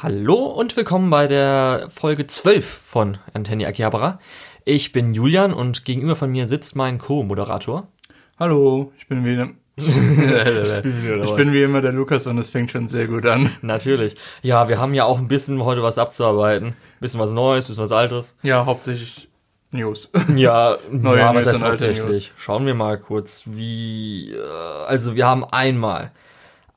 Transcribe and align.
Hallo 0.00 0.44
und 0.44 0.76
willkommen 0.76 1.10
bei 1.10 1.26
der 1.26 1.88
Folge 1.92 2.28
12 2.28 2.64
von 2.64 3.18
Antenni 3.34 3.66
Akihabara. 3.66 4.20
Ich 4.64 4.92
bin 4.92 5.12
Julian 5.12 5.52
und 5.52 5.84
gegenüber 5.84 6.14
von 6.14 6.30
mir 6.30 6.46
sitzt 6.46 6.76
mein 6.76 6.98
Co-Moderator. 6.98 7.88
Hallo, 8.38 8.92
ich 8.96 9.08
bin 9.08 9.24
wieder. 9.24 9.48
ich, 9.74 10.82
bin, 10.82 11.22
ich 11.24 11.34
bin 11.34 11.52
wie 11.52 11.64
immer 11.64 11.82
der 11.82 11.90
Lukas 11.90 12.28
und 12.28 12.38
es 12.38 12.50
fängt 12.50 12.70
schon 12.70 12.86
sehr 12.86 13.08
gut 13.08 13.26
an. 13.26 13.50
Natürlich. 13.60 14.14
Ja, 14.40 14.68
wir 14.68 14.78
haben 14.78 14.94
ja 14.94 15.04
auch 15.04 15.18
ein 15.18 15.26
bisschen 15.26 15.64
heute 15.64 15.82
was 15.82 15.98
abzuarbeiten. 15.98 16.76
bisschen 17.00 17.18
was 17.18 17.32
Neues, 17.32 17.66
bisschen 17.66 17.82
was 17.82 17.90
Altes. 17.90 18.36
Ja, 18.44 18.66
hauptsächlich 18.66 19.28
News. 19.72 20.12
Ja, 20.36 20.78
Neue 20.92 21.18
ja, 21.18 21.32
News 21.32 21.46
und 21.48 21.62
alte? 21.64 21.92
News. 21.92 22.30
Schauen 22.36 22.66
wir 22.66 22.74
mal 22.74 23.00
kurz, 23.00 23.42
wie. 23.46 24.30
äh, 24.32 24.86
Also, 24.86 25.16
wir 25.16 25.26
haben 25.26 25.44
einmal 25.44 26.12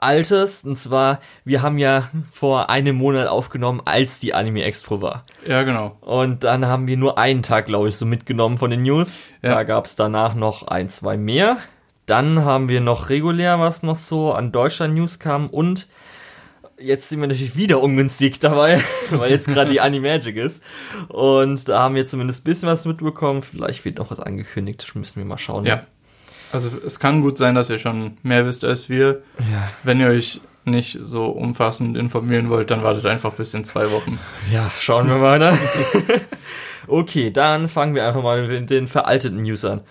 Altes, 0.01 0.63
und 0.63 0.77
zwar, 0.77 1.19
wir 1.45 1.61
haben 1.61 1.77
ja 1.77 2.09
vor 2.31 2.69
einem 2.69 2.95
Monat 2.95 3.27
aufgenommen, 3.27 3.81
als 3.85 4.19
die 4.19 4.33
Anime 4.33 4.63
Expo 4.63 5.01
war. 5.01 5.23
Ja, 5.45 5.61
genau. 5.61 5.95
Und 6.01 6.43
dann 6.43 6.65
haben 6.65 6.87
wir 6.87 6.97
nur 6.97 7.17
einen 7.17 7.43
Tag, 7.43 7.67
glaube 7.67 7.89
ich, 7.89 7.95
so 7.95 8.05
mitgenommen 8.05 8.57
von 8.57 8.71
den 8.71 8.81
News. 8.81 9.19
Ja. 9.43 9.49
Da 9.49 9.63
gab 9.63 9.85
es 9.85 9.95
danach 9.95 10.33
noch 10.33 10.67
ein, 10.67 10.89
zwei 10.89 11.17
mehr. 11.17 11.57
Dann 12.07 12.43
haben 12.43 12.67
wir 12.67 12.81
noch 12.81 13.09
regulär, 13.09 13.59
was 13.59 13.83
noch 13.83 13.95
so 13.95 14.33
an 14.33 14.51
Deutschland-News 14.51 15.19
kam. 15.19 15.47
Und 15.47 15.87
jetzt 16.79 17.09
sind 17.09 17.21
wir 17.21 17.27
natürlich 17.27 17.55
wieder 17.55 17.79
ungünstig 17.79 18.39
dabei, 18.39 18.81
weil 19.11 19.29
jetzt 19.29 19.47
gerade 19.47 19.69
die 19.69 19.81
Animagic 19.81 20.35
ist. 20.35 20.63
Und 21.09 21.69
da 21.69 21.83
haben 21.83 21.95
wir 21.95 22.07
zumindest 22.07 22.41
ein 22.41 22.45
bisschen 22.45 22.69
was 22.69 22.85
mitbekommen. 22.85 23.43
Vielleicht 23.43 23.85
wird 23.85 23.99
noch 23.99 24.09
was 24.09 24.19
angekündigt. 24.19 24.83
Das 24.83 24.95
müssen 24.95 25.17
wir 25.17 25.25
mal 25.25 25.37
schauen. 25.37 25.65
Ja. 25.65 25.85
Also 26.51 26.69
es 26.85 26.99
kann 26.99 27.21
gut 27.21 27.37
sein, 27.37 27.55
dass 27.55 27.69
ihr 27.69 27.79
schon 27.79 28.17
mehr 28.23 28.45
wisst 28.45 28.65
als 28.65 28.89
wir. 28.89 29.21
Ja, 29.51 29.69
Wenn 29.83 29.99
ihr 29.99 30.07
euch 30.07 30.41
nicht 30.65 30.99
so 31.01 31.25
umfassend 31.25 31.97
informieren 31.97 32.49
wollt, 32.49 32.69
dann 32.71 32.83
wartet 32.83 33.05
einfach 33.05 33.33
bis 33.33 33.53
in 33.53 33.63
zwei 33.65 33.89
Wochen. 33.91 34.19
ja 34.51 34.69
schauen 34.79 35.07
wir 35.09 35.17
mal. 35.17 35.39
Ne? 35.39 35.57
okay, 36.87 37.31
dann 37.31 37.67
fangen 37.67 37.95
wir 37.95 38.05
einfach 38.05 38.21
mal 38.21 38.47
mit 38.47 38.69
den 38.69 38.87
veralteten 38.87 39.41
News 39.43 39.63
an. 39.65 39.81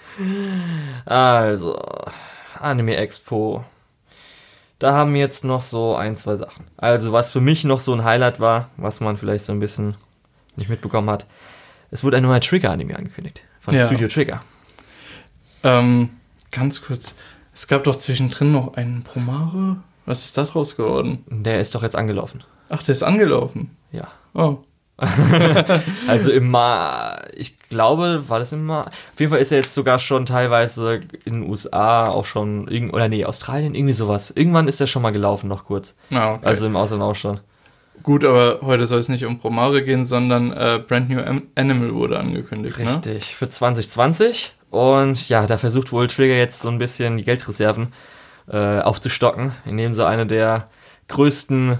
Also, 1.06 1.80
Anime 2.58 2.96
Expo. 2.96 3.64
Da 4.78 4.92
haben 4.94 5.12
wir 5.12 5.20
jetzt 5.20 5.44
noch 5.44 5.60
so 5.60 5.94
ein, 5.96 6.14
zwei 6.16 6.36
Sachen. 6.36 6.66
Also, 6.76 7.12
was 7.12 7.30
für 7.32 7.40
mich 7.40 7.64
noch 7.64 7.80
so 7.80 7.92
ein 7.94 8.04
Highlight 8.04 8.38
war, 8.40 8.68
was 8.76 9.00
man 9.00 9.16
vielleicht 9.16 9.44
so 9.44 9.52
ein 9.52 9.60
bisschen 9.60 9.94
nicht 10.56 10.68
mitbekommen 10.70 11.10
hat. 11.10 11.26
Es 11.90 12.04
wurde 12.04 12.16
ein 12.18 12.22
neuer 12.22 12.40
Trigger-Anime 12.40 12.96
angekündigt. 12.96 13.40
Von 13.60 13.74
Ja. 13.74 13.86
Studio 13.86 14.08
Trigger. 14.08 14.42
Ähm, 15.62 16.10
ganz 16.50 16.82
kurz. 16.82 17.16
Es 17.52 17.66
gab 17.66 17.84
doch 17.84 17.96
zwischendrin 17.96 18.52
noch 18.52 18.74
einen 18.74 19.02
Promare. 19.02 19.76
Was 20.06 20.24
ist 20.24 20.38
da 20.38 20.44
draus 20.44 20.76
geworden? 20.76 21.24
Der 21.28 21.60
ist 21.60 21.74
doch 21.74 21.82
jetzt 21.82 21.96
angelaufen. 21.96 22.42
Ach, 22.68 22.82
der 22.82 22.92
ist 22.92 23.02
angelaufen. 23.02 23.76
Ja. 23.92 24.08
Oh. 24.34 24.58
Also 26.06 26.30
im 26.30 26.50
Ma, 26.50 27.22
ich 27.34 27.58
glaube, 27.68 28.28
war 28.28 28.38
das 28.38 28.52
im 28.52 28.66
Ma. 28.66 28.80
Auf 28.80 29.18
jeden 29.18 29.30
Fall 29.30 29.40
ist 29.40 29.52
er 29.52 29.58
jetzt 29.58 29.74
sogar 29.74 29.98
schon 29.98 30.26
teilweise 30.26 31.00
in 31.24 31.34
den 31.34 31.48
USA 31.48 32.08
auch 32.08 32.26
schon, 32.26 32.68
irgend, 32.68 32.92
oder 32.92 33.08
nee, 33.08 33.24
Australien, 33.24 33.74
irgendwie 33.74 33.94
sowas. 33.94 34.30
Irgendwann 34.30 34.68
ist 34.68 34.80
er 34.80 34.86
schon 34.86 35.02
mal 35.02 35.12
gelaufen, 35.12 35.48
noch 35.48 35.64
kurz. 35.64 35.96
Na, 36.10 36.34
okay. 36.34 36.46
Also 36.46 36.66
im 36.66 36.76
Ausland 36.76 37.02
auch 37.02 37.14
schon. 37.14 37.40
Gut, 38.02 38.24
aber 38.24 38.60
heute 38.62 38.86
soll 38.86 38.98
es 38.98 39.08
nicht 39.08 39.24
um 39.24 39.38
Promare 39.38 39.82
gehen, 39.84 40.04
sondern 40.04 40.52
äh, 40.52 40.82
Brand 40.86 41.10
New 41.10 41.20
Animal 41.54 41.94
wurde 41.94 42.18
angekündigt, 42.18 42.78
ne? 42.78 42.86
Richtig, 42.86 43.34
für 43.36 43.48
2020. 43.48 44.54
Und 44.70 45.28
ja, 45.28 45.46
da 45.46 45.58
versucht 45.58 45.92
wohl 45.92 46.06
Trigger 46.06 46.36
jetzt 46.36 46.60
so 46.60 46.68
ein 46.68 46.78
bisschen 46.78 47.16
die 47.16 47.24
Geldreserven 47.24 47.92
äh, 48.48 48.80
aufzustocken, 48.80 49.52
indem 49.64 49.92
sie 49.92 50.06
eine 50.06 50.26
der 50.26 50.68
größten 51.08 51.78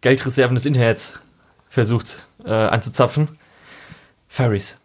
Geldreserven 0.00 0.54
des 0.54 0.66
Internets 0.66 1.18
versucht 1.68 2.24
äh, 2.44 2.50
anzuzapfen. 2.50 3.28
Furries. 4.28 4.78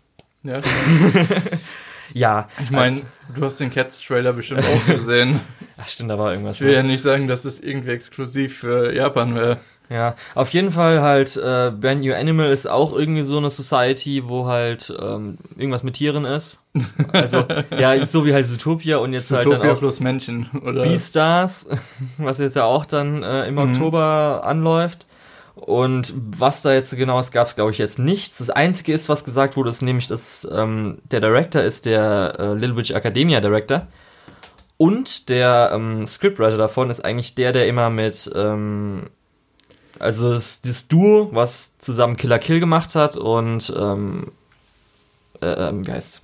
Ja, 0.44 0.62
Ja, 2.14 2.48
ich 2.64 2.72
meine, 2.72 3.02
du 3.36 3.46
hast 3.46 3.60
den 3.60 3.72
Cats-Trailer 3.72 4.34
bestimmt 4.34 4.64
auch 4.66 4.86
gesehen. 4.86 5.40
ach 5.78 5.88
stimmt, 5.88 6.10
da 6.10 6.18
war 6.18 6.32
irgendwas. 6.32 6.58
Ich 6.58 6.62
will 6.62 6.74
ja 6.74 6.84
nicht 6.84 7.02
sagen, 7.02 7.28
dass 7.28 7.46
es 7.46 7.62
irgendwie 7.62 7.92
exklusiv 7.92 8.60
für 8.60 8.94
Japan 8.94 9.36
wäre. 9.36 9.60
Ja, 9.90 10.16
auf 10.36 10.50
jeden 10.50 10.72
Fall 10.72 11.02
halt, 11.02 11.38
äh, 11.38 11.72
Brand 11.72 12.02
New 12.02 12.14
Animal 12.14 12.52
ist 12.52 12.70
auch 12.70 12.94
irgendwie 12.94 13.24
so 13.24 13.38
eine 13.38 13.50
Society, 13.50 14.28
wo 14.28 14.46
halt 14.46 14.94
ähm, 15.02 15.38
irgendwas 15.56 15.84
mit 15.84 15.94
Tieren 15.96 16.26
ist. 16.26 16.62
Also, 17.14 17.46
ja, 17.80 18.06
so 18.06 18.26
wie 18.26 18.34
halt 18.34 18.48
Zootopia 18.50 18.98
und 18.98 19.14
jetzt 19.14 19.32
halt 19.32 19.44
Zootopia 19.44 19.64
dann 19.66 19.76
auch 19.76 19.80
plus 19.80 20.00
Männchen, 20.02 20.50
oder? 20.66 20.84
Beastars, 20.84 21.68
was 22.18 22.40
jetzt 22.40 22.56
ja 22.58 22.66
auch 22.66 22.86
dann 22.86 23.24
äh, 23.24 23.48
im 23.48 23.56
Mhm. 23.56 23.60
Oktober 23.72 24.42
anläuft. 24.44 25.06
Und 25.56 26.14
was 26.16 26.62
da 26.62 26.72
jetzt 26.74 26.96
genau 26.96 27.20
ist, 27.20 27.32
gab 27.32 27.48
es 27.48 27.56
glaube 27.56 27.72
ich 27.72 27.78
jetzt 27.80 27.98
nichts. 27.98 28.38
Das 28.38 28.50
Einzige 28.52 28.94
ist, 28.94 29.10
was 29.10 29.24
gesagt 29.24 29.56
wurde, 29.58 29.70
ist 29.72 29.82
nämlich, 29.82 30.08
dass 30.08 30.48
ähm, 30.52 31.00
der 31.10 31.20
Director 31.22 31.62
ist 31.64 31.86
der 31.86 32.36
äh, 32.38 32.54
Little 32.54 32.76
Witch 32.76 32.92
Academia 32.92 33.42
Director. 33.42 33.88
Und 34.78 35.30
der 35.30 35.72
ähm, 35.74 36.06
Scriptwriter 36.06 36.58
davon 36.58 36.92
ist 36.92 37.04
eigentlich 37.04 37.34
der, 37.34 37.54
der 37.54 37.68
immer 37.68 37.90
mit, 37.90 38.30
ähm, 38.36 39.08
also 40.00 40.34
das, 40.34 40.62
das 40.62 40.88
Duo, 40.88 41.30
was 41.32 41.78
zusammen 41.78 42.18
Killer 42.18 42.40
Kill 42.40 42.60
gemacht 42.60 42.96
hat 42.96 43.18
und, 43.18 43.74
ähm, 43.78 44.32
äh, 45.42 45.48
ähm, 45.70 45.86
wie 45.88 45.92
heißt 45.92 46.22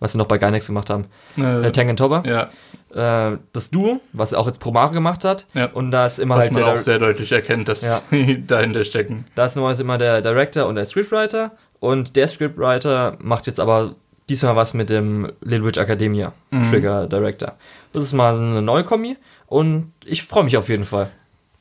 was 0.00 0.12
sie 0.12 0.18
noch 0.18 0.26
bei 0.26 0.36
Gainax 0.38 0.66
gemacht 0.66 0.90
haben, 0.90 1.06
äh, 1.38 1.66
Äh, 1.68 1.72
Tengen 1.72 1.96
Toba 1.96 2.22
ja, 2.26 3.30
äh, 3.32 3.38
das 3.54 3.70
Duo, 3.70 4.00
was 4.12 4.34
auch 4.34 4.46
jetzt 4.46 4.58
Promare 4.60 4.92
gemacht 4.92 5.24
hat. 5.24 5.46
Ja. 5.54 5.66
Und 5.66 5.92
da 5.92 6.04
ist 6.04 6.18
immer 6.18 6.34
was 6.34 6.42
halt 6.42 6.52
man 6.52 6.62
der, 6.64 6.72
auch 6.74 6.76
sehr 6.76 6.98
deutlich 6.98 7.32
erkennt, 7.32 7.68
dass 7.68 7.82
Ja. 7.82 8.02
die 8.10 8.44
dahinter 8.46 8.84
stecken. 8.84 9.24
da 9.34 9.46
ist 9.46 9.54
normalerweise 9.56 9.82
immer 9.82 9.96
der 9.96 10.20
Director 10.20 10.66
und 10.66 10.74
der 10.74 10.84
Scriptwriter. 10.84 11.52
Und 11.80 12.16
der 12.16 12.28
Scriptwriter 12.28 13.16
macht 13.20 13.46
jetzt 13.46 13.60
aber 13.60 13.94
diesmal 14.28 14.56
was 14.56 14.74
mit 14.74 14.90
dem 14.90 15.32
Little 15.40 15.64
Witch 15.66 15.78
Academia 15.78 16.32
Mhm. 16.50 16.64
Trigger 16.64 17.06
Director. 17.06 17.52
Das 17.92 18.04
ist 18.04 18.12
mal 18.12 18.34
eine 18.36 18.60
neue 18.60 18.84
Kombi 18.84 19.16
und 19.46 19.92
ich 20.04 20.22
freue 20.24 20.44
mich 20.44 20.56
auf 20.58 20.68
jeden 20.68 20.84
Fall. 20.84 21.08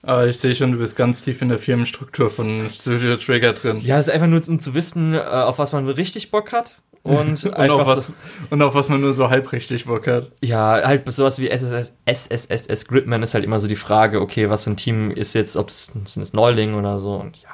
Aber 0.05 0.27
ich 0.27 0.37
sehe 0.37 0.53
schon, 0.53 0.73
du 0.73 0.77
bist 0.79 0.95
ganz 0.97 1.21
tief 1.23 1.41
in 1.41 1.47
der 1.49 1.57
Firmenstruktur 1.57 2.29
von 2.29 2.69
Studio 2.73 3.15
Trigger 3.15 3.53
drin. 3.53 3.79
Ja, 3.81 3.99
es 3.99 4.07
ist 4.07 4.13
einfach 4.13 4.27
nur 4.27 4.41
um 4.47 4.59
zu 4.59 4.75
wissen, 4.75 5.13
äh, 5.13 5.19
auf 5.19 5.59
was 5.59 5.71
man 5.73 5.87
richtig 5.89 6.29
Bock 6.29 6.51
hat. 6.51 6.75
Und, 7.03 7.43
Und 7.45 7.69
auf, 7.69 7.85
was, 7.85 8.07
so- 8.07 8.13
und 8.49 8.61
auf 8.61 8.75
was 8.75 8.87
man 8.87 9.01
nur 9.01 9.11
so 9.11 9.29
halbrichtig 9.29 9.85
Bock 9.87 10.07
hat. 10.07 10.31
ja, 10.41 10.79
halt 10.85 11.03
sowas 11.11 11.37
wie 11.37 11.49
SSS, 11.49 11.97
SSSS 12.05 12.87
Gridman 12.87 13.23
ist 13.23 13.33
halt 13.33 13.43
immer 13.43 13.59
so 13.59 13.67
die 13.67 13.75
Frage, 13.75 14.21
okay, 14.21 14.49
was 14.49 14.63
so 14.63 14.69
ein 14.71 14.77
Team 14.77 15.11
ist 15.11 15.33
jetzt, 15.35 15.57
ob 15.57 15.67
es 15.67 15.91
ein 15.93 16.05
Neuling 16.31 16.75
oder 16.75 16.99
so. 16.99 17.15
Und 17.15 17.35
ja, 17.43 17.49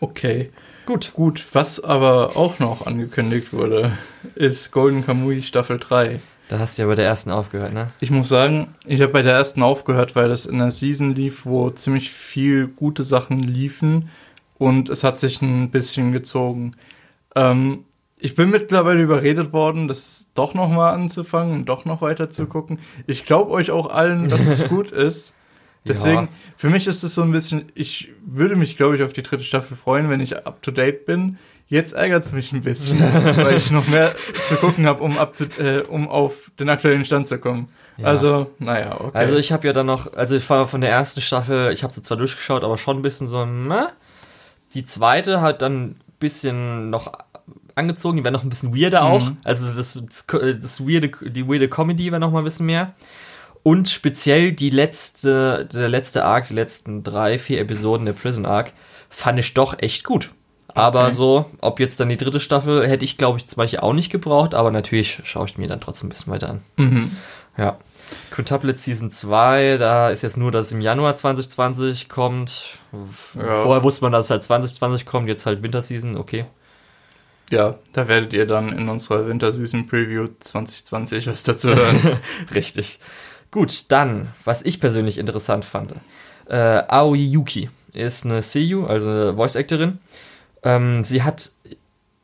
Okay. 0.00 0.50
gut. 0.86 1.12
Gut, 1.12 1.44
was 1.52 1.84
aber 1.84 2.36
auch 2.38 2.58
noch 2.58 2.86
angekündigt 2.86 3.52
wurde, 3.52 3.92
ist 4.34 4.70
Golden 4.72 5.04
Kamui 5.04 5.42
Staffel 5.42 5.78
3. 5.78 6.20
Da 6.50 6.58
hast 6.58 6.76
du 6.76 6.82
ja 6.82 6.88
bei 6.88 6.96
der 6.96 7.04
ersten 7.06 7.30
aufgehört, 7.30 7.72
ne? 7.72 7.92
Ich 8.00 8.10
muss 8.10 8.28
sagen, 8.28 8.74
ich 8.84 9.00
habe 9.00 9.12
bei 9.12 9.22
der 9.22 9.34
ersten 9.34 9.62
aufgehört, 9.62 10.16
weil 10.16 10.28
das 10.28 10.46
in 10.46 10.56
einer 10.60 10.72
Season 10.72 11.14
lief, 11.14 11.46
wo 11.46 11.70
ziemlich 11.70 12.10
viel 12.10 12.66
gute 12.66 13.04
Sachen 13.04 13.38
liefen 13.38 14.08
und 14.58 14.88
es 14.88 15.04
hat 15.04 15.20
sich 15.20 15.40
ein 15.42 15.70
bisschen 15.70 16.10
gezogen. 16.10 16.72
Ähm, 17.36 17.84
ich 18.18 18.34
bin 18.34 18.50
mittlerweile 18.50 19.00
überredet 19.00 19.52
worden, 19.52 19.86
das 19.86 20.28
doch 20.34 20.52
noch 20.54 20.68
mal 20.68 20.90
anzufangen 20.92 21.54
und 21.54 21.68
doch 21.68 21.84
noch 21.84 22.02
weiter 22.02 22.30
zu 22.30 22.46
gucken. 22.46 22.80
Ich 23.06 23.24
glaube 23.24 23.52
euch 23.52 23.70
auch 23.70 23.88
allen, 23.88 24.28
dass 24.28 24.48
es 24.48 24.64
gut 24.68 24.90
ist. 24.90 25.34
Deswegen, 25.86 26.22
Ja. 26.22 26.28
für 26.56 26.68
mich 26.68 26.88
ist 26.88 27.04
es 27.04 27.14
so 27.14 27.22
ein 27.22 27.30
bisschen, 27.30 27.66
ich 27.76 28.10
würde 28.26 28.56
mich, 28.56 28.76
glaube 28.76 28.96
ich, 28.96 29.04
auf 29.04 29.12
die 29.12 29.22
dritte 29.22 29.44
Staffel 29.44 29.76
freuen, 29.76 30.10
wenn 30.10 30.20
ich 30.20 30.36
up 30.46 30.60
to 30.62 30.72
date 30.72 31.06
bin. 31.06 31.38
Jetzt 31.70 31.92
ärgert 31.92 32.24
es 32.24 32.32
mich 32.32 32.52
ein 32.52 32.62
bisschen, 32.62 32.98
weil 33.36 33.56
ich 33.56 33.70
noch 33.70 33.86
mehr 33.86 34.12
zu 34.48 34.56
gucken 34.56 34.86
habe, 34.86 35.04
um, 35.04 35.16
äh, 35.58 35.78
um 35.82 36.08
auf 36.08 36.50
den 36.58 36.68
aktuellen 36.68 37.04
Stand 37.04 37.28
zu 37.28 37.38
kommen. 37.38 37.68
Ja. 37.96 38.06
Also, 38.06 38.50
naja, 38.58 39.00
okay. 39.00 39.16
Also 39.16 39.36
ich 39.36 39.52
habe 39.52 39.68
ja 39.68 39.72
dann 39.72 39.86
noch, 39.86 40.12
also 40.12 40.34
ich 40.34 40.50
war 40.50 40.66
von 40.66 40.80
der 40.80 40.90
ersten 40.90 41.20
Staffel, 41.20 41.72
ich 41.72 41.84
habe 41.84 41.92
sie 41.92 42.02
zwar 42.02 42.16
durchgeschaut, 42.16 42.64
aber 42.64 42.76
schon 42.76 42.98
ein 42.98 43.02
bisschen 43.02 43.28
so, 43.28 43.46
meh. 43.46 43.86
Die 44.74 44.84
zweite 44.84 45.40
hat 45.42 45.62
dann 45.62 45.82
ein 45.82 46.00
bisschen 46.18 46.90
noch 46.90 47.12
angezogen, 47.76 48.16
die 48.16 48.24
war 48.24 48.32
noch 48.32 48.42
ein 48.42 48.50
bisschen 48.50 48.76
weirder 48.76 49.04
auch. 49.04 49.24
Mhm. 49.24 49.36
Also 49.44 49.72
das, 49.72 49.94
das, 49.94 50.26
das 50.26 50.80
weirde, 50.80 51.12
die 51.30 51.46
weirde 51.46 51.68
Comedy 51.68 52.10
war 52.10 52.18
noch 52.18 52.32
mal 52.32 52.40
ein 52.40 52.44
bisschen 52.44 52.66
mehr. 52.66 52.94
Und 53.62 53.88
speziell 53.88 54.50
die 54.50 54.70
letzte, 54.70 55.68
der 55.72 55.88
letzte 55.88 56.24
Arc, 56.24 56.48
die 56.48 56.54
letzten 56.54 57.04
drei, 57.04 57.38
vier 57.38 57.60
Episoden 57.60 58.06
der 58.06 58.14
Prison 58.14 58.44
Arc, 58.44 58.72
fand 59.08 59.38
ich 59.38 59.54
doch 59.54 59.78
echt 59.78 60.02
gut. 60.02 60.30
Aber 60.74 61.04
Okay. 61.06 61.12
so, 61.12 61.50
ob 61.60 61.80
jetzt 61.80 61.98
dann 62.00 62.08
die 62.08 62.16
dritte 62.16 62.40
Staffel, 62.40 62.86
hätte 62.86 63.04
ich 63.04 63.16
glaube 63.18 63.38
ich 63.38 63.46
zum 63.46 63.56
Beispiel 63.56 63.80
auch 63.80 63.92
nicht 63.92 64.10
gebraucht, 64.10 64.54
aber 64.54 64.70
natürlich 64.70 65.20
schaue 65.24 65.46
ich 65.46 65.58
mir 65.58 65.68
dann 65.68 65.80
trotzdem 65.80 66.06
ein 66.06 66.10
bisschen 66.10 66.32
weiter 66.32 66.50
an. 66.50 66.60
mhm. 66.76 67.16
Ja. 67.56 67.76
Quintuplet 68.30 68.78
Season 68.78 69.10
2, 69.10 69.76
da 69.78 70.10
ist 70.10 70.22
jetzt 70.22 70.36
nur, 70.36 70.50
dass 70.50 70.66
es 70.66 70.72
im 70.72 70.80
Januar 70.80 71.14
2020 71.14 72.08
kommt. 72.08 72.78
Ja. 73.36 73.62
Vorher 73.62 73.82
wusste 73.84 74.04
man, 74.04 74.10
dass 74.12 74.26
es 74.26 74.30
halt 74.30 74.42
2020 74.42 75.06
kommt, 75.06 75.28
jetzt 75.28 75.46
halt 75.46 75.62
Winterseason, 75.62 76.16
okay. 76.16 76.44
Ja, 77.50 77.76
da 77.92 78.08
werdet 78.08 78.32
ihr 78.32 78.46
dann 78.46 78.72
in 78.76 78.88
unserer 78.88 79.26
Winterseason 79.28 79.86
Preview 79.86 80.28
2020 80.40 81.26
was 81.28 81.42
dazu 81.42 81.74
hören. 81.74 82.18
Richtig. 82.54 82.98
Gut, 83.50 83.84
dann, 83.90 84.28
was 84.44 84.62
ich 84.62 84.80
persönlich 84.80 85.18
interessant 85.18 85.64
fand. 85.64 85.94
Äh, 86.48 86.82
Aoi 86.88 87.18
Yuki 87.18 87.68
ist 87.92 88.24
eine 88.24 88.42
Seiyu, 88.42 88.86
also 88.86 89.08
eine 89.10 89.34
Voice-Actorin. 89.36 89.98
Ähm, 90.62 91.04
sie 91.04 91.22
hat, 91.22 91.50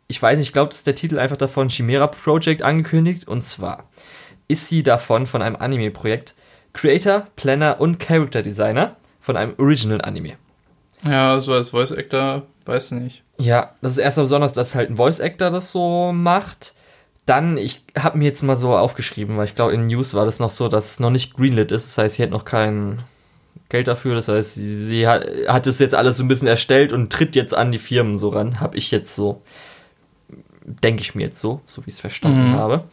ich 0.08 0.20
weiß 0.20 0.38
nicht, 0.38 0.48
ich 0.48 0.52
glaube, 0.52 0.68
das 0.68 0.78
ist 0.78 0.86
der 0.86 0.94
Titel 0.94 1.18
einfach 1.18 1.36
davon, 1.36 1.68
Chimera 1.68 2.06
Project 2.06 2.62
angekündigt. 2.62 3.26
Und 3.26 3.42
zwar 3.42 3.88
ist 4.48 4.68
sie 4.68 4.82
davon 4.82 5.26
von 5.26 5.42
einem 5.42 5.56
Anime-Projekt 5.56 6.34
Creator, 6.72 7.26
Planner 7.36 7.80
und 7.80 7.98
Character 7.98 8.42
Designer 8.42 8.96
von 9.20 9.36
einem 9.36 9.54
Original 9.58 10.02
Anime. 10.02 10.34
Ja, 11.02 11.40
so 11.40 11.52
als 11.54 11.70
Voice 11.70 11.92
Actor, 11.92 12.42
weiß 12.64 12.92
nicht. 12.92 13.22
Ja, 13.38 13.74
das 13.80 13.92
ist 13.92 13.98
erstmal 13.98 14.24
besonders, 14.24 14.52
dass 14.52 14.74
halt 14.74 14.90
ein 14.90 14.96
Voice 14.96 15.20
Actor 15.20 15.50
das 15.50 15.72
so 15.72 16.12
macht. 16.12 16.74
Dann, 17.24 17.58
ich 17.58 17.82
habe 17.98 18.18
mir 18.18 18.24
jetzt 18.24 18.42
mal 18.42 18.56
so 18.56 18.76
aufgeschrieben, 18.76 19.36
weil 19.36 19.46
ich 19.46 19.54
glaube, 19.54 19.72
in 19.72 19.88
News 19.88 20.14
war 20.14 20.24
das 20.24 20.38
noch 20.38 20.50
so, 20.50 20.68
dass 20.68 20.92
es 20.92 21.00
noch 21.00 21.10
nicht 21.10 21.34
greenlit 21.34 21.72
ist. 21.72 21.86
Das 21.86 21.98
heißt, 21.98 22.16
sie 22.16 22.22
hat 22.22 22.30
noch 22.30 22.44
kein 22.44 23.00
Geld 23.68 23.88
dafür. 23.88 24.14
Das 24.14 24.28
heißt, 24.28 24.54
sie, 24.54 24.76
sie 24.84 25.08
hat, 25.08 25.26
hat 25.48 25.66
es 25.66 25.78
jetzt 25.78 25.94
alles 25.94 26.16
so 26.16 26.24
ein 26.24 26.28
bisschen 26.28 26.48
erstellt 26.48 26.92
und 26.92 27.12
tritt 27.12 27.34
jetzt 27.36 27.54
an 27.54 27.72
die 27.72 27.78
Firmen 27.78 28.18
so 28.18 28.28
ran. 28.28 28.60
Habe 28.60 28.76
ich 28.76 28.90
jetzt 28.90 29.14
so, 29.14 29.42
denke 30.64 31.02
ich 31.02 31.14
mir 31.14 31.24
jetzt 31.24 31.40
so, 31.40 31.60
so 31.66 31.84
wie 31.84 31.90
ich 31.90 31.96
es 31.96 32.00
verstanden 32.00 32.50
Mhm. 32.50 32.54
habe. 32.56 32.84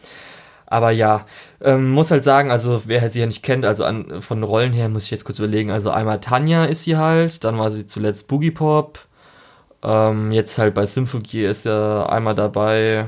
Aber 0.66 0.90
ja, 0.90 1.28
ähm, 1.62 1.92
muss 1.92 2.10
halt 2.10 2.24
sagen, 2.24 2.50
also 2.50 2.82
wer 2.88 3.08
sie 3.10 3.20
ja 3.20 3.28
nicht 3.28 3.44
kennt, 3.44 3.64
also 3.64 3.84
an, 3.86 4.22
von 4.22 4.42
Rollen 4.42 4.74
her 4.74 4.90
muss 4.90 5.06
ich 5.06 5.12
jetzt 5.12 5.24
kurz 5.26 5.38
überlegen. 5.38 5.70
Also 5.70 5.92
einmal 5.92 6.20
Tanja 6.20 6.66
ist 6.66 6.84
sie 6.86 6.98
halt, 6.98 7.44
dann 7.44 7.60
war 7.60 7.70
sie 7.70 7.86
zuletzt 7.86 8.28
Boogie 8.28 8.50
Pop. 8.52 9.00
Ähm, 9.84 10.32
jetzt 10.32 10.58
halt 10.58 10.74
bei 10.74 10.86
Symphogie 10.88 11.46
ist 11.46 11.66
ja 11.66 12.08
einmal 12.08 12.34
dabei. 12.34 13.08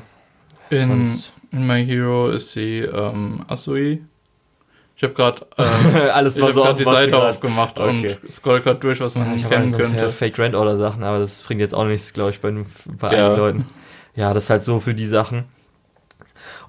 In, 0.70 1.24
in 1.52 1.66
My 1.66 1.84
Hero 1.86 2.30
ist 2.30 2.52
sie 2.52 2.80
ähm, 2.82 3.44
Asui. 3.48 4.04
Ich 4.98 5.04
habe 5.04 5.14
gerade 5.14 5.46
äh, 5.58 6.10
Alles 6.10 6.38
ich 6.38 6.42
war 6.44 6.50
hab 6.50 6.56
grad 6.56 6.68
auf 6.72 6.78
die 6.78 6.86
was 6.86 6.94
Seite 6.94 7.18
aufgemacht 7.22 7.80
Okay. 7.80 8.18
und 8.24 8.32
scroll 8.32 8.62
gerade 8.62 8.80
durch, 8.80 9.00
was 9.02 9.16
man 9.16 9.28
Ich 9.28 9.34
nicht 9.34 9.44
habe 9.46 9.56
kennen 9.56 9.70
so 9.72 9.78
ein 9.78 9.84
paar 9.84 9.92
könnte. 9.92 10.10
Fake 10.10 10.38
Rent 10.40 10.56
Order 10.56 10.78
Sachen, 10.78 11.04
aber 11.04 11.20
das 11.20 11.44
bringt 11.44 11.60
jetzt 11.62 11.76
auch 11.76 11.86
nichts, 11.86 12.14
glaube 12.14 12.30
ich, 12.32 12.40
bei, 12.40 12.54
bei 12.86 13.12
Ja. 13.14 13.26
einigen 13.26 13.38
Leuten. 13.38 13.66
Ja, 14.16 14.34
das 14.34 14.46
ist 14.46 14.50
halt 14.50 14.64
so 14.64 14.80
für 14.80 14.94
die 14.94 15.06
Sachen. 15.06 15.44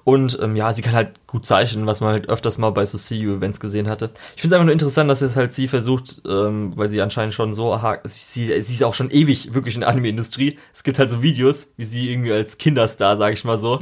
Und 0.07 0.39
ähm, 0.41 0.55
ja, 0.55 0.73
sie 0.73 0.81
kann 0.81 0.93
halt 0.93 1.27
gut 1.27 1.45
zeichnen, 1.45 1.85
was 1.85 1.99
man 1.99 2.11
halt 2.11 2.29
öfters 2.29 2.57
mal 2.57 2.69
bei 2.69 2.85
so 2.85 2.97
CU-Events 2.97 3.59
gesehen 3.59 3.89
hatte. 3.89 4.11
Ich 4.37 4.41
finde 4.41 4.55
es 4.55 4.57
einfach 4.57 4.63
nur 4.67 4.71
interessant, 4.71 5.09
dass 5.09 5.19
jetzt 5.19 5.35
halt 5.35 5.51
sie 5.51 5.67
versucht, 5.67 6.21
ähm, 6.25 6.71
weil 6.77 6.87
sie 6.87 7.01
anscheinend 7.01 7.33
schon 7.33 7.51
so 7.51 7.81
hakt, 7.81 8.09
sie, 8.09 8.45
sie 8.63 8.73
ist 8.73 8.83
auch 8.85 8.93
schon 8.93 9.11
ewig 9.11 9.53
wirklich 9.53 9.75
in 9.75 9.81
der 9.81 9.89
Anime-Industrie. 9.89 10.59
Es 10.73 10.83
gibt 10.83 10.97
halt 10.97 11.09
so 11.09 11.23
Videos, 11.23 11.73
wie 11.75 11.83
sie 11.83 12.09
irgendwie 12.09 12.31
als 12.31 12.57
Kinderstar, 12.57 13.17
sage 13.17 13.33
ich 13.33 13.43
mal 13.43 13.57
so. 13.57 13.81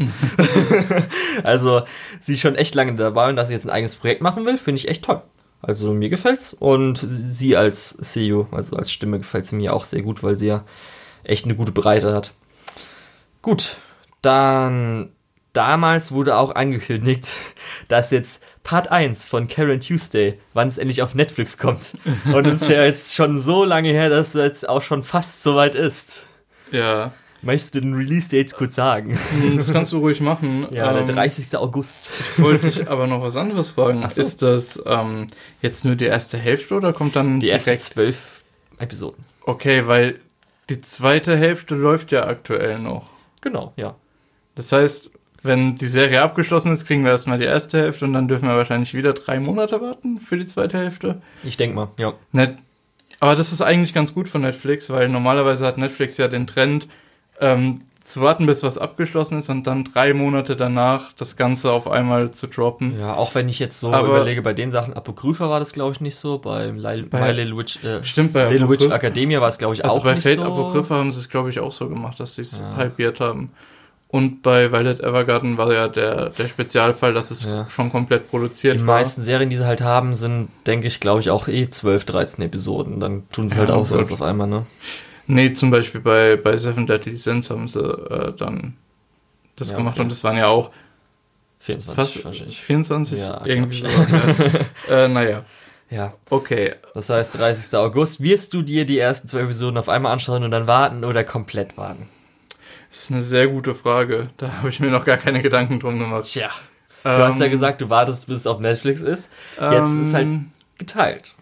also 1.44 1.84
sie 2.22 2.34
ist 2.34 2.42
schon 2.42 2.56
echt 2.56 2.74
lange 2.74 2.96
dabei 2.96 3.30
und 3.30 3.36
dass 3.36 3.50
sie 3.50 3.54
jetzt 3.54 3.68
ein 3.68 3.72
eigenes 3.72 3.96
Projekt 3.96 4.24
machen 4.24 4.48
will, 4.48 4.58
finde 4.58 4.80
ich 4.80 4.88
echt 4.88 5.06
toll. 5.06 5.22
Also 5.62 5.94
mir 5.94 6.10
gefällt's 6.10 6.56
und 6.56 6.98
sie 6.98 7.56
als 7.56 7.98
CEO, 7.98 8.48
also 8.50 8.78
als 8.78 8.92
Stimme 8.92 9.20
gefällt 9.20 9.46
sie 9.46 9.58
mir 9.58 9.76
auch 9.76 9.84
sehr 9.84 10.02
gut, 10.02 10.24
weil 10.24 10.36
sie 10.36 10.48
ja 10.48 10.66
echt 11.24 11.46
eine 11.46 11.54
gute 11.54 11.72
Breite 11.72 12.16
hat. 12.16 12.34
Gut, 13.44 13.78
dann 14.24 15.12
damals 15.56 16.12
wurde 16.12 16.38
auch 16.38 16.54
angekündigt, 16.56 17.34
dass 17.88 18.12
jetzt 18.12 18.42
Part 18.64 18.92
1 18.92 19.28
von 19.28 19.48
Karen 19.48 19.80
Tuesday, 19.80 20.40
wann 20.54 20.68
es 20.68 20.78
endlich 20.78 21.02
auf 21.02 21.14
Netflix 21.16 21.58
kommt. 21.58 21.94
Und 22.34 22.48
es 22.48 22.62
ist 22.64 22.70
ja 22.70 22.84
jetzt 22.84 23.14
schon 23.16 23.40
so 23.40 23.64
lange 23.64 23.90
her, 23.90 24.10
dass 24.10 24.30
es 24.30 24.34
jetzt 24.44 24.70
auch 24.70 24.82
schon 24.82 25.04
fast 25.04 25.44
soweit 25.44 25.76
ist. 25.76 26.26
Ja, 26.72 27.12
Möchtest 27.42 27.76
du 27.76 27.82
den 27.82 27.94
Release-Date 27.94 28.54
kurz 28.56 28.74
sagen? 28.74 29.20
hm, 29.40 29.58
das 29.58 29.72
kannst 29.72 29.92
du 29.94 30.00
ruhig 30.00 30.20
machen. 30.20 30.66
Ja, 30.72 30.98
Ähm, 30.98 31.06
der 31.06 31.14
30. 31.16 31.56
August. 31.58 32.10
Wollte 32.38 32.68
ich 32.68 32.90
aber 32.90 33.06
noch 33.06 33.22
was 33.22 33.36
anderes 33.36 33.70
fragen. 33.70 34.04
So. 34.10 34.20
Ist 34.20 34.42
das 34.42 34.82
ähm, 34.88 35.28
jetzt 35.62 35.86
nur 35.86 35.96
die 35.96 36.06
erste 36.06 36.40
Hälfte 36.40 36.74
oder 36.74 36.92
kommt 36.92 37.16
dann 37.16 37.40
Die 37.40 37.50
ersten 37.52 37.66
direkt? 37.66 37.84
zwölf 37.84 38.44
Episoden. 38.80 39.24
Okay, 39.44 39.86
weil 39.86 40.20
die 40.72 40.82
zweite 40.82 41.38
Hälfte 41.38 41.76
läuft 41.76 42.12
ja 42.12 42.26
aktuell 42.26 42.80
noch. 42.80 43.10
Genau, 43.42 43.74
ja. 43.76 43.94
Das 44.56 44.72
heißt, 44.72 45.12
wenn 45.46 45.76
die 45.76 45.86
Serie 45.86 46.22
abgeschlossen 46.22 46.72
ist, 46.74 46.86
kriegen 46.86 47.04
wir 47.04 47.12
erstmal 47.12 47.38
die 47.38 47.46
erste 47.46 47.78
Hälfte 47.80 48.06
und 48.06 48.14
dann 48.14 48.28
dürfen 48.28 48.48
wir 48.48 48.56
wahrscheinlich 48.56 48.94
wieder 48.94 49.14
drei 49.14 49.40
Monate 49.40 49.80
warten 49.82 50.18
für 50.18 50.38
die 50.38 50.46
zweite 50.46 50.78
Hälfte. 50.78 51.22
Ich 51.44 51.58
denke 51.58 51.76
mal, 51.76 51.88
ja. 52.00 52.14
Net 52.32 52.58
aber 53.22 53.36
das 53.38 53.54
ist 53.54 53.62
eigentlich 53.62 53.94
ganz 53.94 54.14
gut 54.14 54.28
von 54.28 54.42
Netflix, 54.42 54.90
weil 54.90 55.08
normalerweise 55.08 55.66
hat 55.66 55.78
Netflix 55.78 56.18
ja 56.18 56.28
den 56.28 56.48
Trend, 56.48 56.88
ähm, 57.40 57.82
zu 58.04 58.22
warten, 58.22 58.46
bis 58.46 58.62
was 58.62 58.78
abgeschlossen 58.78 59.38
ist 59.40 59.50
und 59.50 59.66
dann 59.66 59.84
drei 59.86 60.14
Monate 60.14 60.56
danach 60.56 61.12
das 61.14 61.38
Ganze 61.38 61.72
auf 61.72 61.88
einmal 61.90 62.30
zu 62.32 62.46
droppen. 62.46 63.00
Ja, 63.00 63.16
auch 63.16 63.34
wenn 63.34 63.50
ich 63.50 63.58
jetzt 63.58 63.80
so 63.80 63.92
Aber- 63.92 64.10
überlege, 64.10 64.42
bei 64.44 64.54
den 64.54 64.70
Sachen, 64.72 64.94
Apokrypha 64.94 65.50
war 65.50 65.60
das, 65.60 65.72
glaube 65.74 65.94
ich, 65.94 66.02
nicht 66.02 66.18
so. 66.18 66.38
Bei, 66.38 66.68
Lil, 66.68 67.04
Bei- 67.04 67.20
bei 67.20 67.32
Little 67.32 67.58
Witch, 67.58 67.84
äh, 67.84 68.04
Stimmt, 68.04 68.34
bei 68.34 68.48
Little 68.52 68.70
Witch 68.70 68.86
Academia 68.86 69.42
war 69.42 69.48
es, 69.50 69.58
glaube 69.58 69.74
ich, 69.74 69.84
Also 69.84 70.00
auch 70.00 70.04
bei 70.04 70.14
nicht 70.14 70.24
Fate 70.24 70.36
so. 70.36 70.44
Apokrypha 70.44 70.94
haben 70.96 71.12
sie 71.14 71.20
es, 71.20 71.30
glaube 71.30 71.50
ich, 71.50 71.60
auch 71.62 71.72
so 71.72 71.88
gemacht, 71.90 72.20
dass 72.20 72.36
sie 72.36 72.42
es 72.44 72.60
Ja. 72.60 72.76
halbiert 72.76 73.20
haben. 73.22 73.50
Und 74.16 74.44
bei 74.44 74.72
Violet 74.72 75.02
Evergarden 75.02 75.58
war 75.58 75.74
ja 75.74 75.90
der, 75.90 76.30
der 76.30 76.48
Spezialfall, 76.48 77.14
dass 77.14 77.32
es 77.32 77.44
Ja. 77.44 77.70
schon 77.70 77.92
komplett 77.92 78.30
produziert 78.30 78.76
Die 78.76 78.80
war. 78.88 78.96
meisten 79.00 79.22
Serien, 79.24 79.50
die 79.50 79.58
sie 79.58 79.66
halt 79.66 79.82
haben, 79.82 80.16
sind, 80.16 80.48
denke 80.66 80.88
ich, 80.88 81.02
glaube 81.02 81.20
ich, 81.20 81.30
auch 81.32 81.50
eh 81.50 81.70
12, 81.70 82.06
13 82.06 82.46
Episoden. 82.46 83.02
Dann 83.02 83.30
tun 83.34 83.50
sie 83.50 83.56
Ja, 83.56 83.62
halt 83.64 83.72
auf 83.72 83.90
gut. 83.90 83.98
alles 83.98 84.14
auf 84.14 84.22
einmal, 84.22 84.48
ne? 84.48 84.66
Nee, 85.28 85.52
zum 85.52 85.70
Beispiel 85.70 86.00
bei, 86.00 86.38
bei 86.38 86.56
Seven 86.58 86.88
Deadly 86.88 87.18
Sins 87.18 87.50
haben 87.50 87.68
sie 87.68 87.82
äh, 87.82 88.32
dann 88.38 88.78
das 89.58 89.72
Ja, 89.72 89.76
gemacht 89.78 89.96
okay. 89.96 90.04
und 90.04 90.12
das 90.14 90.24
waren 90.24 90.38
ja 90.38 90.48
auch 90.48 90.72
24 91.60 91.96
fast 92.14 92.26
wahrscheinlich. 92.26 92.62
24, 92.62 93.20
Ja, 93.20 93.42
irgendwie 93.46 93.80
sowas. 93.82 94.12
Ja. 94.88 94.96
äh, 95.06 95.08
naja, 95.10 95.44
Ja, 95.90 96.14
okay. 96.30 96.76
das 96.94 97.10
heißt 97.10 97.38
30. 97.38 97.78
August. 97.78 98.22
Wirst 98.22 98.54
du 98.54 98.62
dir 98.62 98.86
die 98.86 98.98
ersten 98.98 99.28
zwei 99.28 99.42
Episoden 99.42 99.78
auf 99.78 99.90
einmal 99.90 100.14
anschauen 100.14 100.46
und 100.46 100.52
dann 100.52 100.68
warten 100.68 101.04
oder 101.04 101.26
komplett 101.26 101.76
warten? 101.78 102.08
Das 102.96 103.04
ist 103.04 103.12
eine 103.12 103.22
sehr 103.22 103.50
gute 103.50 103.76
Frage. 103.76 104.30
Da 104.38 104.54
habe 104.54 104.70
ich 104.70 104.80
mir 104.80 104.90
noch 104.90 105.04
gar 105.04 105.18
keine 105.18 105.42
Gedanken 105.42 105.82
drum 105.82 106.00
gemacht. 106.00 106.24
Tja, 106.32 106.50
du 107.04 107.10
hast 107.10 107.40
ja 107.42 107.46
Ähm, 107.48 107.52
gesagt, 107.52 107.82
du 107.82 107.90
wartest, 107.90 108.28
bis 108.28 108.38
es 108.40 108.48
auf 108.48 108.62
Netflix 108.62 109.02
ist. 109.02 109.30
Jetzt 109.60 109.92
ist 109.92 110.14
halt 110.14 110.24
ähm, 110.26 110.52
geteilt. 110.78 111.36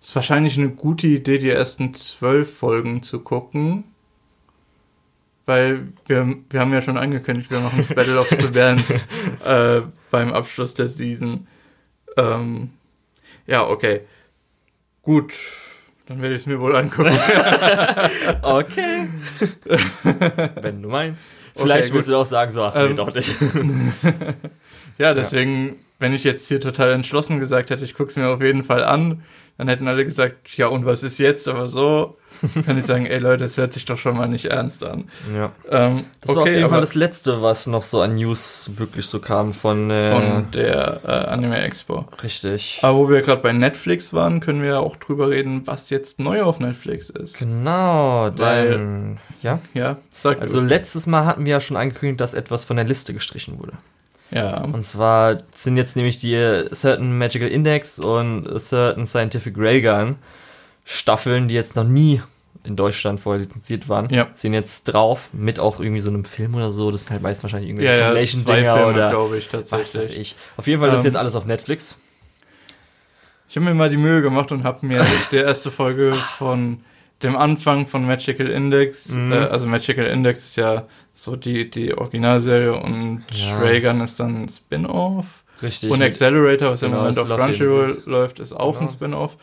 ist 0.00 0.16
wahrscheinlich 0.16 0.56
eine 0.56 0.70
gute 0.70 1.08
Idee, 1.08 1.36
die 1.36 1.50
ersten 1.50 1.92
zwölf 1.92 2.56
Folgen 2.56 3.02
zu 3.02 3.20
gucken. 3.20 3.84
Weil 5.44 5.88
wir, 6.06 6.36
wir 6.48 6.60
haben 6.60 6.72
ja 6.72 6.80
schon 6.80 6.96
angekündigt, 6.96 7.50
wir 7.50 7.60
machen 7.60 7.76
das 7.80 7.94
Battle 7.94 8.18
of 8.18 8.28
the 8.30 8.46
Bands 8.48 9.06
äh, 9.44 9.82
beim 10.10 10.32
Abschluss 10.32 10.72
der 10.72 10.86
Season. 10.86 11.46
Ähm, 12.16 12.70
ja, 13.46 13.66
okay. 13.68 14.00
Gut. 15.02 15.34
Dann 16.06 16.22
werde 16.22 16.34
ich 16.36 16.42
es 16.42 16.46
mir 16.46 16.60
wohl 16.60 16.76
angucken. 16.76 17.12
Okay. 18.42 19.08
Wenn 20.60 20.82
du 20.82 20.88
meinst. 20.88 21.22
Vielleicht 21.56 21.88
Okay, 21.88 21.94
willst 21.94 22.08
du 22.08 22.16
auch 22.16 22.26
sagen, 22.26 22.50
so, 22.50 22.62
ach, 22.62 22.74
nee, 22.74 22.82
Ähm, 22.82 22.96
doch 22.96 23.12
nicht. 23.14 23.34
ja, 24.98 25.14
deswegen, 25.14 25.78
wenn 25.98 26.12
ich 26.12 26.24
jetzt 26.24 26.48
hier 26.48 26.60
total 26.60 26.92
entschlossen 26.92 27.40
gesagt 27.40 27.70
hätte, 27.70 27.84
ich 27.84 27.94
gucke 27.94 28.10
es 28.10 28.16
mir 28.16 28.28
auf 28.28 28.42
jeden 28.42 28.64
Fall 28.64 28.84
an, 28.84 29.22
dann 29.58 29.68
hätten 29.68 29.88
alle 29.88 30.04
gesagt, 30.04 30.54
ja, 30.58 30.66
und 30.66 30.84
was 30.84 31.02
ist 31.02 31.16
jetzt? 31.16 31.48
Aber 31.48 31.70
so 31.70 32.18
kann 32.66 32.76
ich 32.76 32.84
sagen, 32.84 33.06
ey 33.06 33.18
Leute, 33.18 33.44
das 33.44 33.56
hört 33.56 33.72
sich 33.72 33.86
doch 33.86 33.96
schon 33.96 34.14
mal 34.14 34.28
nicht 34.28 34.44
ernst 34.46 34.84
an. 34.84 35.08
ja. 35.34 35.50
Ähm, 35.70 36.04
Das 36.20 36.36
war 36.36 36.42
auf 36.42 36.48
jeden 36.48 36.68
Fall 36.68 36.82
das 36.82 36.94
letzte, 36.94 37.40
was 37.40 37.66
noch 37.66 37.80
so 37.82 38.02
an 38.02 38.16
News 38.16 38.72
wirklich 38.76 39.06
so 39.06 39.18
kam 39.18 39.54
von, 39.54 39.90
äh, 39.90 40.12
von 40.12 40.50
der 40.50 41.00
äh, 41.04 41.08
Anime 41.30 41.62
Expo. 41.62 42.04
richtig. 42.22 42.80
Aber 42.82 42.98
wo 42.98 43.08
wir 43.08 43.22
gerade 43.22 43.40
bei 43.40 43.54
Netflix 43.54 44.12
waren, 44.12 44.40
können 44.40 44.60
wir 44.60 44.68
ja 44.68 44.78
auch 44.80 44.96
drüber 44.96 45.30
reden, 45.30 45.62
was 45.66 45.88
jetzt 45.88 46.20
neu 46.20 46.42
auf 46.42 46.60
Netflix 46.60 47.08
ist. 47.08 47.38
Genau, 47.38 48.30
Weil- 48.36 48.68
denn, 48.70 49.18
ja. 49.40 49.58
Ja, 49.72 49.96
sag 50.22 50.42
Also 50.42 50.60
du. 50.60 50.66
letztes 50.66 51.06
Mal 51.06 51.24
hatten 51.24 51.46
wir 51.46 51.52
ja 51.52 51.60
schon 51.62 51.78
angekündigt, 51.78 52.20
dass 52.20 52.34
etwas 52.34 52.66
von 52.66 52.76
der 52.76 52.84
Liste 52.84 53.14
gestrichen 53.14 53.58
wurde. 53.58 53.72
Ja, 54.30 54.62
Und 54.64 54.82
zwar 54.84 55.38
sind 55.52 55.76
jetzt 55.76 55.94
nämlich 55.96 56.16
die 56.18 56.34
Certain 56.74 57.16
Magical 57.16 57.48
Index 57.48 57.98
und 57.98 58.48
Certain 58.58 59.06
Scientific 59.06 59.54
Railgun 59.56 60.16
Staffeln, 60.84 61.48
die 61.48 61.54
jetzt 61.54 61.76
noch 61.76 61.84
nie 61.84 62.20
in 62.64 62.74
Deutschland 62.74 63.20
vorher 63.20 63.42
lizenziert 63.42 63.88
waren, 63.88 64.08
Ja. 64.12 64.26
sind 64.32 64.52
jetzt 64.52 64.84
drauf, 64.84 65.28
mit 65.32 65.60
auch 65.60 65.78
irgendwie 65.78 66.00
so 66.00 66.10
einem 66.10 66.24
Film 66.24 66.54
oder 66.56 66.72
so. 66.72 66.90
Das 66.90 67.02
sind 67.04 67.12
halt 67.12 67.22
meist 67.22 67.42
wahrscheinlich 67.44 67.68
ja, 67.68 67.74
irgendwelche 67.74 67.98
ja 68.00 68.06
Compilation-Dinger 68.08 68.72
Filme, 68.74 68.90
oder 68.92 69.10
glaube 69.10 69.38
ich, 69.38 69.52
was 69.52 69.60
weiß 69.72 69.92
tatsächlich. 69.92 70.18
ich. 70.32 70.36
Auf 70.56 70.66
jeden 70.66 70.80
Fall 70.80 70.90
das 70.90 71.00
ist 71.00 71.04
Ähm, 71.04 71.10
jetzt 71.12 71.16
alles 71.16 71.36
auf 71.36 71.46
Netflix. 71.46 71.96
Ich 73.48 73.56
habe 73.56 73.66
mir 73.66 73.74
mal 73.74 73.88
die 73.88 73.96
Mühe 73.96 74.22
gemacht 74.22 74.50
und 74.50 74.64
habe 74.64 74.84
mir 74.84 75.06
die 75.30 75.36
erste 75.36 75.70
Folge 75.70 76.14
von 76.38 76.80
dem 77.22 77.36
Anfang 77.36 77.86
von 77.86 78.06
Magical 78.06 78.48
Index, 78.48 79.14
Mhm. 79.14 79.32
äh, 79.32 79.36
also 79.36 79.66
Magical 79.66 80.06
Index 80.06 80.44
ist 80.44 80.56
ja 80.56 80.86
so 81.14 81.34
die, 81.36 81.70
die 81.70 81.96
Originalserie 81.96 82.74
und 82.74 83.24
Ja. 83.30 83.58
Raygun 83.58 84.00
ist 84.02 84.20
dann 84.20 84.42
ein 84.44 84.48
Spin-off. 84.48 85.26
Richtig. 85.62 85.90
Und 85.90 86.02
Accelerator, 86.02 86.72
was 86.72 86.82
im 86.82 86.90
Genau, 86.90 87.00
Moment 87.02 87.16
das 87.16 87.30
auf 87.30 87.38
Crunchyroll 87.38 88.02
läuft, 88.04 88.40
ist 88.40 88.52
auch 88.52 88.72
Genau. 88.74 88.82
ein 88.82 88.88
Spin-off. 88.88 89.36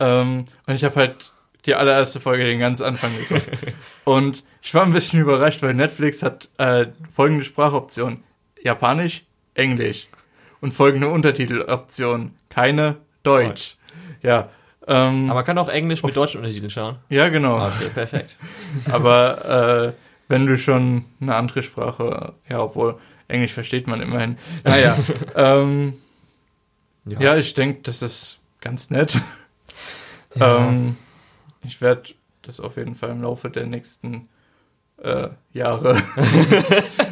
Ähm, 0.00 0.46
und 0.66 0.74
ich 0.74 0.84
habe 0.84 0.96
halt 0.96 1.32
die 1.66 1.74
allererste 1.74 2.18
Folge 2.18 2.44
den 2.44 2.58
ganz 2.58 2.80
Anfang 2.80 3.10
geguckt. 3.18 3.50
und 4.04 4.42
ich 4.62 4.72
war 4.74 4.84
ein 4.84 4.92
bisschen 4.92 5.20
überrascht, 5.20 5.60
weil 5.62 5.74
Netflix 5.74 6.22
hat 6.22 6.48
äh, 6.58 6.86
folgende 7.14 7.44
Sprachoption. 7.44 8.22
Japanisch, 8.62 9.24
Englisch. 9.54 10.06
Und 10.62 10.72
folgende 10.72 11.08
Untertiteloption. 11.08 12.32
Keine 12.48 12.96
Deutsch. 13.22 13.76
Ja, 14.22 14.48
Ähm, 14.88 15.26
Aber 15.26 15.34
man 15.36 15.44
kann 15.44 15.58
auch 15.58 15.68
Englisch 15.68 16.02
mit 16.02 16.16
deutschen 16.16 16.38
Untertiteln 16.38 16.70
schauen. 16.70 16.96
ja, 17.08 17.28
genau. 17.28 17.66
Okay, 17.66 17.88
perfekt. 17.94 18.36
Aber 18.90 19.94
äh, 19.94 20.00
wenn 20.28 20.46
du 20.46 20.58
schon 20.58 21.04
eine 21.20 21.34
andere 21.36 21.62
Sprache, 21.62 22.32
ja, 22.48 22.60
obwohl 22.60 22.98
Englisch 23.28 23.52
versteht 23.52 23.86
man 23.86 24.02
immerhin. 24.02 24.38
Naja, 24.64 24.98
ähm, 25.36 25.94
ja. 27.04 27.36
ich 27.36 27.54
denke, 27.54 27.80
das 27.82 28.02
ist 28.02 28.40
ganz 28.60 28.90
nett. 28.90 29.14
Ja. 29.14 29.20
Ähm, 30.34 30.96
ich 31.62 31.82
werde 31.82 32.14
das 32.40 32.58
auf 32.58 32.78
jeden 32.78 32.94
Fall 32.94 33.10
im 33.10 33.20
Laufe 33.22 33.50
der 33.50 33.66
nächsten 33.66 34.30
äh, 35.02 35.28
Jahre 35.52 36.02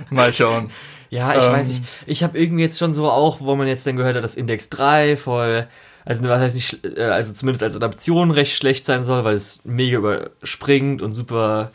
mal 0.08 0.32
schauen. 0.32 0.70
Ja, 1.10 1.36
ich 1.36 1.44
Ähm, 1.44 1.52
weiß 1.52 1.68
nicht. 1.68 1.82
Ich 2.06 2.22
habe 2.22 2.38
irgendwie 2.38 2.62
jetzt 2.62 2.78
schon 2.78 2.94
so 2.94 3.10
auch, 3.10 3.40
wo 3.40 3.54
man 3.56 3.66
jetzt 3.68 3.86
dann 3.86 3.96
gehört 3.96 4.16
hat, 4.16 4.24
dass 4.24 4.36
Index 4.36 4.70
3 4.70 5.18
voll, 5.18 5.68
also 6.04 6.22
was 6.28 6.40
heißt 6.40 6.54
nicht, 6.54 6.84
äh, 6.98 7.02
also 7.04 7.32
zumindest 7.32 7.62
als 7.62 7.76
Adaption 7.76 8.30
recht 8.30 8.56
schlecht 8.56 8.86
sein 8.86 9.04
soll, 9.04 9.24
weil 9.24 9.36
es 9.36 9.60
mega 9.64 9.98
überspringt 9.98 11.02
und 11.02 11.12
super 11.12 11.70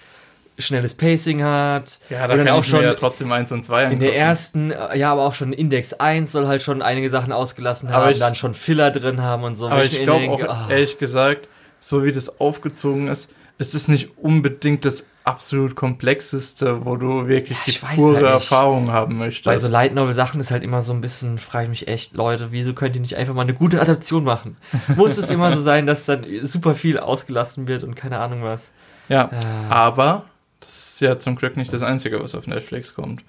schnelles 0.57 0.95
Pacing 0.95 1.43
hat. 1.43 1.99
Ja, 2.09 2.27
da 2.27 2.35
dann 2.35 2.45
kann 2.45 2.55
auch 2.55 2.61
ich 2.63 2.69
schon 2.69 2.81
ja 2.83 2.93
trotzdem 2.93 3.29
eins 3.31 3.51
und 3.51 3.65
zwei 3.65 3.83
in 3.83 3.99
der 3.99 4.09
angucken. 4.09 4.13
ersten, 4.15 4.71
äh, 4.71 4.97
ja, 4.97 5.11
aber 5.11 5.23
auch 5.23 5.33
schon 5.33 5.51
Index 5.51 5.93
1 5.93 6.31
soll 6.31 6.47
halt 6.47 6.61
schon 6.61 6.81
einige 6.81 7.09
Sachen 7.09 7.33
ausgelassen 7.33 7.89
Aber 7.89 8.05
haben, 8.05 8.11
ich- 8.13 8.19
dann 8.19 8.35
schon 8.35 8.53
Filler 8.53 8.89
drin 8.91 9.21
haben 9.21 9.43
und 9.43 9.55
so. 9.55 9.67
Aber 9.67 9.83
ich 9.83 9.97
mir 9.99 10.05
glaube 10.05 10.29
auch, 10.29 10.41
ah, 10.43 10.67
ehrlich 10.69 10.97
gesagt, 10.97 11.49
so 11.79 12.03
wie 12.05 12.13
das 12.13 12.39
aufgezogen 12.39 13.09
ist, 13.09 13.33
ist 13.57 13.75
es 13.75 13.87
nicht 13.89 14.17
unbedingt 14.17 14.85
das 14.85 15.05
absolut 15.25 15.75
komplexeste, 15.75 16.85
wo 16.85 16.95
du 16.95 17.27
wirklich 17.27 17.57
die 17.65 17.71
Ich 17.71 17.83
weiß 17.83 17.95
pure 17.95 18.15
halt. 18.17 18.25
Erfahrung 18.25 18.91
haben 18.91 19.17
möchtest. 19.17 19.45
Bei 19.45 19.57
so 19.57 19.67
Light 19.67 19.93
Novel 19.93 20.13
Sachen 20.13 20.39
ist 20.39 20.51
halt 20.51 20.63
immer 20.63 20.81
so 20.81 20.93
ein 20.93 21.01
bisschen, 21.01 21.39
frage 21.39 21.63
ich 21.65 21.69
mich 21.69 21.87
echt, 21.87 22.13
Leute, 22.15 22.51
wieso 22.51 22.73
könnt 22.73 22.95
ihr 22.95 23.01
nicht 23.01 23.15
einfach 23.15 23.33
mal 23.33 23.41
eine 23.41 23.53
gute 23.53 23.81
Adaption 23.81 24.23
machen? 24.23 24.57
Muss 24.95 25.17
es 25.17 25.29
immer 25.29 25.55
so 25.55 25.61
sein, 25.61 25.87
dass 25.87 26.05
dann 26.05 26.25
super 26.43 26.75
viel 26.75 26.99
ausgelassen 26.99 27.67
wird 27.67 27.83
und 27.83 27.95
keine 27.95 28.19
Ahnung 28.19 28.43
was? 28.43 28.71
ja, 29.09 29.29
Äh, 29.31 29.73
aber 29.73 30.25
das 30.59 30.77
ist 30.77 31.01
ja 31.01 31.19
zum 31.19 31.35
Glück 31.35 31.57
nicht 31.57 31.73
das 31.73 31.81
Einzige, 31.83 32.21
was 32.21 32.35
auf 32.35 32.47
Netflix 32.47 32.93
kommt. 32.95 33.23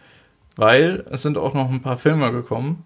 Weil 0.56 1.04
es 1.10 1.22
sind 1.22 1.36
auch 1.36 1.52
noch 1.52 1.70
ein 1.70 1.82
paar 1.82 1.98
Filme 1.98 2.32
gekommen. 2.32 2.84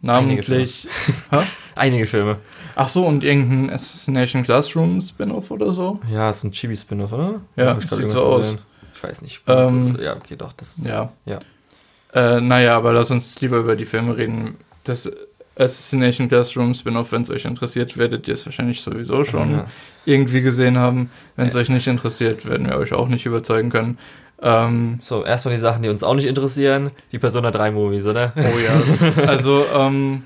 Namentlich. 0.00 0.88
Hä? 1.30 1.42
einige 1.74 2.06
Filme. 2.06 2.38
Ach 2.78 2.88
so, 2.88 3.06
und 3.06 3.24
irgendein 3.24 3.70
Assassination 3.74 4.42
Classroom 4.44 5.00
Spin-off 5.00 5.50
oder 5.50 5.72
so. 5.72 5.98
Ja, 6.12 6.28
ist 6.30 6.44
ein 6.44 6.52
Chibi-Spin-off, 6.52 7.12
oder? 7.12 7.40
Ja, 7.56 7.72
grad 7.72 7.88
sieht 7.88 8.10
so 8.10 8.22
aus. 8.24 8.42
gesehen? 8.42 8.58
Ich 8.94 9.02
weiß 9.02 9.22
nicht. 9.22 9.40
Ähm, 9.46 9.98
ja, 10.00 10.14
okay, 10.14 10.36
doch. 10.36 10.52
Das 10.52 10.76
ist, 10.76 10.86
Ja. 10.86 11.10
Ja. 11.24 11.38
Äh, 12.12 12.40
naja, 12.40 12.76
aber 12.76 12.92
lass 12.92 13.10
uns 13.10 13.40
lieber 13.40 13.56
über 13.58 13.76
die 13.76 13.84
Filme 13.86 14.16
reden. 14.16 14.56
Das 14.84 15.10
Assassination 15.58 16.28
Classroom 16.28 16.74
Spin-off, 16.74 17.12
wenn 17.12 17.22
es 17.22 17.30
euch 17.30 17.46
interessiert, 17.46 17.96
werdet 17.96 18.28
ihr 18.28 18.34
es 18.34 18.44
wahrscheinlich 18.44 18.82
sowieso 18.82 19.24
schon 19.24 19.52
Ja. 19.52 19.66
irgendwie 20.04 20.42
gesehen 20.42 20.76
haben. 20.78 21.10
Wenn 21.36 21.46
es 21.48 21.54
Ja. 21.54 21.60
euch 21.60 21.70
nicht 21.70 21.86
interessiert, 21.86 22.44
werden 22.46 22.66
wir 22.68 22.76
euch 22.76 22.92
auch 22.92 23.08
nicht 23.08 23.24
überzeugen 23.24 23.70
können. 23.70 23.98
Ähm, 24.42 24.98
So, 25.00 25.24
erstmal 25.24 25.54
die 25.54 25.60
Sachen, 25.60 25.82
die 25.82 25.88
uns 25.88 26.02
auch 26.04 26.12
nicht 26.14 26.26
interessieren. 26.26 26.90
Die 27.10 27.18
Persona 27.18 27.50
3 27.50 27.70
Movies, 27.70 28.04
oder? 28.04 28.34
oh 28.36 28.42
ja. 28.42 29.22
also, 29.26 29.64
ähm, 29.74 30.24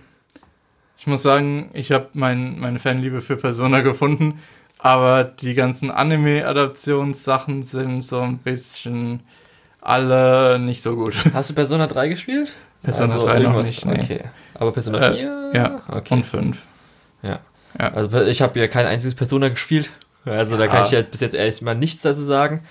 ich 1.01 1.07
muss 1.07 1.23
sagen, 1.23 1.71
ich 1.73 1.91
habe 1.93 2.09
mein, 2.13 2.61
meine 2.61 2.79
Fanliebe 2.79 3.21
für 3.23 3.37
Persona 3.37 3.81
gefunden, 3.81 4.41
aber 4.79 5.25
die 5.25 5.55
ganzen 5.55 5.91
Anime-Adaptionssachen 5.91 7.63
sind 7.63 8.03
so 8.05 8.21
ein 8.21 8.39
bisschen 8.39 9.21
alle 9.81 10.59
nicht 10.59 10.83
so 10.83 10.95
gut. 10.97 11.15
Hast 11.35 11.51
du 11.51 11.55
Persona 11.55 11.87
3 11.87 12.09
gespielt? 12.09 12.55
Persona 12.83 13.15
Also 13.15 13.27
3 13.27 13.39
noch 13.41 13.63
nicht, 13.63 13.85
nee. 13.87 14.01
Okay. 14.03 14.21
Aber 14.55 14.73
Persona 14.73 15.11
Äh, 15.11 15.15
4? 15.15 15.51
ja. 15.55 15.81
Okay. 15.89 16.15
Und 16.15 16.27
fünf. 16.27 16.67
Also 17.79 18.21
ich 18.23 18.43
habe 18.43 18.59
ja 18.59 18.67
kein 18.67 18.85
einziges 18.87 19.15
Persona 19.15 19.49
gespielt. 19.49 19.91
Also 20.25 20.57
da 20.57 20.65
Ja. 20.65 20.71
kann 20.71 20.85
ich 20.85 20.91
jetzt 20.91 21.13
bis 21.13 21.21
jetzt 21.21 21.35
ehrlich 21.35 21.63
mal 21.63 21.75
nichts 21.77 22.03
dazu 22.03 22.25
sagen. 22.25 22.63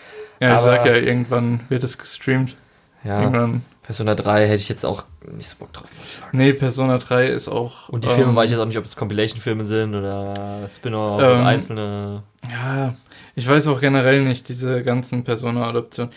Ja, 0.42 0.50
ich 0.50 0.54
Aber- 0.56 0.62
sag 0.64 0.86
ja, 0.86 0.96
irgendwann 0.96 1.62
wird 1.70 1.84
es 1.86 1.98
gestreamt. 1.98 2.56
Ja, 3.04 3.22
Irgendwann. 3.22 3.62
Persona 3.90 4.14
3 4.14 4.46
hätte 4.46 4.62
ich 4.62 4.70
jetzt 4.70 4.86
auch 4.86 5.06
nicht 5.32 5.50
so 5.50 5.56
Bock 5.58 5.74
drauf, 5.74 5.88
muss 5.98 6.06
ich 6.06 6.14
sagen. 6.18 6.38
Nee, 6.38 6.54
Persona 6.54 7.00
3 7.00 7.26
ist 7.26 7.48
auch. 7.48 7.90
Und 7.90 8.04
die 8.04 8.08
Filme 8.08 8.30
ähm, 8.30 8.36
weiß 8.36 8.46
ich 8.46 8.52
jetzt 8.52 8.62
auch 8.62 8.68
nicht, 8.68 8.78
ob 8.78 8.86
es 8.86 8.96
Compilation-Filme 8.96 9.64
sind 9.64 9.96
oder 9.96 10.68
Spin-off 10.70 11.20
Ähm, 11.20 11.26
oder 11.26 11.44
einzelne. 11.44 12.22
Ja, 12.52 12.94
ich 13.34 13.50
weiß 13.50 13.66
auch 13.66 13.82
generell 13.82 14.24
nicht, 14.26 14.48
diese 14.48 14.84
ganzen 14.84 15.24
Persona-Adaptionen. 15.24 16.14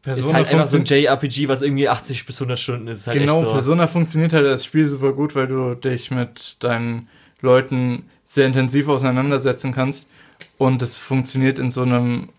Persona 0.00 0.28
ist 0.28 0.32
halt 0.34 0.48
einfach 0.48 0.68
so 0.68 0.78
ein 0.78 0.86
JRPG, 0.86 1.48
was 1.48 1.60
irgendwie 1.60 1.90
80 1.90 2.24
bis 2.24 2.40
100 2.40 2.58
Stunden 2.58 2.88
ist. 2.88 3.00
ist 3.00 3.06
halt 3.08 3.18
Genau, 3.18 3.44
so. 3.44 3.50
Persona 3.50 3.86
funktioniert 3.86 4.32
halt 4.32 4.46
als 4.46 4.64
Spiel 4.64 4.86
super 4.86 5.12
gut, 5.12 5.34
weil 5.34 5.46
du 5.46 5.74
dich 5.74 6.10
mit 6.10 6.56
deinen 6.60 7.08
Leuten 7.42 8.04
sehr 8.24 8.46
intensiv 8.46 8.88
auseinandersetzen 8.88 9.74
kannst. 9.74 10.08
Und 10.56 10.80
es 10.80 10.96
funktioniert 10.96 11.58
in 11.58 11.70
so 11.70 11.82
einem 11.82 12.30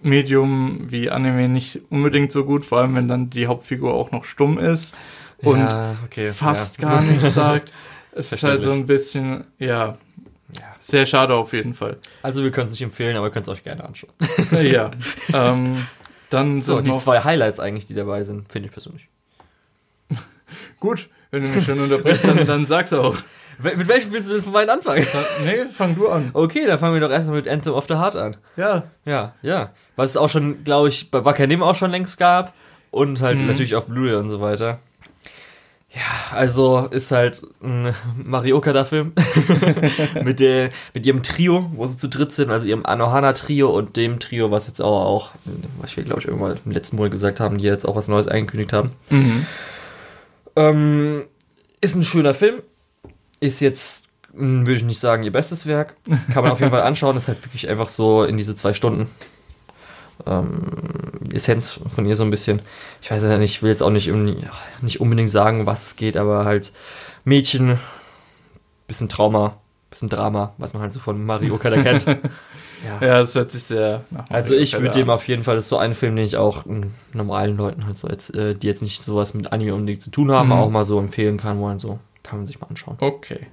Medium 0.00 0.90
wie 0.90 1.10
Anime 1.10 1.48
nicht 1.48 1.80
unbedingt 1.90 2.30
so 2.32 2.44
gut, 2.44 2.64
vor 2.64 2.78
allem 2.78 2.94
wenn 2.94 3.08
dann 3.08 3.30
die 3.30 3.46
Hauptfigur 3.46 3.94
auch 3.94 4.10
noch 4.10 4.24
stumm 4.24 4.58
ist 4.58 4.94
und 5.38 5.58
ja, 5.58 5.96
okay, 6.04 6.32
fast 6.32 6.78
ja. 6.80 6.88
gar 6.88 7.02
nichts 7.02 7.34
sagt. 7.34 7.72
Es 8.18 8.32
ist 8.32 8.42
halt 8.44 8.62
so 8.62 8.70
ein 8.70 8.86
bisschen, 8.86 9.44
ja, 9.58 9.98
Ja. 10.58 10.62
sehr 10.78 11.04
schade 11.04 11.34
auf 11.34 11.52
jeden 11.52 11.74
Fall. 11.74 11.98
Also 12.22 12.42
wir 12.42 12.50
können 12.50 12.68
es 12.68 12.72
nicht 12.72 12.80
empfehlen, 12.80 13.14
aber 13.14 13.26
ihr 13.26 13.30
könnt 13.30 13.46
es 13.46 13.52
euch 13.52 13.62
gerne 13.62 13.84
anschauen. 13.84 14.14
ja. 14.52 14.90
ähm, 15.34 15.86
dann 16.30 16.62
So, 16.62 16.80
die 16.80 16.94
zwei 16.94 17.20
Highlights 17.24 17.60
eigentlich, 17.60 17.84
die 17.84 17.92
dabei 17.92 18.22
sind, 18.22 18.50
finde 18.50 18.68
ich 18.68 18.72
persönlich. 18.72 19.10
Gut, 20.80 21.10
wenn 21.30 21.42
du 21.42 21.50
mich 21.50 21.66
schon 21.66 21.78
unterbrichst, 21.78 22.24
dann, 22.24 22.46
dann 22.46 22.66
sag's 22.66 22.94
auch. 22.94 23.18
Mit 23.58 23.88
welchem 23.88 24.12
willst 24.12 24.28
du 24.28 24.34
denn 24.34 24.42
von 24.42 24.52
meinen 24.52 24.70
anfangen? 24.70 25.06
Nee, 25.44 25.64
fang 25.72 25.94
du 25.94 26.08
an. 26.08 26.30
Okay, 26.34 26.66
dann 26.66 26.78
fangen 26.78 26.94
wir 26.94 27.00
doch 27.00 27.10
erstmal 27.10 27.36
mit 27.36 27.48
Anthem 27.48 27.72
of 27.72 27.86
the 27.88 27.94
Heart 27.94 28.16
an. 28.16 28.36
Ja. 28.56 28.84
Ja, 29.04 29.34
ja. 29.42 29.70
Was 29.96 30.10
es 30.10 30.16
auch 30.16 30.28
schon, 30.28 30.62
glaube 30.64 30.88
ich, 30.88 31.10
bei 31.10 31.24
Wakanim 31.24 31.62
auch 31.62 31.74
schon 31.76 31.90
längst 31.90 32.18
gab. 32.18 32.52
Und 32.90 33.20
halt 33.20 33.38
Mhm. 33.40 33.46
natürlich 33.46 33.74
auf 33.74 33.86
Blu-ray 33.86 34.14
und 34.16 34.28
so 34.28 34.40
weiter. 34.40 34.78
Ja, 35.90 36.36
also 36.36 36.88
ist 36.90 37.10
halt 37.10 37.40
ein 37.62 37.94
Marioka-Film 38.22 39.12
mit, 40.24 40.40
der, 40.40 40.68
mit 40.92 41.06
ihrem 41.06 41.22
Trio, 41.22 41.70
wo 41.74 41.86
sie 41.86 41.96
zu 41.96 42.08
dritt 42.08 42.32
sind, 42.32 42.50
also 42.50 42.66
ihrem 42.66 42.84
Anohana-Trio 42.84 43.70
und 43.70 43.96
dem 43.96 44.18
Trio, 44.18 44.50
was 44.50 44.66
jetzt 44.66 44.82
auch, 44.82 45.06
auch 45.06 45.30
was 45.80 45.96
wir, 45.96 46.04
glaube 46.04 46.20
ich, 46.20 46.26
irgendwann 46.28 46.58
im 46.66 46.70
letzten 46.72 46.96
Monat 46.96 47.12
gesagt 47.12 47.40
haben, 47.40 47.56
die 47.58 47.64
jetzt 47.64 47.86
auch 47.88 47.96
was 47.96 48.08
Neues 48.08 48.28
angekündigt 48.28 48.74
haben. 48.74 48.92
Mhm. 49.08 49.46
Ähm, 50.56 51.24
ist 51.80 51.94
ein 51.96 52.02
schöner 52.04 52.34
Film. 52.34 52.56
Ist 53.40 53.60
jetzt, 53.60 54.08
mh, 54.34 54.60
würde 54.66 54.74
ich 54.74 54.82
nicht 54.84 55.00
sagen, 55.00 55.22
ihr 55.22 55.32
bestes 55.32 55.66
Werk. 55.66 55.96
Kann 56.32 56.42
man 56.42 56.52
auf 56.52 56.60
jeden 56.60 56.72
Fall 56.72 56.82
anschauen. 56.84 57.16
Ist 57.16 57.28
halt 57.28 57.44
wirklich 57.44 57.68
einfach 57.68 57.88
so 57.88 58.24
in 58.24 58.36
diese 58.36 58.54
zwei 58.56 58.72
Stunden. 58.74 59.08
Ähm, 60.26 60.62
Essenz 61.32 61.78
von 61.88 62.06
ihr 62.06 62.16
so 62.16 62.24
ein 62.24 62.30
bisschen. 62.30 62.62
Ich 63.02 63.10
weiß 63.10 63.22
ja 63.22 63.38
nicht, 63.38 63.52
ich 63.56 63.62
will 63.62 63.70
jetzt 63.70 63.82
auch 63.82 63.90
nicht, 63.90 64.10
nicht 64.80 65.00
unbedingt 65.00 65.30
sagen, 65.30 65.66
was 65.66 65.88
es 65.88 65.96
geht, 65.96 66.16
aber 66.16 66.44
halt 66.44 66.72
Mädchen, 67.24 67.78
bisschen 68.86 69.08
Trauma, 69.10 69.58
bisschen 69.90 70.08
Drama, 70.08 70.54
was 70.58 70.72
man 70.72 70.82
halt 70.82 70.92
so 70.92 71.00
von 71.00 71.24
Marioka 71.24 71.70
da 71.70 71.82
kennt. 71.82 72.06
Ja. 72.84 73.06
Ja, 73.06 73.18
das 73.20 73.34
hört 73.34 73.50
sich 73.50 73.62
sehr 73.64 74.04
nach 74.10 74.28
Also 74.28 74.50
Mario 74.50 74.62
ich 74.62 74.72
würde 74.74 74.90
dem 74.90 75.08
auf 75.08 75.26
jeden 75.28 75.44
Fall, 75.44 75.56
das 75.56 75.64
ist 75.64 75.70
so 75.70 75.78
ein 75.78 75.94
Film, 75.94 76.14
den 76.14 76.26
ich 76.26 76.36
auch 76.36 76.66
mm, 76.66 76.82
normalen 77.14 77.56
Leuten 77.56 77.86
halt 77.86 77.96
so 77.96 78.06
jetzt, 78.06 78.34
äh, 78.34 78.54
die 78.54 78.66
jetzt 78.66 78.82
nicht 78.82 79.02
sowas 79.02 79.32
mit 79.32 79.50
Anime 79.50 79.74
unbedingt 79.74 80.02
zu 80.02 80.10
tun 80.10 80.30
haben, 80.30 80.48
Mhm. 80.48 80.52
auch 80.52 80.68
mal 80.68 80.84
so 80.84 80.98
empfehlen 81.00 81.38
kann 81.38 81.58
wollen, 81.58 81.78
so 81.78 81.98
kann 82.26 82.40
man 82.40 82.46
sich 82.46 82.60
mal 82.60 82.66
anschauen. 82.66 82.96
Okay. 83.00 83.46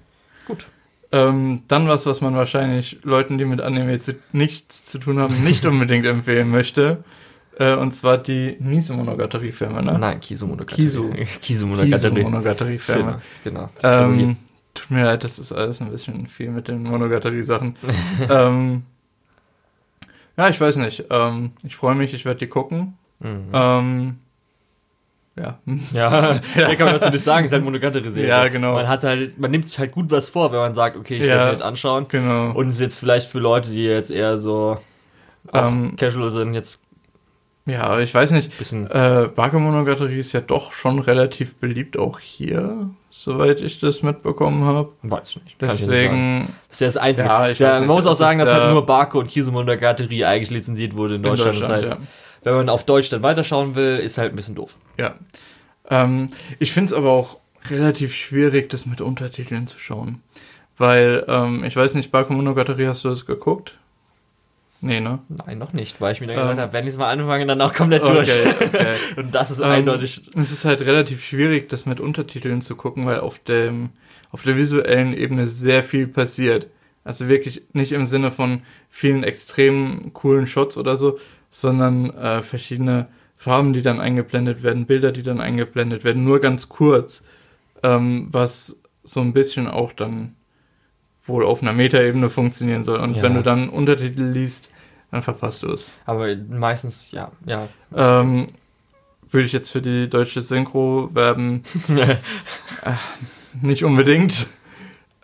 Gut. 0.45 0.67
Ähm, 1.11 1.61
dann 1.67 1.87
was, 1.87 2.05
was 2.07 2.21
man 2.21 2.35
wahrscheinlich 2.35 2.99
Leuten, 3.03 3.37
die 3.37 3.45
mit 3.45 3.61
Anime 3.61 3.99
zu, 3.99 4.15
nichts 4.31 4.83
zu 4.85 4.97
tun 4.97 5.19
haben, 5.19 5.43
nicht 5.43 5.65
unbedingt 5.65 6.05
empfehlen 6.17 6.49
möchte. 6.49 7.03
Äh, 7.59 7.75
und 7.75 7.93
zwar 7.93 8.17
die 8.17 8.57
Nisu 8.59 8.95
Monogatari-Filme, 8.95 9.83
ne? 9.83 9.99
Nein, 9.99 10.19
Kisu 10.19 10.47
Monogatari. 10.47 10.81
Kisu. 10.81 11.09
Kisu 11.13 11.39
Kisu 11.39 11.67
Monogatari. 11.67 12.23
Monogatari-Filme. 12.23 13.21
Filme, 13.21 13.21
genau. 13.43 13.69
Ähm, 13.83 14.37
tut 14.73 14.89
mir 14.89 15.03
leid, 15.03 15.23
das 15.23 15.37
ist 15.37 15.51
alles 15.51 15.81
ein 15.81 15.91
bisschen 15.91 16.27
viel 16.27 16.49
mit 16.49 16.67
den 16.67 16.81
Monogatari-Sachen. 16.81 17.75
ähm, 18.29 18.81
ja, 20.35 20.49
ich 20.49 20.59
weiß 20.59 20.77
nicht. 20.77 21.05
Ähm, 21.11 21.51
ich 21.61 21.75
freue 21.75 21.93
mich, 21.93 22.15
ich 22.15 22.25
werde 22.25 22.39
die 22.39 22.47
gucken. 22.47 22.97
Mhm. 23.19 24.15
Ja. 25.41 25.57
Ja, 25.93 26.39
mehr 26.55 26.75
kann 26.75 26.85
man 26.85 26.93
dazu 26.99 27.09
nicht 27.09 27.23
sagen, 27.23 27.45
ist 27.45 27.51
halt 27.53 27.63
Monogatari-Serie. 27.63 28.29
Ja, 28.29 28.47
genau. 28.49 28.73
Man 28.75 28.87
hat 28.87 29.03
halt, 29.03 29.39
man 29.39 29.49
nimmt 29.49 29.67
sich 29.67 29.79
halt 29.79 29.91
gut 29.91 30.11
was 30.11 30.29
vor, 30.29 30.51
wenn 30.51 30.59
man 30.59 30.75
sagt, 30.75 30.95
okay, 30.95 31.15
ich 31.15 31.21
Ja. 31.21 31.27
will 31.27 31.37
es 31.37 31.43
mir 31.45 31.51
jetzt 31.53 31.61
anschauen. 31.63 32.05
Genau. 32.09 32.51
Und 32.51 32.67
es 32.67 32.75
ist 32.75 32.79
jetzt 32.81 32.99
vielleicht 32.99 33.27
für 33.27 33.39
Leute, 33.39 33.71
die 33.71 33.83
jetzt 33.83 34.11
eher 34.11 34.37
so 34.37 34.77
Ähm, 35.51 35.95
casual 35.97 36.29
sind, 36.31 36.53
jetzt 36.53 36.83
ja, 37.65 37.97
ich 37.99 38.13
weiß 38.13 38.31
nicht. 38.31 38.57
bisschen 38.57 38.91
Äh, 38.91 39.29
Bakemonogatari 39.33 40.19
ist 40.19 40.33
ja 40.33 40.41
doch 40.41 40.71
schon 40.73 40.99
relativ 40.99 41.55
beliebt, 41.55 41.97
auch 41.97 42.19
hier, 42.19 42.89
soweit 43.09 43.61
ich 43.61 43.79
das 43.79 44.03
mitbekommen 44.03 44.65
habe. 44.65 44.89
Weiß 45.01 45.29
ich 45.37 45.43
nicht. 45.45 45.61
Deswegen, 45.61 46.49
Das 46.67 46.75
ist 46.75 46.81
ja 46.81 46.87
das 46.87 46.97
Einzige. 46.97 47.29
Ja, 47.29 47.47
Das 47.47 47.59
ja, 47.59 47.69
man 47.71 47.79
nicht. 47.79 47.87
muss 47.87 48.05
auch 48.05 48.13
sagen, 48.13 48.37
dass 48.39 48.51
halt 48.51 48.63
äh, 48.65 48.69
nur 48.71 48.85
Barco 48.85 49.17
und 49.19 49.29
Kisu 49.29 49.51
Monogatari 49.53 50.25
eigentlich 50.25 50.51
lizenziert 50.51 50.95
wurde 50.95 51.15
in 51.15 51.23
Deutschland. 51.23 51.59
das 51.61 51.69
heißt, 51.69 51.97
wenn 52.43 52.53
man 52.55 52.69
auf 52.69 52.85
Deutsch 52.85 53.09
dann 53.09 53.23
weiterschauen 53.23 53.75
will, 53.75 53.97
ist 53.99 54.17
halt 54.17 54.33
ein 54.33 54.35
bisschen 54.35 54.55
doof. 54.55 54.77
ja. 54.97 55.15
Ähm, 55.89 56.29
ich 56.59 56.71
finde 56.71 56.85
es 56.87 56.93
aber 56.93 57.09
auch 57.11 57.37
relativ 57.69 58.15
schwierig, 58.15 58.69
das 58.69 58.85
mit 58.85 59.01
Untertiteln 59.01 59.67
zu 59.67 59.77
schauen. 59.79 60.21
weil 60.77 61.25
ähm, 61.27 61.63
ich 61.65 61.75
weiß 61.75 61.95
nicht, 61.95 62.09
Bakemonogatari, 62.11 62.85
hast 62.85 63.03
du 63.03 63.09
das 63.09 63.25
geguckt? 63.25 63.77
Nee, 64.79 64.99
ne? 65.01 65.19
Nein, 65.29 65.57
noch 65.59 65.71
nicht, 65.73 65.99
weil 66.01 66.13
ich 66.13 66.21
mir 66.21 66.27
dann 66.27 66.35
Ähm. 66.37 66.41
gesagt 66.43 66.59
habe, 66.59 66.73
wenn 66.73 66.85
ich 66.85 66.91
es 66.93 66.97
mal 66.97 67.09
anfange, 67.09 67.45
dann 67.45 67.61
auch 67.61 67.73
komplett 67.73 68.07
durch. 68.07 68.31
Okay, 68.31 68.53
okay. 68.65 68.95
Und 69.17 69.35
das 69.35 69.51
ist 69.51 69.59
Ähm, 69.59 69.65
eindeutig. 69.65 70.23
Es 70.35 70.51
ist 70.51 70.65
halt 70.65 70.81
relativ 70.81 71.23
schwierig, 71.23 71.69
das 71.69 71.85
mit 71.85 71.99
Untertiteln 71.99 72.61
zu 72.61 72.75
gucken, 72.75 73.05
weil 73.05 73.19
auf 73.19 73.39
dem 73.39 73.89
auf 74.31 74.43
der 74.43 74.55
visuellen 74.57 75.13
Ebene 75.15 75.47
sehr 75.47 75.83
viel 75.83 76.07
passiert. 76.07 76.67
Also 77.03 77.27
wirklich 77.27 77.63
nicht 77.73 77.91
im 77.91 78.05
Sinne 78.05 78.31
von 78.31 78.61
vielen 78.89 79.23
extrem 79.23 80.11
coolen 80.13 80.47
Shots 80.47 80.75
oder 80.77 80.97
so, 80.97 81.19
sondern 81.53 82.09
äh, 82.17 82.41
verschiedene 82.41 83.07
Farben, 83.37 83.73
die 83.73 83.81
dann 83.81 83.99
eingeblendet 83.99 84.63
werden, 84.63 84.85
Bilder, 84.85 85.11
die 85.11 85.23
dann 85.23 85.39
eingeblendet 85.39 86.03
werden, 86.03 86.23
nur 86.23 86.39
ganz 86.39 86.67
kurz, 86.67 87.23
ähm, 87.83 88.27
was 88.31 88.81
so 89.03 89.19
ein 89.21 89.33
bisschen 89.33 89.67
auch 89.67 89.93
dann 89.93 90.35
wohl 91.25 91.45
auf 91.45 91.61
einer 91.61 91.73
Metaebene 91.73 92.29
funktionieren 92.29 92.83
soll. 92.83 92.99
Und 92.99 93.15
Ja. 93.15 93.23
wenn 93.23 93.35
du 93.35 93.43
dann 93.43 93.69
Untertitel 93.69 94.23
liest, 94.23 94.71
dann 95.11 95.21
verpasst 95.21 95.63
du 95.63 95.71
es. 95.71 95.91
Aber 96.05 96.35
meistens, 96.35 97.11
ja, 97.11 97.31
ja. 97.45 97.67
Ähm, 97.95 98.47
würde 99.29 99.45
ich 99.45 99.53
jetzt 99.53 99.69
für 99.69 99.81
die 99.81 100.09
deutsche 100.09 100.41
Synchro 100.41 101.09
werben? 101.13 101.61
Äh, 102.85 102.95
nicht 103.61 103.83
unbedingt. 103.85 104.47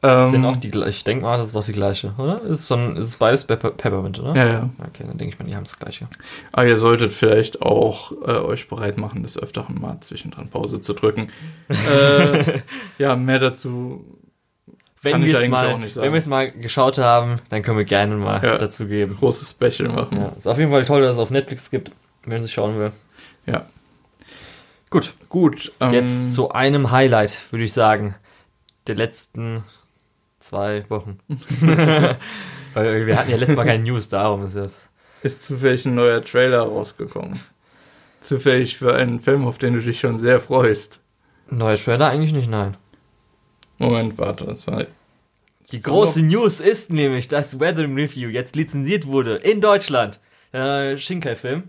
Ähm, 0.01 0.31
sind 0.31 0.45
auch 0.45 0.55
die. 0.55 0.69
Ich 0.87 1.03
denke 1.03 1.25
mal, 1.25 1.37
das 1.37 1.47
ist 1.47 1.55
doch 1.55 1.65
die 1.65 1.73
gleiche, 1.73 2.13
oder? 2.17 2.41
Ist, 2.43 2.67
so 2.67 2.75
ein, 2.75 2.95
ist 2.95 3.07
es 3.07 3.15
beides 3.17 3.45
Pepper, 3.45 3.71
Peppermint, 3.71 4.19
oder? 4.19 4.33
ja, 4.35 4.47
ja. 4.47 4.69
Okay, 4.79 5.03
dann 5.05 5.17
denke 5.17 5.33
ich 5.33 5.39
mal, 5.39 5.45
die 5.45 5.55
haben 5.55 5.65
das 5.65 5.77
gleiche. 5.77 6.07
Aber 6.53 6.65
ihr 6.67 6.77
solltet 6.77 7.11
vielleicht 7.11 7.61
auch 7.61 8.13
äh, 8.25 8.31
euch 8.39 8.69
bereit 8.69 8.97
machen, 8.97 9.23
des 9.23 9.37
Öfteren 9.37 9.79
mal 9.81 9.99
zwischendrin 9.99 10.49
Pause 10.49 10.79
zu 10.81 10.93
drücken. 10.93 11.29
äh, 11.91 12.61
ja, 12.97 13.15
mehr 13.17 13.39
dazu. 13.39 14.05
Wenn 15.01 15.13
Kann 15.13 15.21
ich 15.23 15.27
wir 15.29 15.33
es 15.35 15.39
eigentlich 15.43 15.51
mal, 15.51 15.73
auch 15.73 15.77
nicht 15.79 15.93
sagen. 15.93 16.05
wenn 16.05 16.13
wir 16.13 16.17
es 16.17 16.27
mal 16.27 16.51
geschaut 16.51 16.97
haben, 16.97 17.37
dann 17.49 17.61
können 17.61 17.77
wir 17.77 17.85
gerne 17.85 18.15
mal 18.15 18.43
Ja. 18.43 18.57
dazu 18.57 18.85
geben. 18.87 19.15
Großes 19.17 19.49
Special 19.51 19.89
machen. 19.89 20.17
Ja, 20.17 20.29
ist 20.37 20.47
auf 20.47 20.57
jeden 20.57 20.71
Fall 20.71 20.83
toll, 20.85 21.01
dass 21.01 21.13
es 21.13 21.19
auf 21.19 21.29
Netflix 21.31 21.71
gibt, 21.71 21.91
wenn 22.25 22.41
es 22.41 22.51
schauen 22.51 22.77
will. 22.77 22.91
Ja. 23.45 23.65
Gut, 24.89 25.13
Gut. 25.29 25.71
Ähm, 25.79 25.93
jetzt 25.93 26.33
zu 26.33 26.51
einem 26.51 26.91
Highlight, 26.91 27.51
würde 27.51 27.63
ich 27.63 27.73
sagen, 27.73 28.15
der 28.87 28.95
letzten 28.95 29.63
zwei 30.39 30.89
Wochen. 30.89 31.19
Weil 32.73 33.07
wir 33.07 33.17
hatten 33.17 33.31
ja 33.31 33.37
letztes 33.37 33.55
Mal 33.55 33.65
keine 33.65 33.83
News, 33.83 34.09
darum 34.09 34.45
ist 34.45 34.55
das. 34.55 34.89
Ist 35.23 35.45
zufällig 35.45 35.85
ein 35.85 35.95
neuer 35.95 36.23
Trailer 36.23 36.61
rausgekommen. 36.61 37.39
Zufällig 38.21 38.77
für 38.77 38.93
einen 38.95 39.19
Film, 39.19 39.47
auf 39.47 39.57
den 39.57 39.73
du 39.73 39.81
dich 39.81 39.99
schon 39.99 40.17
sehr 40.17 40.39
freust. 40.39 40.99
Neuer 41.49 41.77
Trailer 41.77 42.09
eigentlich 42.09 42.33
nicht, 42.33 42.49
nein. 42.49 42.77
Moment, 43.77 44.17
warte, 44.17 44.45
das 44.45 44.67
war. 44.67 44.85
Die 45.71 45.81
große 45.81 46.21
News 46.21 46.59
ist 46.59 46.91
nämlich, 46.91 47.27
dass 47.27 47.59
Weathering 47.59 47.95
Review 47.95 48.29
jetzt 48.29 48.55
lizenziert 48.55 49.07
wurde 49.07 49.35
in 49.35 49.61
Deutschland. 49.61 50.19
Der 50.51 50.65
neue 50.65 50.97
Shinkai-Film 50.97 51.63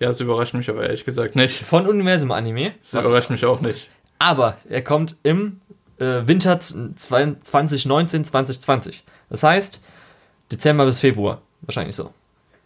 Ja, 0.00 0.08
das 0.08 0.20
überrascht 0.20 0.54
mich 0.54 0.68
aber 0.68 0.82
ehrlich 0.84 1.04
gesagt 1.04 1.36
nicht. 1.36 1.62
von 1.62 1.86
Universum 1.86 2.32
Anime. 2.32 2.72
Das 2.90 3.04
überrascht 3.06 3.30
mich 3.30 3.44
auch 3.44 3.60
nicht. 3.60 3.90
Aber 4.18 4.56
er 4.68 4.82
kommt 4.82 5.16
im 5.22 5.60
äh, 5.98 6.26
Winter 6.26 6.60
z- 6.60 6.98
zwei- 6.98 7.34
2019, 7.42 8.24
2020. 8.24 9.04
Das 9.30 9.42
heißt, 9.42 9.80
Dezember 10.52 10.84
bis 10.86 11.00
Februar. 11.00 11.40
Wahrscheinlich 11.62 11.96
so. 11.96 12.12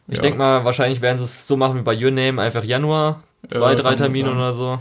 Ich 0.08 0.16
Ja. 0.16 0.22
denke 0.22 0.38
mal, 0.38 0.64
wahrscheinlich 0.64 1.00
werden 1.00 1.18
sie 1.18 1.24
es 1.24 1.46
so 1.46 1.56
machen 1.56 1.78
wie 1.78 1.82
bei 1.82 1.94
Your 1.94 2.10
Name, 2.10 2.40
einfach 2.40 2.64
Januar, 2.64 3.22
zwei, 3.48 3.70
Ja, 3.72 3.76
drei 3.76 3.94
Termine 3.94 4.32
oder 4.32 4.52
so. 4.54 4.78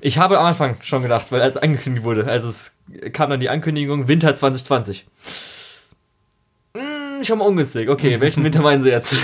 Ich 0.00 0.16
habe 0.18 0.38
am 0.38 0.46
Anfang 0.46 0.76
schon 0.82 1.02
gedacht, 1.02 1.30
weil 1.30 1.42
als 1.42 1.56
angekündigt 1.58 2.04
wurde, 2.04 2.26
also 2.26 2.48
es 2.48 2.74
kam 3.12 3.28
dann 3.30 3.38
die 3.40 3.50
Ankündigung 3.50 4.08
Winter 4.08 4.34
2020. 4.34 5.06
Hm, 6.76 7.24
schon 7.24 7.38
mal 7.38 7.44
ungünstig. 7.46 7.88
Okay, 7.88 8.20
welchen 8.20 8.44
Winter 8.44 8.62
meinen 8.62 8.82
sie 8.82 8.90
jetzt? 8.90 9.14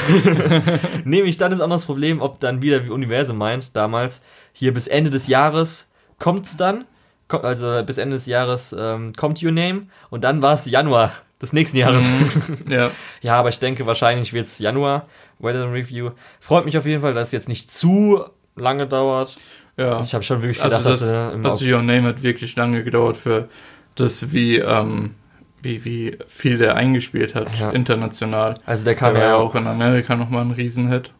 Nämlich 1.05 1.37
dann 1.39 1.53
ist 1.53 1.61
auch 1.61 1.69
noch 1.69 1.77
das 1.77 1.87
Problem, 1.87 2.21
ob 2.21 2.41
dann 2.41 2.61
wieder 2.63 2.85
wie 2.85 2.91
Universum 2.91 3.39
meint, 3.39 3.75
damals, 3.77 4.23
hier 4.53 4.75
bis 4.75 4.87
Ende 4.87 5.11
des 5.11 5.29
Jahres 5.29 5.91
kommt's 6.19 6.57
dann, 6.57 6.81
Ko- 6.83 6.87
also 7.29 7.83
bis 7.85 7.99
Ende 7.99 8.17
des 8.17 8.27
Jahres 8.27 8.75
ähm, 8.79 9.13
kommt 9.15 9.43
Your 9.43 9.53
Name 9.53 9.83
und 10.11 10.23
dann 10.25 10.43
war 10.43 10.55
es 10.55 10.67
Januar 10.67 11.13
des 11.43 11.53
nächsten 11.53 11.77
Jahres. 11.77 12.05
Ja. 12.69 12.91
Ja, 13.21 13.35
aber 13.37 13.49
ich 13.51 13.59
denke, 13.59 13.87
wahrscheinlich 13.87 14.33
wird 14.33 14.47
es 14.47 14.59
Januar, 14.59 15.07
Weather 15.39 15.71
Review. 15.73 16.11
Freut 16.41 16.65
mich 16.65 16.79
auf 16.79 16.87
jeden 16.87 17.03
Fall, 17.03 17.15
dass 17.15 17.29
es 17.29 17.33
jetzt 17.33 17.49
nicht 17.49 17.71
zu 17.71 18.25
lange 18.57 18.87
dauert. 18.87 19.37
Ja. 19.77 19.97
Also 19.97 20.03
ich 20.09 20.15
habe 20.15 20.25
schon 20.25 20.41
wirklich 20.43 20.63
Also 20.63 20.79
gedacht, 20.79 20.93
das, 20.95 21.01
dass 21.01 21.13
äh, 21.13 21.35
im 21.35 21.45
also 21.45 21.65
Your 21.65 21.83
Name 21.83 22.05
hat 22.09 22.23
wirklich 22.23 22.57
lange 22.57 22.83
gedauert 22.85 23.17
für 23.19 23.49
das, 23.97 24.33
wie, 24.33 24.57
ähm, 24.59 25.15
wie, 25.63 25.85
wie 25.85 26.19
viel 26.27 26.57
der 26.59 26.77
eingespielt 26.77 27.35
hat, 27.35 27.49
Ja. 27.59 27.71
international. 27.71 28.55
also 28.65 28.85
der 28.85 28.95
Der 28.95 28.99
kam 28.99 29.15
war 29.15 29.21
ja 29.21 29.29
ja 29.31 29.37
auch 29.37 29.55
in 29.55 29.67
Amerika 29.67 30.17
nochmal 30.17 30.43
ein 30.43 30.53
Riesenhit. 30.53 31.13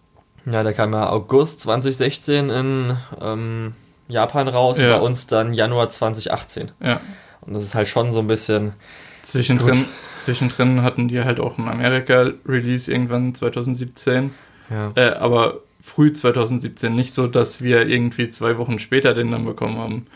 Ja, 0.47 0.63
der 0.63 0.73
kam 0.73 0.93
ja 0.95 1.11
August 1.11 1.61
2016 1.63 2.49
in 2.51 2.97
ähm, 3.21 3.75
Japan 4.09 4.49
raus 4.49 4.79
Ja. 4.79 4.95
und 4.95 5.01
bei 5.01 5.07
uns 5.07 5.27
dann 5.27 5.53
Januar 5.55 5.91
2018. 5.91 6.73
Ja. 6.83 7.01
Und 7.41 7.55
das 7.55 7.63
ist 7.65 7.75
halt 7.75 7.89
schon 7.89 8.13
so 8.13 8.21
ein 8.21 8.27
bisschen. 8.27 8.75
Zwischendrin, 9.23 9.87
zwischendrin 10.17 10.83
hatten 10.83 11.09
die 11.09 11.23
halt 11.25 11.41
auch 11.41 11.59
ein 11.59 11.69
Amerika-Release 11.69 12.91
irgendwann 12.93 13.35
2017. 13.35 14.31
Ja. 14.71 14.93
Äh, 14.95 15.11
aber 15.15 15.59
früh 15.83 16.13
2017 16.13 16.95
nicht 16.95 17.13
so, 17.13 17.27
dass 17.27 17.61
wir 17.61 17.87
irgendwie 17.89 18.29
zwei 18.31 18.57
Wochen 18.59 18.79
später 18.79 19.15
den 19.15 19.31
dann 19.33 19.45
bekommen 19.45 19.79
haben. 19.79 20.07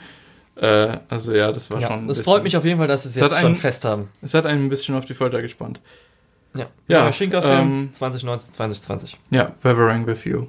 Äh, 0.57 0.99
also 1.09 1.33
ja, 1.35 1.51
das 1.53 1.71
war 1.71 1.81
ja. 1.81 1.89
schon. 1.89 2.07
Das 2.07 2.19
bisschen- 2.19 2.25
freut 2.33 2.43
mich 2.45 2.57
auf 2.57 2.65
jeden 2.65 2.79
Fall, 2.79 2.89
dass 2.89 3.03
sie 3.05 3.09
es 3.09 3.17
jetzt 3.17 3.37
schon 3.39 3.47
einen- 3.47 3.57
fest 3.57 3.85
haben. 3.85 4.09
Es 4.23 4.35
hat 4.35 4.47
einen 4.47 4.67
ein 4.67 4.69
bisschen 4.69 4.95
auf 4.95 5.05
die 5.07 5.15
Folter 5.15 5.43
gespannt. 5.43 5.81
Ja, 6.57 6.67
Ja, 6.89 7.03
Neuer 7.03 7.13
Schinker-Film 7.13 7.59
ähm, 7.61 7.89
2019, 7.93 8.53
2020. 8.55 9.19
Ja, 9.31 9.53
Weathering 9.63 10.07
with 10.07 10.25
You. 10.25 10.47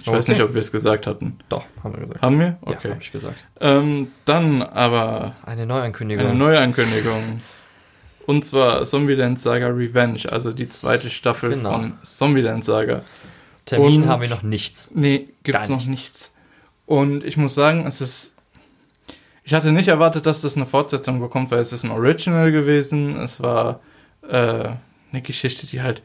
Ich 0.00 0.06
weiß 0.06 0.26
Okay. 0.26 0.32
nicht, 0.32 0.42
ob 0.42 0.54
wir 0.54 0.60
es 0.60 0.70
gesagt 0.72 1.06
hatten. 1.06 1.38
Doch, 1.48 1.64
haben 1.82 1.94
wir 1.94 2.00
gesagt. 2.00 2.22
Haben 2.22 2.38
wir? 2.38 2.46
Ja, 2.46 2.56
Okay. 2.62 2.90
habe 2.90 3.00
ich 3.02 3.10
gesagt. 3.12 3.44
ähm, 3.60 4.12
dann 4.24 4.62
aber 4.62 5.34
Eine 5.44 5.66
Neuankündigung. 5.66 6.26
eine 6.26 6.34
neue 6.34 6.58
Ankündigung. 6.60 7.40
Und 8.26 8.44
zwar 8.44 8.84
Zombieland 8.84 9.40
Saga 9.40 9.68
Revenge, 9.68 10.30
also 10.30 10.52
die 10.52 10.68
zweite 10.68 11.08
Staffel 11.10 11.50
Genau. 11.54 11.72
von 11.72 11.92
Zombieland 12.02 12.64
Saga. 12.64 13.02
Termin 13.64 14.02
und- 14.02 14.08
haben 14.08 14.22
wir 14.22 14.28
noch 14.28 14.42
nichts. 14.42 14.90
Nee, 14.94 15.28
gibt's 15.42 15.68
Gar 15.68 15.76
noch 15.76 15.86
nichts. 15.86 15.88
nichts. 15.88 16.34
Und 16.86 17.24
ich 17.24 17.36
muss 17.36 17.54
sagen, 17.54 17.86
es 17.86 18.00
ist. 18.00 18.34
Ich 19.44 19.54
hatte 19.54 19.72
nicht 19.72 19.88
erwartet, 19.88 20.26
dass 20.26 20.42
das 20.42 20.56
eine 20.56 20.66
Fortsetzung 20.66 21.20
bekommt, 21.20 21.50
weil 21.50 21.60
es 21.60 21.72
ist 21.72 21.84
ein 21.84 21.90
Original 21.90 22.52
gewesen. 22.52 23.18
Es 23.20 23.42
war 23.42 23.80
äh, 24.28 24.68
eine 25.10 25.22
Geschichte, 25.22 25.66
die 25.66 25.80
halt. 25.82 26.02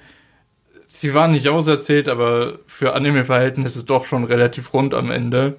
Sie 0.95 1.15
war 1.15 1.27
nicht 1.27 1.47
auserzählt, 1.47 2.08
aber 2.08 2.60
für 2.67 2.93
Anime-Verhältnisse 2.93 3.84
doch 3.84 4.06
schon 4.06 4.25
relativ 4.25 4.75
rund 4.75 4.93
am 4.93 5.10
Ende. 5.10 5.56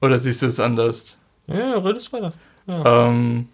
Oder 0.00 0.18
siehst 0.18 0.42
du 0.42 0.46
es 0.46 0.58
anders? 0.58 1.16
Ja, 1.46 1.76
redest 1.78 2.12
weiter. 2.12 2.32
Ja. 2.66 3.06
Ähm, 3.08 3.46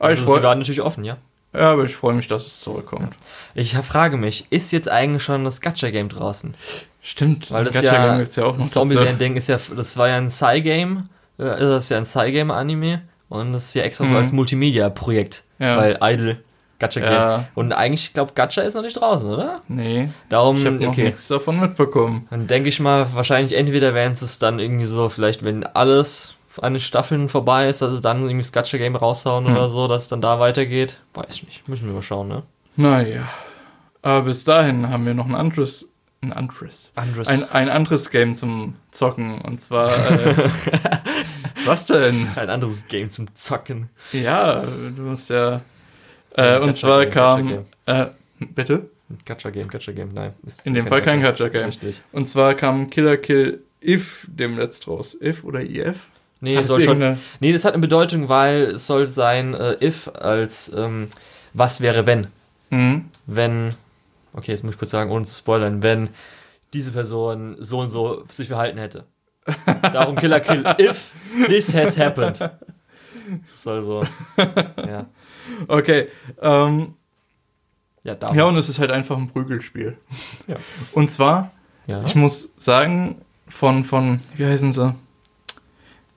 aber 0.00 0.10
ich 0.12 0.18
also, 0.18 0.22
sie 0.32 0.32
freue 0.32 0.42
waren 0.42 0.58
natürlich 0.58 0.80
offen, 0.80 1.04
ja. 1.04 1.16
ja, 1.54 1.70
aber 1.70 1.84
ich 1.84 1.94
freu 1.94 2.12
mich, 2.12 2.26
dass 2.26 2.44
es 2.44 2.58
zurückkommt. 2.58 3.14
Ich 3.54 3.76
frage 3.76 4.16
mich, 4.16 4.46
ist 4.50 4.72
jetzt 4.72 4.88
eigentlich 4.88 5.22
schon 5.22 5.44
das 5.44 5.60
Gacha-Game 5.60 6.08
draußen? 6.08 6.54
Stimmt, 7.00 7.52
Weil 7.52 7.64
das 7.64 7.74
Gacha 7.74 7.94
ja, 7.94 8.18
ist 8.18 8.36
ja 8.36 8.46
auch 8.46 8.56
noch. 8.58 8.66
Zombieland-Ding 8.66 9.36
ist 9.36 9.48
ja, 9.48 9.60
das 9.76 9.96
war 9.96 10.08
ja 10.08 10.16
ein 10.16 10.28
Psy-Game, 10.28 11.08
äh, 11.38 11.44
das 11.44 11.84
ist 11.84 11.90
ja 11.90 11.98
ein 11.98 12.04
Psy-Game-Anime 12.04 13.02
und 13.28 13.52
das 13.52 13.66
ist 13.66 13.74
ja 13.74 13.82
extra 13.84 14.04
so 14.06 14.10
Mhm. 14.10 14.16
als 14.16 14.32
Multimedia-Projekt, 14.32 15.44
Ja. 15.60 15.76
weil 15.76 15.98
Idle, 16.02 16.38
Gacha-Game. 16.78 17.12
Ja, 17.12 17.48
Und 17.54 17.72
eigentlich, 17.72 18.04
ich 18.04 18.14
glaube, 18.14 18.32
Gacha 18.34 18.62
ist 18.62 18.74
noch 18.74 18.82
nicht 18.82 19.00
draußen, 19.00 19.28
oder? 19.28 19.60
nee, 19.68 20.10
Darum, 20.28 20.56
ich 20.56 20.64
habe 20.66 20.76
noch 20.76 20.90
okay. 20.90 21.04
nichts 21.04 21.26
davon 21.28 21.58
mitbekommen. 21.60 22.26
Dann 22.30 22.46
denke 22.46 22.68
ich 22.68 22.78
mal, 22.80 23.06
wahrscheinlich 23.14 23.56
entweder 23.56 23.94
werden 23.94 24.16
sie 24.16 24.24
es 24.24 24.38
dann 24.38 24.58
irgendwie 24.60 24.84
so, 24.86 25.08
vielleicht 25.08 25.44
wenn 25.44 25.64
alles 25.64 26.34
an 26.60 26.74
den 26.74 26.80
Staffeln 26.80 27.28
vorbei 27.28 27.68
ist, 27.68 27.82
dass 27.82 27.92
sie 27.94 28.00
dann 28.00 28.20
irgendwie 28.22 28.42
das 28.42 28.52
Gacha-Game 28.52 28.96
raushauen 28.96 29.46
Hm. 29.46 29.52
oder 29.56 29.68
so, 29.68 29.86
dass 29.88 30.04
es 30.04 30.08
dann 30.08 30.20
da 30.20 30.40
weitergeht. 30.40 30.98
Weiß 31.14 31.26
ich 31.34 31.44
nicht, 31.44 31.68
müssen 31.68 31.86
wir 31.86 31.94
mal 31.94 32.02
schauen, 32.02 32.28
ne? 32.28 32.42
Naja. 32.76 33.28
Aber 34.02 34.22
bis 34.22 34.44
dahin 34.44 34.88
haben 34.88 35.04
wir 35.06 35.14
noch 35.14 35.26
ein 35.26 35.34
anderes. 35.34 35.92
Ein 36.20 36.32
anderes. 36.32 36.92
Andres. 36.96 37.28
Ein, 37.28 37.48
ein 37.50 37.68
anderes 37.68 38.10
Game 38.10 38.34
zum 38.34 38.74
Zocken. 38.90 39.40
Und 39.40 39.60
zwar. 39.60 39.88
Äh, 40.10 40.34
was 41.64 41.86
denn? 41.86 42.28
ein 42.34 42.50
anderes 42.50 42.88
Game 42.88 43.10
zum 43.10 43.32
Zocken. 43.34 43.88
Ja, 44.12 44.60
du 44.62 45.02
musst 45.02 45.30
ja. 45.30 45.60
Äh, 46.38 46.58
und 46.60 46.76
zwar 46.76 47.06
kam. 47.06 47.64
Äh, 47.86 48.06
bitte? 48.54 48.90
Gacha-Game, 49.24 49.68
Gacha-Game, 49.68 50.12
nein. 50.14 50.34
Ist 50.46 50.66
In 50.66 50.74
dem 50.74 50.86
Fall 50.86 51.02
kein 51.02 51.20
Gacha-Game. 51.22 51.66
Richtig. 51.66 52.00
Und 52.12 52.28
zwar 52.28 52.54
kam 52.54 52.90
Killer 52.90 53.16
Kill 53.16 53.62
If 53.82 54.26
dem 54.30 54.58
letzt 54.58 54.86
raus. 54.88 55.16
If 55.20 55.44
oder 55.44 55.60
IF? 55.60 56.06
Nee, 56.40 56.56
Hat 56.56 56.66
soll 56.66 56.80
schon, 56.82 57.00
irgendeine- 57.00 57.18
nee, 57.40 57.52
das 57.52 57.64
hat 57.64 57.72
eine 57.72 57.80
Bedeutung, 57.80 58.28
weil 58.28 58.62
es 58.74 58.86
soll 58.86 59.06
sein, 59.06 59.54
äh, 59.54 59.76
if 59.84 60.08
als 60.14 60.72
ähm, 60.76 61.08
was 61.54 61.80
wäre 61.80 62.06
wenn. 62.06 62.28
Mhm. 62.70 63.06
Wenn, 63.26 63.74
okay, 64.34 64.52
jetzt 64.52 64.62
muss 64.62 64.74
ich 64.74 64.78
kurz 64.78 64.90
sagen, 64.92 65.10
ohne 65.10 65.24
zu 65.24 65.34
spoilern, 65.36 65.82
wenn 65.82 66.10
diese 66.74 66.92
Person 66.92 67.56
so 67.58 67.80
und 67.80 67.90
so 67.90 68.24
sich 68.28 68.48
verhalten 68.48 68.78
hätte. 68.78 69.04
Darum 69.82 70.16
Killer 70.16 70.40
Kill. 70.40 70.64
If 70.78 71.12
this 71.46 71.74
has 71.74 71.98
happened. 71.98 72.38
Soll 73.56 73.82
so. 73.82 74.02
Ja. 74.76 75.06
Okay. 75.66 76.08
Ähm, 76.40 76.94
Ja, 78.04 78.14
da. 78.14 78.32
ja, 78.34 78.44
und 78.44 78.56
es 78.56 78.68
ist 78.68 78.78
halt 78.78 78.90
einfach 78.90 79.16
ein 79.16 79.28
Prügelspiel. 79.28 79.96
Ja. 80.46 80.56
Und 80.92 81.10
zwar, 81.12 81.50
ja. 81.86 82.02
ich 82.04 82.14
muss 82.14 82.50
sagen, 82.56 83.16
von, 83.48 83.84
von, 83.84 84.20
wie 84.36 84.46
heißen 84.46 84.72
sie? 84.72 84.94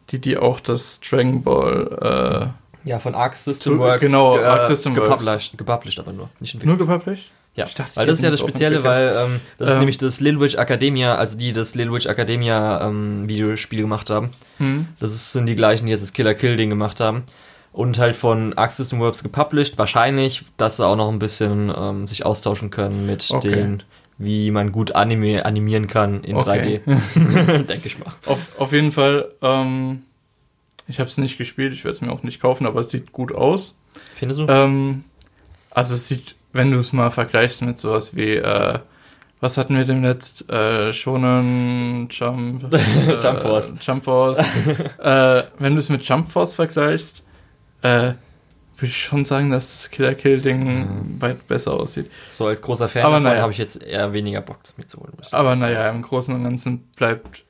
Die, 0.10 0.20
die 0.20 0.38
auch 0.38 0.60
das 0.60 1.00
Dragon 1.00 1.42
Ball 1.44 2.54
ja, 2.84 3.00
von 3.00 3.14
Arc 3.16 3.36
System 3.36 3.78
Works. 3.80 4.02
genau, 4.02 4.34
ge- 4.36 4.44
Arc 4.44 4.64
System 4.64 4.96
Works. 4.96 5.52
gepublished, 5.56 6.00
aber 6.00 6.14
nur. 6.14 6.30
Nicht 6.40 6.54
äh, 6.54 6.58
entwickelt. 6.58 6.80
nur 6.80 6.88
gepublished? 6.88 7.30
Ja, 7.54 7.66
Ich 7.66 7.76
dachte, 7.76 7.96
weil 7.96 8.08
das 8.08 8.18
ist 8.20 8.24
ja 8.24 8.32
das 8.32 8.40
Spezielle, 8.40 8.82
weil 8.84 9.14
ähm, 9.18 9.40
das 9.58 9.68
ist 9.68 9.74
Ähm. 9.74 9.80
nämlich 9.80 9.98
das 9.98 10.20
Little 10.22 10.40
Witch 10.42 10.56
Academia, 10.56 11.16
also 11.16 11.38
die 11.38 11.52
das 11.54 11.76
Little 11.76 11.94
Witch 11.94 12.06
Academia 12.08 12.88
ähm, 12.88 13.28
Videospiel 13.28 13.82
gemacht 13.82 14.10
haben. 14.10 14.32
Hm. 14.58 14.88
Das 15.00 15.14
ist, 15.14 15.34
sind 15.34 15.48
die 15.48 15.56
gleichen, 15.56 15.86
die 15.86 15.92
jetzt 15.92 16.02
das 16.02 16.14
Killer 16.14 16.34
Kill 16.34 16.56
Ding 16.58 16.70
gemacht 16.70 17.00
haben. 17.02 17.24
Und 17.74 17.98
halt 18.00 18.16
von 18.18 18.54
Arc 18.58 18.72
System 18.72 19.00
Works 19.00 19.24
gepublished. 19.24 19.78
Wahrscheinlich, 19.78 20.44
dass 20.58 20.78
sie 20.78 20.86
auch 20.86 20.98
noch 20.98 21.10
ein 21.10 21.20
bisschen 21.20 21.72
ähm, 21.76 22.06
sich 22.06 22.26
austauschen 22.26 22.70
können 22.70 23.06
mit 23.06 23.30
Okay. 23.32 23.50
den, 23.50 23.84
wie 24.18 24.52
man 24.52 24.72
gut 24.74 24.94
Anime 24.94 25.46
animieren 25.46 25.88
kann 25.88 26.24
in 26.24 26.36
Okay. 26.36 26.82
3D. 26.86 27.64
Denke 27.64 27.88
ich 27.88 27.98
mal. 27.98 28.12
Auf, 28.26 28.48
auf 28.60 28.74
jeden 28.74 28.92
Fall, 28.92 29.30
ähm, 29.42 30.04
ich 30.88 31.00
habe 31.00 31.10
es 31.10 31.18
nicht 31.18 31.38
gespielt, 31.38 31.72
ich 31.74 31.86
werde 31.86 31.94
es 31.94 32.02
mir 32.02 32.12
auch 32.12 32.24
nicht 32.24 32.42
kaufen, 32.42 32.66
aber 32.68 32.82
es 32.82 32.90
sieht 32.90 33.14
gut 33.14 33.34
aus. 33.34 33.80
Findest 34.16 34.42
du? 34.42 34.48
Ähm, 34.50 35.06
also 35.70 35.96
es 35.96 36.10
sieht, 36.10 36.36
wenn 36.52 36.72
du 36.72 36.78
es 36.80 36.92
mal 36.92 37.10
vergleichst 37.10 37.62
mit 37.62 37.78
sowas 37.78 38.16
wie, 38.16 38.36
äh, 38.36 38.80
was 39.40 39.58
hatten 39.58 39.78
wir 39.78 39.86
denn 39.86 40.04
letzt? 40.04 40.50
Äh, 40.50 40.92
Shonen 40.92 42.10
Jump, 42.12 42.72
äh, 42.74 43.18
Jump 43.18 43.40
Force. 43.40 43.74
Jump 43.82 44.04
Force. 44.04 44.40
äh, 45.02 45.44
wenn 45.58 45.74
du 45.74 45.80
es 45.80 45.88
mit 45.88 46.04
Jump 46.04 46.30
Force 46.30 46.54
vergleichst, 46.54 47.24
äh, 47.82 48.14
würde 48.78 48.88
ich 48.90 49.04
schon 49.04 49.26
sagen, 49.26 49.52
dass 49.52 49.72
das 49.72 49.92
Killer 49.92 50.16
Kill 50.16 50.42
Ding 50.42 51.16
weit 51.20 51.48
besser 51.48 51.74
aussieht. 51.74 52.10
So 52.30 52.48
als 52.48 52.62
großer 52.62 52.90
Fan 52.90 53.04
Aber 53.04 53.12
davon 53.16 53.24
naja. 53.24 53.42
habe 53.44 53.52
ich 53.52 53.58
jetzt 53.60 53.84
eher 53.84 54.12
weniger 54.14 54.42
Bock, 54.42 54.58
das 54.64 54.78
mir 54.78 54.88
zu 54.88 55.00
holen. 55.00 55.14
muss 55.18 55.28
ich 55.28 55.34
Aber 55.34 55.56
naja, 55.56 55.90
im 55.90 56.02
Großen 56.02 56.34
und 56.34 56.44
Ganzen 56.44 56.88
bleibt. 56.96 57.44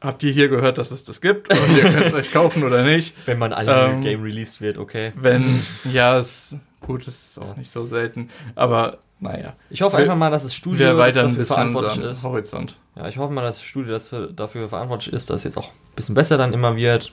Habt 0.00 0.22
ihr 0.22 0.30
hier 0.30 0.48
gehört, 0.48 0.78
dass 0.78 0.90
es 0.92 1.04
das 1.04 1.20
gibt? 1.20 1.50
Und 1.50 1.76
ihr 1.76 1.82
könnt 1.90 2.06
es 2.06 2.12
euch 2.12 2.30
kaufen 2.32 2.62
oder 2.62 2.82
nicht? 2.84 3.16
Wenn 3.26 3.38
man 3.38 3.50
Ähm, 3.52 3.58
Anime-Game 3.68 4.22
released 4.22 4.60
wird, 4.60 4.78
okay. 4.78 5.12
Wenn, 5.16 5.62
ja, 5.84 6.18
es, 6.18 6.54
gut, 6.80 7.08
es 7.08 7.26
ist 7.28 7.38
auch 7.38 7.48
Ja. 7.48 7.54
nicht 7.56 7.70
so 7.70 7.84
selten. 7.86 8.30
Aber 8.54 8.98
naja, 9.18 9.54
Ich 9.70 9.82
hoffe 9.82 9.96
Wir- 9.96 10.02
einfach 10.02 10.14
mal, 10.16 10.30
dass 10.30 10.42
das 10.44 10.54
Studio 10.54 10.96
das 10.96 11.14
dafür 11.14 11.46
verantwortlich 11.46 12.04
ist. 12.04 12.22
Horizont. 12.22 12.76
Ja, 12.94 13.08
ich 13.08 13.16
hoffe 13.16 13.32
mal, 13.32 13.42
dass 13.42 13.56
das 13.56 13.64
Studio 13.64 13.92
das 13.92 14.08
für, 14.10 14.28
dafür 14.32 14.68
verantwortlich 14.68 15.12
ist, 15.12 15.30
dass 15.30 15.38
es 15.38 15.44
jetzt 15.44 15.56
auch 15.56 15.68
ein 15.68 15.96
bisschen 15.96 16.14
besser 16.14 16.36
dann 16.36 16.52
immer 16.52 16.76
wird. 16.76 17.12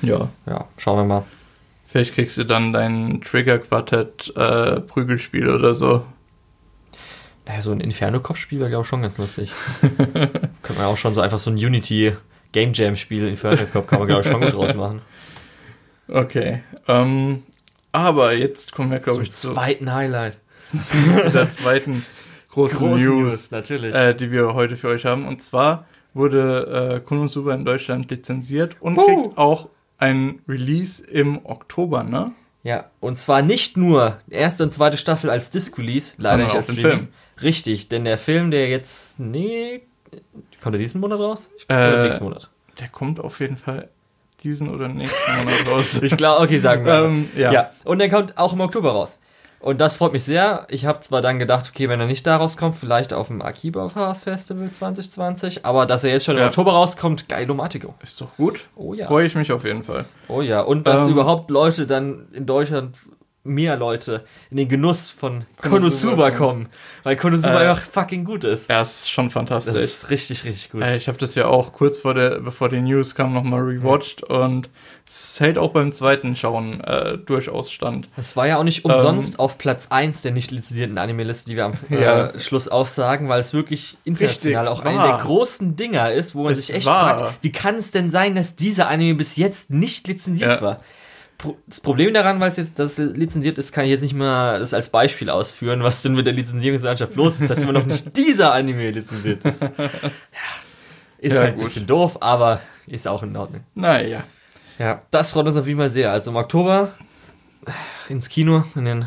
Ja. 0.00 0.28
Ja, 0.46 0.66
schauen 0.78 0.98
wir 0.98 1.04
mal. 1.04 1.24
Vielleicht 1.92 2.14
kriegst 2.14 2.38
du 2.38 2.44
dann 2.44 2.72
dein 2.72 3.20
Trigger-Quartett 3.20 4.32
äh, 4.34 4.80
Prügelspiel 4.80 5.50
oder 5.50 5.74
so. 5.74 6.06
Naja, 7.46 7.60
so 7.60 7.70
ein 7.70 7.80
Inferno-Kopfspiel 7.80 8.60
wäre, 8.60 8.70
glaube 8.70 8.84
ich, 8.84 8.88
schon 8.88 9.02
ganz 9.02 9.18
lustig. 9.18 9.52
Könnte 9.82 10.78
man 10.80 10.86
auch 10.86 10.96
schon 10.96 11.12
so 11.12 11.20
einfach 11.20 11.38
so 11.38 11.50
ein 11.50 11.56
Unity 11.56 12.16
Game 12.52 12.72
Jam-Spiel, 12.72 13.28
Inferno 13.28 13.66
Cop, 13.70 13.88
kann 13.88 13.98
man, 13.98 14.08
glaube 14.08 14.22
ich, 14.22 14.26
schon 14.28 14.40
gut 14.40 14.54
draus 14.54 14.72
machen. 14.72 15.02
Okay. 16.08 16.62
Ähm, 16.88 17.42
aber 17.92 18.32
jetzt 18.32 18.72
kommen 18.72 18.90
wir, 18.90 18.98
glaube 18.98 19.16
Zum 19.16 19.24
ich, 19.24 19.32
zu, 19.32 19.52
zweiten 19.52 19.92
Highlight. 19.92 20.38
zu 20.72 21.30
der 21.30 21.52
zweiten 21.52 22.06
großen 22.52 22.78
Große 22.78 23.04
News, 23.04 23.50
natürlich. 23.50 23.94
äh, 23.94 24.14
die 24.14 24.32
wir 24.32 24.54
heute 24.54 24.78
für 24.78 24.88
euch 24.88 25.04
haben. 25.04 25.28
Und 25.28 25.42
zwar 25.42 25.84
wurde 26.14 26.94
äh, 26.96 27.06
Konosuba 27.06 27.52
in 27.52 27.66
Deutschland 27.66 28.10
lizenziert 28.10 28.76
und 28.80 28.96
Huh. 28.96 29.04
kriegt 29.04 29.36
auch 29.36 29.68
ein 30.02 30.40
Release 30.48 31.04
im 31.04 31.46
Oktober, 31.46 32.02
ne? 32.02 32.32
Ja, 32.64 32.90
und 33.00 33.16
zwar 33.18 33.42
nicht 33.42 33.76
nur 33.76 34.18
erste 34.28 34.64
und 34.64 34.72
zweite 34.72 34.96
Staffel 34.96 35.30
als 35.30 35.50
Disc-Release, 35.50 36.14
leider 36.18 36.30
Sondern 36.30 36.46
nicht 36.46 36.52
auch 36.54 36.68
als. 36.68 36.80
Film. 36.80 37.08
Richtig, 37.40 37.88
denn 37.88 38.04
der 38.04 38.18
Film, 38.18 38.50
der 38.50 38.68
jetzt, 38.68 39.18
nee, 39.18 39.82
kommt 40.60 40.74
er 40.74 40.78
diesen 40.78 41.00
Monat 41.00 41.18
raus? 41.18 41.50
Ich 41.56 41.64
Äh, 41.68 41.74
oder 41.74 42.02
nächsten 42.04 42.24
Monat. 42.24 42.50
Der 42.80 42.88
kommt 42.88 43.20
auf 43.20 43.40
jeden 43.40 43.56
Fall 43.56 43.88
diesen 44.42 44.70
oder 44.70 44.88
nächsten 44.88 45.36
Monat 45.38 45.68
raus. 45.68 46.00
Ich 46.02 46.16
glaube, 46.16 46.42
okay, 46.42 46.58
sagen 46.58 46.84
wir. 46.84 47.04
ähm, 47.04 47.28
ja. 47.36 47.52
ja. 47.52 47.70
und 47.84 47.98
der 47.98 48.10
kommt 48.10 48.36
auch 48.36 48.52
im 48.52 48.60
Oktober 48.60 48.90
raus. 48.90 49.20
Und 49.62 49.80
das 49.80 49.94
freut 49.96 50.12
mich 50.12 50.24
sehr. 50.24 50.66
Ich 50.70 50.86
habe 50.86 50.98
zwar 51.00 51.20
dann 51.22 51.38
gedacht, 51.38 51.70
okay, 51.72 51.88
wenn 51.88 52.00
er 52.00 52.06
nicht 52.06 52.26
da 52.26 52.36
rauskommt, 52.36 52.74
vielleicht 52.74 53.12
auf 53.12 53.28
dem 53.28 53.40
Akiba 53.42 53.88
Fast 53.88 54.24
Festival 54.24 54.68
2020, 54.70 55.64
aber 55.64 55.86
dass 55.86 56.02
er 56.02 56.10
jetzt 56.10 56.24
schon 56.24 56.36
im 56.36 56.42
Ja. 56.42 56.48
Oktober 56.48 56.72
rauskommt, 56.72 57.28
geilomatico. 57.28 57.94
Ist 58.02 58.20
doch 58.20 58.36
gut. 58.36 58.60
Oh 58.74 58.92
ja. 58.92 59.06
Freue 59.06 59.24
ich 59.26 59.36
mich 59.36 59.52
auf 59.52 59.64
jeden 59.64 59.84
Fall. 59.84 60.04
Oh 60.28 60.40
ja, 60.42 60.62
und 60.62 60.88
dass 60.88 61.06
Ähm, 61.06 61.12
überhaupt 61.12 61.48
Leute 61.50 61.86
dann 61.86 62.26
in 62.32 62.44
Deutschland, 62.44 62.96
mehr 63.44 63.76
Leute, 63.76 64.24
in 64.50 64.56
den 64.56 64.68
Genuss 64.68 65.10
von 65.10 65.44
Konosuba 65.60 66.30
kommen. 66.30 66.68
Weil 67.02 67.16
Konosuba 67.16 67.60
Äh, 67.62 67.68
einfach 67.70 67.82
fucking 67.84 68.24
gut 68.24 68.44
ist. 68.44 68.70
Ja, 68.70 68.80
es 68.82 69.00
ist 69.00 69.10
schon 69.10 69.26
Das 69.26 69.32
fantastisch. 69.34 69.74
ist 69.82 70.10
richtig, 70.10 70.44
richtig 70.44 70.70
gut. 70.70 70.82
Äh, 70.82 70.96
ich 70.96 71.08
habe 71.08 71.18
das 71.18 71.34
ja 71.34 71.46
auch 71.46 71.72
kurz 71.72 71.98
vor 71.98 72.14
der, 72.14 72.38
bevor 72.40 72.68
die 72.68 72.80
News 72.80 73.14
kam, 73.16 73.34
nochmal 73.34 73.60
rewatcht 73.62 74.22
und 74.22 74.70
es 75.08 75.40
hält 75.40 75.58
auch 75.58 75.72
beim 75.72 75.90
zweiten 75.90 76.36
Schauen 76.36 76.80
äh, 76.82 77.18
durchaus 77.18 77.72
stand. 77.72 78.08
Das 78.16 78.36
war 78.36 78.46
ja 78.46 78.58
auch 78.58 78.64
nicht 78.64 78.84
umsonst 78.84 79.40
auf 79.40 79.58
Platz 79.58 79.88
1 79.90 80.22
der 80.22 80.30
nicht 80.30 80.52
lizenzierten 80.52 80.96
Anime-Liste, 80.96 81.50
die 81.50 81.56
wir 81.56 81.64
am 81.64 81.72
äh, 81.90 82.00
Ja. 82.00 82.38
Schluss 82.38 82.68
aufsagen, 82.68 83.28
weil 83.28 83.40
es 83.40 83.52
wirklich 83.52 83.96
international 84.04 84.68
Richtig, 84.68 84.80
auch 84.80 84.84
einer 84.88 85.16
der 85.16 85.18
großen 85.24 85.74
Dinger 85.74 86.12
ist, 86.12 86.36
wo 86.36 86.44
man 86.44 86.52
Es 86.52 86.66
sich 86.66 86.76
echt 86.76 86.86
war. 86.86 87.18
fragt, 87.18 87.34
wie 87.42 87.50
kann 87.50 87.74
es 87.74 87.90
denn 87.90 88.12
sein, 88.12 88.36
dass 88.36 88.54
dieser 88.54 88.88
Anime 88.88 89.16
bis 89.16 89.34
jetzt 89.36 89.70
nicht 89.70 90.06
lizenziert 90.06 90.60
Ja. 90.60 90.62
war? 90.62 90.80
Das 91.66 91.80
Problem 91.80 92.14
daran, 92.14 92.38
weil 92.38 92.50
es 92.50 92.56
jetzt 92.56 92.78
das 92.78 92.98
lizenziert 92.98 93.58
ist, 93.58 93.72
kann 93.72 93.84
ich 93.84 93.90
jetzt 93.90 94.02
nicht 94.02 94.14
mal 94.14 94.60
das 94.60 94.72
als 94.74 94.90
Beispiel 94.90 95.28
ausführen, 95.28 95.82
was 95.82 96.02
denn 96.02 96.14
mit 96.14 96.24
der 96.26 96.34
Lizenzierungslandschaft 96.34 97.14
los 97.16 97.40
ist, 97.40 97.50
dass 97.50 97.58
immer 97.58 97.72
noch 97.72 97.84
nicht 97.86 98.16
dieser 98.16 98.52
Anime 98.52 98.90
lizenziert 98.92 99.44
ist. 99.44 99.62
Ja, 99.62 99.70
ist 101.18 101.34
Ja, 101.34 101.40
halt 101.40 101.48
ein 101.50 101.54
gut. 101.56 101.64
bisschen 101.64 101.86
doof, 101.86 102.18
aber 102.20 102.60
ist 102.86 103.08
auch 103.08 103.22
in 103.24 103.36
Ordnung. 103.36 103.62
Naja. 103.74 104.22
Ja, 104.78 105.02
das 105.10 105.32
freut 105.32 105.46
uns 105.46 105.56
auf 105.56 105.66
jeden 105.66 105.78
Fall 105.78 105.90
sehr. 105.90 106.12
Also 106.12 106.30
im 106.30 106.36
Oktober 106.36 106.92
ins 108.08 108.28
Kino, 108.28 108.64
in 108.74 108.84
den 108.84 109.06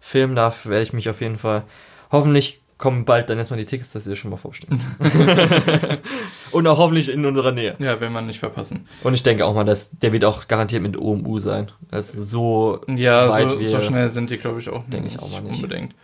Film, 0.00 0.34
da 0.34 0.52
werde 0.64 0.82
ich 0.82 0.92
mich 0.92 1.08
auf 1.10 1.20
jeden 1.20 1.38
Fall. 1.38 1.62
Hoffentlich 2.10 2.62
kommen 2.78 3.04
bald 3.04 3.30
dann 3.30 3.38
erstmal 3.38 3.58
die 3.58 3.64
Tickets, 3.66 3.92
dass 3.92 4.06
ihr 4.06 4.16
schon 4.16 4.30
mal 4.30 4.36
vorbestellen. 4.36 4.80
Und 6.52 6.66
auch 6.66 6.78
hoffentlich 6.78 7.08
in 7.10 7.24
unserer 7.24 7.52
Nähe. 7.52 7.74
Ja, 7.78 8.00
will 8.00 8.10
man 8.10 8.26
nicht 8.26 8.38
verpassen. 8.38 8.86
Und 9.02 9.14
ich 9.14 9.22
denke 9.22 9.44
auch 9.46 9.54
mal, 9.54 9.64
dass 9.64 9.90
der 9.98 10.12
wird 10.12 10.24
auch 10.24 10.46
garantiert 10.48 10.82
mit 10.82 10.98
OMU 11.00 11.38
sein. 11.38 11.70
Also 11.90 12.22
so 12.22 12.80
Ja, 12.88 13.28
weit 13.30 13.50
so, 13.50 13.58
wir, 13.60 13.66
so 13.66 13.80
schnell 13.80 14.08
sind 14.08 14.30
die, 14.30 14.36
glaube 14.38 14.60
ich, 14.60 14.68
auch 14.68 14.84
Denke 14.88 15.08
ich 15.08 15.18
auch 15.18 15.30
mal 15.30 15.42
nicht. 15.42 15.56
unbedingt. 15.62 15.94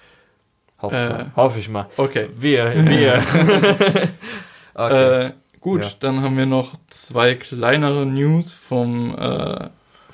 hoffe, 0.80 0.96
äh, 0.96 1.06
ich 1.06 1.10
mal. 1.12 1.32
hoffe 1.36 1.58
ich 1.58 1.68
mal. 1.68 1.86
Okay. 1.96 2.28
Wir, 2.38 2.72
wir. 2.88 3.22
okay. 4.74 5.26
Äh, 5.26 5.32
gut, 5.60 5.82
Ja. 5.84 5.90
dann 6.00 6.22
haben 6.22 6.36
wir 6.36 6.46
noch 6.46 6.74
zwei 6.88 7.34
kleinere 7.34 8.06
News 8.06 8.50
vom, 8.50 9.14
äh, 9.18 9.68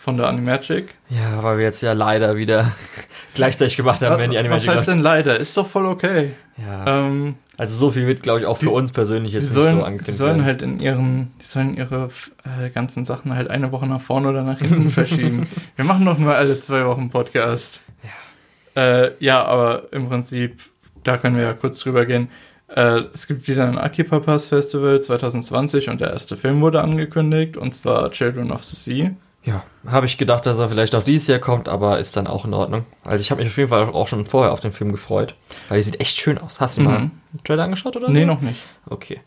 von 0.09 0.17
der 0.17 0.27
Animagic. 0.27 0.95
ja, 1.11 1.43
weil 1.43 1.59
wir 1.59 1.65
jetzt 1.67 1.83
ja 1.83 1.93
leider 1.93 2.37
wieder 2.39 2.73
gleichzeitig 3.35 3.77
gemacht 3.77 4.01
haben, 4.01 4.19
wenn 4.19 4.31
die 4.31 4.39
Animation 4.39 4.73
Was 4.73 4.79
heißt 4.81 4.89
denn 4.89 5.01
leider? 5.01 5.37
Ist 5.39 5.55
doch 5.57 5.67
voll 5.67 5.85
okay. 5.85 6.31
Ja. 6.57 7.05
Ähm, 7.07 7.35
Also 7.59 7.77
so 7.77 7.91
viel 7.91 8.07
wird, 8.07 8.23
glaube 8.23 8.41
ich, 8.41 8.47
auch 8.47 8.57
für 8.57 8.67
Die- 8.67 8.73
uns 8.73 8.91
persönlich 8.93 9.33
die 9.33 9.39
jetzt 9.39 9.53
sollen, 9.53 9.67
nicht 9.67 9.75
so 9.75 9.81
die 9.81 9.87
angekündigt 9.87 10.17
sollen 10.19 10.31
werden. 10.37 10.45
halt 10.47 10.63
in 10.63 10.79
ihren, 10.79 11.33
die 11.43 11.45
sollen 11.45 11.77
ihre 11.77 12.09
äh, 12.65 12.71
ganzen 12.71 13.05
Sachen 13.05 13.35
halt 13.37 13.51
eine 13.51 13.71
Woche 13.71 13.87
nach 13.87 14.01
vorne 14.01 14.29
oder 14.31 14.43
nach 14.45 14.59
hinten 14.59 14.89
verschieben. 15.01 15.47
Wir 15.77 15.85
machen 15.85 16.07
doch 16.07 16.17
nur 16.19 16.35
alle 16.35 16.59
zwei 16.61 16.87
Wochen 16.87 17.11
Podcast. 17.11 17.83
Ja. 18.75 18.83
Äh, 18.83 19.13
ja, 19.21 19.45
aber 19.45 19.89
im 19.93 20.09
Prinzip, 20.09 20.59
da 21.05 21.19
können 21.19 21.37
wir 21.37 21.43
ja 21.45 21.53
kurz 21.53 21.81
drüber 21.81 22.07
gehen. 22.07 22.29
Äh, 22.75 23.03
es 23.13 23.27
gibt 23.27 23.47
wieder 23.47 23.67
ein 23.69 23.77
Akipa 23.77 24.21
Pass 24.21 24.47
Festival 24.49 25.01
2020 25.03 25.91
und 25.91 26.01
der 26.01 26.11
erste 26.13 26.37
Film 26.39 26.63
wurde 26.63 26.81
angekündigt 26.81 27.57
und 27.59 27.75
zwar 27.75 28.11
Children 28.11 28.51
of 28.53 28.65
the 28.65 28.75
Sea. 28.77 29.11
Ja, 29.49 29.63
habe 29.91 30.05
ich 30.07 30.19
gedacht, 30.19 30.45
dass 30.47 30.59
er 30.59 30.69
vielleicht 30.69 30.95
auch 30.95 31.03
dieses 31.03 31.29
Jahr 31.29 31.39
kommt, 31.39 31.69
aber 31.71 31.99
ist 31.99 32.17
dann 32.17 32.27
auch 32.27 32.45
in 32.45 32.53
Ordnung. 32.53 32.85
Also 33.05 33.23
ich 33.23 33.31
habe 33.31 33.41
mich 33.43 33.51
auf 33.51 33.57
jeden 33.57 33.71
Fall 33.71 33.85
auch 33.87 34.07
schon 34.07 34.27
vorher 34.27 34.53
auf 34.53 34.61
den 34.61 34.73
Film 34.73 34.93
gefreut, 34.93 35.35
weil 35.69 35.79
die 35.79 35.85
sieht 35.85 36.01
echt 36.01 36.19
schön 36.19 36.37
aus. 36.39 36.61
Hast 36.61 36.77
du 36.77 36.83
mal 36.83 36.99
Mhm. 36.99 37.11
einen 37.33 37.45
Trailer 37.45 37.65
angeschaut 37.65 37.97
oder? 37.97 38.11
Nee, 38.11 38.27
noch 38.27 38.43
nicht. 38.43 38.61
Okay. 38.91 39.21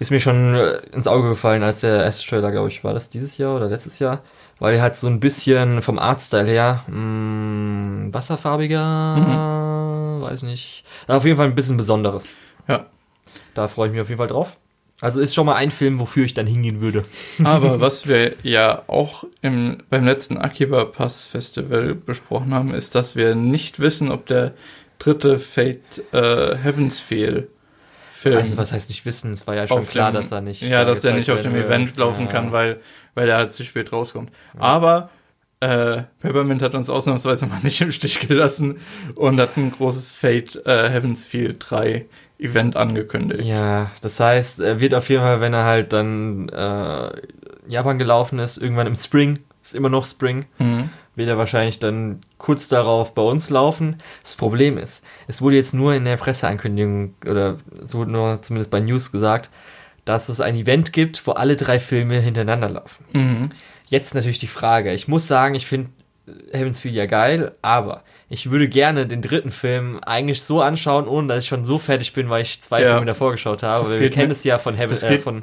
Ist 0.00 0.10
mir 0.10 0.18
schon 0.18 0.54
äh, 0.54 0.78
ins 0.92 1.06
Auge 1.06 1.28
gefallen, 1.28 1.62
als 1.62 1.80
der 1.82 2.02
erste 2.04 2.26
Trailer, 2.26 2.50
glaube 2.50 2.68
ich, 2.68 2.82
war 2.82 2.94
das 2.94 3.10
dieses 3.10 3.36
Jahr 3.38 3.54
oder 3.54 3.68
letztes 3.68 3.98
Jahr, 3.98 4.20
weil 4.58 4.72
der 4.72 4.82
halt 4.82 4.96
so 4.96 5.06
ein 5.06 5.20
bisschen 5.20 5.82
vom 5.82 5.98
Artstyle 5.98 6.46
her 6.50 6.82
mh, 6.88 8.12
wasserfarbiger, 8.12 10.20
weiß 10.22 10.42
nicht. 10.44 10.84
Auf 11.06 11.24
jeden 11.24 11.36
Fall 11.36 11.46
ein 11.46 11.54
bisschen 11.54 11.76
besonderes. 11.76 12.34
Ja. 12.66 12.86
Da 13.54 13.68
freue 13.68 13.88
ich 13.88 13.92
mich 13.92 14.00
auf 14.02 14.08
jeden 14.08 14.18
Fall 14.18 14.26
drauf. 14.28 14.58
Also 15.00 15.20
ist 15.20 15.34
schon 15.34 15.46
mal 15.46 15.54
ein 15.54 15.70
Film, 15.70 15.98
wofür 15.98 16.24
ich 16.24 16.34
dann 16.34 16.46
hingehen 16.46 16.80
würde. 16.80 17.04
Aber 17.44 17.80
was 17.80 18.06
wir 18.06 18.34
ja 18.42 18.82
auch 18.86 19.24
im, 19.42 19.78
beim 19.88 20.04
letzten 20.04 20.36
Akiba 20.38 20.84
Pass 20.84 21.24
Festival 21.24 21.94
besprochen 21.94 22.52
haben, 22.52 22.74
ist, 22.74 22.94
dass 22.94 23.16
wir 23.16 23.34
nicht 23.34 23.80
wissen, 23.80 24.10
ob 24.10 24.26
der 24.26 24.52
dritte 24.98 25.38
Fate 25.38 26.02
äh, 26.12 26.56
Heavens 26.56 27.00
Feel 27.00 27.48
Film 28.12 28.36
Also 28.36 28.56
was 28.58 28.70
heißt 28.72 28.90
nicht 28.90 29.06
wissen? 29.06 29.32
Es 29.32 29.46
war 29.46 29.54
ja 29.54 29.66
schon 29.66 29.86
klar, 29.86 30.10
dem- 30.12 30.16
dass 30.20 30.30
er 30.30 30.42
nicht. 30.42 30.60
ja, 30.60 30.84
da 30.84 30.90
dass 30.90 31.02
er 31.04 31.14
nicht 31.14 31.30
auf 31.30 31.40
dem 31.40 31.54
Event 31.56 31.96
laufen 31.96 32.26
Ja. 32.26 32.32
kann, 32.32 32.52
weil 32.52 32.80
weil 33.14 33.28
er 33.28 33.38
halt 33.38 33.52
zu 33.54 33.64
spät 33.64 33.92
rauskommt. 33.92 34.30
Aber 34.58 35.08
äh, 35.60 36.02
Peppermint 36.20 36.60
hat 36.62 36.74
uns 36.74 36.88
ausnahmsweise 36.90 37.46
mal 37.46 37.58
nicht 37.62 37.80
im 37.80 37.90
Stich 37.92 38.20
gelassen 38.20 38.78
und 39.16 39.40
hat 39.40 39.56
ein 39.56 39.72
großes 39.72 40.12
Fate 40.12 40.56
äh, 40.66 40.90
Heaven's 40.90 41.24
Field 41.24 41.56
3 41.70 42.04
Event 42.40 42.76
angekündigt. 42.76 43.44
Ja, 43.44 43.90
das 44.00 44.18
heißt, 44.18 44.60
er 44.60 44.80
wird 44.80 44.94
auf 44.94 45.08
jeden 45.08 45.22
Fall, 45.22 45.40
wenn 45.40 45.52
er 45.54 45.64
halt 45.64 45.92
dann 45.92 46.48
äh, 46.48 47.10
Japan 47.68 47.98
gelaufen 47.98 48.38
ist, 48.38 48.56
irgendwann 48.56 48.86
im 48.86 48.94
Spring, 48.96 49.38
ist 49.62 49.74
immer 49.74 49.88
noch 49.90 50.04
Spring, 50.06 50.46
Mhm. 50.58 50.88
wird 51.16 51.28
er 51.28 51.38
wahrscheinlich 51.38 51.78
dann 51.78 52.20
kurz 52.38 52.68
darauf 52.68 53.14
bei 53.14 53.22
uns 53.22 53.50
laufen. 53.50 53.96
Das 54.22 54.34
Problem 54.36 54.78
ist, 54.78 55.04
es 55.28 55.42
wurde 55.42 55.56
jetzt 55.56 55.74
nur 55.74 55.94
in 55.94 56.04
der 56.06 56.16
Presseankündigung, 56.16 57.14
oder 57.28 57.58
es 57.84 57.94
wurde 57.94 58.10
nur 58.10 58.40
zumindest 58.42 58.70
bei 58.70 58.80
News 58.80 59.12
gesagt, 59.12 59.50
dass 60.06 60.28
es 60.30 60.40
ein 60.40 60.56
Event 60.56 60.92
gibt, 60.94 61.26
wo 61.26 61.32
alle 61.32 61.56
drei 61.56 61.78
Filme 61.78 62.20
hintereinander 62.20 62.70
laufen. 62.70 63.04
Mhm. 63.12 63.42
Jetzt 63.86 64.14
natürlich 64.14 64.38
die 64.38 64.46
Frage. 64.46 64.92
Ich 64.94 65.08
muss 65.08 65.26
sagen, 65.26 65.54
ich 65.54 65.66
finde 65.66 65.90
Heaven's 66.52 66.80
Feel 66.80 66.94
ja 66.94 67.06
geil, 67.06 67.52
aber 67.60 68.02
ich 68.32 68.50
würde 68.50 68.68
gerne 68.68 69.06
den 69.06 69.20
dritten 69.22 69.50
Film 69.50 69.98
eigentlich 70.06 70.42
so 70.42 70.62
anschauen, 70.62 71.06
ohne 71.06 71.28
dass 71.28 71.42
ich 71.44 71.48
schon 71.48 71.64
so 71.66 71.78
fertig 71.78 72.12
bin, 72.14 72.30
weil 72.30 72.42
ich 72.42 72.62
zwei 72.62 72.80
Ja. 72.80 72.92
Filme 72.92 73.06
davor 73.06 73.32
geschaut 73.32 73.62
habe. 73.62 73.90
Wir 73.92 73.98
geht 73.98 74.14
kennen 74.14 74.30
es 74.30 74.44
ja 74.44 74.58
von, 74.58 74.74
Heaven, 74.76 74.96
äh, 75.02 75.18
von 75.18 75.42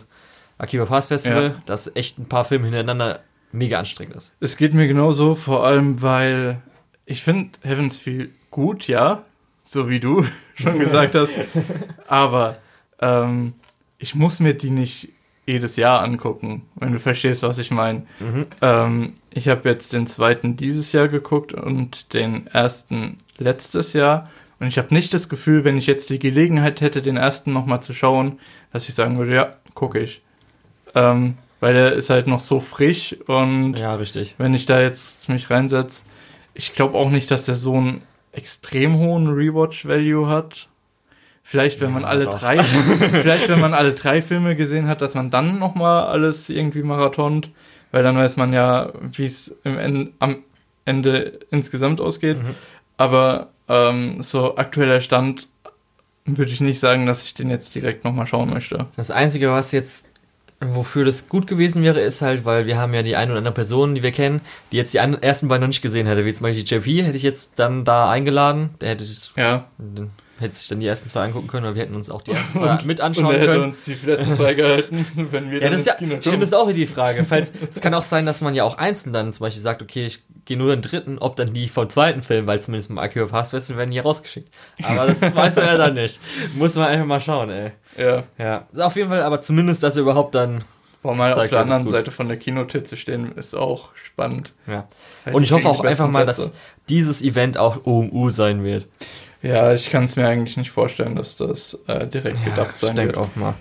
Akiba 0.58 0.86
Pass 0.86 1.08
Festival, 1.08 1.43
Ja. 1.56 1.62
dass 1.65 1.93
echt 1.95 2.17
ein 2.17 2.28
paar 2.30 2.45
Filme 2.45 2.65
hintereinander 2.65 3.19
mega 3.52 3.78
anstrengend 3.78 4.15
ist. 4.15 4.36
Es 4.39 4.56
geht 4.58 4.73
mir 4.73 4.88
genauso, 4.88 5.36
vor 5.36 5.65
allem 5.65 6.02
weil 6.02 6.62
ich 7.06 7.21
finde 7.23 7.52
Heaven's 7.62 7.97
Feel 7.97 8.30
gut, 8.52 8.88
ja, 8.88 9.23
so 9.63 9.89
wie 9.89 10.00
du 10.00 10.26
schon 10.56 10.80
gesagt 10.80 11.13
hast, 11.13 11.34
aber 12.08 12.58
ähm, 13.02 13.54
ich 13.97 14.15
muss 14.15 14.39
mir 14.39 14.54
die 14.54 14.69
nicht 14.69 15.10
jedes 15.47 15.77
Jahr 15.77 16.03
angucken, 16.03 16.63
wenn 16.75 16.91
du 16.93 16.99
verstehst, 16.99 17.41
was 17.41 17.57
ich 17.57 17.71
meine. 17.71 18.03
Mhm. 18.19 18.45
Ähm, 18.62 19.13
ich 19.33 19.47
habe 19.47 19.67
jetzt 19.69 19.93
den 19.93 20.05
zweiten 20.05 20.57
dieses 20.57 20.91
Jahr 20.91 21.07
geguckt 21.07 21.53
und 21.53 22.13
den 22.13 22.47
ersten 22.47 23.17
letztes 23.38 23.93
Jahr. 23.93 24.29
Und 24.60 24.67
ich 24.67 24.77
habe 24.77 24.93
nicht 24.93 25.13
das 25.13 25.29
Gefühl, 25.29 25.63
wenn 25.63 25.77
ich 25.77 25.88
jetzt 25.88 26.10
die 26.10 26.19
Gelegenheit 26.19 26.81
hätte, 26.81 27.01
den 27.01 27.15
ersten 27.17 27.53
nochmal 27.53 27.81
zu 27.81 27.93
schauen, 27.93 28.39
dass 28.73 28.89
ich 28.89 28.95
sagen 28.95 29.17
würde, 29.17 29.33
ja, 29.36 29.53
gucke 29.73 29.99
ich. 29.99 30.21
Ähm, 30.95 31.38
weil 31.60 31.73
der 31.73 31.93
ist 31.93 32.10
halt 32.10 32.27
noch 32.27 32.39
so 32.39 32.60
frisch 32.60 33.15
und 33.27 33.75
Ja, 33.75 33.95
richtig. 33.95 34.36
wenn 34.38 34.53
ich 34.53 34.65
da 34.65 34.81
jetzt 34.81 35.29
mich 35.29 35.49
reinsetze, 35.49 36.05
ich 36.53 36.73
glaube 36.75 36.97
auch 36.97 37.10
nicht, 37.10 37.31
dass 37.31 37.45
der 37.45 37.55
so 37.55 37.75
einen 37.75 38.01
extrem 38.31 38.97
hohen 38.97 39.27
Rewatch-Value 39.27 40.27
hat. 40.27 40.67
Vielleicht, 41.49 41.79
wenn 41.79 41.93
man 41.93 42.01
Ja, 42.03 42.10
alle 42.10 42.25
doch. 42.25 42.39
drei, 42.41 42.62
vielleicht, 42.63 43.47
wenn 43.47 43.62
man 43.62 43.73
alle 43.73 43.93
drei 43.93 44.21
Filme 44.21 44.57
gesehen 44.57 44.89
hat, 44.89 45.01
dass 45.01 45.15
man 45.15 45.29
dann 45.29 45.60
noch 45.60 45.75
mal 45.75 46.03
alles 46.05 46.49
irgendwie 46.49 46.83
marathont, 46.83 47.51
weil 47.93 48.03
dann 48.03 48.17
weiß 48.17 48.36
man 48.36 48.51
ja, 48.51 48.91
wie 49.13 49.23
es 49.23 49.57
im 49.63 49.79
En 49.79 50.13
am 50.19 50.39
Ende 50.83 51.39
insgesamt 51.49 52.01
ausgeht. 52.01 52.38
Mhm. 52.38 52.55
Aber 52.97 53.47
ähm, 53.69 54.21
so 54.21 54.57
aktueller 54.57 54.99
Stand 54.99 55.47
würde 56.25 56.51
ich 56.51 56.60
nicht 56.60 56.81
sagen, 56.81 57.05
dass 57.05 57.23
ich 57.23 57.33
den 57.33 57.49
jetzt 57.49 57.73
direkt 57.75 58.03
noch 58.03 58.12
mal 58.12 58.27
schauen 58.27 58.49
möchte. 58.49 58.88
Das 58.97 59.10
Einzige, 59.10 59.49
was 59.49 59.71
jetzt, 59.71 60.05
wofür 60.60 61.05
das 61.05 61.29
gut 61.29 61.47
gewesen 61.47 61.81
wäre, 61.81 62.01
ist 62.01 62.21
halt, 62.21 62.43
weil 62.43 62.65
wir 62.65 62.77
haben 62.77 62.93
ja 62.93 63.03
die 63.03 63.15
ein 63.15 63.29
oder 63.29 63.38
andere 63.38 63.53
Person, 63.53 63.95
die 63.95 64.03
wir 64.03 64.12
kennen, 64.12 64.41
die 64.73 64.77
jetzt 64.77 64.93
die 64.93 64.97
ersten 64.97 65.47
beiden 65.47 65.62
noch 65.62 65.67
nicht 65.69 65.81
gesehen 65.81 66.07
hätte, 66.07 66.25
wie 66.25 66.33
zum 66.33 66.43
Beispiel 66.43 66.65
JP, 66.65 67.03
hätte 67.05 67.15
ich 67.15 67.23
jetzt 67.23 67.57
dann 67.57 67.86
da 67.86 68.10
eingeladen. 68.12 68.71
Der 68.81 68.89
hätte, 68.89 69.05
Ja. 69.38 69.63
dann 69.77 70.10
hätte 70.39 70.56
sich 70.56 70.67
dann 70.67 70.80
die 70.80 70.88
ersten 70.88 71.10
zwei 71.10 71.23
angucken 71.26 71.47
können, 71.47 71.65
oder 71.65 71.76
wir 71.76 71.82
hätten 71.84 71.95
uns 71.95 72.10
auch 72.10 72.21
die 72.21 72.32
ersten 72.32 72.54
zwei 72.60 72.80
mit 72.86 73.00
Und 73.00 73.06
anschauen 73.06 73.26
er 73.34 73.34
hätte 73.39 73.45
können. 73.54 73.63
uns 73.63 73.84
die 73.86 73.95
Plätze 73.95 74.36
freigehalten, 74.36 75.06
wenn 75.32 75.50
wir 75.52 75.58
Ja, 75.60 75.63
dann 75.65 75.71
das 75.73 75.82
ist 75.82 75.88
ja, 75.88 75.93
ins 75.93 76.00
Kino 76.00 76.12
kommen. 76.12 76.21
stimmt, 76.21 76.41
das 76.43 76.50
ist 76.50 76.54
auch 76.56 76.67
wieder 76.67 76.76
die 76.78 76.88
Frage. 76.88 77.23
Falls, 77.23 77.52
es 77.73 77.82
kann 77.82 77.93
auch 77.93 78.04
sein, 78.04 78.26
dass 78.26 78.41
man 78.41 78.56
ja 78.56 78.63
auch 78.63 78.78
einzeln 78.78 79.13
dann 79.13 79.34
zum 79.34 79.43
Beispiel 79.45 79.62
sagt, 79.62 79.82
okay, 79.82 80.06
ich 80.06 80.23
gehe 80.45 80.58
nur 80.58 80.73
den 80.76 80.82
dritten, 80.82 81.17
ob 81.17 81.36
dann 81.36 81.54
die 81.54 81.67
vom 81.67 81.89
zweiten 81.89 82.21
Film, 82.21 82.47
weil 82.47 82.62
zumindest 82.62 82.89
beim 82.89 83.00
Akio 83.00 83.28
Fast 83.28 83.52
Festival 83.52 83.80
werden 83.80 83.91
die 83.91 84.00
rausgeschickt. 84.00 84.54
Aber 84.84 85.08
das 85.08 85.21
weiß 85.36 85.56
man 85.58 85.65
ja 85.65 85.78
dann 85.78 85.93
nicht. 85.95 86.19
Muss 86.56 86.76
man 86.76 86.86
einfach 86.88 87.06
mal 87.06 87.19
schauen, 87.21 87.50
ey. 87.50 87.71
Ja. 87.97 88.23
Ja, 88.38 88.65
auf 88.86 88.95
jeden 88.95 89.10
Fall, 89.10 89.21
aber 89.23 89.41
zumindest, 89.41 89.84
dass 89.84 89.95
er 89.97 90.04
überhaupt 90.04 90.36
dann, 90.36 90.63
Boah, 91.04 91.15
mal 91.15 91.34
auf 91.34 91.50
der 91.50 91.60
anderen. 91.60 91.88
Seite 91.88 92.12
von 92.12 92.28
der 92.28 92.38
Kinotür 92.38 92.84
zu 92.84 92.95
stehen, 92.97 93.32
ist 93.34 93.56
auch 93.56 93.91
spannend. 94.04 94.54
ja. 94.67 94.88
Weil 95.26 95.36
Und 95.36 95.43
ich 95.43 95.52
hoffe 95.52 95.67
auch 95.67 95.84
einfach 95.84 96.10
mal, 96.10 96.26
dass 96.26 96.38
Plätze. 96.38 96.54
dieses 96.89 97.21
Event 97.21 97.58
auch 97.58 97.86
OMU 97.86 98.30
sein 98.30 98.63
wird. 98.63 98.88
Ja, 99.41 99.73
ich 99.73 99.89
kann 99.89 100.06
es 100.06 100.15
mir 100.15 100.28
eigentlich 100.28 100.58
nicht 100.58 100.71
vorstellen, 100.71 101.15
dass 101.15 101.38
das 101.38 101.80
äh, 101.88 102.08
direkt 102.08 102.43
gedacht 102.43 102.71
ich 102.76 102.82
sein 102.82 102.95
denke 102.95 103.15
wird. 103.15 103.26
auch 103.26 103.36
mal. 103.36 103.56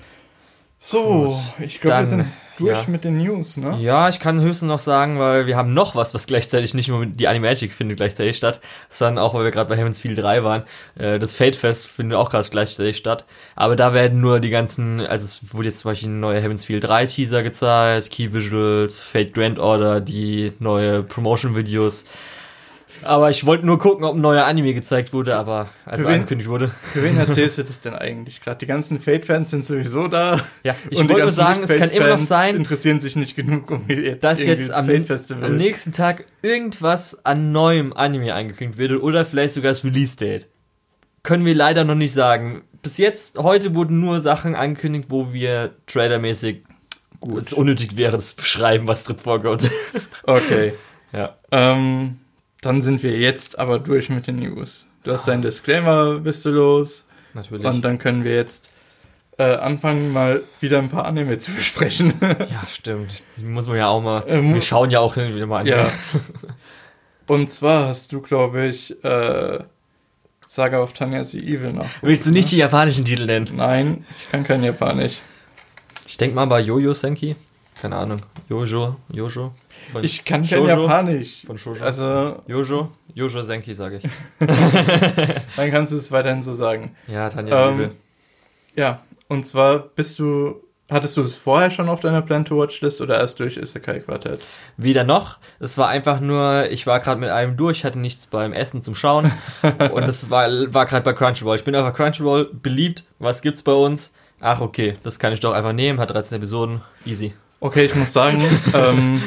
So, 0.79 1.39
ich 1.59 1.81
glaube, 1.81 1.99
wir 1.99 2.05
sind 2.05 2.27
durch 2.59 2.71
ja. 2.71 2.85
mit 2.89 3.05
den 3.05 3.19
News, 3.19 3.57
ne? 3.57 3.77
Ja, 3.81 4.09
ich 4.09 4.21
kann 4.21 4.41
höchstens 4.41 4.69
noch 4.69 4.79
sagen, 4.79 5.19
weil 5.19 5.47
wir 5.47 5.57
haben 5.57 5.75
noch 5.75 5.95
was, 5.95 6.15
was 6.15 6.27
gleichzeitig 6.27 6.75
nicht 6.75 6.89
nur 6.89 7.07
die 7.07 7.29
Animagic 7.29 7.73
findet 7.73 7.99
gleichzeitig 7.99 8.37
statt, 8.37 8.61
sondern 8.89 9.23
auch, 9.23 9.35
weil 9.35 9.45
wir 9.45 9.51
gerade 9.51 9.69
bei 9.69 9.77
Heaven's 9.77 10.01
Feel 10.01 10.15
3 10.15 10.43
waren. 10.43 10.63
Äh, 10.97 11.19
das 11.19 11.35
Fate 11.35 11.57
Fest 11.57 11.87
findet 11.87 12.19
auch 12.19 12.31
gerade 12.31 12.49
gleichzeitig 12.49 12.97
statt. 12.97 13.25
Aber 13.55 13.77
da 13.77 13.93
werden 13.95 14.21
nur 14.21 14.41
die 14.41 14.51
ganzen, 14.51 15.01
also 15.01 15.25
es 15.25 15.53
wurde 15.53 15.69
jetzt 15.69 15.81
zum 15.81 15.91
Beispiel 15.91 16.09
ein 16.09 16.21
neuer 16.21 16.41
Heaven's 16.41 16.65
Feel 16.65 16.81
3 16.81 17.07
Teaser 17.07 17.43
gezeigt, 17.43 18.11
Key 18.11 18.33
Visuals, 18.33 19.01
Fate 19.01 19.35
Grand 19.35 19.59
Order, 19.59 20.01
die 20.01 20.53
neue 20.59 21.03
Promotion-Videos. 21.03 22.07
Aber 23.03 23.31
ich 23.31 23.47
wollte 23.47 23.67
nur 23.67 23.79
gucken, 23.79 24.05
ob 24.05 24.15
ein 24.17 24.21
neuer 24.21 24.45
Anime 24.45 24.75
gezeigt 24.75 25.13
wurde, 25.13 25.37
aber 25.37 25.69
also 25.85 26.03
Für 26.03 26.09
wen? 26.09 26.15
angekündigt 26.15 26.49
wurde. 26.49 26.71
Für 26.93 27.03
wen 27.03 27.17
erzählst 27.19 27.59
du 27.59 27.63
das 27.63 27.81
denn 27.81 27.95
eigentlich 27.95 28.41
gerade? 28.41 28.59
Die 28.59 28.67
ganzen 28.67 29.01
Fate-Fans 29.01 29.51
sind 29.51 29.65
sowieso 29.65 30.09
da. 30.09 30.41
Ja, 30.63 30.75
ich 30.91 30.99
wollte 30.99 31.23
nur 31.23 31.33
sagen, 31.33 31.63
es 31.63 31.75
kann 31.75 31.91
immer 31.91 32.09
noch 32.09 32.21
sein, 32.21 32.57
interessieren 32.57 33.01
sich 33.01 33.17
nicht 33.17 33.37
genug, 33.37 33.71
um 33.71 33.85
jetzt 33.89 34.25
dass 34.25 34.39
jetzt 34.41 34.61
ins 34.61 34.71
am, 34.71 34.89
am 35.43 35.57
nächsten 35.57 35.93
Tag 35.93 36.27
irgendwas 36.43 37.25
an 37.25 37.53
neuem 37.53 37.93
Anime 37.93 38.35
angekündigt 38.35 38.79
wird 38.79 38.93
oder 39.01 39.25
vielleicht 39.25 39.55
sogar 39.55 39.73
das 39.73 39.85
Release-Date. 39.85 40.49
Können 41.23 41.45
wir 41.45 41.55
leider 41.55 41.85
noch 41.85 41.95
nicht 41.95 42.13
sagen. 42.13 42.63
Bis 42.83 42.99
jetzt, 42.99 43.37
heute 43.39 43.75
wurden 43.75 44.01
nur 44.01 44.21
Sachen 44.21 44.55
angekündigt, 44.55 45.07
wo 45.09 45.33
wir 45.33 45.75
trailermäßig 45.87 46.63
es 47.37 47.53
unnötig 47.53 47.97
wäre, 47.97 48.13
das 48.13 48.35
beschreiben, 48.35 48.87
was 48.87 49.05
drin 49.05 49.19
vorkommt. 49.19 49.71
Okay. 50.25 50.75
ja. 51.13 51.37
Ähm, 51.51 52.19
dann 52.61 52.83
sind 52.83 53.03
wir 53.03 53.19
jetzt 53.19 53.59
aber 53.59 53.79
durch 53.79 54.09
mit 54.09 54.27
den 54.27 54.37
News. 54.37 54.87
Du 55.05 55.13
hast 55.13 55.29
deinen 55.29 55.43
Disclaimer, 55.43 56.19
bist 56.19 56.45
du 56.45 56.51
los. 56.51 57.07
Natürlich. 57.35 57.67
Und 57.67 57.83
dann 57.83 57.99
können 57.99 58.25
wir 58.25 58.35
jetzt 58.35 58.71
äh, 59.39 59.45
anfangen, 59.45 60.13
mal 60.13 60.43
wieder 60.61 60.79
ein 60.79 60.89
paar 60.89 61.05
Anime 61.05 61.39
zu 61.39 61.53
besprechen. 61.53 62.15
ja, 62.23 62.67
stimmt. 62.67 63.11
Die 63.37 63.45
muss 63.45 63.67
man 63.67 63.77
ja 63.77 63.89
auch 63.89 64.03
mal. 64.03 64.25
Ähm, 64.27 64.55
wir 64.55 64.63
schauen 64.63 64.91
ja 64.91 65.01
auch 65.01 65.15
hin 65.15 65.35
wieder 65.35 65.47
mal 65.47 65.61
an. 65.61 65.67
ja. 65.67 65.91
Und 67.27 67.51
zwar 67.51 67.89
hast 67.89 68.13
du, 68.13 68.21
glaube 68.21 68.67
ich, 68.67 69.03
äh, 69.05 69.59
Saga 70.49 70.81
of 70.81 70.93
Tanya 70.93 71.25
the 71.25 71.41
Evil 71.41 71.73
nach. 71.73 71.87
Willst 72.01 72.25
du 72.25 72.31
nicht 72.31 72.53
die 72.53 72.57
japanischen 72.57 73.05
Titel 73.05 73.27
nennen? 73.27 73.51
Nein, 73.55 74.07
ich 74.23 74.31
kann 74.31 74.45
kein 74.45 74.63
Japanisch. 74.63 75.21
Ich 76.07 76.17
denke 76.17 76.37
mal 76.37 76.47
bei 76.47 76.61
Jojo 76.61 76.95
Senki. 76.95 77.35
Keine 77.81 77.97
Ahnung. 77.97 78.19
Jojo. 78.49 78.97
Jojo. 79.11 79.53
Von 79.93 80.05
Ich 80.05 80.25
kann 80.25 80.41
kein 80.41 80.59
Shoujo? 80.59 80.69
Japanisch. 80.69 81.45
Von 81.47 81.59
Shoujo. 81.59 81.85
Also, 81.85 82.43
Jojo. 82.47 82.91
Jojo 83.15 83.43
Senki, 83.43 83.75
sage 83.75 84.01
ich. 84.03 84.11
dann 85.57 85.71
kannst 85.71 85.93
du 85.93 85.97
es 85.97 86.11
weiterhin 86.11 86.43
so 86.43 86.55
sagen. 86.55 86.97
Ja, 87.07 87.29
Tanja 87.29 87.71
Ähm. 87.71 87.91
Ja, 88.75 89.01
und 89.29 89.47
zwar 89.47 89.79
bist 89.79 90.19
du, 90.19 90.63
hattest 90.91 91.17
du 91.17 91.23
es 91.23 91.37
vorher 91.37 91.71
schon 91.71 91.89
auf 91.89 92.01
deiner 92.01 92.23
Plan-to-Watch-List 92.23 93.01
oder 93.01 93.19
erst 93.19 93.41
durch 93.41 93.57
Isekai 93.57 94.01
Quartett? 94.01 94.41
Weder 94.77 95.05
noch. 95.05 95.39
Es 95.61 95.79
war 95.79 95.89
einfach 95.89 96.21
nur, 96.21 96.71
ich 96.71 96.87
war 96.87 97.01
gerade 97.01 97.21
mit 97.21 97.31
einem 97.31 97.57
durch, 97.57 97.85
hatte 97.85 97.99
nichts 97.99 98.27
beim 98.27 98.53
Essen 98.53 98.83
zum 98.83 98.95
Schauen. 98.95 99.33
und 99.93 100.05
es 100.05 100.31
war, 100.31 100.49
war 100.73 100.87
gerade 100.87 101.05
bei 101.05 101.15
Crunchyroll. 101.15 101.57
Ich 101.57 101.65
bin 101.65 101.75
einfach 101.75 101.95
Crunchyroll 101.95 102.51
beliebt. 102.53 103.05
Was 103.19 103.43
gibt's 103.43 103.63
bei 103.63 103.73
uns? 103.73 104.15
Ach, 104.41 104.61
okay, 104.61 104.97
das 105.03 105.19
kann 105.19 105.33
ich 105.33 105.41
doch 105.41 105.53
einfach 105.53 105.73
nehmen. 105.73 105.99
Hat 105.99 106.11
13 106.11 106.37
Episoden. 106.37 106.83
Easy. 107.07 107.35
Okay, 107.67 107.85
ich 107.85 107.95
muss 107.97 108.13
sagen, 108.13 108.45
ähm, 108.75 109.21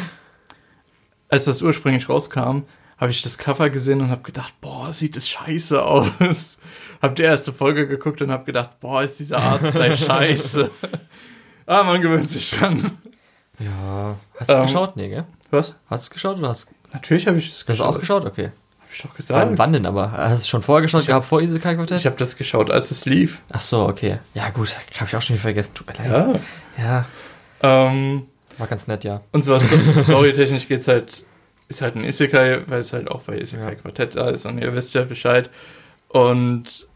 als 1.28 1.44
das 1.46 1.62
ursprünglich 1.62 2.08
rauskam, 2.08 2.64
habe 2.98 3.12
ich 3.12 3.22
das 3.22 3.38
Cover 3.38 3.70
gesehen 3.70 4.00
und 4.02 4.10
habe 4.10 4.22
gedacht, 4.24 4.54
boah, 4.62 4.94
sieht 4.94 5.18
das 5.18 5.28
scheiße 5.28 5.84
aus. 5.84 6.58
hab 7.02 7.16
die 7.18 7.24
erste 7.24 7.52
Folge 7.52 7.86
geguckt 7.86 8.22
und 8.22 8.32
habe 8.32 8.46
gedacht, 8.46 8.80
boah, 8.80 9.04
ist 9.04 9.20
dieser 9.20 9.40
Artstyle 9.40 9.98
scheiße. 10.08 10.72
ah, 11.66 11.84
man 11.84 12.02
gewöhnt 12.02 12.30
sich 12.30 12.50
dran. 12.52 12.92
Ja. 13.60 14.16
Hast 14.40 14.50
du 14.50 14.54
Ähm, 14.54 14.62
geschaut? 14.64 14.96
Nee, 14.96 15.10
gell? 15.10 15.26
Was? 15.52 15.76
Hast 15.90 16.06
du 16.06 16.08
es 16.08 16.10
geschaut 16.12 16.38
oder 16.38 16.50
hast 16.50 16.74
Natürlich 16.94 17.28
habe 17.28 17.38
ich 17.40 17.52
das 17.52 17.66
du 17.66 17.74
hast 17.74 17.82
auch 17.82 18.00
geschaut? 18.00 18.26
Okay. 18.26 18.52
Hab 18.80 18.92
ich 18.94 19.00
doch 19.02 19.10
Wann, 19.10 19.16
gesagt. 19.18 19.58
wann 19.58 19.74
denn 19.74 19.86
aber? 19.86 20.12
Hast 20.14 20.32
du 20.32 20.36
es 20.38 20.48
schon 20.48 20.64
vorher 20.64 20.82
geschaut 20.82 21.06
gehabt, 21.06 21.26
vor 21.26 21.42
Isekai 21.42 21.76
Quartett? 21.76 22.00
Ich 22.00 22.06
habe 22.06 22.16
das 22.16 22.38
geschaut, 22.38 22.72
als 22.72 22.90
es 22.92 23.04
lief. 23.06 23.42
Ach 23.52 23.60
so, 23.62 23.86
okay. 23.88 24.20
Ja, 24.34 24.50
gut. 24.52 24.74
Habe 24.96 25.08
ich 25.10 25.16
auch 25.18 25.22
schon 25.22 25.36
wieder 25.36 25.42
vergessen. 25.42 25.74
Tut 25.76 25.88
mir 25.88 25.94
leid. 26.10 26.40
Ja. 26.78 26.84
Ja, 26.84 27.06
Ähm, 27.62 28.24
war 28.58 28.68
ganz 28.68 28.88
nett, 28.88 29.04
ja. 29.04 29.22
Und 29.32 29.44
zwar 29.44 29.60
sto- 29.60 29.78
storytechnisch 30.02 30.68
geht's 30.68 30.88
halt, 30.88 31.24
ist 31.68 31.82
halt 31.82 31.96
ein 31.96 32.04
Isekai, 32.04 32.62
weil 32.68 32.80
es 32.80 32.94
halt 32.94 33.10
auch 33.10 33.24
bei 33.24 33.38
Isekai 33.40 33.70
Ja. 33.70 33.76
Quartett 33.76 34.16
da 34.16 34.30
ist 34.30 34.46
und 34.46 34.58
ihr 34.60 34.74
wisst 34.76 34.94
ja 34.94 35.04
Bescheid. 35.04 35.50
Und 36.10 36.88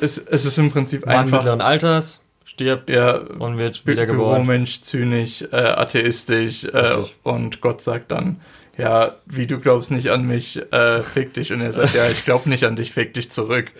es, 0.00 0.18
es 0.18 0.44
ist 0.44 0.58
im 0.58 0.70
Prinzip 0.70 1.06
Mann 1.06 1.16
einfach 1.16 1.38
mittleren 1.38 1.60
Alters 1.60 2.24
stirbt 2.44 2.88
der 2.88 3.30
und 3.40 3.56
wird 3.58 3.86
wiedergeboren. 3.86 4.42
Büromensch, 4.44 4.80
zynisch, 4.82 5.42
äh, 5.52 5.56
atheistisch 5.56 6.64
äh, 6.64 6.96
und 7.22 7.60
Gott 7.62 7.80
sagt 7.80 8.10
dann, 8.10 8.40
ja, 8.76 9.16
wie 9.26 9.46
du 9.46 9.58
glaubst 9.58 9.90
nicht 9.90 10.10
an 10.10 10.26
mich, 10.26 10.60
äh, 10.72 11.02
fick 11.02 11.32
dich. 11.34 11.52
Und 11.52 11.60
er 11.62 11.72
sagt, 11.72 11.94
ja, 11.94 12.08
ich 12.08 12.24
glaube 12.24 12.48
nicht 12.50 12.64
an 12.64 12.76
dich, 12.76 12.92
fick 12.92 13.14
dich 13.14 13.30
zurück. 13.30 13.70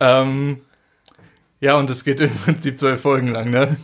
Ähm, 0.00 0.60
ja, 1.60 1.76
und 1.76 1.90
es 1.90 2.04
geht 2.04 2.20
im 2.20 2.30
Prinzip 2.30 2.78
zwölf 2.78 3.00
Folgen 3.00 3.28
lang, 3.28 3.50
ne? 3.50 3.76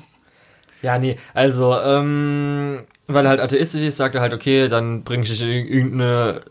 Ja, 0.82 0.98
nee, 0.98 1.16
also, 1.34 1.78
ähm, 1.80 2.86
weil 3.06 3.24
er 3.24 3.30
halt 3.30 3.40
atheistisch 3.40 3.82
ist, 3.82 3.96
sagt 3.96 4.14
er 4.14 4.20
halt, 4.20 4.34
okay, 4.34 4.68
dann 4.68 5.02
bringe 5.04 5.22
ich 5.24 5.30
dich 5.30 5.40
in 5.42 5.48
irgendeine, 5.48 6.42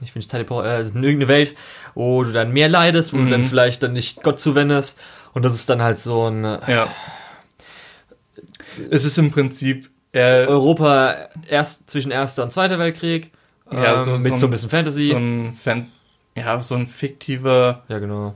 ich 0.00 0.28
Teleport, 0.28 0.66
äh, 0.66 0.80
in 0.80 1.02
irgendeine 1.02 1.28
Welt, 1.28 1.54
wo 1.94 2.22
du 2.24 2.32
dann 2.32 2.52
mehr 2.52 2.68
leidest, 2.68 3.12
wo 3.12 3.16
Mhm. 3.18 3.24
du 3.24 3.30
dann 3.30 3.44
vielleicht 3.44 3.82
dann 3.82 3.92
nicht 3.94 4.22
Gott 4.22 4.38
zuwendest. 4.40 5.00
Und 5.34 5.44
das 5.44 5.54
ist 5.54 5.68
dann 5.70 5.80
halt 5.82 5.98
so 5.98 6.28
ein 6.28 6.44
Ja. 6.44 6.88
Es 8.90 9.04
ist 9.04 9.18
im 9.18 9.30
Prinzip, 9.30 9.90
er, 10.12 10.48
Europa 10.48 11.14
erst 11.48 11.90
zwischen 11.90 12.10
Erster 12.10 12.42
und 12.42 12.52
Zweiter 12.52 12.78
Weltkrieg. 12.78 13.30
Ja, 13.70 13.94
ähm, 13.94 14.02
so- 14.04 14.10
mit 14.18 14.22
so 14.22 14.28
so 14.28 14.34
ein- 14.34 14.48
ein 14.48 14.50
bisschen 14.50 14.70
Fantasy. 14.70 15.06
so 15.08 15.16
ein 15.16 15.54
Fan, 15.54 15.90
ja, 16.36 16.60
so 16.60 16.74
ein 16.74 16.86
fiktiver, 16.86 17.82
ja, 17.88 17.98
genau. 17.98 18.34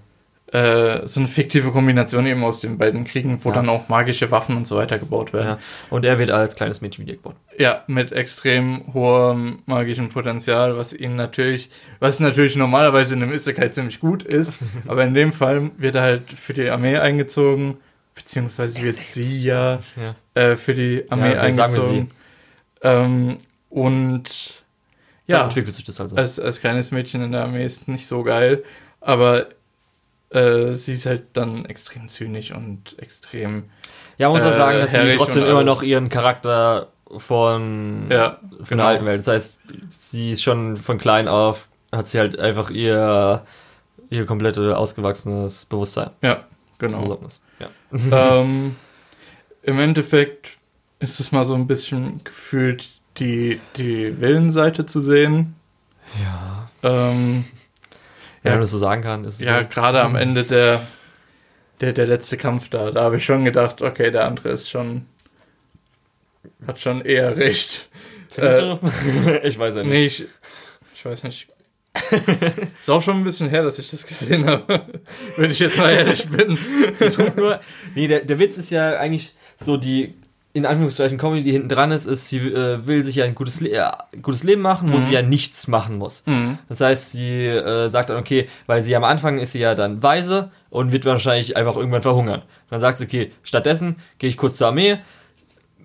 Äh, 0.52 1.06
so 1.06 1.18
eine 1.20 1.28
fiktive 1.28 1.72
Kombination 1.72 2.24
eben 2.26 2.44
aus 2.44 2.60
den 2.60 2.78
beiden 2.78 3.04
Kriegen, 3.04 3.40
wo 3.42 3.48
Ja. 3.48 3.56
dann 3.56 3.68
auch 3.68 3.88
magische 3.88 4.30
Waffen 4.30 4.56
und 4.56 4.66
so 4.66 4.76
weiter 4.76 4.96
gebaut 4.98 5.32
werden. 5.32 5.46
Ja. 5.48 5.58
Und 5.90 6.04
er 6.04 6.18
wird 6.20 6.30
als 6.30 6.54
kleines 6.54 6.80
Mädchen 6.80 7.04
wieder 7.04 7.16
geboren. 7.16 7.34
Ja, 7.58 7.82
mit 7.88 8.12
extrem 8.12 8.94
hohem 8.94 9.58
magischen 9.66 10.08
Potenzial, 10.08 10.76
was 10.76 10.92
ihn 10.92 11.16
natürlich, 11.16 11.68
was 11.98 12.20
natürlich 12.20 12.54
normalerweise 12.54 13.14
in 13.16 13.22
einem 13.24 13.32
Isekai 13.32 13.70
ziemlich 13.70 13.98
gut 13.98 14.22
ist, 14.22 14.56
aber 14.86 15.02
in 15.04 15.14
dem 15.14 15.32
Fall 15.32 15.70
wird 15.78 15.96
er 15.96 16.02
halt 16.02 16.32
für 16.32 16.54
die 16.54 16.70
Armee 16.70 16.96
eingezogen, 16.96 17.78
beziehungsweise 18.14 18.80
wird 18.82 19.02
sie 19.02 19.38
ja 19.38 19.80
Ja. 19.96 20.14
äh, 20.40 20.56
für 20.56 20.74
die 20.74 21.04
Armee 21.10 21.34
Ja, 21.34 21.40
eingezogen. 21.40 22.10
Ähm, 22.82 23.38
und 23.68 24.62
ja, 25.26 25.42
entwickelt 25.42 25.74
sich 25.74 25.84
das 25.84 26.00
also. 26.00 26.14
als, 26.16 26.38
als 26.38 26.60
kleines 26.60 26.92
Mädchen 26.92 27.22
in 27.22 27.32
der 27.32 27.42
Armee 27.42 27.64
ist 27.64 27.88
nicht 27.88 28.06
so 28.06 28.22
geil, 28.22 28.62
aber 29.00 29.48
äh, 30.30 30.74
sie 30.74 30.94
ist 30.94 31.06
halt 31.06 31.24
dann 31.34 31.64
extrem 31.66 32.08
zynisch 32.08 32.52
und 32.52 32.98
extrem, 32.98 33.64
ja, 34.18 34.28
man 34.28 34.36
muss 34.36 34.44
äh, 34.44 34.56
sagen, 34.56 34.78
dass 34.78 34.92
sie 34.92 35.16
trotzdem 35.16 35.44
immer 35.44 35.64
noch 35.64 35.82
ihren 35.82 36.08
Charakter 36.08 36.88
von 37.16 38.06
ja, 38.10 38.40
für 38.62 38.74
eine 38.74 38.84
alten 38.84 39.06
Welt. 39.06 39.20
Das 39.20 39.28
heißt, 39.28 39.62
sie 39.88 40.32
ist 40.32 40.42
schon 40.42 40.76
von 40.76 40.98
klein 40.98 41.28
auf, 41.28 41.68
hat 41.92 42.08
sie 42.08 42.18
halt 42.18 42.38
einfach 42.38 42.70
ihr, 42.70 43.44
ihr 44.10 44.26
komplette 44.26 44.76
ausgewachsenes 44.76 45.64
Bewusstsein. 45.66 46.10
Ja, 46.22 46.44
genau. 46.78 47.18
Ja. 47.58 47.68
ähm, 48.40 48.76
Im 49.66 49.80
Endeffekt 49.80 50.58
ist 51.00 51.18
es 51.18 51.32
mal 51.32 51.44
so 51.44 51.54
ein 51.54 51.66
bisschen 51.66 52.22
gefühlt 52.22 52.88
die, 53.16 53.60
die 53.76 54.20
Villenseite 54.20 54.86
zu 54.86 55.00
sehen. 55.00 55.56
Ja. 56.22 56.70
Ähm, 56.84 57.44
Wenn 58.46 58.52
Ja. 58.52 58.56
man 58.58 58.60
das 58.62 58.70
so 58.70 58.78
sagen 58.78 59.02
kann, 59.02 59.24
ist 59.24 59.40
ja, 59.40 59.62
gerade 59.62 60.00
am 60.02 60.14
Ende 60.14 60.44
der, 60.54 60.86
der, 61.80 61.92
der 61.92 62.06
letzte 62.06 62.36
Kampf 62.36 62.68
da, 62.68 62.92
da 62.92 63.02
habe 63.02 63.16
ich 63.16 63.24
schon 63.24 63.44
gedacht, 63.44 63.82
okay, 63.82 64.12
der 64.12 64.24
andere 64.24 64.50
ist 64.50 64.70
schon, 64.70 65.06
hat 66.66 66.80
schon 66.80 67.00
eher 67.04 67.36
recht. 67.36 67.88
Äh, 68.36 68.74
ich 69.42 69.58
weiß 69.58 69.74
ja 69.76 69.82
nicht. 69.82 69.90
Nee, 69.92 70.06
ich, 70.06 70.26
ich 70.94 71.04
weiß 71.04 71.24
nicht. 71.24 71.48
ist 72.80 72.90
auch 72.90 73.02
schon 73.02 73.16
ein 73.16 73.24
bisschen 73.24 73.48
her, 73.48 73.62
dass 73.64 73.78
ich 73.80 73.90
das 73.90 74.06
gesehen 74.06 74.46
habe, 74.46 74.82
wenn 75.36 75.50
ich 75.50 75.58
jetzt 75.58 75.78
mal 75.78 75.90
ehrlich 75.90 76.28
bin. 76.28 76.56
Sie 76.94 77.10
tut 77.10 77.36
nur. 77.36 77.60
Nee, 77.94 78.06
der, 78.06 78.20
der 78.20 78.38
Witz 78.38 78.58
ist 78.58 78.70
ja 78.70 78.98
eigentlich 78.98 79.34
so 79.58 79.76
die, 79.76 80.14
in 80.56 80.64
Anführungszeichen, 80.66 81.18
Comedy, 81.18 81.42
die 81.42 81.52
hinten 81.52 81.68
dran 81.68 81.90
ist, 81.92 82.06
ist, 82.06 82.28
sie 82.28 82.38
äh, 82.38 82.86
will 82.86 83.04
sich 83.04 83.16
ja 83.16 83.24
ein 83.24 83.34
gutes, 83.34 83.60
Le 83.60 83.70
äh, 83.70 83.90
gutes 84.22 84.42
Leben 84.42 84.62
machen, 84.62 84.90
wo 84.90 84.96
Mhm. 84.96 85.00
sie 85.00 85.12
ja 85.12 85.22
nichts 85.22 85.68
machen 85.68 85.98
muss. 85.98 86.24
Das 86.68 86.80
heißt, 86.80 87.12
sie 87.12 87.46
äh, 87.46 87.88
sagt 87.88 88.10
dann, 88.10 88.16
okay, 88.16 88.48
weil 88.66 88.82
sie 88.82 88.96
am 88.96 89.04
Anfang 89.04 89.38
ist 89.38 89.52
sie 89.52 89.60
ja 89.60 89.74
dann 89.74 90.02
weise 90.02 90.50
und 90.70 90.92
wird 90.92 91.04
wahrscheinlich 91.04 91.56
einfach 91.56 91.76
irgendwann 91.76 92.02
verhungern. 92.02 92.42
Dann 92.70 92.80
sagt 92.80 92.98
sie, 92.98 93.04
okay, 93.04 93.32
stattdessen 93.42 93.96
gehe 94.18 94.30
ich 94.30 94.36
kurz 94.36 94.56
zur 94.56 94.68
Armee, 94.68 94.98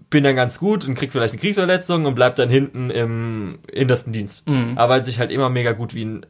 bin 0.10 0.24
dann 0.24 0.36
ganz 0.36 0.60
gut 0.60 0.86
und 0.88 0.96
krieg 0.96 1.12
vielleicht 1.12 1.34
eine 1.34 1.42
Kriegsverletzung 1.42 2.06
und 2.06 2.16
bleib 2.16 2.36
dann 2.36 2.50
hinten 2.50 2.90
im 2.90 3.60
hintersten 3.74 4.12
Dienst. 4.14 4.48
Mhm. 4.50 4.74
Aber 4.78 4.94
weil 4.94 5.06
sich 5.06 5.20
halt 5.20 5.32
immer 5.32 5.50
mega 5.50 5.72
gut 5.74 5.94
wie 5.94 6.06
ein 6.06 6.26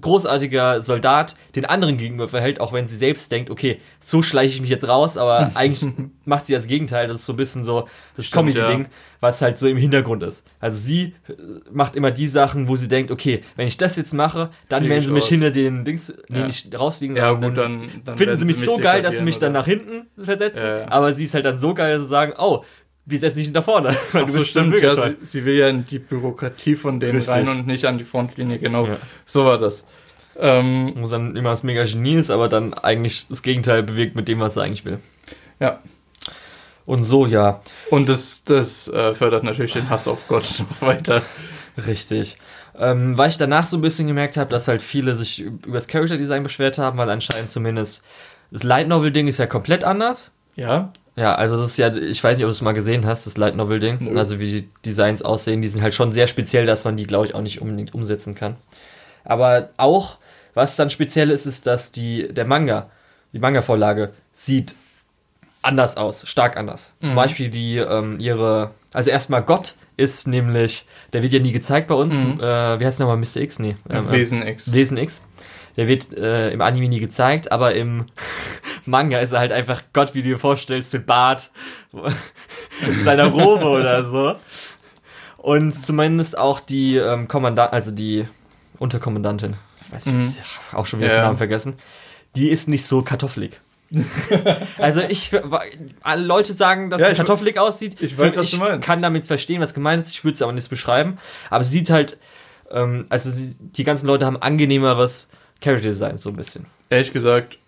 großartiger 0.00 0.82
Soldat 0.82 1.36
den 1.54 1.64
anderen 1.64 1.96
gegenüber 1.96 2.28
verhält, 2.28 2.60
auch 2.60 2.72
wenn 2.72 2.86
sie 2.86 2.96
selbst 2.96 3.30
denkt, 3.30 3.50
okay, 3.50 3.78
so 4.00 4.22
schleiche 4.22 4.54
ich 4.54 4.60
mich 4.60 4.70
jetzt 4.70 4.88
raus, 4.88 5.16
aber 5.16 5.50
eigentlich 5.54 5.92
macht 6.24 6.46
sie 6.46 6.54
das 6.54 6.66
Gegenteil. 6.66 7.08
Das 7.08 7.20
ist 7.20 7.26
so 7.26 7.32
ein 7.34 7.36
bisschen 7.36 7.64
so 7.64 7.88
das 8.16 8.30
Comedy-Ding, 8.30 8.86
was 9.20 9.40
halt 9.42 9.58
so 9.58 9.68
im 9.68 9.76
Hintergrund 9.76 10.22
ist. 10.22 10.44
Also 10.60 10.76
sie 10.76 11.14
äh, 11.28 11.32
macht 11.70 11.96
immer 11.96 12.10
die 12.10 12.28
Sachen, 12.28 12.68
wo 12.68 12.76
sie 12.76 12.88
denkt, 12.88 13.10
okay, 13.10 13.42
wenn 13.56 13.66
ich 13.66 13.76
das 13.76 13.96
jetzt 13.96 14.14
mache, 14.14 14.50
dann 14.68 14.80
Flieg 14.80 14.90
werden 14.90 15.04
sie 15.06 15.12
mich 15.12 15.24
raus. 15.24 15.28
hinter 15.28 15.50
den 15.50 15.84
Dings, 15.84 16.12
nee, 16.28 16.38
Ja. 16.40 16.46
nicht 16.46 16.78
rausfliegen, 16.78 17.16
Ja, 17.16 17.32
gut, 17.32 17.56
dann, 17.56 17.88
dann 18.04 18.16
finden 18.16 18.36
sie 18.36 18.44
mich 18.44 18.58
so 18.58 18.78
geil, 18.78 19.02
dass 19.02 19.16
sie 19.18 19.22
mich 19.24 19.38
dann 19.38 19.52
oder? 19.52 19.60
nach 19.60 19.66
hinten 19.66 20.06
versetzen, 20.22 20.58
Ja, 20.62 20.78
ja. 20.80 20.88
aber 20.90 21.12
sie 21.12 21.24
ist 21.24 21.34
halt 21.34 21.44
dann 21.44 21.58
so 21.58 21.74
geil, 21.74 21.94
dass 21.94 22.02
sie 22.04 22.08
sagen, 22.08 22.32
oh, 22.38 22.64
die 23.04 23.18
setzt 23.18 23.36
nicht 23.36 23.52
nach 23.54 23.64
vorne. 23.64 23.88
weil 24.12 24.22
Ach 24.22 24.26
du 24.26 24.32
so, 24.32 24.44
stimmt, 24.44 24.80
ja, 24.80 24.94
sie, 24.94 25.16
sie 25.22 25.44
will 25.44 25.56
ja 25.56 25.68
in 25.68 25.84
die 25.86 25.98
Bürokratie 25.98 26.76
von 26.76 27.00
denen 27.00 27.16
Richtig. 27.16 27.34
rein 27.34 27.48
und 27.48 27.66
nicht 27.66 27.84
an 27.84 27.98
die 27.98 28.04
Frontlinie, 28.04 28.58
genau. 28.58 28.86
Ja. 28.86 28.96
So 29.24 29.44
war 29.44 29.58
das. 29.58 29.86
Ähm, 30.38 30.94
Wo 30.96 31.06
dann 31.08 31.36
immer 31.36 31.50
das 31.50 31.62
mega 31.62 31.84
Genie 31.84 32.14
ist, 32.14 32.30
aber 32.30 32.48
dann 32.48 32.72
eigentlich 32.74 33.26
das 33.28 33.42
Gegenteil 33.42 33.82
bewegt 33.82 34.16
mit 34.16 34.28
dem, 34.28 34.40
was 34.40 34.56
er 34.56 34.62
eigentlich 34.64 34.84
will. 34.84 34.98
ja. 35.60 35.80
Und 36.84 37.04
so, 37.04 37.26
ja, 37.26 37.62
Und 37.90 38.08
das, 38.08 38.42
das 38.42 38.88
äh, 38.88 39.14
fördert 39.14 39.44
natürlich 39.44 39.72
den 39.72 39.88
Hass 39.88 40.08
auf 40.08 40.26
Gott 40.26 40.52
noch 40.70 40.82
weiter. 40.82 41.22
richtig. 41.86 42.38
Ähm, 42.76 43.16
weil 43.16 43.28
ich 43.30 43.36
danach 43.36 43.66
so 43.66 43.76
ein 43.76 43.82
bisschen 43.82 44.08
gemerkt 44.08 44.36
habe, 44.36 44.50
dass 44.50 44.66
halt 44.66 44.82
viele 44.82 45.14
sich 45.14 45.42
über 45.42 45.74
das 45.74 45.86
Character 45.86 46.16
Design 46.16 46.42
beschwert 46.42 46.78
haben, 46.78 46.98
weil 46.98 47.08
anscheinend 47.08 47.50
zumindest 47.52 48.02
das 48.50 48.64
Light 48.64 48.88
Novel 48.88 49.12
Ding 49.12 49.28
ist 49.28 49.38
ja 49.38 49.46
komplett 49.46 49.84
anders. 49.84 50.32
Ja, 50.56 50.92
Ja, 51.14 51.34
also 51.34 51.58
das 51.60 51.70
ist 51.72 51.76
ja, 51.76 51.94
ich 51.94 52.22
weiß 52.24 52.36
nicht, 52.38 52.44
ob 52.44 52.48
du 52.48 52.54
es 52.54 52.62
mal 52.62 52.72
gesehen 52.72 53.04
hast, 53.06 53.26
das 53.26 53.36
Light 53.36 53.54
Novel 53.54 53.80
Ding. 53.80 53.98
Nö. 54.00 54.18
Also 54.18 54.40
wie 54.40 54.50
die 54.62 54.68
Designs 54.86 55.20
aussehen, 55.22 55.60
die 55.60 55.68
sind 55.68 55.82
halt 55.82 55.94
schon 55.94 56.12
sehr 56.12 56.26
speziell, 56.26 56.64
dass 56.64 56.84
man 56.84 56.96
die, 56.96 57.06
glaube 57.06 57.26
ich, 57.26 57.34
auch 57.34 57.42
nicht 57.42 57.60
unbedingt 57.60 57.94
umsetzen 57.94 58.34
kann. 58.34 58.56
Aber 59.24 59.68
auch, 59.76 60.16
was 60.54 60.74
dann 60.76 60.88
speziell 60.90 61.30
ist, 61.30 61.44
ist, 61.46 61.66
dass 61.66 61.92
die, 61.92 62.28
der 62.32 62.46
Manga, 62.46 62.90
die 63.32 63.38
Manga-Vorlage, 63.40 64.12
sieht 64.32 64.74
anders 65.60 65.96
aus, 65.96 66.26
stark 66.26 66.56
anders. 66.56 66.94
Zum 67.02 67.12
Mhm. 67.12 67.16
Beispiel 67.16 67.48
die, 67.50 67.76
ähm, 67.76 68.18
ihre, 68.18 68.70
also 68.92 69.10
erstmal 69.10 69.42
Gott 69.42 69.74
ist 69.98 70.26
nämlich, 70.26 70.86
der 71.12 71.22
wird 71.22 71.32
ja 71.34 71.38
nie 71.40 71.52
gezeigt 71.52 71.88
bei 71.88 71.94
uns, 71.94 72.14
Mhm. 72.16 72.40
äh, 72.40 72.80
wie 72.80 72.86
heißt 72.86 72.98
nochmal 73.00 73.18
Mr. 73.18 73.36
X? 73.36 73.58
Nee. 73.58 73.76
ähm, 73.90 74.08
äh, 74.08 74.12
Wesen 74.12 74.46
X. 74.46 74.72
Wesen 74.72 74.96
X. 74.96 75.22
Der 75.76 75.86
wird 75.88 76.12
äh, 76.16 76.50
im 76.50 76.60
Anime 76.62 76.88
nie 76.88 77.00
gezeigt, 77.00 77.52
aber 77.52 77.74
im 77.74 78.06
Manga 78.84 79.18
ist 79.20 79.32
er 79.32 79.38
halt 79.40 79.52
einfach 79.52 79.82
Gott, 79.92 80.14
wie 80.14 80.22
du 80.22 80.28
dir 80.30 80.38
vorstellst, 80.38 80.92
mit 80.92 81.06
Bart, 81.06 81.50
seiner 83.02 83.26
Robe 83.26 83.66
oder 83.66 84.08
so. 84.08 84.34
Und 85.38 85.72
zumindest 85.72 86.38
auch 86.38 86.60
die 86.60 86.96
ähm, 86.96 87.26
Kommandant, 87.28 87.72
also 87.72 87.90
die 87.90 88.26
Unterkommandantin, 88.78 89.54
ich 89.86 89.92
weiß 89.92 90.06
nicht, 90.06 90.14
Mhm. 90.16 90.22
ich 90.70 90.76
auch 90.76 90.86
schon 90.86 91.00
wieder 91.00 91.10
Ja. 91.10 91.16
den 91.18 91.24
Namen 91.24 91.36
vergessen, 91.38 91.76
die 92.36 92.48
ist 92.50 92.68
nicht 92.68 92.86
so 92.86 93.02
kartoffelig. 93.02 93.60
also 94.78 95.00
ich, 95.02 95.30
alle 96.02 96.24
Leute 96.24 96.54
sagen, 96.54 96.88
dass 96.88 97.00
Ja, 97.00 97.06
sie 97.08 97.12
ich- 97.12 97.18
kartoffelig 97.18 97.58
aussieht. 97.58 98.00
ich 98.00 98.16
weiß, 98.16 98.36
was 98.36 98.50
du 98.52 98.56
meinst. 98.56 98.86
kann 98.86 99.02
damit 99.02 99.26
verstehen, 99.26 99.60
was 99.60 99.74
gemeint 99.74 100.00
ist. 100.02 100.10
Ich 100.10 100.24
würde 100.24 100.34
es 100.36 100.42
aber 100.42 100.52
nicht 100.52 100.70
beschreiben. 100.70 101.18
Aber 101.50 101.62
sie 101.64 101.78
sieht 101.80 101.90
halt, 101.90 102.18
ähm, 102.70 103.04
also 103.10 103.30
sie, 103.30 103.54
die 103.60 103.84
ganzen 103.84 104.06
Leute 104.06 104.24
haben 104.24 104.40
angenehmeres 104.40 105.28
Character 105.60 105.88
Design, 105.88 106.16
so 106.16 106.30
ein 106.30 106.36
bisschen. 106.36 106.66
Ehrlich 106.88 107.12
gesagt, 107.12 107.58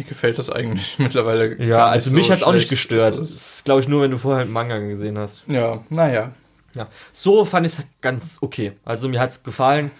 mir 0.00 0.08
gefällt 0.08 0.38
das 0.38 0.50
eigentlich 0.50 0.94
mittlerweile. 0.98 1.62
Ja, 1.62 1.86
also 1.86 2.10
so 2.10 2.16
mich 2.16 2.30
hat's 2.30 2.42
auch 2.42 2.52
nicht 2.52 2.68
gestört. 2.68 3.16
Das 3.16 3.30
ist- 3.30 3.64
glaube 3.64 3.80
ich, 3.80 3.88
nur, 3.88 4.02
wenn 4.02 4.10
du 4.10 4.18
vorher 4.18 4.42
einen 4.42 4.52
Manga 4.52 4.78
gesehen 4.78 5.18
hast. 5.18 5.44
Ja, 5.46 5.80
naja. 5.90 6.32
Ja. 6.74 6.86
So 7.12 7.44
fand 7.44 7.66
ich 7.66 7.72
es 7.74 7.84
ganz 8.00 8.38
okay. 8.40 8.72
Also 8.84 9.08
mir 9.08 9.20
hat's 9.20 9.42
gefallen. 9.42 9.90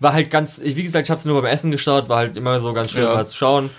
War 0.00 0.12
halt 0.12 0.30
ganz, 0.30 0.60
wie 0.62 0.82
gesagt, 0.82 1.06
ich 1.06 1.10
habe 1.10 1.18
es 1.18 1.24
nur 1.24 1.40
beim 1.40 1.50
Essen 1.50 1.70
geschaut, 1.70 2.08
war 2.08 2.18
halt 2.18 2.36
immer 2.36 2.60
so 2.60 2.72
ganz 2.72 2.90
schön 2.90 3.04
Ja. 3.04 3.14
mal 3.14 3.24
zu 3.26 3.34
schauen. 3.36 3.70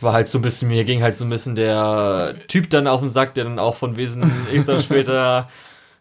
War 0.00 0.12
halt 0.12 0.26
so 0.28 0.38
ein 0.38 0.42
bisschen, 0.42 0.68
mir 0.68 0.84
ging 0.84 1.02
halt 1.02 1.14
so 1.16 1.24
ein 1.24 1.30
bisschen 1.30 1.54
der 1.54 2.34
Typ 2.48 2.68
dann 2.70 2.86
auf 2.88 3.00
den 3.00 3.10
Sack, 3.10 3.34
der 3.34 3.44
dann 3.44 3.58
auch 3.58 3.76
von 3.76 3.96
Wesen 3.96 4.30
X 4.52 4.84
später 4.84 5.48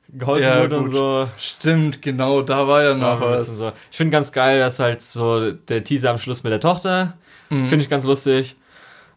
geholfen 0.10 0.44
Ja, 0.48 0.62
wurde 0.62 0.78
und 0.78 0.86
gut. 0.88 0.96
so. 0.96 1.28
Stimmt, 1.38 2.02
genau, 2.02 2.42
da 2.42 2.68
war 2.68 2.82
ja 2.84 2.90
Das 2.90 2.98
noch 2.98 3.22
ein 3.22 3.22
was. 3.22 3.48
So. 3.58 3.72
Ich 3.92 3.98
finde 3.98 4.12
ganz 4.12 4.32
geil, 4.32 4.60
dass 4.60 4.80
halt 4.80 5.02
so 5.02 5.52
der 5.52 5.84
Teaser 5.84 6.10
am 6.10 6.18
Schluss 6.18 6.44
mit 6.44 6.52
der 6.52 6.60
Tochter, 6.60 7.14
Mhm. 7.50 7.70
finde 7.70 7.84
ich 7.84 7.90
ganz 7.90 8.04
lustig. 8.06 8.56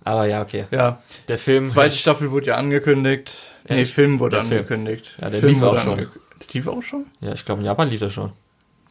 Aber 0.06 0.24
ja, 0.26 0.40
okay. 0.42 0.66
Ja, 0.70 1.00
Der 1.28 1.36
Film. 1.36 1.66
zweite 1.66 1.96
Staffel 1.96 2.30
wurde 2.30 2.46
ja 2.46 2.56
angekündigt. 2.56 3.32
Nee, 3.68 3.74
Ehrlich? 3.76 3.92
Film 3.92 4.20
wurde 4.20 4.36
Der 4.36 4.44
Film. 4.44 4.58
angekündigt. 4.60 5.16
Ja, 5.20 5.30
der 5.30 5.40
Film 5.40 5.54
lief 5.54 5.62
auch 5.62 5.78
schon. 5.78 5.92
angekündigt. 5.94 6.26
Der 6.40 6.54
lief 6.54 6.68
auch 6.68 6.82
schon? 6.82 7.06
Ja, 7.20 7.32
ich 7.32 7.44
glaube, 7.44 7.60
in 7.60 7.66
Japan 7.66 7.88
lief 7.88 8.00
er 8.02 8.10
schon. 8.10 8.30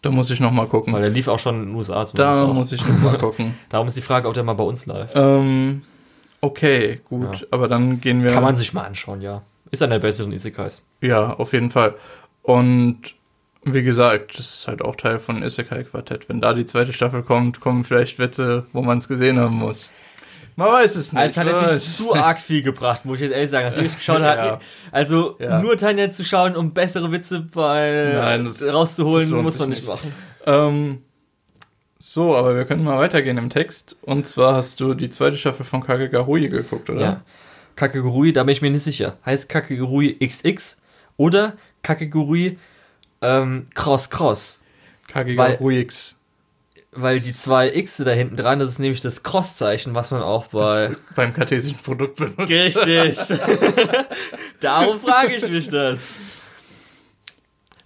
Da 0.01 0.11
muss 0.11 0.29
ich 0.29 0.39
noch 0.39 0.51
mal 0.51 0.67
gucken. 0.67 0.93
Weil 0.93 1.01
der 1.01 1.09
lief 1.09 1.27
auch 1.29 1.39
schon 1.39 1.55
in 1.55 1.65
den 1.67 1.75
USA 1.75 2.05
da 2.13 2.43
auch. 2.43 2.53
muss 2.53 2.71
ich 2.73 2.85
noch 2.85 2.99
mal 2.99 3.17
gucken. 3.17 3.57
Darum 3.69 3.87
ist 3.87 3.95
die 3.97 4.01
Frage, 4.01 4.27
ob 4.27 4.33
der 4.33 4.43
mal 4.43 4.53
bei 4.53 4.63
uns 4.65 4.85
läuft. 4.85 5.13
ähm, 5.15 5.83
okay, 6.41 6.99
gut. 7.09 7.39
Ja. 7.41 7.47
Aber 7.51 7.67
dann 7.67 8.01
gehen 8.01 8.21
wir. 8.21 8.31
Kann 8.31 8.43
man 8.43 8.55
sich 8.57 8.73
mal 8.73 8.83
anschauen, 8.83 9.21
ja. 9.21 9.41
Ist 9.71 9.81
einer 9.81 9.95
der 9.95 9.99
besseren 10.07 10.31
Isekais. 10.33 10.81
Ja, 11.01 11.33
auf 11.33 11.53
jeden 11.53 11.71
Fall. 11.71 11.95
Und 12.43 13.15
Wie 13.63 13.81
gesagt, 13.83 14.37
das 14.37 14.53
ist 14.59 14.67
halt 14.67 14.83
auch 14.83 14.95
Teil 14.95 15.17
von 15.17 15.41
Isekai 15.41 15.85
Quartett. 15.85 16.29
Wenn 16.29 16.39
da 16.39 16.53
die 16.53 16.65
zweite 16.65 16.93
Staffel 16.93 17.23
kommt, 17.23 17.61
kommen 17.61 17.83
vielleicht 17.83 18.19
Witze, 18.19 18.65
wo 18.73 18.81
man 18.83 18.99
es 18.99 19.07
gesehen 19.07 19.39
haben 19.39 19.55
muss. 19.55 19.91
Man 20.57 20.71
weiß 20.71 20.95
es 20.95 21.11
nicht. 21.11 21.21
Also 21.21 21.41
es 21.41 21.47
hat 21.53 21.61
jetzt 21.63 21.73
nicht 21.73 21.97
zu 21.97 22.13
arg 22.15 22.39
viel 22.39 22.61
gebracht, 22.61 23.03
muss 23.05 23.17
ich 23.19 23.23
jetzt 23.27 23.33
ehrlich 23.35 23.51
sagen, 23.51 23.67
nachdem 23.67 23.85
ich 23.85 23.95
geschaut 23.95 24.21
Ja. 24.21 24.37
habe. 24.37 24.59
Also 24.91 25.35
Ja. 25.39 25.59
nur 25.61 25.75
Tanja 25.77 26.11
zu 26.11 26.23
schauen, 26.23 26.55
um 26.55 26.73
bessere 26.73 27.11
Witze 27.11 27.41
bei 27.41 28.11
Nein, 28.13 28.45
das- 28.45 28.73
rauszuholen, 28.73 29.31
das 29.31 29.41
muss 29.43 29.59
man 29.59 29.69
nicht 29.69 29.79
nicht. 29.81 29.87
machen. 29.89 30.13
Ähm, 30.45 31.01
so, 31.99 32.35
aber 32.35 32.55
wir 32.55 32.65
können 32.65 32.83
mal 32.83 32.99
weitergehen 32.99 33.37
im 33.37 33.49
Text. 33.49 33.97
Und 34.01 34.27
zwar 34.27 34.55
hast 34.55 34.79
du 34.79 34.93
die 34.93 35.09
zweite 35.09 35.37
Staffel 35.37 35.65
von 35.65 35.83
Kagekahoi 35.83 36.47
geguckt, 36.47 36.89
oder? 36.89 37.01
Ja. 37.01 37.21
Kakegurui, 37.75 38.31
da 38.31 38.43
bin 38.43 38.53
ich 38.53 38.61
mir 38.61 38.71
nicht 38.71 38.83
sicher. 38.83 39.17
Heißt 39.25 39.49
Kakegurui 39.49 40.17
XX 40.25 40.81
oder 41.17 41.53
Kakegurui 41.83 42.57
ähm, 43.21 43.67
Cross 43.73 44.09
Cross? 44.09 44.61
Kagekahoi 45.09 45.79
X. 45.81 46.15
Weil 46.97 47.19
die 47.19 47.33
zwei 47.33 47.73
X 47.73 47.97
da 47.97 48.11
hinten 48.11 48.37
dran, 48.37 48.59
das 48.59 48.69
ist 48.69 48.79
nämlich 48.79 49.01
das 49.01 49.21
Cross-Zeichen, 49.23 49.93
was 49.95 50.11
man 50.11 50.21
auch 50.21 50.47
bei. 50.47 50.95
Beim 51.15 51.33
kartesischen 51.33 51.79
Produkt 51.79 52.15
benutzt. 52.15 52.49
Richtig. 52.49 53.19
Darum 54.61 54.99
frage 54.99 55.35
ich 55.35 55.47
mich 55.49 55.69
das. 55.69 56.19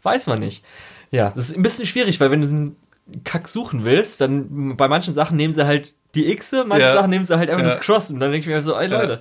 Weiß 0.03 0.28
man 0.28 0.39
nicht. 0.39 0.64
Ja, 1.12 1.32
das 1.36 1.49
ist 1.49 1.57
ein 1.57 1.64
bisschen 1.64 1.86
schwierig, 1.86 2.20
weil 2.20 2.32
wenn 2.32 2.41
du 2.41 2.45
diesen 2.47 2.76
Kack 3.24 3.47
suchen 3.47 3.84
willst, 3.84 4.22
dann 4.22 4.78
bei 4.78 4.88
manchen 4.88 5.14
Sachen 5.14 5.36
nehmen 5.38 5.53
sie 5.53 5.66
halt 5.66 5.93
die 6.16 6.32
X, 6.32 6.53
manche 6.68 6.86
Ja. 6.86 6.93
Sachen 6.93 7.10
nehmen 7.10 7.26
sie 7.26 7.38
halt 7.38 7.49
einfach 7.49 7.64
Ja. 7.64 7.70
das 7.70 7.80
Cross 7.82 8.12
und 8.12 8.20
dann 8.20 8.32
denke 8.32 8.47
ich 8.47 8.53
mir 8.55 8.62
so, 8.62 8.76
ey 8.78 8.89
Ja. 8.89 8.99
Leute. 9.01 9.20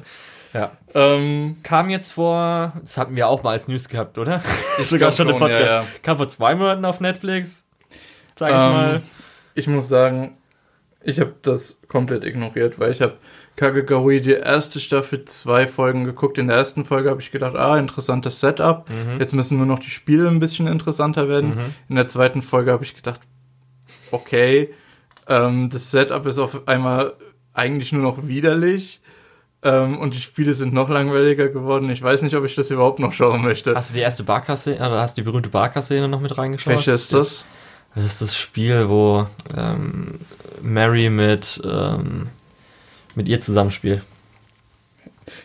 Ja. 0.53 0.73
Ähm, 0.95 1.57
Kam 1.63 1.91
jetzt 1.91 2.13
vor, 2.13 2.73
das 2.81 2.97
hatten 2.97 3.17
wir 3.17 3.29
auch 3.29 3.43
mal 3.43 3.51
als 3.53 3.69
News 3.69 3.89
gehabt, 3.89 4.17
oder? 4.19 4.43
ich 4.81 4.87
Sogar 4.87 5.13
schon 5.13 5.29
im 5.29 5.37
Podcast. 5.39 5.65
Ja, 5.65 5.81
ja. 5.83 5.87
Kam 6.03 6.17
vor 6.19 6.29
zwei 6.29 6.55
Monaten 6.55 6.85
auf 6.85 7.01
Netflix. 7.01 7.65
Sag 8.37 8.51
ich 8.51 8.55
Ähm, 8.55 8.61
mal. 8.61 9.03
Ich 9.59 9.67
muss 9.67 9.89
sagen, 9.89 10.37
ich 11.03 11.19
habe 11.19 11.35
das 11.43 11.81
komplett 11.89 12.25
ignoriert, 12.25 12.79
weil 12.79 12.93
ich 12.93 13.03
habe 13.03 13.15
Kagekahoi 13.57 14.21
die 14.21 14.33
erste 14.33 14.79
Staffel 14.79 15.25
zwei 15.25 15.67
Folgen 15.67 16.05
geguckt. 16.05 16.39
In 16.39 16.47
der 16.47 16.59
ersten 16.59 16.85
Folge 16.85 17.11
habe 17.11 17.21
ich 17.21 17.33
gedacht, 17.33 17.57
ah, 17.57 17.77
interessantes 17.77 18.39
Setup. 18.39 18.89
Mhm. 18.89 19.19
Jetzt 19.19 19.33
müssen 19.33 19.57
nur 19.57 19.67
noch 19.67 19.81
die 19.81 19.91
Spiele 19.91 20.29
ein 20.29 20.39
bisschen 20.39 20.69
interessanter 20.69 21.29
werden. 21.29 21.57
Mhm. 21.57 21.75
In 21.89 21.97
der 21.97 22.07
zweiten 22.07 22.43
Folge 22.43 22.71
habe 22.71 22.85
ich 22.85 22.95
gedacht, 22.95 23.21
okay, 24.13 24.73
ähm, 25.27 25.71
das 25.71 25.91
Setup 25.91 26.25
ist 26.27 26.39
auf 26.39 26.69
einmal 26.69 27.15
eigentlich 27.53 27.93
nur 27.93 28.03
noch 28.03 28.29
widerlich. 28.29 29.01
Ähm, 29.65 29.99
und 29.99 30.15
die 30.15 30.21
Spiele 30.21 30.55
sind 30.55 30.73
noch 30.73 30.89
langweiliger 30.89 31.49
geworden. 31.49 31.91
Ich 31.91 32.01
weiß 32.01 32.23
nicht, 32.23 32.37
ob 32.37 32.45
ich 32.45 32.55
das 32.55 32.71
überhaupt 32.71 33.01
noch 33.01 33.13
schauen 33.13 33.43
möchte. 33.43 33.75
Hast 33.75 33.91
du 33.91 33.95
die 33.95 34.01
erste 34.01 34.23
Barker-Szene, 34.23 34.77
oder 34.77 35.01
hast 35.01 35.19
du 35.19 35.23
die 35.23 35.25
berühmte 35.25 35.49
Barker-Szene 35.49 36.07
noch 36.07 36.21
mit 36.21 36.39
reingeschaut? 36.39 36.75
Welche 36.75 36.93
ist 36.93 37.13
das? 37.13 37.45
Das 37.95 38.05
ist 38.05 38.23
das 38.23 38.37
Spiel, 38.37 38.89
wo 38.89 39.27
ähm, 39.57 40.21
Mary 40.63 41.11
mit, 41.11 41.61
ähm, 41.65 42.29
mit 43.15 43.29
ihr 43.29 43.41
zusammenspielt. 43.41 44.03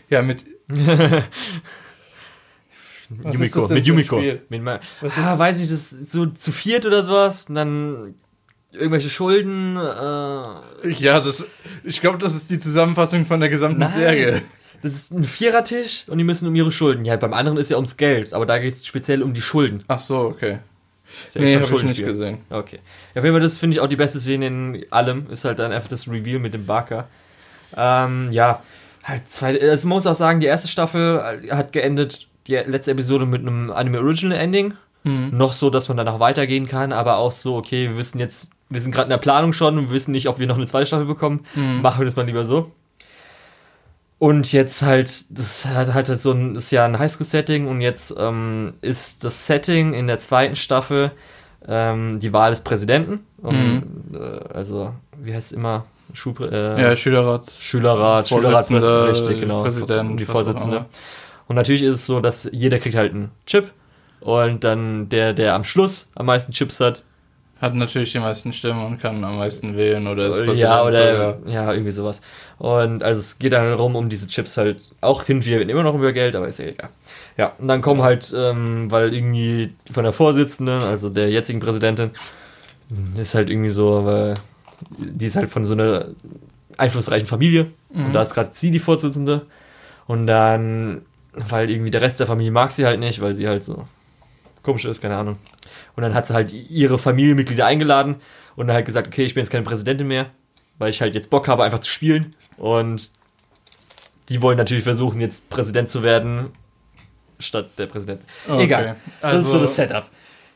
Ja, 0.09 0.21
mit. 0.21 0.45
Yumiko, 3.23 3.67
mit 3.67 3.85
Yumiko. 3.85 4.21
Mit 4.49 4.63
Ma 4.63 4.79
Was 5.01 5.17
ah, 5.17 5.37
weiß 5.37 5.61
ich, 5.61 5.69
das 5.69 5.91
ist 5.91 6.11
so 6.11 6.25
zu 6.27 6.51
viert 6.51 6.85
oder 6.85 7.03
sowas. 7.03 7.49
Und 7.49 7.55
dann 7.55 8.15
irgendwelche 8.71 9.09
Schulden. 9.09 9.77
Äh, 9.77 10.89
Ja, 10.89 11.19
das. 11.19 11.49
Ich 11.83 12.01
glaube, 12.01 12.17
das 12.17 12.33
ist 12.35 12.49
die 12.49 12.59
Zusammenfassung 12.59 13.25
von 13.25 13.39
der 13.39 13.49
gesamten 13.49 13.79
Nein. 13.79 13.93
Serie. 13.93 14.41
das 14.81 14.93
ist 14.93 15.11
ein 15.11 15.23
Vierertisch 15.23 16.05
und 16.07 16.17
die 16.17 16.23
müssen 16.23 16.47
um 16.47 16.55
ihre 16.55 16.71
Schulden. 16.71 17.05
Ja, 17.05 17.15
beim 17.15 17.33
anderen 17.33 17.57
ist 17.57 17.69
ja 17.69 17.77
ums 17.77 17.97
Geld, 17.97 18.33
aber 18.33 18.45
da 18.45 18.59
geht 18.59 18.73
es 18.73 18.85
speziell 18.85 19.21
um 19.21 19.33
die 19.33 19.41
Schulden. 19.41 19.83
Ach 19.87 19.99
so, 19.99 20.19
okay. 20.19 20.59
Ist 21.25 21.35
ja 21.35 21.41
Nee, 21.41 21.47
habe 21.47 21.55
ich 21.55 21.59
nicht 21.59 21.69
Schuldenspiel. 21.69 22.05
gesehen. 22.05 22.37
Okay. 22.49 22.79
Auf 23.15 23.23
jeden 23.23 23.33
Fall, 23.35 23.41
das 23.41 23.57
finde 23.57 23.75
ich 23.75 23.79
auch 23.81 23.87
die 23.87 23.95
beste 23.95 24.19
Szene 24.19 24.47
in 24.47 24.85
allem. 24.89 25.27
Ist 25.29 25.45
halt 25.45 25.59
dann 25.59 25.71
einfach 25.71 25.89
das 25.89 26.07
Reveal 26.07 26.39
mit 26.39 26.53
dem 26.53 26.65
Barker. 26.65 27.07
Ähm, 27.75 28.31
ja, 28.31 28.61
halt 29.03 29.29
zwei. 29.29 29.59
Also 29.61 29.87
man 29.87 29.95
muss 29.95 30.07
auch 30.07 30.15
sagen, 30.15 30.39
die 30.39 30.47
erste 30.47 30.67
Staffel 30.67 31.41
hat 31.51 31.71
geendet, 31.71 32.27
die 32.47 32.55
letzte 32.55 32.91
Episode 32.91 33.25
mit 33.25 33.41
einem 33.41 33.71
Anime 33.71 33.99
Original 33.99 34.37
Ending. 34.37 34.73
Hm. 35.03 35.35
Noch 35.35 35.53
so, 35.53 35.69
dass 35.69 35.87
man 35.89 35.97
danach 35.97 36.19
weitergehen 36.19 36.65
kann, 36.65 36.93
aber 36.93 37.17
auch 37.17 37.31
so, 37.33 37.57
okay, 37.57 37.89
wir 37.89 37.97
wissen 37.97 38.19
jetzt, 38.19 38.51
wir 38.69 38.79
sind 38.79 38.93
gerade 38.93 39.07
in 39.07 39.09
der 39.09 39.17
Planung 39.17 39.51
schon 39.51 39.77
und 39.77 39.91
wissen 39.91 40.11
nicht, 40.13 40.27
ob 40.27 40.39
wir 40.39 40.47
noch 40.47 40.55
eine 40.55 40.65
zweite 40.65 40.85
Staffel 40.85 41.05
bekommen. 41.05 41.45
Hm. 41.55 41.81
Machen 41.81 41.99
wir 41.99 42.05
das 42.05 42.15
mal 42.15 42.25
lieber 42.25 42.45
so. 42.45 42.71
Und 44.23 44.53
jetzt 44.53 44.83
halt, 44.83 45.37
das 45.37 45.65
hat 45.65 45.93
halt 45.93 46.07
so 46.07 46.31
ein, 46.31 46.55
ist 46.55 46.71
ja 46.71 46.85
ein 46.85 46.97
Highschool-Setting 46.97 47.67
und 47.67 47.81
jetzt 47.81 48.15
ähm, 48.17 48.71
ist 48.79 49.25
das 49.25 49.47
Setting 49.47 49.93
in 49.93 50.07
der 50.07 50.17
zweiten 50.17 50.55
Staffel 50.55 51.11
ähm, 51.67 52.21
die 52.21 52.31
Wahl 52.31 52.51
des 52.51 52.61
Präsidenten. 52.61 53.25
Und, 53.41 53.83
äh, 54.13 54.39
also, 54.53 54.93
wie 55.21 55.33
heißt 55.33 55.51
es 55.51 55.57
immer? 55.57 55.87
Schulprä 56.13 56.47
äh, 56.47 56.81
Ja, 56.81 56.95
Schülerrat. 56.95 57.51
Schülerrat, 57.51 58.29
Schülerrat, 58.29 58.71
richtig, 59.09 59.41
genau. 59.41 59.61
Präsident, 59.61 60.17
die 60.17 60.25
Vorsitzende. 60.25 60.85
Und 61.49 61.57
natürlich 61.57 61.83
ist 61.83 61.95
es 61.95 62.05
so, 62.05 62.21
dass 62.21 62.47
jeder 62.49 62.79
kriegt 62.79 62.95
halt 62.95 63.13
einen 63.13 63.29
Chip 63.45 63.71
und 64.21 64.63
dann 64.63 65.09
der, 65.09 65.33
der 65.33 65.53
am 65.53 65.65
Schluss 65.65 66.11
am 66.15 66.27
meisten 66.27 66.53
Chips 66.53 66.79
hat, 66.79 67.03
Hat 67.61 67.75
natürlich 67.75 68.11
die 68.11 68.19
meisten 68.19 68.51
Stimmen 68.51 68.85
und 68.85 68.99
kann 69.01 69.23
am 69.23 69.37
meisten 69.37 69.77
wählen 69.77 70.05
oder 70.07 70.27
ist 70.27 70.35
Präsident 70.35 70.59
ja, 70.59 70.83
oder 70.83 70.91
sogar. 70.91 71.37
ja, 71.53 71.71
irgendwie 71.71 71.91
sowas. 71.91 72.21
Und 72.59 73.03
also 73.03 73.19
es 73.19 73.39
geht 73.39 73.53
dann 73.53 73.69
darum, 73.69 73.95
um 73.95 74.09
diese 74.09 74.27
Chips 74.27 74.57
halt 74.57 74.81
auch 74.99 75.23
hin 75.23 75.37
und 75.37 75.45
wieder 75.45 75.61
immer 75.61 75.83
noch 75.83 75.95
über 75.95 76.11
Geld, 76.11 76.35
aber 76.35 76.47
ist 76.47 76.59
ja 76.59 76.65
egal. 76.65 76.89
Ja, 77.37 77.53
und 77.57 77.67
dann 77.69 77.81
kommen 77.81 78.01
halt, 78.01 78.33
ähm, 78.35 78.91
weil 78.91 79.13
irgendwie 79.13 79.73
von 79.91 80.03
der 80.03 80.11
Vorsitzenden, 80.13 80.81
also 80.83 81.09
der 81.09 81.29
jetzigen 81.29 81.59
Präsidentin, 81.61 82.11
ist 83.17 83.33
halt 83.33 83.49
irgendwie 83.49 83.69
so, 83.69 84.03
weil 84.05 84.33
die 84.99 85.25
ist 85.25 85.35
halt 85.37 85.49
von 85.49 85.63
so 85.63 85.73
einer 85.73 86.07
einflussreichen 86.77 87.27
Familie 87.27 87.67
und 87.93 88.09
Mhm. 88.09 88.13
da 88.13 88.21
ist 88.23 88.33
gerade 88.33 88.49
sie 88.51 88.71
die 88.71 88.79
Vorsitzende 88.79 89.45
und 90.07 90.27
dann, 90.27 91.03
weil 91.33 91.69
irgendwie 91.69 91.91
der 91.91 92.01
Rest 92.01 92.19
der 92.19 92.27
Familie 92.27 92.51
mag 92.51 92.71
sie 92.71 92.85
halt 92.85 92.99
nicht, 92.99 93.21
weil 93.21 93.33
sie 93.35 93.47
halt 93.47 93.63
so 93.63 93.85
komisch 94.63 94.85
ist, 94.85 95.01
keine 95.01 95.17
Ahnung. 95.17 95.37
Und 95.95 96.03
dann 96.03 96.13
hat 96.13 96.27
sie 96.27 96.33
halt 96.33 96.53
ihre 96.53 96.97
Familienmitglieder 96.97 97.65
eingeladen 97.65 98.15
und 98.55 98.67
dann 98.67 98.75
halt 98.75 98.85
gesagt, 98.85 99.07
okay, 99.07 99.25
ich 99.25 99.33
bin 99.33 99.43
jetzt 99.43 99.51
keine 99.51 99.63
Präsidentin 99.63 100.07
mehr, 100.07 100.31
weil 100.79 100.89
ich 100.89 101.01
halt 101.01 101.15
jetzt 101.15 101.29
Bock 101.29 101.47
habe, 101.47 101.63
einfach 101.63 101.79
zu 101.79 101.91
spielen. 101.91 102.35
Und 102.57 103.11
die 104.29 104.41
wollen 104.41 104.57
natürlich 104.57 104.83
versuchen, 104.83 105.21
jetzt 105.21 105.49
Präsident 105.49 105.89
zu 105.89 106.01
werden, 106.01 106.49
statt 107.39 107.69
der 107.77 107.87
Präsident. 107.87 108.21
Okay. 108.47 108.63
Egal. 108.63 108.95
Das 109.21 109.43
ist 109.43 109.51
so 109.51 109.59
das 109.59 109.75
Setup. 109.75 110.07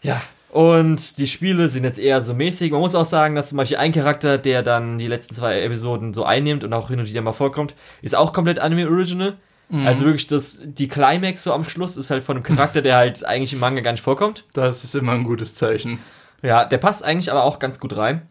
Ja. 0.01 0.22
Und 0.49 1.18
die 1.18 1.28
Spiele 1.28 1.68
sind 1.68 1.84
jetzt 1.84 1.99
eher 1.99 2.22
so 2.22 2.34
mäßig. 2.34 2.72
Man 2.72 2.80
muss 2.80 2.95
auch 2.95 3.05
sagen, 3.05 3.36
dass 3.36 3.49
zum 3.49 3.58
Beispiel 3.58 3.78
ein 3.78 3.91
Charakter, 3.91 4.38
der 4.38 4.64
dann 4.64 4.97
die 4.97 5.08
letzten 5.08 5.36
zwei 5.36 5.62
Episoden 5.62 6.14
so 6.14 6.24
einnimmt 6.24 6.64
und 6.64 6.74
auch 6.74 6.88
hin 6.88 6.99
und 6.99 7.08
wieder 7.08 7.22
mal 7.22 7.34
vorkommt, 7.34 7.76
ist 8.01 8.16
auch 8.16 8.32
komplett 8.32 8.58
Anime 8.60 8.88
Original. 8.89 9.38
Mhm. 9.70 9.86
Also 9.86 10.05
wirklich, 10.05 10.28
das, 10.28 10.59
die 10.63 10.88
Climax 10.88 11.43
so 11.43 11.53
am 11.53 11.63
Schluss 11.63 11.97
ist 11.97 12.09
halt 12.09 12.24
von 12.24 12.38
einem 12.38 12.43
Charakter, 12.43 12.82
der 12.82 12.95
halt 12.95 13.26
eigentlich 13.26 13.53
im 13.53 13.59
Manga 13.59 13.82
gar 13.82 13.91
nicht 13.91 14.03
vorkommt. 14.03 14.45
Das 14.53 14.84
ist 14.84 14.95
immer 14.95 15.13
ein 15.13 15.24
gutes 15.24 15.55
Zeichen. 15.55 15.99
Ja, 16.41 16.65
der 16.65 16.78
passt 16.78 17.03
eigentlich 17.03 17.32
aber 17.32 17.43
auch 17.43 17.59
ganz 17.59 17.80
gut 17.80 17.97
rein. 17.97 18.28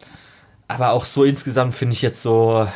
Aber 0.67 0.91
auch 0.91 1.05
so 1.05 1.23
insgesamt 1.23 1.75
finde 1.75 1.93
ich 1.93 2.01
jetzt 2.01 2.21
so 2.21 2.67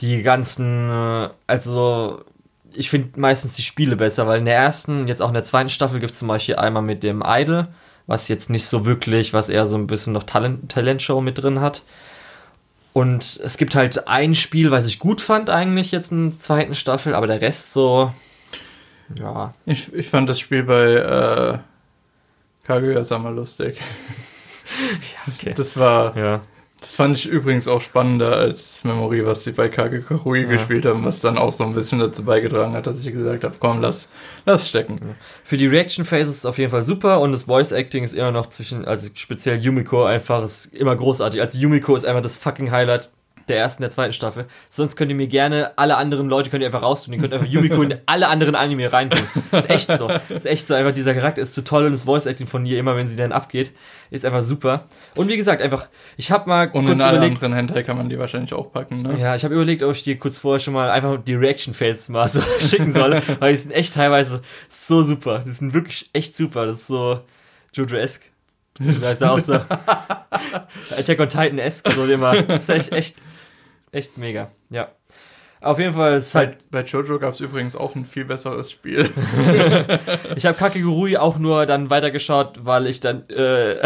die 0.00 0.22
ganzen, 0.22 0.90
äh, 0.90 1.28
also 1.46 2.24
ich 2.72 2.90
finde 2.90 3.20
meistens 3.20 3.54
die 3.54 3.62
Spiele 3.62 3.96
besser, 3.96 4.26
weil 4.26 4.40
in 4.40 4.44
der 4.44 4.56
ersten, 4.56 5.06
jetzt 5.06 5.22
auch 5.22 5.28
in 5.28 5.34
der 5.34 5.44
zweiten 5.44 5.70
Staffel 5.70 6.00
gibt 6.00 6.12
es 6.12 6.18
zum 6.18 6.28
Beispiel 6.28 6.56
einmal 6.56 6.82
mit 6.82 7.02
dem 7.02 7.22
Idol, 7.24 7.68
was 8.06 8.28
jetzt 8.28 8.50
nicht 8.50 8.66
so 8.66 8.84
wirklich, 8.84 9.32
was 9.32 9.48
eher 9.48 9.66
so 9.66 9.76
ein 9.76 9.86
bisschen 9.86 10.12
noch 10.12 10.24
Talent, 10.24 10.70
Talentshow 10.70 11.20
mit 11.20 11.38
drin 11.38 11.60
hat. 11.60 11.82
Und 12.94 13.40
es 13.44 13.58
gibt 13.58 13.74
halt 13.74 14.06
ein 14.06 14.36
Spiel, 14.36 14.70
was 14.70 14.86
ich 14.86 15.00
gut 15.00 15.20
fand 15.20 15.50
eigentlich 15.50 15.90
jetzt 15.90 16.12
in 16.12 16.30
der 16.30 16.38
zweiten 16.38 16.76
Staffel, 16.76 17.14
aber 17.14 17.26
der 17.26 17.40
Rest 17.40 17.72
so, 17.72 18.12
ja, 19.14 19.50
Ich, 19.66 19.92
ich 19.92 20.08
fand 20.08 20.28
das 20.28 20.38
Spiel 20.38 20.62
bei 20.62 20.92
äh, 20.94 21.58
Kaguya-sama 22.64 23.30
lustig. 23.30 23.78
okay. 25.26 25.54
Das 25.56 25.76
war, 25.76 26.16
ja. 26.16 26.40
Das 26.84 26.94
fand 26.94 27.16
ich 27.16 27.26
übrigens 27.26 27.66
auch 27.66 27.80
spannender 27.80 28.36
als 28.36 28.64
das 28.68 28.84
Memory, 28.84 29.24
was 29.24 29.44
sie 29.44 29.52
bei 29.52 29.70
Kage 29.70 30.02
Kahui 30.02 30.42
Ja. 30.42 30.48
gespielt 30.48 30.84
haben, 30.84 31.02
was 31.04 31.22
dann 31.22 31.38
auch 31.38 31.50
so 31.50 31.64
ein 31.64 31.72
bisschen 31.72 31.98
dazu 31.98 32.24
beigetragen 32.26 32.74
hat, 32.74 32.86
dass 32.86 33.00
ich 33.00 33.10
gesagt 33.10 33.42
habe, 33.42 33.54
komm, 33.58 33.80
lass, 33.80 34.12
lass 34.44 34.68
stecken. 34.68 35.00
Für 35.44 35.56
die 35.56 35.66
Reaction 35.66 36.04
Phases 36.04 36.28
ist 36.34 36.38
es 36.40 36.46
auf 36.46 36.58
jeden 36.58 36.70
Fall 36.70 36.82
super 36.82 37.20
und 37.22 37.32
das 37.32 37.44
Voice 37.44 37.72
Acting 37.72 38.04
ist 38.04 38.12
immer 38.12 38.32
noch 38.32 38.50
zwischen, 38.50 38.84
also 38.84 39.08
speziell 39.14 39.58
Yumiko 39.60 40.04
einfach 40.04 40.42
ist 40.44 40.74
immer 40.74 40.94
großartig. 40.94 41.40
Also 41.40 41.56
Yumiko 41.58 41.96
ist 41.96 42.04
einfach 42.04 42.20
das 42.22 42.36
fucking 42.36 42.70
Highlight 42.70 43.08
der 43.48 43.58
ersten, 43.58 43.82
der 43.82 43.90
zweiten 43.90 44.12
Staffel. 44.12 44.46
Sonst 44.68 44.96
könnt 44.96 45.10
ihr 45.10 45.16
mir 45.16 45.26
gerne 45.26 45.76
alle 45.76 45.96
anderen 45.96 46.28
Leute 46.28 46.50
könnt 46.50 46.62
ihr 46.62 46.66
einfach 46.66 46.82
raustun. 46.82 47.14
Ihr 47.14 47.20
könnt 47.20 47.34
einfach 47.34 47.46
Yumiko 47.46 47.82
in 47.82 47.98
alle 48.06 48.28
anderen 48.28 48.54
Anime 48.54 48.92
reintun. 48.92 49.20
ist 49.52 49.70
echt 49.70 49.86
so. 49.86 50.08
ist 50.28 50.46
echt 50.46 50.66
so. 50.66 50.74
Einfach 50.74 50.92
dieser 50.92 51.14
Charakter 51.14 51.42
ist 51.42 51.54
zu 51.54 51.64
toll 51.64 51.86
und 51.86 51.92
das 51.92 52.04
Voice 52.04 52.26
Acting 52.26 52.46
von 52.46 52.64
ihr 52.66 52.78
immer, 52.78 52.96
wenn 52.96 53.06
sie 53.06 53.16
dann 53.16 53.32
abgeht, 53.32 53.72
ist 54.10 54.24
einfach 54.24 54.42
super. 54.42 54.86
Und 55.14 55.28
wie 55.28 55.36
gesagt, 55.36 55.60
einfach, 55.60 55.88
ich 56.16 56.30
habe 56.30 56.48
mal 56.48 56.68
Und 56.72 56.86
kurz 56.86 56.96
in 56.96 57.02
alle 57.02 57.16
überlegt, 57.18 57.36
anderen 57.36 57.54
Hentai 57.54 57.82
kann 57.82 57.96
man 57.96 58.08
die 58.08 58.18
wahrscheinlich 58.18 58.52
auch 58.54 58.72
packen, 58.72 59.02
ne? 59.02 59.18
ja, 59.18 59.34
ich 59.34 59.44
habe 59.44 59.54
überlegt, 59.54 59.82
ob 59.82 59.92
ich 59.92 60.02
dir 60.02 60.18
kurz 60.18 60.38
vorher 60.38 60.60
schon 60.60 60.74
mal 60.74 60.90
einfach 60.90 61.18
die 61.22 61.34
Reaction 61.34 61.74
Phases 61.74 62.08
mal 62.08 62.28
so 62.28 62.40
schicken 62.60 62.92
soll, 62.92 63.22
weil 63.40 63.52
die 63.52 63.58
sind 63.58 63.72
echt 63.72 63.94
teilweise 63.94 64.42
so 64.68 65.02
super. 65.02 65.40
Die 65.44 65.50
sind 65.50 65.74
wirklich 65.74 66.10
echt 66.12 66.36
super. 66.36 66.66
Das 66.66 66.80
ist 66.80 66.86
so, 66.86 67.20
Jojo-esque. 67.72 68.26
Beziehungsweise 68.76 69.30
auch 69.30 69.38
so 69.38 69.54
Attack 70.96 71.20
on 71.20 71.28
Titan-esque, 71.28 71.92
so 71.92 72.06
immer. 72.06 72.42
Das 72.42 72.62
ist 72.62 72.70
echt, 72.70 72.92
echt, 72.92 73.16
echt 73.94 74.18
mega. 74.18 74.50
Ja. 74.70 74.88
Auf 75.60 75.78
jeden 75.78 75.94
Fall 75.94 76.14
ist 76.16 76.32
Bei, 76.34 76.40
halt. 76.40 76.70
bei 76.70 76.82
Jojo 76.82 77.18
gab 77.18 77.32
es 77.32 77.40
übrigens 77.40 77.74
auch 77.74 77.94
ein 77.94 78.04
viel 78.04 78.24
besseres 78.26 78.70
Spiel. 78.70 79.08
Ich 80.36 80.44
habe 80.46 80.56
Kakegurui 80.58 81.16
auch 81.16 81.38
nur 81.38 81.64
dann 81.66 81.88
weitergeschaut, 81.90 82.60
weil 82.64 82.86
ich 82.86 83.00
dann 83.00 83.28
äh, 83.30 83.76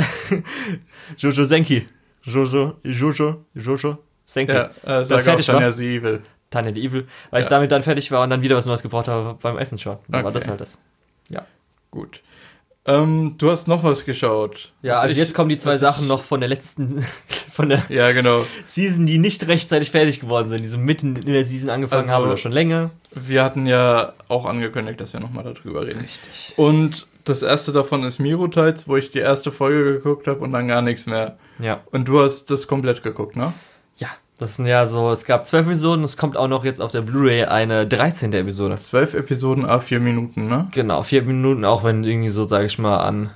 Jojo 1.19 1.45
Senki. 1.45 1.87
Jojo, 2.25 2.77
Jojo, 2.83 3.45
Jojo 3.55 3.99
Senki. 4.25 4.53
ja, 4.53 4.71
äh, 4.85 5.05
sag 5.05 5.21
auch 5.21 5.23
fertig 5.23 5.49
war? 5.49 5.55
Tanya 5.57 5.71
the 5.71 5.87
Evil. 5.97 6.23
Tanya 6.51 6.75
the 6.75 6.85
Evil, 6.85 7.07
weil 7.31 7.41
ich 7.41 7.47
Ja. 7.47 7.51
damit 7.51 7.71
dann 7.73 7.83
fertig 7.83 8.11
war 8.11 8.23
und 8.25 8.31
dann 8.31 8.43
wieder 8.43 8.57
was 8.57 8.67
Neues 8.67 8.83
gebraucht 8.83 9.07
habe 9.09 9.39
beim 9.41 9.57
Essen 9.59 9.79
schauen. 9.79 9.99
Dann 10.09 10.25
war 10.25 10.31
Okay. 10.31 10.41
das 10.41 10.49
halt 10.49 10.61
das. 10.61 10.83
Gut. 11.91 12.23
Ähm, 12.85 13.37
du 13.39 13.51
hast 13.51 13.67
noch 13.67 13.83
was 13.83 14.05
geschaut. 14.05 14.73
Ja, 14.83 14.95
Was 14.95 15.03
also 15.05 15.13
ich- 15.13 15.19
jetzt 15.19 15.35
kommen 15.35 15.49
die 15.49 15.57
zwei 15.59 15.77
Sachen 15.79 16.03
ich- 16.03 16.09
noch 16.09 16.23
von 16.23 16.41
der 16.41 16.49
letzten, 16.51 17.03
von 17.59 17.69
der 17.71 17.83
Ja, 17.89 18.13
genau. 18.13 18.45
Season, 18.65 19.05
die 19.05 19.19
nicht 19.19 19.49
rechtzeitig 19.49 19.91
fertig 19.91 20.21
geworden 20.21 20.49
sind, 20.49 20.63
die 20.63 20.69
so 20.69 20.79
mitten 20.79 21.17
in 21.17 21.33
der 21.33 21.45
Season 21.45 21.71
angefangen 21.71 22.03
Also- 22.03 22.13
haben 22.15 22.25
oder 22.25 22.37
schon 22.37 22.53
länger. 22.53 22.91
Wir 23.13 23.43
hatten 23.43 23.67
ja 23.67 24.13
auch 24.29 24.45
angekündigt, 24.47 25.01
dass 25.01 25.13
wir 25.13 25.19
nochmal 25.19 25.43
darüber 25.43 25.85
reden. 25.85 26.01
Richtig. 26.01 26.53
Und 26.57 27.09
das 27.25 27.43
erste 27.43 27.73
davon 27.73 28.05
ist 28.05 28.21
Miro 28.21 28.47
Tides, 28.47 28.87
wo 28.87 28.97
ich 28.97 29.11
die 29.11 29.19
erste 29.19 29.51
Folge 29.51 29.95
geguckt 29.95 30.29
habe 30.29 30.39
und 30.39 30.53
dann 30.53 30.69
gar 30.69 30.83
nichts 30.83 31.07
mehr. 31.07 31.37
Ja. 31.59 31.81
Und 31.91 32.07
du 32.07 32.21
hast 32.21 32.49
das 32.53 32.69
komplett 32.69 33.03
geguckt, 33.03 33.35
ne? 33.37 33.53
Ja. 33.97 34.07
Das 34.39 34.55
sind 34.55 34.67
ja 34.67 34.87
so, 34.87 35.11
es 35.11 35.25
gab 35.25 35.49
zwölf 35.49 35.67
Episoden, 35.67 36.05
es 36.05 36.17
kommt 36.17 36.37
auch 36.37 36.47
noch 36.47 36.65
jetzt 36.65 36.81
auf 36.81 36.93
der 36.93 37.01
Blu-ray 37.03 37.43
eine 37.47 37.89
13. 37.89 38.33
Episode. 38.35 38.77
Zwölf 38.77 39.15
Episoden, 39.15 39.67
a 39.67 39.81
vier 39.81 39.99
Minuten, 39.99 40.47
ne? 40.49 40.69
Genau, 40.73 41.03
vier 41.03 41.23
Minuten, 41.23 41.65
auch 41.65 41.83
wenn 41.83 42.05
irgendwie 42.05 42.29
so, 42.29 42.45
sage 42.45 42.67
ich 42.67 42.79
mal, 42.79 42.99
an, 42.99 43.31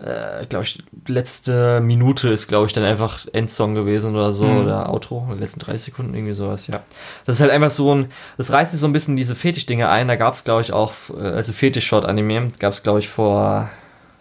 äh, 0.00 0.46
glaube 0.46 0.64
ich, 0.64 0.78
letzte 1.08 1.80
Minute 1.80 2.28
ist, 2.28 2.46
glaube 2.48 2.66
ich, 2.66 2.72
dann 2.72 2.84
einfach 2.84 3.26
Endsong 3.32 3.74
gewesen 3.74 4.14
oder 4.14 4.30
so, 4.32 4.44
Mhm. 4.46 4.62
oder 4.64 4.88
Outro, 4.92 5.28
die 5.34 5.40
letzten 5.40 5.60
30 5.60 5.82
Sekunden, 5.86 6.14
irgendwie 6.14 6.32
sowas, 6.34 6.66
ja. 6.68 6.80
Das 7.24 7.36
ist 7.36 7.40
halt 7.40 7.50
einfach 7.50 7.70
so 7.70 7.94
ein, 7.94 8.10
das 8.36 8.52
reißt 8.52 8.70
sich 8.70 8.80
so 8.80 8.86
ein 8.86 8.92
bisschen 8.92 9.16
diese 9.16 9.34
Fetisch-Dinge 9.34 9.88
ein, 9.88 10.06
da 10.08 10.16
gab 10.16 10.34
es, 10.34 10.44
glaube 10.44 10.60
ich, 10.60 10.72
auch, 10.72 10.92
äh, 11.20 11.26
also 11.26 11.52
Fetisch-Short-Anime, 11.52 12.48
gab 12.58 12.72
es, 12.72 12.82
glaube 12.82 13.00
ich, 13.00 13.08
vor 13.08 13.70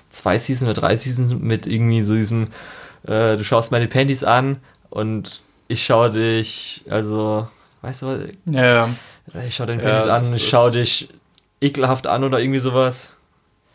zwei 0.09 0.37
Seasons 0.39 0.69
oder 0.71 0.81
drei 0.81 0.95
Seasons 0.95 1.33
mit 1.35 1.67
irgendwie 1.67 2.01
so 2.01 2.15
diesem, 2.15 2.45
äh, 3.05 3.37
du 3.37 3.43
schaust 3.43 3.71
meine 3.71 3.87
Panties 3.87 4.23
an 4.23 4.57
und 4.89 5.41
ich 5.67 5.85
schaue 5.85 6.09
dich, 6.09 6.85
also, 6.89 7.47
weißt 7.81 8.01
du 8.01 8.05
was, 8.07 8.19
Ja, 8.45 8.65
ja. 8.65 8.89
ich 9.45 9.53
schaue 9.55 9.67
deine 9.67 9.83
Ja, 9.83 9.89
Panties 9.89 10.09
an, 10.09 10.23
das 10.23 10.37
ich 10.37 10.49
schaue 10.49 10.71
dich 10.71 11.09
ekelhaft 11.61 12.07
an 12.07 12.23
oder 12.23 12.39
irgendwie 12.39 12.59
sowas. 12.59 13.13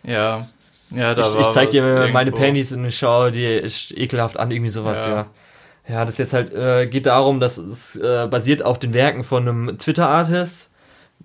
Ja. 0.02 0.48
Ja, 0.94 1.14
da 1.14 1.22
Ich, 1.22 1.38
ich 1.38 1.46
zeig 1.48 1.70
dir 1.70 1.82
meine 2.12 2.30
irgendwo. 2.30 2.44
Panties 2.44 2.72
und 2.72 2.84
ich 2.84 2.96
schaue 2.98 3.32
dir 3.32 3.64
ekelhaft 3.64 4.38
an, 4.38 4.50
irgendwie 4.50 4.70
sowas, 4.70 5.04
ja. 5.04 5.12
Ja. 5.12 5.26
Ja, 5.88 6.04
das 6.04 6.18
jetzt 6.18 6.32
halt 6.32 6.54
äh, 6.54 6.86
geht 6.86 7.06
darum, 7.06 7.40
dass 7.40 7.58
es 7.58 7.96
äh, 7.96 8.28
basiert 8.30 8.62
auf 8.64 8.78
den 8.78 8.94
Werken 8.94 9.24
von 9.24 9.48
einem 9.48 9.78
Twitter-Artist, 9.78 10.72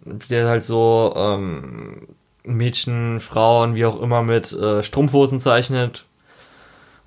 der 0.03 0.47
halt 0.47 0.63
so 0.63 1.13
ähm, 1.15 2.07
Mädchen, 2.43 3.19
Frauen, 3.19 3.75
wie 3.75 3.85
auch 3.85 4.01
immer 4.01 4.23
mit 4.23 4.51
äh, 4.53 4.81
Strumpfhosen 4.81 5.39
zeichnet 5.39 6.05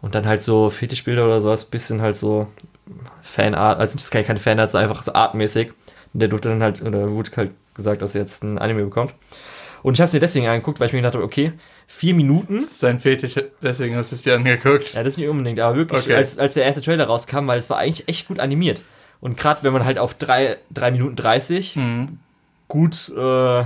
und 0.01 0.15
dann 0.15 0.27
halt 0.27 0.43
so 0.43 0.71
Fetischbilder 0.71 1.25
oder 1.25 1.41
sowas, 1.41 1.65
bisschen 1.65 2.01
halt 2.01 2.17
so 2.17 2.47
Fanart, 3.23 3.81
also 3.81 3.95
das 3.95 4.05
ist 4.05 4.11
keine 4.11 4.39
Fanart, 4.39 4.71
sondern 4.71 4.89
einfach 4.89 5.03
so 5.03 5.13
artmäßig. 5.13 5.73
Und 6.13 6.21
der 6.21 6.29
durfte 6.29 6.49
dann 6.51 6.63
halt, 6.63 6.83
oder 6.83 7.11
wurde 7.11 7.31
halt 7.37 7.53
gesagt, 7.75 8.03
dass 8.03 8.15
er 8.15 8.23
jetzt 8.23 8.43
ein 8.43 8.59
Anime 8.59 8.85
bekommt. 8.85 9.15
Und 9.83 9.95
ich 9.95 10.01
habe 10.01 10.07
es 10.07 10.13
mir 10.13 10.21
deswegen 10.21 10.47
angeguckt, 10.47 10.79
weil 10.79 10.89
ich 10.89 10.93
mir 10.93 10.99
gedacht 11.01 11.15
habe, 11.15 11.25
okay, 11.25 11.53
vier 11.93 12.15
Minuten, 12.15 12.57
Das 12.57 12.65
ist 12.67 12.79
sein 12.79 13.01
Fetisch, 13.01 13.35
deswegen 13.61 13.97
hast 13.97 14.13
du 14.13 14.15
es 14.15 14.23
dir 14.23 14.35
angeguckt. 14.37 14.95
ja, 14.95 15.03
das 15.03 15.17
nicht 15.17 15.29
unbedingt, 15.29 15.59
aber 15.61 15.77
wirklich, 15.77 16.03
Okay. 16.05 16.15
als, 16.15 16.39
als 16.39 16.55
der 16.55 16.65
erste 16.65 16.81
Trailer 16.81 17.05
rauskam, 17.07 17.47
weil 17.49 17.59
es 17.59 17.69
war 17.69 17.79
eigentlich 17.79 18.09
echt 18.09 18.29
gut 18.29 18.39
animiert. 18.39 18.83
Und 19.21 19.37
gerade 19.37 19.63
wenn 19.65 19.73
man 19.73 19.85
halt 19.85 19.99
auf 19.99 20.15
drei 20.15 20.57
drei 20.73 20.91
Minuten 20.93 21.17
30 21.17 21.77
Mhm. 21.77 22.19
gut 22.69 23.11
äh, 23.17 23.65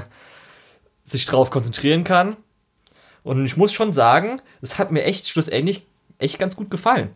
sich 1.05 1.27
drauf 1.27 1.51
konzentrieren 1.51 2.03
kann. 2.03 2.37
Und 3.22 3.45
ich 3.45 3.57
muss 3.57 3.72
schon 3.72 3.93
sagen, 3.93 4.41
es 4.62 4.79
hat 4.79 4.91
mir 4.91 5.05
echt 5.05 5.29
schlussendlich 5.29 5.87
echt 6.18 6.39
ganz 6.39 6.57
gut 6.57 6.70
gefallen. 6.70 7.11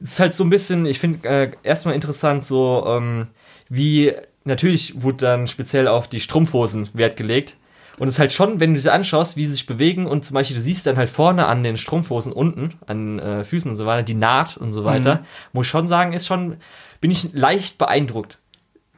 Es 0.00 0.12
ist 0.12 0.20
halt 0.20 0.34
so 0.34 0.44
ein 0.44 0.50
bisschen, 0.50 0.86
ich 0.86 0.98
finde 0.98 1.28
äh, 1.28 1.50
erstmal 1.62 1.94
interessant, 1.94 2.44
so 2.44 2.84
ähm, 2.86 3.28
wie 3.68 4.12
natürlich 4.44 5.02
wurde 5.02 5.18
dann 5.18 5.46
speziell 5.46 5.86
auf 5.88 6.08
die 6.08 6.20
Strumpfhosen 6.20 6.88
Wert 6.94 7.16
gelegt. 7.16 7.56
Und 7.98 8.08
es 8.08 8.14
ist 8.14 8.18
halt 8.18 8.32
schon, 8.32 8.60
wenn 8.60 8.74
du 8.74 8.80
sie 8.80 8.92
anschaust, 8.92 9.36
wie 9.36 9.46
sie 9.46 9.52
sich 9.52 9.66
bewegen 9.66 10.06
und 10.06 10.24
zum 10.24 10.34
Beispiel 10.34 10.56
du 10.56 10.62
siehst 10.62 10.86
dann 10.86 10.96
halt 10.96 11.10
vorne 11.10 11.46
an 11.46 11.62
den 11.62 11.76
Strumpfhosen 11.76 12.32
unten, 12.32 12.74
an 12.86 13.18
äh, 13.18 13.44
Füßen 13.44 13.70
und 13.70 13.76
so 13.76 13.86
weiter, 13.86 14.02
die 14.02 14.14
Naht 14.14 14.56
und 14.56 14.72
so 14.72 14.84
weiter, 14.84 15.24
muss 15.52 15.66
ich 15.66 15.70
schon 15.70 15.86
sagen, 15.86 16.12
ist 16.12 16.26
schon, 16.26 16.56
bin 17.00 17.10
ich 17.10 17.32
leicht 17.34 17.78
beeindruckt. 17.78 18.38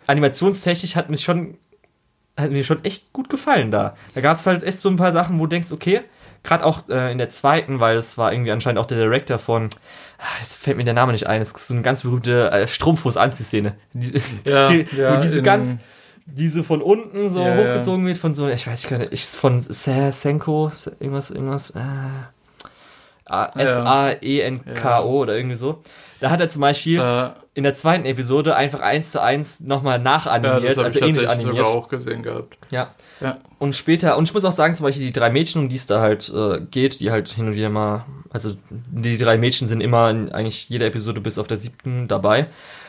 Animationstechnisch 0.06 0.96
hat 0.96 1.10
mich 1.10 1.24
schon 1.24 1.58
hat 2.36 2.50
mir 2.50 2.64
schon 2.64 2.84
echt 2.84 3.12
gut 3.12 3.30
gefallen 3.30 3.70
da. 3.70 3.96
Da 4.14 4.20
gab 4.20 4.38
es 4.38 4.46
halt 4.46 4.62
echt 4.62 4.80
so 4.80 4.90
ein 4.90 4.96
paar 4.96 5.12
Sachen, 5.12 5.38
wo 5.38 5.44
du 5.44 5.50
denkst, 5.50 5.72
okay, 5.72 6.02
gerade 6.42 6.64
auch 6.64 6.88
äh, 6.88 7.10
in 7.10 7.18
der 7.18 7.30
zweiten, 7.30 7.80
weil 7.80 7.96
es 7.96 8.18
war 8.18 8.32
irgendwie 8.32 8.52
anscheinend 8.52 8.78
auch 8.78 8.86
der 8.86 8.98
Director 8.98 9.38
von, 9.38 9.70
ah, 10.18 10.24
jetzt 10.40 10.56
fällt 10.56 10.76
mir 10.76 10.84
der 10.84 10.94
Name 10.94 11.12
nicht 11.12 11.26
ein, 11.26 11.40
es 11.40 11.52
ist 11.52 11.68
so 11.68 11.74
eine 11.74 11.82
ganz 11.82 12.02
berühmte 12.02 12.52
äh, 12.52 12.68
Strumpfhose-Anziehszene. 12.68 13.74
Die, 13.94 14.20
Ja, 14.44 14.68
die, 14.68 14.86
ja, 14.96 15.16
diese 15.16 15.42
ganz, 15.42 15.78
diese 16.26 16.64
von 16.64 16.82
unten 16.82 17.28
so 17.28 17.40
Ja, 17.40 17.54
ja. 17.54 17.70
hochgezogen 17.70 18.04
wird, 18.06 18.18
von 18.18 18.34
so, 18.34 18.48
ich 18.48 18.66
weiß 18.66 18.88
gar 18.88 18.98
nicht, 18.98 19.12
ist 19.12 19.36
von 19.36 19.62
Senko, 19.62 20.70
irgendwas, 21.00 21.30
irgendwas, 21.30 21.70
äh, 21.70 21.80
S-A-E-N-K-O 23.56 25.20
oder 25.20 25.36
irgendwie 25.36 25.56
so. 25.56 25.82
Da 26.20 26.30
hat 26.30 26.40
er 26.40 26.48
zum 26.48 26.62
Beispiel 26.62 27.00
Äh, 27.00 27.30
in 27.54 27.62
der 27.62 27.74
zweiten 27.74 28.04
Episode 28.04 28.54
einfach 28.54 28.80
eins 28.80 29.12
zu 29.12 29.22
eins 29.22 29.60
nochmal 29.60 29.96
ja, 29.98 30.02
nachanimiert, 30.04 30.64
das 30.64 30.76
habe 30.76 30.86
also 30.86 30.98
ich 30.98 31.04
ähnlich 31.06 31.28
animiert. 31.28 31.66
sogar 31.66 31.72
auch 31.72 31.88
gesehen 31.88 32.22
gehabt. 32.22 32.56
Ja. 32.70 32.94
Ja. 33.20 33.38
Und 33.58 33.74
später, 33.74 34.18
und 34.18 34.24
ich 34.24 34.34
muss 34.34 34.44
auch 34.44 34.52
sagen, 34.52 34.74
zum 34.74 34.84
Beispiel 34.84 35.06
die 35.06 35.12
drei 35.12 35.30
Mädchen, 35.30 35.62
um 35.62 35.68
die 35.70 35.76
es 35.76 35.86
da 35.86 36.00
halt 36.00 36.30
äh, 36.34 36.60
geht, 36.70 37.00
die 37.00 37.10
halt 37.10 37.28
hin 37.28 37.46
und 37.46 37.56
wieder 37.56 37.70
mal, 37.70 38.04
also 38.30 38.54
die 38.70 39.16
drei 39.16 39.38
Mädchen 39.38 39.66
sind 39.68 39.80
immer 39.80 40.10
in 40.10 40.30
eigentlich 40.32 40.68
jeder 40.68 40.84
Episode 40.86 41.22
bis 41.22 41.38
auf 41.38 41.46
der 41.46 41.56
siebten 41.56 42.08
dabei. 42.08 42.46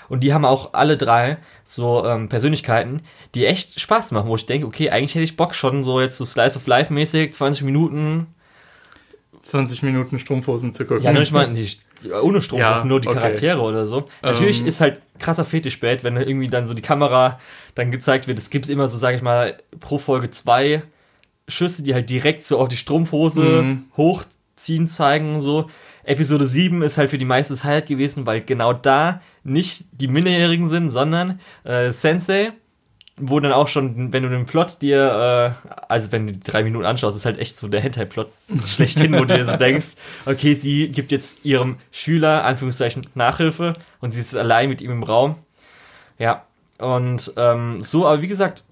Und 0.09 0.23
die 0.23 0.33
haben 0.33 0.45
auch 0.45 0.73
alle 0.73 0.97
drei 0.97 1.37
so 1.65 2.05
ähm, 2.05 2.29
Persönlichkeiten, 2.29 3.01
die 3.35 3.45
echt 3.45 3.79
Spaß 3.79 4.11
machen, 4.11 4.29
wo 4.29 4.35
ich 4.35 4.45
denke, 4.45 4.67
okay, 4.67 4.89
eigentlich 4.89 5.15
hätte 5.15 5.23
ich 5.23 5.37
Bock 5.37 5.53
schon 5.53 5.83
so 5.83 5.99
jetzt 5.99 6.17
so 6.17 6.25
Slice 6.25 6.57
of 6.57 6.67
Life 6.67 6.93
mäßig, 6.93 7.33
20 7.33 7.63
Minuten. 7.63 8.27
20 9.43 9.83
Minuten 9.83 10.19
Strumpfhosen 10.19 10.73
zu 10.73 10.85
gucken. 10.85 11.03
Ja, 11.03 11.13
nur 11.13 11.23
mal 11.31 11.51
die, 11.53 11.67
ohne 12.21 12.41
Strom, 12.41 12.59
Ja, 12.59 12.83
nur 12.83 12.99
die 12.99 13.07
okay. 13.07 13.17
Charaktere 13.17 13.61
oder 13.61 13.87
so. 13.87 14.07
Natürlich 14.21 14.61
Ähm. 14.61 14.67
ist 14.67 14.81
halt 14.81 15.01
krasser 15.19 15.45
Fetischbild, 15.45 16.03
wenn 16.03 16.17
irgendwie 16.17 16.47
dann 16.47 16.67
so 16.67 16.73
die 16.73 16.81
Kamera 16.81 17.39
dann 17.75 17.91
gezeigt 17.91 18.27
wird. 18.27 18.37
Es 18.39 18.49
gibt 18.49 18.67
immer 18.67 18.87
so, 18.87 18.97
sag 18.97 19.15
ich 19.15 19.21
mal, 19.21 19.57
pro 19.79 19.97
Folge 19.97 20.31
zwei 20.31 20.83
Schüsse, 21.47 21.83
die 21.83 21.93
halt 21.93 22.09
direkt 22.09 22.43
so 22.43 22.59
auf 22.59 22.67
die 22.67 22.75
Strumpfhose 22.77 23.41
Mhm. 23.41 23.85
Hochziehen 24.57 24.87
zeigen 24.87 25.35
und 25.35 25.41
so. 25.41 25.69
Episode 26.03 26.47
7 26.47 26.81
ist 26.81 26.97
halt 26.97 27.09
für 27.09 27.17
die 27.17 27.25
meisten 27.25 27.61
Highlight 27.63 27.87
gewesen, 27.87 28.25
weil 28.25 28.41
genau 28.41 28.73
da 28.73 29.21
nicht 29.43 29.85
die 29.91 30.07
Minderjährigen 30.07 30.69
sind, 30.69 30.89
sondern 30.89 31.39
äh, 31.63 31.91
Sensei, 31.91 32.53
wo 33.17 33.39
dann 33.39 33.51
auch 33.51 33.67
schon, 33.67 34.13
wenn 34.13 34.23
du 34.23 34.29
den 34.29 34.45
Plot 34.45 34.81
dir, 34.81 35.55
äh, 35.65 35.69
also 35.89 36.11
wenn 36.11 36.27
du 36.27 36.33
die 36.33 36.39
drei 36.39 36.63
Minuten 36.63 36.85
anschaust, 36.85 37.17
ist 37.17 37.25
halt 37.25 37.39
echt 37.39 37.57
so 37.57 37.67
der 37.67 37.81
Hentai-Plot 37.81 38.29
schlechthin, 38.65 39.13
wo 39.13 39.25
du 39.25 39.35
dir 39.35 39.45
so 39.45 39.57
denkst, 39.57 39.95
okay, 40.25 40.53
sie 40.53 40.89
gibt 40.89 41.11
jetzt 41.11 41.43
ihrem 41.43 41.77
Schüler, 41.91 42.45
Anführungszeichen, 42.45 43.07
Nachhilfe 43.15 43.73
und 43.99 44.11
sie 44.11 44.21
ist 44.21 44.35
allein 44.35 44.69
mit 44.69 44.81
ihm 44.81 44.91
im 44.91 45.03
Raum. 45.03 45.35
Ja, 46.19 46.45
und 46.79 47.33
ähm, 47.37 47.83
so, 47.83 48.05
aber 48.07 48.21
wie 48.21 48.27
gesagt, 48.27 48.63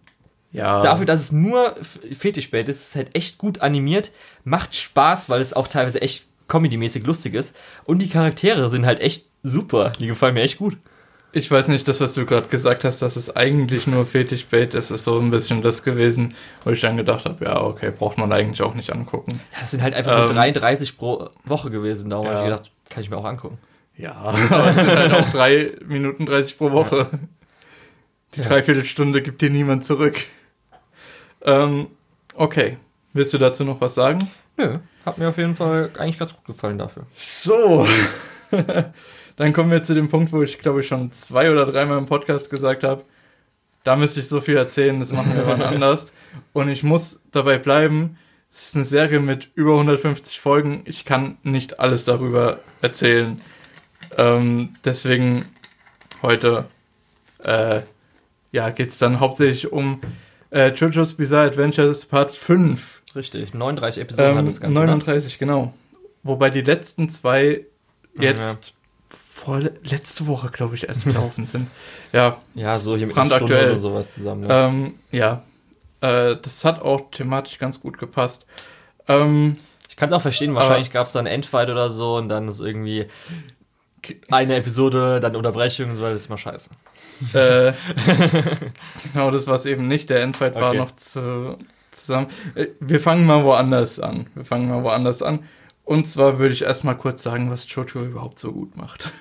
ja. 0.56 0.82
dafür, 0.82 1.06
dass 1.06 1.22
es 1.22 1.32
nur 1.32 1.76
Fetischbait 2.18 2.68
ist, 2.70 2.78
ist 2.80 2.90
es 2.90 2.96
halt 2.96 3.16
echt 3.16 3.38
gut 3.38 3.62
animiert, 3.62 4.12
macht 4.44 4.76
Spaß, 4.76 5.30
weil 5.30 5.42
es 5.42 5.54
auch 5.54 5.68
teilweise 5.68 6.02
echt 6.02 6.26
comedy-mäßig 6.48 7.06
lustig 7.06 7.34
ist 7.34 7.56
und 7.86 8.02
die 8.02 8.10
Charaktere 8.10 8.70
sind 8.70 8.86
halt 8.86 9.00
echt 9.00 9.28
super, 9.44 9.94
die 10.00 10.08
gefallen 10.08 10.34
mir 10.36 10.42
echt 10.44 10.58
gut. 10.58 10.78
Ich 11.32 11.52
weiß 11.52 11.68
nicht, 11.68 11.86
das, 11.90 12.00
was 12.00 12.14
du 12.14 12.26
gerade 12.26 12.48
gesagt 12.48 12.86
hast, 12.86 13.02
dass 13.02 13.18
es 13.18 13.36
eigentlich 13.36 13.88
nur 13.88 14.06
Fetischbait 14.06 14.74
ist, 14.74 14.90
ist 14.90 15.04
so 15.04 15.20
ein 15.20 15.32
bisschen 15.32 15.62
das 15.62 15.84
gewesen, 15.84 16.34
wo 16.64 16.70
ich 16.70 16.80
dann 16.80 16.96
gedacht 16.96 17.26
habe, 17.26 17.44
ja, 17.44 17.62
okay, 17.62 17.92
braucht 17.92 18.18
man 18.18 18.32
eigentlich 18.32 18.62
auch 18.62 18.74
nicht 18.74 18.94
angucken. 18.94 19.42
Das 19.60 19.72
sind 19.72 19.84
halt 19.84 19.96
einfach 19.96 20.18
nur 20.18 20.30
Ähm, 20.30 20.34
33 20.36 20.98
pro 20.98 21.30
Woche 21.44 21.72
gewesen, 21.72 22.10
darum 22.10 22.28
habe 22.28 22.38
ja. 22.38 22.44
ich 22.44 22.50
gedacht, 22.52 22.72
kann 22.90 23.04
ich 23.04 23.10
mir 23.10 23.18
auch 23.18 23.26
angucken. 23.26 23.58
Ja, 23.98 24.14
aber 24.50 24.70
es 24.70 24.76
sind 24.78 24.88
halt 24.88 25.12
auch 25.14 25.30
drei 25.32 25.72
Minuten 25.86 26.26
30 26.26 26.58
pro 26.58 26.72
Woche. 26.72 27.10
Die 28.36 28.42
Ja. 28.42 28.48
Dreiviertelstunde 28.48 29.22
gibt 29.22 29.42
dir 29.42 29.50
niemand 29.50 29.84
zurück. 29.84 30.18
Ähm, 31.46 31.88
okay. 32.34 32.78
Willst 33.14 33.34
du 33.34 33.38
dazu 33.38 33.64
noch 33.64 33.80
was 33.80 33.96
sagen? 33.96 34.30
Nö, 34.58 34.80
hat 35.06 35.18
mir 35.18 35.30
auf 35.30 35.38
jeden 35.38 35.56
Fall 35.56 35.92
eigentlich 35.98 36.20
ganz 36.20 36.36
gut 36.36 36.46
gefallen 36.46 36.78
dafür. 36.78 37.06
So. 37.16 37.88
Dann 39.38 39.54
kommen 39.54 39.72
wir 39.72 39.84
zu 39.84 39.94
dem 39.94 40.10
Punkt, 40.10 40.32
wo 40.34 40.42
ich 40.42 40.60
glaube 40.60 40.82
ich 40.82 40.88
schon 40.88 41.12
zwei 41.14 41.50
oder 41.50 41.66
dreimal 41.66 41.98
im 41.98 42.08
Podcast 42.08 42.50
gesagt 42.50 42.84
habe, 42.84 43.04
da 43.84 43.96
müsste 43.96 44.20
ich 44.20 44.28
so 44.28 44.42
viel 44.42 44.58
erzählen, 44.58 45.00
das 45.00 45.12
machen 45.12 45.36
wir 45.36 45.46
wann 45.46 45.62
anders. 45.62 46.12
Und 46.54 46.70
ich 46.70 46.84
muss 46.84 47.24
dabei 47.32 47.58
bleiben, 47.58 48.18
Es 48.54 48.70
ist 48.70 48.76
eine 48.76 48.86
Serie 48.86 49.20
mit 49.20 49.50
über 49.56 49.74
150 49.74 50.40
Folgen. 50.40 50.82
Ich 50.86 51.06
kann 51.06 51.38
nicht 51.44 51.80
alles 51.80 52.06
darüber 52.06 52.60
erzählen. 52.82 53.42
Ähm, 54.18 54.76
deswegen 54.84 55.46
heute 56.22 56.66
äh, 57.44 57.82
ja, 58.52 58.70
geht 58.70 58.90
es 58.90 58.98
dann 58.98 59.20
hauptsächlich 59.20 59.72
um 59.72 60.02
äh, 60.56 60.70
JoJo's 60.70 61.14
Bizarre 61.14 61.48
Adventures 61.48 62.06
Part 62.06 62.32
5. 62.32 63.02
Richtig, 63.16 63.54
39 63.54 64.02
Episoden 64.02 64.32
Ähm, 64.32 64.38
hat 64.38 64.48
das 64.48 64.62
Ganze. 64.62 64.80
39, 64.80 65.38
genau. 65.38 65.74
Wobei 66.24 66.50
die 66.50 66.62
letzten 66.62 67.10
zwei 67.10 67.66
jetzt 68.18 68.74
vor, 69.10 69.60
letzte 69.60 70.28
Woche, 70.28 70.50
glaube 70.50 70.76
ich, 70.76 70.88
erst 70.88 71.04
gelaufen 71.06 71.46
sind. 71.46 71.68
Ja, 72.14 72.38
Ne? 72.54 72.64
Ja, 72.64 72.76
so 72.76 72.96
hier 72.96 73.06
mit 73.08 73.16
brandaktuell. 73.16 73.72
Oder 73.72 73.80
sowas 73.80 74.14
zusammen. 74.14 74.48
Ne? 74.48 74.48
ähm, 74.50 74.94
ja. 75.12 75.44
Äh, 76.02 76.38
das 76.42 76.64
hat 76.64 76.82
auch 76.82 77.12
thematisch 77.12 77.60
ganz 77.60 77.82
gut 77.82 77.98
gepasst. 77.98 78.46
Ähm, 79.08 79.58
Ich 79.90 79.98
kann 79.98 80.10
es 80.10 80.16
auch 80.16 80.22
verstehen, 80.22 80.56
wahrscheinlich 80.56 80.92
gab 80.92 81.06
es 81.06 81.12
da 81.14 81.20
einen 81.20 81.28
Endfight 81.28 81.70
oder 81.70 81.90
so 81.90 82.16
und 82.16 82.30
dann 82.30 82.48
ist 82.48 82.60
irgendwie 82.60 83.08
eine 84.32 84.56
Episode, 84.56 85.20
dann 85.20 85.36
Unterbrechung 85.36 85.90
und 85.92 85.96
so, 85.98 86.04
das 86.04 86.22
ist 86.22 86.28
immer 86.28 86.38
scheiße. 86.38 86.70
äh, 87.34 87.74
genau, 89.14 89.32
das 89.32 89.48
war 89.48 89.56
es 89.56 89.66
eben 89.66 89.88
nicht. 89.88 90.10
Der 90.10 90.22
Endfight 90.22 90.56
war 90.56 90.70
Okay. 90.70 90.78
noch 90.78 90.92
zu, 90.96 91.58
zusammen. 91.92 92.28
Äh, 92.56 92.68
Wir 92.80 93.00
fangen 93.00 93.26
mal 93.26 93.44
woanders 93.44 94.00
an. 94.00 94.28
Wir 94.36 94.46
fangen 94.46 94.70
mal 94.70 94.84
woanders 94.84 95.22
an. 95.22 95.40
Und 95.84 96.08
zwar 96.08 96.40
würde 96.40 96.54
ich 96.54 96.64
erstmal 96.64 96.98
kurz 96.98 97.22
sagen, 97.24 97.52
was 97.52 97.72
Jojo 97.74 98.00
überhaupt 98.00 98.40
so 98.40 98.52
gut 98.52 98.76
macht. 98.76 99.12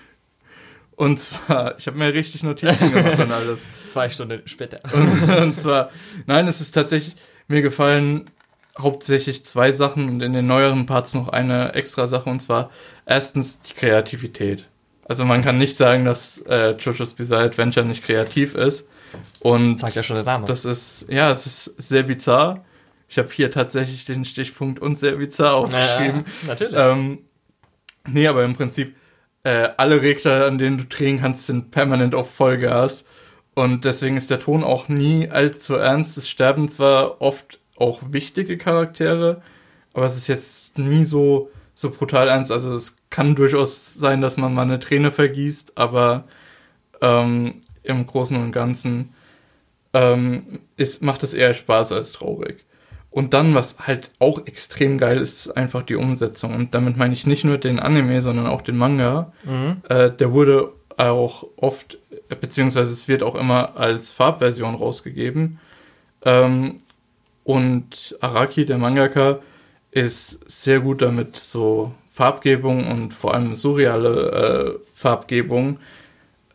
Und 0.97 1.18
zwar, 1.18 1.76
ich 1.78 1.87
habe 1.87 1.99
mir 1.99 2.14
richtig 2.14 2.43
Notizen 2.43 2.93
gemacht 2.93 3.18
und 3.18 3.32
alles. 3.32 3.68
Zwei 3.89 4.09
Stunden 4.09 4.43
später. 4.47 4.78
Und, 4.95 5.28
und 5.30 5.59
zwar, 5.59 5.91
nein, 6.26 6.47
es 6.47 6.61
ist 6.61 6.70
tatsächlich, 6.72 7.16
mir 7.49 7.62
gefallen 7.62 8.30
hauptsächlich 8.78 9.45
zwei 9.45 9.70
Sachen 9.70 10.09
und 10.09 10.20
in 10.20 10.32
den 10.32 10.47
neueren 10.49 10.87
Parts 10.87 11.14
noch 11.14 11.28
eine 11.28 11.74
extra 11.74 12.09
Sache 12.09 12.28
und 12.28 12.41
zwar 12.41 12.70
erstens 13.07 13.61
die 13.61 13.74
Kreativität. 13.74 14.66
Also 15.07 15.24
man 15.24 15.42
kann 15.42 15.59
nicht 15.59 15.76
sagen, 15.76 16.05
dass 16.05 16.38
äh, 16.48 16.70
JoJo's 16.72 17.14
Bizarre 17.14 17.44
Adventure 17.44 17.84
nicht 17.84 18.05
kreativ 18.05 18.55
ist 18.55 18.88
und 19.40 19.78
Sagt 19.78 19.96
ja 19.96 20.02
schon 20.02 20.16
der 20.16 20.24
Name. 20.24 20.46
das 20.46 20.64
ist, 20.64 21.07
ja, 21.09 21.30
es 21.30 21.46
ist 21.46 21.74
sehr 21.78 22.05
bizarr. 22.05 22.64
Ich 23.09 23.18
habe 23.18 23.28
hier 23.30 23.50
tatsächlich 23.50 24.05
den 24.05 24.24
Stichpunkt 24.24 24.80
und 24.80 24.96
sehr 24.96 25.16
bizarr 25.16 25.55
aufgeschrieben. 25.55 26.24
Ja, 26.42 26.48
natürlich. 26.48 26.76
Ähm, 26.76 27.18
nee, 28.09 28.26
aber 28.26 28.44
im 28.44 28.57
Prinzip, 28.57 28.96
äh, 29.44 29.68
alle 29.76 30.00
Regler, 30.02 30.46
an 30.46 30.59
denen 30.59 30.78
du 30.78 30.84
drehen 30.84 31.20
kannst, 31.20 31.46
sind 31.46 31.70
permanent 31.70 32.14
auf 32.14 32.30
Vollgas. 32.34 33.05
Und 33.55 33.84
deswegen 33.84 34.16
ist 34.16 34.30
der 34.30 34.40
Ton 34.40 34.64
auch 34.64 34.88
nie 34.88 35.28
allzu 35.30 35.74
ernst. 35.76 36.16
Es 36.18 36.28
sterben 36.28 36.68
zwar 36.68 37.20
oft 37.20 37.61
auch 37.76 38.00
wichtige 38.11 38.59
Charaktere, 38.59 39.42
aber 39.92 40.07
es 40.07 40.16
ist 40.16 40.26
jetzt 40.28 40.78
nie 40.78 41.05
so, 41.05 41.50
so 41.75 41.91
brutal 41.91 42.29
ernst. 42.29 42.53
Also 42.53 42.72
es 42.75 42.97
kann 43.11 43.35
durchaus 43.35 43.95
sein, 43.95 44.20
dass 44.20 44.37
man 44.37 44.55
mal 44.55 44.62
eine 44.62 44.79
Träne 44.79 45.11
vergießt, 45.11 45.77
aber 45.77 46.25
ähm, 47.01 47.61
im 47.83 48.07
Großen 48.07 48.37
und 48.37 48.53
Ganzen 48.53 49.14
ähm, 49.93 50.61
ist, 50.77 51.03
macht 51.03 51.22
es 51.22 51.35
eher 51.35 51.55
Spaß 51.55 51.93
als 51.93 52.12
traurig. 52.12 52.64
Und 53.11 53.33
dann, 53.33 53.55
was 53.55 53.87
halt 53.87 54.11
auch 54.18 54.45
extrem 54.47 54.99
geil 54.99 55.20
ist, 55.20 55.47
ist 55.47 55.57
einfach 55.57 55.83
die 55.83 55.95
Umsetzung. 55.95 56.53
Und 56.53 56.75
damit 56.75 56.97
meine 56.97 57.14
ich 57.14 57.29
nicht 57.29 57.45
nur 57.45 57.59
den 57.59 57.79
Anime, 57.79 58.20
sondern 58.20 58.49
auch 58.49 58.62
den 58.62 58.77
Manga. 58.77 59.33
mhm. 59.45 59.83
Äh, 59.89 60.11
der 60.11 60.33
wurde 60.33 60.72
auch 60.97 61.47
oft, 61.57 61.99
beziehungsweise 62.41 62.91
es 62.91 63.07
wird 63.07 63.22
auch 63.22 63.37
immer 63.37 63.77
als 63.77 64.11
Farbversion 64.11 64.75
rausgegeben. 64.75 65.61
Ähm, 66.25 66.79
und 67.45 68.16
Araki, 68.20 68.64
der 68.64 68.79
Mangaka, 68.79 69.39
ist 69.95 70.51
sehr 70.51 70.80
gut 70.80 71.03
damit, 71.03 71.36
so 71.36 71.95
Farbgebung 72.12 72.90
und 72.90 73.14
vor 73.14 73.34
allem 73.34 73.55
surreale 73.55 74.76
äh, 74.76 74.88
Farbgebung 74.92 75.78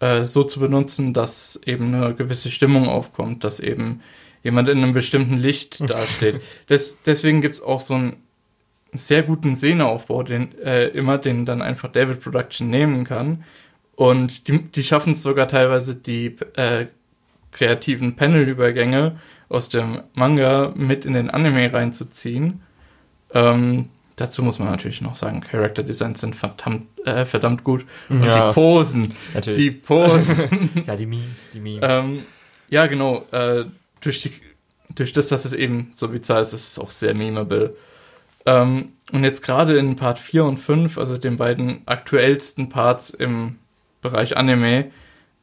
äh, 0.02 0.26
so 0.26 0.44
zu 0.44 0.60
benutzen, 0.60 1.14
dass 1.14 1.60
eben 1.66 1.96
eine 1.96 2.14
gewisse 2.14 2.52
Stimmung 2.52 2.90
aufkommt, 2.90 3.46
dass 3.46 3.62
eben 3.62 4.02
jemand 4.44 4.68
in 4.68 4.84
einem 4.84 4.94
bestimmten 4.94 5.38
Licht 5.38 5.80
dasteht. 5.90 6.42
Des, 6.70 7.02
deswegen 7.04 7.40
gibt 7.42 7.56
es 7.56 7.62
auch 7.62 7.80
so 7.80 7.94
einen 7.94 8.18
sehr 8.92 9.24
guten 9.24 9.56
Szeneaufbau, 9.56 10.24
den 10.24 10.58
äh, 10.60 10.88
immer 10.88 11.18
den 11.18 11.46
dann 11.46 11.62
einfach 11.62 11.92
David 11.92 12.20
Production 12.20 12.70
nehmen 12.70 13.06
kann. 13.06 13.46
Und 13.96 14.50
die, 14.50 14.64
die 14.64 14.84
schaffen 14.84 15.14
es 15.14 15.22
sogar 15.22 15.48
teilweise, 15.48 15.96
die 15.96 16.36
äh, 16.56 16.88
kreativen 17.52 18.16
Panelübergänge 18.16 19.18
aus 19.48 19.70
dem 19.70 20.02
Manga 20.14 20.74
mit 20.76 21.06
in 21.06 21.14
den 21.14 21.30
Anime 21.30 21.72
reinzuziehen. 21.72 22.62
Ähm, 23.34 23.90
dazu 24.16 24.44
muss 24.44 24.60
man 24.60 24.70
natürlich 24.70 25.02
noch 25.02 25.16
sagen, 25.16 25.42
Character 25.42 25.84
Designs 25.84 26.22
sind 26.22 26.36
verdammt, 26.36 26.88
äh, 27.06 27.26
verdammt 27.26 27.64
gut. 27.64 27.86
Und 28.10 28.24
Ja. 28.24 28.48
die 28.50 28.54
Posen, 28.54 29.14
Natürlich. 29.34 29.60
die 29.60 29.72
Posen. 29.72 30.70
ja, 30.88 30.96
die 30.96 31.06
Memes, 31.06 31.50
die 31.52 31.60
Memes. 31.60 31.80
ähm, 31.88 32.24
ja, 32.70 32.86
genau. 32.88 33.26
Äh, 33.32 33.66
durch, 34.02 34.22
die, 34.22 34.32
durch 34.96 35.14
das, 35.14 35.28
dass 35.30 35.46
es 35.46 35.54
eben 35.54 35.90
so 35.92 36.08
bizarr 36.10 36.42
ist, 36.42 36.54
ist 36.54 36.68
es 36.72 36.80
auch 36.80 36.90
sehr 36.90 37.14
memeable. 37.14 37.76
Ähm, 38.46 38.94
und 39.12 39.24
jetzt 39.24 39.42
gerade 39.42 39.78
in 39.78 39.96
Part 39.96 40.20
4 40.20 40.46
und 40.46 40.58
5, 40.58 40.98
also 40.98 41.18
den 41.18 41.38
beiden 41.38 41.82
aktuellsten 41.88 42.70
Parts 42.70 43.10
im 43.10 43.58
Bereich 44.02 44.38
Anime, 44.38 44.92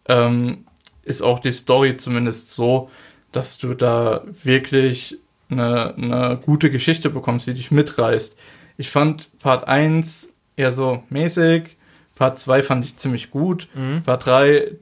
ähm, 0.08 0.64
ist 1.02 1.22
auch 1.22 1.40
die 1.40 1.52
Story 1.52 1.96
zumindest 1.96 2.54
so, 2.54 2.90
dass 3.32 3.58
du 3.58 3.74
da 3.74 4.22
wirklich 4.26 5.18
eine, 5.50 5.94
eine 5.96 6.38
gute 6.44 6.70
Geschichte 6.70 7.10
bekommst, 7.10 7.46
die 7.46 7.54
dich 7.54 7.70
mitreißt. 7.70 8.36
Ich 8.78 8.90
fand 8.90 9.30
Part 9.38 9.68
1 9.68 10.28
eher 10.56 10.72
so 10.72 11.02
mäßig, 11.08 11.76
Part 12.14 12.38
2 12.38 12.62
fand 12.62 12.84
ich 12.84 12.96
ziemlich 12.96 13.30
gut, 13.30 13.68
Mhm. 13.74 14.02
Part 14.02 14.26
3 14.26 14.72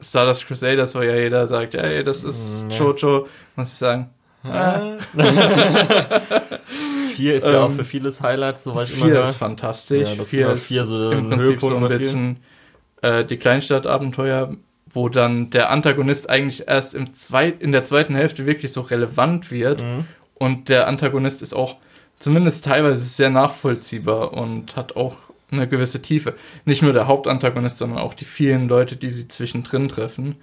Stardust 0.00 0.46
Crusaders, 0.46 0.94
wo 0.94 1.00
ja 1.02 1.14
jeder 1.16 1.46
sagt, 1.46 1.74
ey, 1.74 2.04
das 2.04 2.24
ist 2.24 2.66
Mm, 2.66 2.70
ja. 2.70 2.78
Jojo, 2.78 3.26
muss 3.56 3.68
ich 3.72 3.78
sagen. 3.78 4.10
Ah. 4.42 4.98
Vier 7.14 7.36
ist 7.36 7.46
ja 7.46 7.60
auch 7.62 7.70
Ähm, 7.70 7.76
für 7.76 7.84
vieles 7.84 8.20
Highlight, 8.20 8.58
soweit 8.58 8.88
ich 8.88 8.96
immer 8.96 9.06
4 9.06 9.14
höre. 9.14 9.22
ist 9.22 9.36
fantastisch. 9.36 10.08
Ja, 10.08 10.14
das 10.16 10.28
4 10.28 10.46
war 10.46 10.52
ist 10.54 10.66
vier 10.68 10.84
so 10.84 11.10
im 11.12 11.28
Prinzip 11.30 11.60
so 11.60 11.74
ein 11.76 11.88
vier. 11.88 11.88
bisschen 11.88 12.36
äh, 13.02 13.24
die 13.24 13.36
Kleinstadtabenteuer, 13.36 14.54
wo 14.94 15.08
dann 15.08 15.50
der 15.50 15.70
Antagonist 15.70 16.30
eigentlich 16.30 16.68
erst 16.68 16.94
im 16.94 17.12
zweit, 17.12 17.62
in 17.62 17.72
der 17.72 17.84
zweiten 17.84 18.14
Hälfte 18.14 18.46
wirklich 18.46 18.72
so 18.72 18.80
relevant 18.80 19.50
wird. 19.50 19.82
Mhm. 19.82 20.06
Und 20.34 20.68
der 20.68 20.88
Antagonist 20.88 21.42
ist 21.42 21.54
auch 21.54 21.76
zumindest 22.18 22.64
teilweise 22.64 23.04
sehr 23.04 23.30
nachvollziehbar 23.30 24.32
und 24.32 24.76
hat 24.76 24.96
auch 24.96 25.16
eine 25.50 25.68
gewisse 25.68 26.02
Tiefe. 26.02 26.34
Nicht 26.64 26.82
nur 26.82 26.92
der 26.92 27.06
Hauptantagonist, 27.06 27.78
sondern 27.78 27.98
auch 27.98 28.14
die 28.14 28.24
vielen 28.24 28.68
Leute, 28.68 28.96
die 28.96 29.10
sie 29.10 29.28
zwischendrin 29.28 29.88
treffen. 29.88 30.36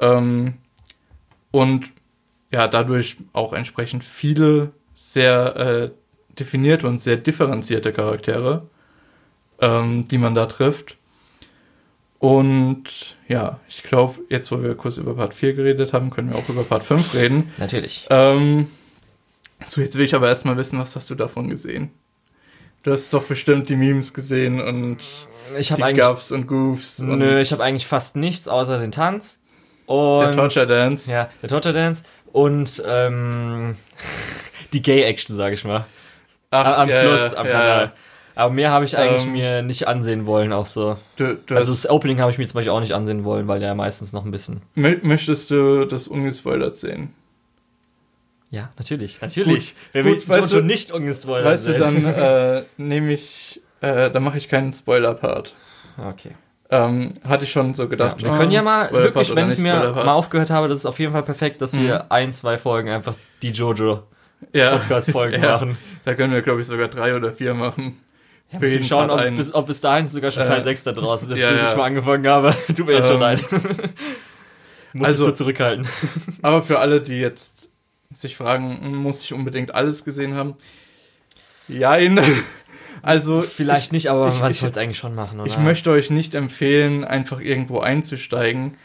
Ähm, 0.00 0.54
und 1.50 1.92
ja, 2.50 2.68
dadurch 2.68 3.16
auch 3.32 3.52
entsprechend 3.52 4.04
viele 4.04 4.72
sehr 4.94 5.56
äh, 5.56 5.90
definierte 6.38 6.86
und 6.88 6.98
sehr 6.98 7.16
differenzierte 7.16 7.92
Charaktere, 7.92 8.68
ähm, 9.60 10.06
die 10.06 10.18
man 10.18 10.34
da 10.34 10.46
trifft. 10.46 10.96
Und 12.24 12.84
ja, 13.28 13.60
ich 13.68 13.82
glaube, 13.82 14.18
jetzt 14.30 14.50
wo 14.50 14.62
wir 14.62 14.74
kurz 14.76 14.96
über 14.96 15.14
Part 15.14 15.34
4 15.34 15.52
geredet 15.52 15.92
haben, 15.92 16.08
können 16.08 16.30
wir 16.30 16.38
auch 16.38 16.48
über 16.48 16.62
Part 16.62 16.82
5 16.82 17.12
reden. 17.12 17.52
Natürlich. 17.58 18.06
Ähm, 18.08 18.68
so, 19.62 19.82
jetzt 19.82 19.98
will 19.98 20.06
ich 20.06 20.14
aber 20.14 20.28
erstmal 20.28 20.56
wissen, 20.56 20.78
was 20.78 20.96
hast 20.96 21.10
du 21.10 21.16
davon 21.16 21.50
gesehen? 21.50 21.90
Du 22.82 22.92
hast 22.92 23.12
doch 23.12 23.24
bestimmt 23.24 23.68
die 23.68 23.76
Memes 23.76 24.14
gesehen 24.14 24.58
und 24.58 25.00
Ich 25.58 25.68
die. 25.68 25.82
Guffs 25.92 26.32
und 26.32 26.46
Goofs 26.46 27.00
und 27.00 27.18
Nö, 27.18 27.40
ich 27.40 27.52
habe 27.52 27.62
eigentlich 27.62 27.86
fast 27.86 28.16
nichts 28.16 28.48
außer 28.48 28.78
den 28.78 28.92
Tanz. 28.92 29.38
Und 29.84 30.20
der 30.20 30.32
Torture 30.32 30.66
Dance. 30.66 31.12
Ja, 31.12 31.28
der 31.42 31.50
Torture 31.50 31.74
Dance. 31.74 32.04
Und 32.32 32.82
ähm, 32.86 33.76
die 34.72 34.80
Gay-Action, 34.80 35.36
sage 35.36 35.56
ich 35.56 35.64
mal. 35.64 35.84
Ach, 36.50 36.78
am 36.78 36.88
ja, 36.88 37.00
Fluss, 37.00 37.34
am 37.34 37.46
ja. 37.46 37.52
Kanal. 37.52 37.92
Aber 38.36 38.52
mehr 38.52 38.70
habe 38.70 38.84
ich 38.84 38.96
eigentlich 38.98 39.24
Ähm, 39.24 39.32
mir 39.32 39.62
nicht 39.62 39.86
ansehen 39.86 40.26
wollen, 40.26 40.52
auch 40.52 40.66
so. 40.66 40.96
Du, 41.16 41.34
du 41.36 41.54
Also 41.56 41.70
das 41.72 41.88
Opening 41.88 42.20
habe 42.20 42.30
ich 42.32 42.38
mir 42.38 42.46
zum 42.46 42.54
Beispiel 42.58 42.72
auch 42.72 42.80
nicht 42.80 42.92
ansehen 42.94 43.24
wollen, 43.24 43.46
weil 43.46 43.60
der 43.60 43.74
meistens 43.74 44.12
noch 44.12 44.24
ein 44.24 44.30
bisschen. 44.32 44.62
mö- 44.76 44.98
möchtest 45.02 45.50
du 45.52 45.84
das 45.84 46.08
ungespoilert 46.08 46.74
sehen? 46.74 47.14
Ja, 48.50 48.70
natürlich, 48.78 49.20
natürlich. 49.20 49.74
Gut, 49.92 50.04
will 50.04 50.28
weißt 50.28 50.52
Jojo 50.52 50.60
du- 50.62 50.66
nicht 50.66 50.90
ungespoilert 50.92 51.46
weißt 51.46 51.68
du, 51.68 51.72
sehen? 51.72 51.80
dann 51.80 52.04
äh, 52.14 52.62
nehme 52.76 53.12
ich, 53.12 53.60
äh, 53.80 54.10
dann 54.10 54.22
mache 54.24 54.38
ich 54.38 54.48
keinen 54.48 54.72
Spoiler-Part. 54.72 55.54
Okay. 56.10 56.30
Ähm, 56.70 57.14
hatte 57.26 57.44
ich 57.44 57.52
schon 57.52 57.74
so 57.74 57.84
Ja, 57.84 57.88
gedacht. 57.88 58.22
wir 58.22 58.32
ah, 58.32 58.36
können 58.38 58.50
ja 58.50 58.62
mal, 58.62 58.90
wirklich, 58.90 59.34
wenn 59.34 59.48
ich 59.48 59.58
mir 59.58 59.74
mal 59.74 60.08
aufgehört 60.08 60.50
habe, 60.50 60.66
das 60.68 60.78
ist 60.78 60.86
auf 60.86 60.98
jeden 60.98 61.12
Fall 61.12 61.22
perfekt, 61.22 61.62
dass 61.62 61.72
Mhm. 61.72 61.82
wir 61.82 62.10
ein, 62.12 62.32
zwei 62.32 62.56
Folgen 62.58 62.88
einfach 62.90 63.14
die 63.42 63.48
ja, 63.48 63.52
Jojo-Podcast-Folgen 63.54 65.34
Ja. 65.42 65.52
machen. 65.52 65.78
Da 66.04 66.14
können 66.14 66.32
wir, 66.32 66.42
glaube 66.42 66.60
ich, 66.62 66.66
sogar 66.66 66.88
drei 66.88 67.14
oder 67.16 67.32
vier 67.32 67.54
machen. 67.54 68.00
Ja, 68.52 68.58
Für 68.58 68.66
jeden 68.68 68.84
schauen, 68.84 69.10
ob 69.10 69.36
bis, 69.36 69.52
ob 69.54 69.66
bis 69.66 69.80
dahin 69.80 70.06
sogar 70.06 70.30
schon 70.30 70.44
Teil 70.44 70.60
Äh, 70.60 70.64
6 70.64 70.84
da 70.84 70.92
draußen 70.92 71.30
ist, 71.30 71.38
ja, 71.40 71.52
ja. 71.52 71.64
ich 71.70 71.76
mal 71.76 71.84
angefangen 71.84 72.26
habe. 72.26 72.54
Tut 72.76 72.86
mir 72.86 72.94
jetzt 72.94 73.06
schon 73.08 73.16
Ähm, 73.16 73.20
leid. 73.20 73.44
Muss 74.92 75.08
also- 75.08 75.24
ich 75.24 75.30
so 75.30 75.34
zurückhalten. 75.36 75.88
Aber 76.42 76.62
für 76.62 76.78
alle, 76.78 77.00
die 77.00 77.18
jetzt 77.18 77.70
sich 78.12 78.36
fragen, 78.36 78.94
muss 78.96 79.22
ich 79.22 79.32
unbedingt 79.32 79.74
alles 79.74 80.04
gesehen 80.04 80.34
haben? 80.34 80.54
Jein. 81.66 82.20
Also 83.02 83.42
vielleicht 83.42 83.86
ich, 83.86 83.92
nicht, 83.92 84.08
aber 84.10 84.28
ich, 84.28 84.40
man 84.40 84.54
soll 84.54 84.70
es 84.70 84.78
eigentlich 84.78 84.98
schon 84.98 85.14
machen, 85.14 85.40
oder? 85.40 85.48
Ich 85.48 85.58
möchte 85.58 85.90
euch 85.90 86.10
nicht 86.10 86.34
empfehlen, 86.34 87.04
einfach 87.04 87.40
irgendwo 87.40 87.80
einzusteigen. 87.80 88.76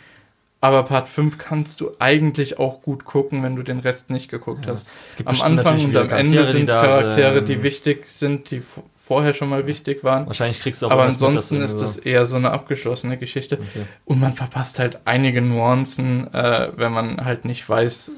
Aber 0.62 0.84
Part 0.84 1.08
5 1.08 1.38
kannst 1.38 1.80
du 1.80 1.92
eigentlich 2.00 2.60
auch 2.60 2.82
gut 2.82 3.06
gucken, 3.06 3.44
wenn 3.44 3.56
du 3.56 3.64
den 3.64 3.80
Rest 3.80 4.10
nicht 4.10 4.30
geguckt 4.30 4.66
Ja. 4.66 4.72
hast. 4.72 4.88
Es 5.10 5.16
gibt 5.16 5.30
Am 5.30 5.40
Anfang 5.42 5.80
und 5.86 5.96
am 5.96 6.10
Ende 6.10 6.44
sind 6.44 6.68
Charaktere, 6.68 7.44
die 7.44 7.64
wichtig 7.64 8.08
sind, 8.08 8.52
die 8.52 8.62
vorher 9.10 9.34
schon 9.34 9.50
mal 9.50 9.66
wichtig 9.66 10.04
waren. 10.04 10.28
Wahrscheinlich 10.28 10.60
kriegst 10.60 10.84
du 10.84 10.86
auch 10.86 10.92
Aber 10.92 11.02
mit, 11.02 11.14
ansonsten 11.14 11.60
dass 11.60 11.74
ist 11.74 11.82
das 11.82 11.98
eher 11.98 12.28
so 12.28 12.36
eine 12.36 12.52
abgeschlossene 12.52 13.18
Geschichte. 13.18 13.56
Okay. 13.56 13.86
Und 14.06 14.20
man 14.20 14.34
verpasst 14.34 14.78
halt 14.78 15.00
einige 15.06 15.42
Nuancen, 15.42 16.32
äh, 16.32 16.70
wenn 16.76 16.92
man 16.92 17.26
halt 17.26 17.44
nicht 17.44 17.68
weiß, 17.68 18.12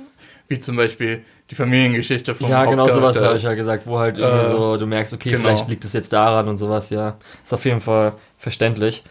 wie 0.49 0.59
zum 0.59 0.75
Beispiel 0.75 1.23
die 1.49 1.55
Familiengeschichte 1.55 2.35
vom 2.35 2.49
Ja, 2.49 2.65
genau 2.65 2.89
sowas 2.89 3.21
habe 3.21 3.37
ich 3.37 3.43
ja 3.43 3.53
gesagt, 3.53 3.87
wo 3.87 3.99
halt 3.99 4.17
irgendwie 4.17 4.47
Äh, 4.47 4.49
so, 4.51 4.75
du 4.75 4.85
merkst, 4.85 5.13
okay, 5.13 5.29
genau. 5.31 5.43
vielleicht 5.43 5.69
liegt 5.69 5.85
es 5.85 5.93
jetzt 5.93 6.11
daran 6.11 6.49
und 6.49 6.57
sowas, 6.57 6.89
ja. 6.89 7.15
Ist 7.41 7.53
auf 7.53 7.63
jeden 7.63 7.79
Fall 7.79 8.15
verständlich. 8.37 9.01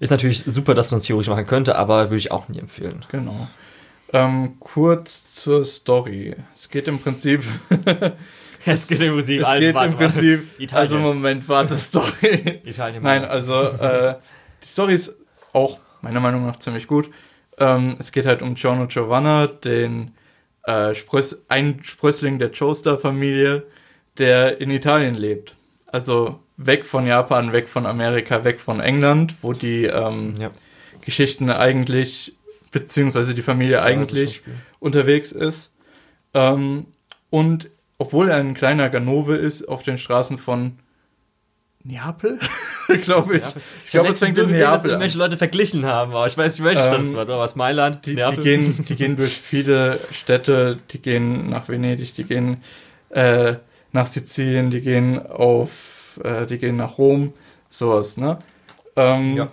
Ist 0.00 0.10
natürlich 0.10 0.42
super, 0.44 0.74
dass 0.74 0.90
man 0.90 0.98
es 0.98 1.06
theoretisch 1.06 1.30
machen 1.30 1.46
könnte, 1.46 1.76
aber 1.76 2.06
würde 2.10 2.16
ich 2.16 2.32
auch 2.32 2.48
nie 2.48 2.58
empfehlen. 2.58 3.04
Genau. 3.12 3.46
Ähm, 4.12 4.54
kurz 4.58 5.32
zur 5.36 5.64
Story. 5.64 6.34
Es 6.52 6.68
geht 6.70 6.88
im 6.88 6.98
Prinzip, 6.98 7.44
Es 8.66 8.88
geht 8.88 9.00
im 9.00 9.14
Prinzip, 9.14 9.42
es 9.42 9.52
geht 9.60 9.76
im 9.76 9.96
Prinzip, 9.96 10.60
Italien. 10.60 10.70
also 10.72 10.98
Moment, 10.98 11.48
warte, 11.48 11.76
Story. 11.76 12.60
Italien. 12.64 13.02
Nein, 13.02 13.24
also 13.24 13.62
äh, 13.62 14.14
die 14.62 14.66
Story 14.66 14.94
ist 14.94 15.16
auch 15.52 15.78
meiner 16.00 16.20
Meinung 16.20 16.46
nach 16.46 16.58
ziemlich 16.58 16.86
gut. 16.86 17.10
Ähm, 17.58 17.96
es 17.98 18.10
geht 18.12 18.26
halt 18.26 18.42
um 18.42 18.54
Giorno 18.54 18.86
Giovanna, 18.86 19.46
den 19.46 20.12
äh, 20.64 20.94
Spröss 20.94 21.44
ein 21.48 21.80
Sprössling 21.82 22.38
der 22.38 22.50
Joestar-Familie, 22.50 23.64
der 24.18 24.60
in 24.60 24.70
Italien 24.70 25.14
lebt. 25.14 25.54
Also 25.86 26.40
weg 26.56 26.84
von 26.86 27.06
Japan, 27.06 27.52
weg 27.52 27.68
von 27.68 27.86
Amerika, 27.86 28.44
weg 28.44 28.60
von 28.60 28.80
England, 28.80 29.34
wo 29.42 29.52
die 29.52 29.84
ähm, 29.84 30.34
ja, 30.38 30.50
Geschichten 31.02 31.50
eigentlich, 31.50 32.34
beziehungsweise 32.70 33.34
die 33.34 33.42
Familie 33.42 33.82
eigentlich 33.82 34.42
unterwegs 34.80 35.32
ist. 35.32 35.72
Ähm, 36.32 36.86
und 37.30 37.70
obwohl 37.98 38.28
er 38.28 38.36
ein 38.36 38.54
kleiner 38.54 38.88
Ganove 38.90 39.36
ist, 39.36 39.64
auf 39.68 39.82
den 39.82 39.98
Straßen 39.98 40.38
von 40.38 40.78
Neapel, 41.86 42.38
glaube 43.02 43.36
ich. 43.36 43.42
Ich 43.84 43.90
glaube, 43.90 44.08
es 44.08 44.18
fängt 44.18 44.38
in 44.38 44.46
gesehen, 44.46 44.60
Neapel 44.62 44.80
an. 44.80 44.90
irgendwelche 44.90 45.18
Leute 45.18 45.36
verglichen 45.36 45.84
haben, 45.84 46.12
aber 46.12 46.26
ich 46.26 46.36
weiß 46.36 46.58
nicht, 46.58 46.64
welche 46.64 46.82
Stadt 46.82 47.00
Ähm, 47.00 47.04
es 47.04 47.14
war. 47.14 47.24
Oder 47.24 47.38
was 47.38 47.56
Mailand? 47.56 48.06
Die, 48.06 48.10
die, 48.10 48.16
Neapel? 48.16 48.42
gehen, 48.42 48.84
die 48.88 48.96
gehen 48.96 49.16
durch 49.16 49.32
viele 49.38 50.00
Städte, 50.10 50.78
die 50.90 51.02
gehen 51.02 51.50
nach 51.50 51.68
Venedig, 51.68 52.14
die 52.14 52.24
gehen 52.24 52.62
äh, 53.10 53.56
nach 53.92 54.06
Sizilien, 54.06 54.70
die 54.70 54.80
gehen 54.80 55.24
auf, 55.26 56.18
äh, 56.24 56.46
die 56.46 56.56
gehen 56.58 56.76
nach 56.76 56.96
Rom, 56.96 57.34
sowas, 57.68 58.16
ne? 58.16 58.38
Ähm, 58.96 59.36
Ja. 59.36 59.52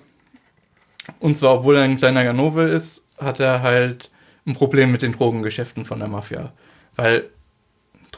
Und 1.19 1.37
zwar, 1.37 1.55
obwohl 1.55 1.75
er 1.77 1.83
ein 1.83 1.97
kleiner 1.97 2.23
Ganove 2.23 2.63
ist, 2.63 3.07
hat 3.17 3.39
er 3.39 3.61
halt 3.61 4.09
ein 4.45 4.53
Problem 4.53 4.91
mit 4.91 5.01
den 5.01 5.11
Drogengeschäften 5.11 5.83
von 5.83 5.99
der 5.99 6.07
Mafia. 6.07 6.53
Weil 6.95 7.29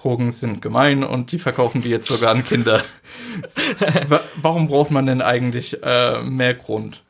Drogen 0.03 0.31
sind 0.31 0.61
gemein 0.61 1.03
und 1.03 1.31
die 1.31 1.39
verkaufen 1.39 1.81
die 1.81 1.89
jetzt 1.89 2.07
sogar 2.07 2.31
an 2.31 2.43
Kinder. 2.43 2.83
Wa- 4.09 4.21
Warum 4.41 4.67
braucht 4.67 4.91
man 4.91 5.05
denn 5.05 5.21
eigentlich 5.21 5.81
äh, 5.81 6.21
mehr 6.21 6.53
Grund? 6.55 7.03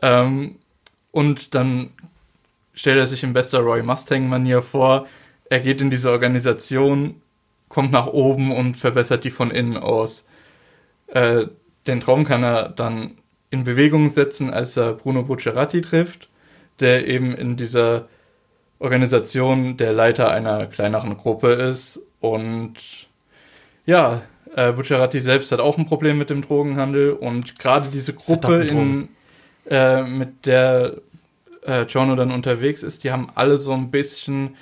Ähm, 0.00 0.56
und 1.10 1.54
dann 1.56 1.90
stellt 2.72 2.98
er 2.98 3.06
sich 3.06 3.24
in 3.24 3.32
bester 3.32 3.60
Roy 3.60 3.82
Mustang-Manier 3.82 4.62
vor, 4.62 5.06
er 5.50 5.60
geht 5.60 5.80
in 5.80 5.90
diese 5.90 6.10
Organisation, 6.12 7.20
kommt 7.68 7.90
nach 7.90 8.06
oben 8.06 8.52
und 8.52 8.76
verbessert 8.76 9.24
die 9.24 9.30
von 9.30 9.50
innen 9.50 9.76
aus. 9.76 10.28
Äh, 11.08 11.46
den 11.88 12.00
Traum 12.00 12.24
kann 12.24 12.44
er 12.44 12.68
dann 12.68 13.12
in 13.50 13.64
Bewegung 13.64 14.08
setzen, 14.08 14.52
als 14.52 14.76
er 14.76 14.92
Bruno 14.92 15.22
Bucciarati 15.24 15.80
trifft, 15.80 16.28
der 16.78 17.06
eben 17.08 17.34
in 17.34 17.56
dieser 17.56 18.08
Organisation 18.78 19.76
der 19.76 19.92
Leiter 19.92 20.30
einer 20.30 20.66
kleineren 20.66 21.16
Gruppe 21.16 21.52
ist. 21.52 22.02
Und 22.20 22.74
ja, 23.84 24.22
äh, 24.54 24.72
Bucciarati 24.72 25.20
selbst 25.20 25.52
hat 25.52 25.60
auch 25.60 25.78
ein 25.78 25.86
Problem 25.86 26.18
mit 26.18 26.30
dem 26.30 26.42
Drogenhandel 26.42 27.12
und 27.12 27.58
gerade 27.58 27.88
diese 27.90 28.14
Gruppe, 28.14 28.64
in, 28.64 29.08
äh, 29.68 30.02
mit 30.02 30.46
der 30.46 30.96
äh, 31.62 31.84
Giorno 31.84 32.16
dann 32.16 32.30
unterwegs 32.30 32.82
ist, 32.82 33.04
die 33.04 33.10
haben 33.10 33.30
alle 33.34 33.58
so 33.58 33.72
ein 33.72 33.90
bisschen, 33.90 34.56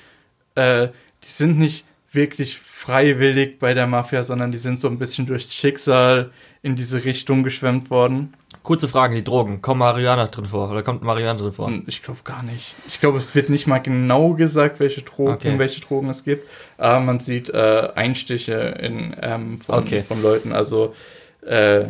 äh, 0.55 0.89
die 1.23 1.29
sind 1.29 1.59
nicht 1.59 1.85
wirklich 2.13 2.59
freiwillig 2.59 3.59
bei 3.59 3.75
der 3.75 3.87
Mafia, 3.87 4.23
sondern 4.23 4.53
die 4.53 4.59
sind 4.59 4.81
so 4.81 4.89
ein 4.89 4.99
bisschen 4.99 5.27
durchs 5.27 5.55
Schicksal 5.55 6.31
in 6.63 6.77
diese 6.77 7.05
Richtung 7.05 7.43
geschwemmt 7.43 7.91
worden. 7.91 8.35
Kurze 8.65 8.89
Frage, 8.89 9.15
die 9.15 9.23
Drogen. 9.23 9.63
Kommt 9.63 9.79
Marihuana 9.79 10.27
drin 10.27 10.47
vor? 10.47 10.71
Oder 10.71 10.83
kommt 10.83 11.03
Marihuana 11.03 11.39
drin 11.39 11.53
vor? 11.53 11.67
Und 11.67 11.87
ich 11.87 12.03
glaube 12.03 12.19
gar 12.25 12.43
nicht. 12.43 12.75
Ich 12.89 12.99
glaube, 12.99 13.19
es 13.19 13.35
wird 13.37 13.49
nicht 13.51 13.67
mal 13.69 13.79
genau 13.79 14.31
gesagt, 14.33 14.81
welche 14.81 15.03
Drogen, 15.03 15.35
Okay. 15.35 15.59
welche 15.59 15.81
Drogen 15.83 16.09
es 16.09 16.25
gibt. 16.25 16.49
Aber 16.79 16.99
man 17.01 17.21
sieht 17.21 17.51
äh, 17.51 17.91
Einstiche 17.95 18.55
in, 18.81 19.15
ähm, 19.21 19.59
von, 19.59 19.77
Okay. 19.77 20.03
von 20.03 20.21
Leuten, 20.23 20.53
also 20.53 20.95
äh, 21.47 21.85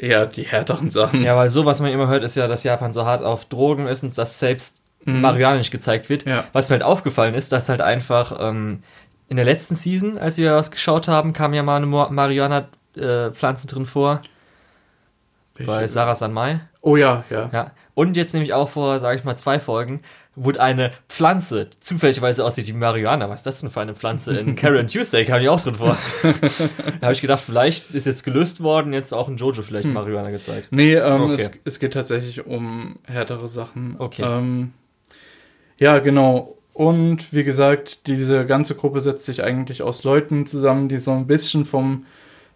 eher 0.00 0.24
die 0.26 0.44
härteren 0.44 0.88
Sachen. 0.88 1.22
Ja, 1.22 1.36
weil 1.36 1.50
so, 1.50 1.66
was 1.66 1.80
man 1.80 1.90
immer 1.92 2.06
hört, 2.08 2.22
ist 2.24 2.36
ja, 2.36 2.46
dass 2.46 2.64
Japan 2.64 2.94
so 2.94 3.04
hart 3.04 3.22
auf 3.24 3.44
Drogen 3.46 3.86
ist 3.86 4.02
und 4.04 4.16
dass 4.16 4.38
selbst 4.38 4.78
Mhm. 5.06 5.22
Marihuana 5.22 5.56
nicht 5.56 5.70
gezeigt 5.70 6.10
wird. 6.10 6.26
Ja. 6.26 6.44
Was 6.52 6.68
mir 6.68 6.74
halt 6.74 6.82
aufgefallen 6.82 7.34
ist, 7.34 7.52
dass 7.52 7.70
halt 7.70 7.80
einfach 7.80 8.36
ähm, 8.38 8.82
in 9.28 9.36
der 9.36 9.46
letzten 9.46 9.74
Season, 9.74 10.18
als 10.18 10.36
wir 10.36 10.54
was 10.54 10.70
geschaut 10.70 11.08
haben, 11.08 11.32
kam 11.32 11.54
ja 11.54 11.62
mal 11.62 11.76
eine 11.78 11.86
Marihuana-Pflanze 11.86 13.66
drin 13.66 13.86
vor. 13.86 14.20
Bei 15.66 15.86
Sarah 15.86 16.14
Sanmai. 16.14 16.60
Oh 16.82 16.96
ja, 16.96 17.24
ja. 17.30 17.50
Ja. 17.52 17.70
Und 17.94 18.16
jetzt 18.16 18.32
nämlich 18.34 18.52
auch 18.54 18.68
vor, 18.70 18.98
sage 19.00 19.18
ich 19.18 19.24
mal, 19.24 19.36
zwei 19.36 19.60
Folgen, 19.60 20.00
wurde 20.36 20.60
eine 20.62 20.92
Pflanze, 21.08 21.68
zufälligerweise 21.80 22.44
aussieht 22.44 22.66
wie 22.68 22.72
Marihuana. 22.72 23.28
Was 23.28 23.40
ist 23.40 23.46
das 23.46 23.60
denn 23.60 23.70
für 23.70 23.80
eine 23.80 23.94
Pflanze? 23.94 24.34
In 24.38 24.54
Karen 24.56 24.86
Tuesday 24.86 25.24
kam 25.26 25.40
die 25.40 25.48
auch 25.48 25.60
drin 25.60 25.74
vor. 25.74 25.98
da 26.22 27.02
habe 27.06 27.12
ich 27.12 27.20
gedacht, 27.20 27.42
vielleicht 27.44 27.90
ist 27.90 28.06
jetzt 28.06 28.24
gelöst 28.24 28.62
worden, 28.62 28.92
jetzt 28.94 29.12
auch 29.12 29.28
in 29.28 29.36
Jojo 29.36 29.60
vielleicht 29.62 29.84
Hm. 29.86 29.92
Marihuana 29.92 30.30
gezeigt. 30.30 30.68
Nee, 30.70 30.94
ähm, 30.94 31.22
Okay. 31.22 31.34
es, 31.34 31.50
es 31.64 31.80
geht 31.80 31.92
tatsächlich 31.92 32.46
um 32.46 32.96
härtere 33.06 33.48
Sachen. 33.48 33.96
Okay. 33.98 34.22
Ähm, 34.24 34.72
ja, 35.78 35.98
genau. 35.98 36.56
Und 36.72 37.34
wie 37.34 37.44
gesagt, 37.44 38.06
diese 38.06 38.46
ganze 38.46 38.74
Gruppe 38.76 39.00
setzt 39.02 39.26
sich 39.26 39.42
eigentlich 39.42 39.82
aus 39.82 40.04
Leuten 40.04 40.46
zusammen, 40.46 40.88
die 40.88 40.98
so 40.98 41.10
ein 41.10 41.26
bisschen 41.26 41.64
vom 41.66 42.06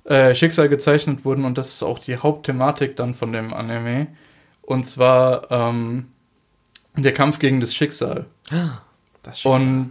äh, 0.04 0.34
Schicksal 0.34 0.68
gezeichnet 0.68 1.24
wurden. 1.24 1.44
Und 1.44 1.58
das 1.58 1.74
ist 1.74 1.82
auch 1.82 1.98
die 1.98 2.16
Hauptthematik 2.16 2.96
dann 2.96 3.14
von 3.14 3.32
dem 3.32 3.52
Anime. 3.54 4.08
Und 4.62 4.84
zwar 4.84 5.50
ähm, 5.50 6.06
der 6.96 7.12
Kampf 7.12 7.38
gegen 7.38 7.60
das 7.60 7.74
Schicksal. 7.74 8.26
Das 9.22 9.44
Und 9.44 9.90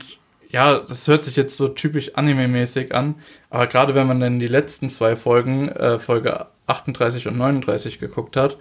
ja, 0.54 0.80
das 0.80 1.08
hört 1.08 1.24
sich 1.24 1.36
jetzt 1.36 1.58
so 1.58 1.68
typisch 1.68 2.12
anime-mäßig 2.16 2.94
an, 2.94 3.16
aber 3.50 3.66
gerade 3.66 3.96
wenn 3.96 4.06
man 4.06 4.20
dann 4.20 4.40
die 4.40 4.48
letzten 4.48 4.88
zwei 4.88 5.16
Folgen, 5.16 5.70
äh, 5.70 5.98
Folge 5.98 6.46
38 6.68 7.28
und 7.28 7.38
39 7.38 8.00
geguckt 8.00 8.36
hat, 8.36 8.58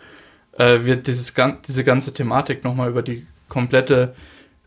äh, 0.58 0.84
wird 0.84 1.06
dieses, 1.06 1.34
diese 1.68 1.84
ganze 1.84 2.14
Thematik 2.14 2.64
nochmal 2.64 2.88
über 2.88 3.02
die 3.02 3.26
komplette 3.50 4.14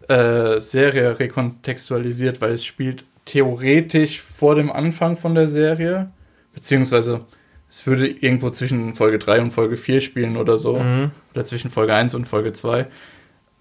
äh, 0.07 0.59
Serie 0.59 1.17
rekontextualisiert, 1.17 2.41
weil 2.41 2.51
es 2.51 2.63
spielt 2.63 3.05
theoretisch 3.25 4.21
vor 4.21 4.53
dem 4.53 4.71
Anfang 4.71 5.17
von 5.17 5.33
der 5.33 5.47
Serie, 5.47 6.11
beziehungsweise 6.55 7.25
es 7.69 7.85
würde 7.85 8.07
irgendwo 8.07 8.49
zwischen 8.49 8.95
Folge 8.95 9.19
3 9.19 9.41
und 9.41 9.51
Folge 9.51 9.77
4 9.77 10.01
spielen 10.01 10.37
oder 10.37 10.57
so 10.57 10.79
Mhm. 10.79 11.11
oder 11.33 11.45
zwischen 11.45 11.69
Folge 11.69 11.93
1 11.93 12.15
und 12.15 12.25
Folge 12.25 12.53
2. 12.53 12.87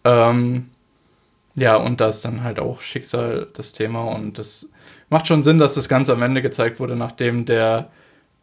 Ähm, 0.05 0.71
ja, 1.57 1.77
und 1.77 2.01
da 2.01 2.09
ist 2.09 2.23
dann 2.25 2.43
halt 2.43 2.59
auch 2.59 2.81
Schicksal 2.81 3.49
das 3.55 3.73
Thema 3.73 4.05
und 4.05 4.39
das 4.39 4.71
macht 5.11 5.27
schon 5.27 5.43
Sinn, 5.43 5.59
dass 5.59 5.75
das 5.75 5.89
Ganze 5.89 6.13
am 6.13 6.23
Ende 6.23 6.43
gezeigt 6.43 6.81
wurde, 6.81 6.97
nachdem 6.97 7.45
der, 7.45 7.91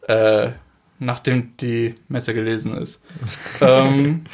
äh, 0.08 0.52
nachdem 0.99 1.56
die 1.58 1.95
Messe 2.08 2.34
gelesen 2.34 2.76
ist. 2.78 3.04
ähm, 3.62 4.26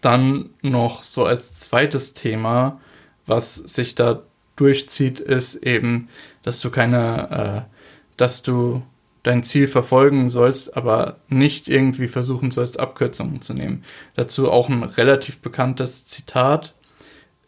dann 0.00 0.50
noch 0.62 1.02
so 1.02 1.24
als 1.24 1.58
zweites 1.58 2.14
Thema, 2.14 2.80
was 3.26 3.56
sich 3.56 3.94
da 3.94 4.22
durchzieht, 4.56 5.20
ist 5.20 5.56
eben, 5.56 6.08
dass 6.42 6.60
du 6.60 6.70
keine, 6.70 7.66
äh, 7.68 7.77
dass 8.18 8.42
du 8.42 8.82
dein 9.22 9.42
Ziel 9.42 9.66
verfolgen 9.66 10.28
sollst, 10.28 10.76
aber 10.76 11.16
nicht 11.28 11.68
irgendwie 11.68 12.08
versuchen 12.08 12.50
sollst, 12.50 12.78
Abkürzungen 12.78 13.40
zu 13.40 13.54
nehmen. 13.54 13.82
Dazu 14.14 14.50
auch 14.50 14.68
ein 14.68 14.82
relativ 14.82 15.40
bekanntes 15.40 16.06
Zitat. 16.06 16.74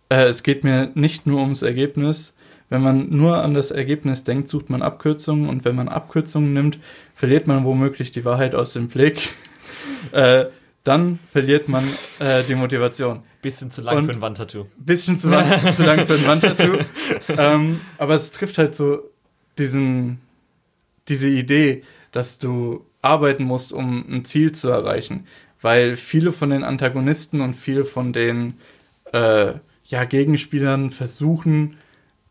Äh, 0.08 0.24
es 0.24 0.42
geht 0.42 0.64
mir 0.64 0.90
nicht 0.94 1.26
nur 1.26 1.40
ums 1.40 1.62
Ergebnis. 1.62 2.34
Wenn 2.70 2.82
man 2.82 3.10
nur 3.10 3.42
an 3.42 3.54
das 3.54 3.70
Ergebnis 3.70 4.24
denkt, 4.24 4.48
sucht 4.48 4.70
man 4.70 4.80
Abkürzungen 4.82 5.48
und 5.48 5.64
wenn 5.64 5.74
man 5.76 5.88
Abkürzungen 5.88 6.52
nimmt, 6.52 6.78
verliert 7.14 7.46
man 7.46 7.64
womöglich 7.64 8.12
die 8.12 8.24
Wahrheit 8.24 8.54
aus 8.54 8.72
dem 8.72 8.88
Blick. 8.88 9.30
äh, 10.12 10.46
dann 10.84 11.18
verliert 11.30 11.68
man 11.68 11.84
äh, 12.20 12.42
die 12.44 12.54
Motivation. 12.54 13.22
Bisschen 13.42 13.70
zu 13.70 13.82
lang 13.82 13.98
Und- 13.98 14.06
für 14.06 14.12
ein 14.12 14.20
Wandtattoo. 14.20 14.66
Bisschen 14.78 15.18
zu 15.18 15.30
lang, 15.30 15.72
zu 15.72 15.84
lang 15.84 16.06
für 16.06 16.14
ein 16.14 16.26
Wandtattoo. 16.26 16.78
ähm, 17.28 17.80
aber 17.98 18.14
es 18.14 18.30
trifft 18.32 18.58
halt 18.58 18.74
so 18.76 19.00
diesen, 19.58 20.20
diese 21.11 21.28
Idee, 21.28 21.82
dass 22.12 22.38
du 22.38 22.86
arbeiten 23.02 23.44
musst, 23.44 23.72
um 23.72 24.04
ein 24.08 24.24
Ziel 24.24 24.52
zu 24.52 24.68
erreichen. 24.68 25.26
Weil 25.61 25.96
viele 25.96 26.32
von 26.32 26.50
den 26.50 26.64
Antagonisten 26.64 27.40
und 27.40 27.54
viele 27.54 27.84
von 27.84 28.12
den 28.12 28.54
äh, 29.12 29.52
ja, 29.84 30.04
Gegenspielern 30.04 30.90
versuchen, 30.90 31.76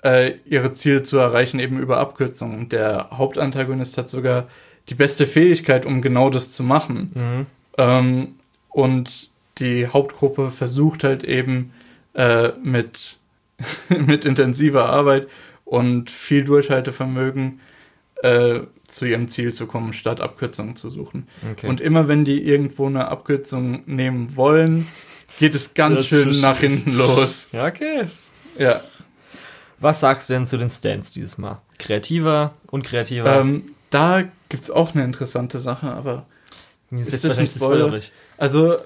äh, 0.03 0.33
ihre 0.45 0.73
Ziele 0.73 1.03
zu 1.03 1.17
erreichen, 1.17 1.59
eben 1.59 1.79
über 1.79 1.97
Abkürzungen. 1.97 2.69
Der 2.69 3.09
Hauptantagonist 3.11 3.97
hat 3.97 4.09
sogar 4.09 4.47
die 4.87 4.95
beste 4.95 5.27
Fähigkeit, 5.27 5.85
um 5.85 6.01
genau 6.01 6.29
das 6.29 6.51
zu 6.51 6.63
machen. 6.63 7.11
Mhm. 7.13 7.45
Ähm, 7.77 8.27
und 8.69 9.29
die 9.57 9.87
Hauptgruppe 9.87 10.49
versucht 10.49 11.03
halt 11.03 11.23
eben 11.23 11.73
äh, 12.13 12.49
mit, 12.63 13.17
mit 13.89 14.25
intensiver 14.25 14.87
Arbeit 14.87 15.27
und 15.65 16.09
viel 16.09 16.43
Durchhaltevermögen 16.43 17.59
äh, 18.23 18.61
zu 18.87 19.05
ihrem 19.05 19.27
Ziel 19.27 19.53
zu 19.53 19.67
kommen, 19.67 19.93
statt 19.93 20.21
Abkürzungen 20.21 20.75
zu 20.75 20.89
suchen. 20.89 21.27
Okay. 21.51 21.67
Und 21.67 21.81
immer 21.81 22.07
wenn 22.07 22.25
die 22.25 22.41
irgendwo 22.43 22.87
eine 22.87 23.07
Abkürzung 23.07 23.83
nehmen 23.85 24.35
wollen, 24.35 24.87
geht 25.39 25.55
es 25.55 25.73
ganz 25.73 26.01
Das 26.01 26.07
schön 26.07 26.41
nach 26.41 26.59
hinten 26.59 26.93
los. 26.95 27.49
ja, 27.51 27.65
okay. 27.65 28.07
Ja. 28.57 28.81
Was 29.79 30.01
sagst 30.01 30.29
du 30.29 30.33
denn 30.33 30.47
zu 30.47 30.57
den 30.57 30.69
Stands 30.69 31.11
dieses 31.11 31.37
Mal? 31.37 31.61
Kreativer, 31.77 32.53
unkreativer? 32.67 33.39
Ähm, 33.39 33.75
da 33.89 34.23
gibt's 34.49 34.69
auch 34.69 34.93
eine 34.93 35.05
interessante 35.05 35.59
Sache, 35.59 35.87
aber 35.91 36.25
ist 36.91 37.13
ist 37.13 37.23
das 37.23 37.37
zu 37.37 37.45
Spoiler? 37.45 37.85
spoilerig. 37.85 38.11
Also, 38.37 38.77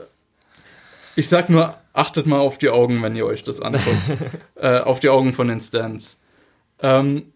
ich 1.15 1.29
sag 1.29 1.49
nur, 1.49 1.75
achtet 1.93 2.27
mal 2.27 2.39
auf 2.39 2.57
die 2.57 2.69
Augen, 2.69 3.01
wenn 3.01 3.15
ihr 3.15 3.25
euch 3.25 3.43
das 3.43 3.61
anguckt. 3.61 3.97
äh, 4.55 4.79
auf 4.79 4.99
die 4.99 5.09
Augen 5.09 5.33
von 5.33 5.47
den 5.47 5.59
Stands. 5.59 6.19
Ähm, 6.81 7.32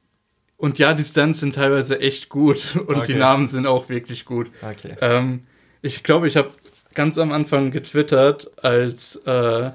und 0.57 0.79
ja, 0.79 0.93
die 0.93 1.03
Stands 1.03 1.39
sind 1.39 1.55
teilweise 1.55 1.99
echt 1.99 2.29
gut 2.29 2.75
und 2.87 3.07
die 3.07 3.13
Okay. 3.13 3.15
Namen 3.15 3.47
sind 3.47 3.67
auch 3.67 3.89
wirklich 3.89 4.25
gut. 4.25 4.49
Okay. 4.61 4.95
Ähm, 5.01 5.43
ich 5.81 6.03
glaube, 6.03 6.27
ich 6.27 6.35
habe 6.37 6.49
ganz 6.93 7.17
am 7.17 7.31
Anfang 7.31 7.71
getwittert, 7.71 8.49
als 8.63 9.17
äh, 9.25 9.71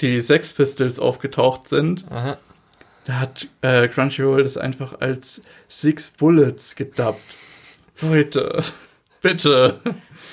die 0.00 0.20
Sex 0.20 0.52
Pistols 0.52 0.98
aufgetaucht 0.98 1.66
sind. 1.68 2.04
Aha. 2.10 2.38
Da 3.06 3.18
hat 3.20 3.48
äh, 3.60 3.88
Crunchyroll 3.88 4.42
das 4.44 4.56
einfach 4.56 5.00
als 5.00 5.42
Six 5.68 6.12
Bullets 6.12 6.74
gedubbt. 6.74 7.20
Leute, 8.00 8.62
bitte. 9.20 9.80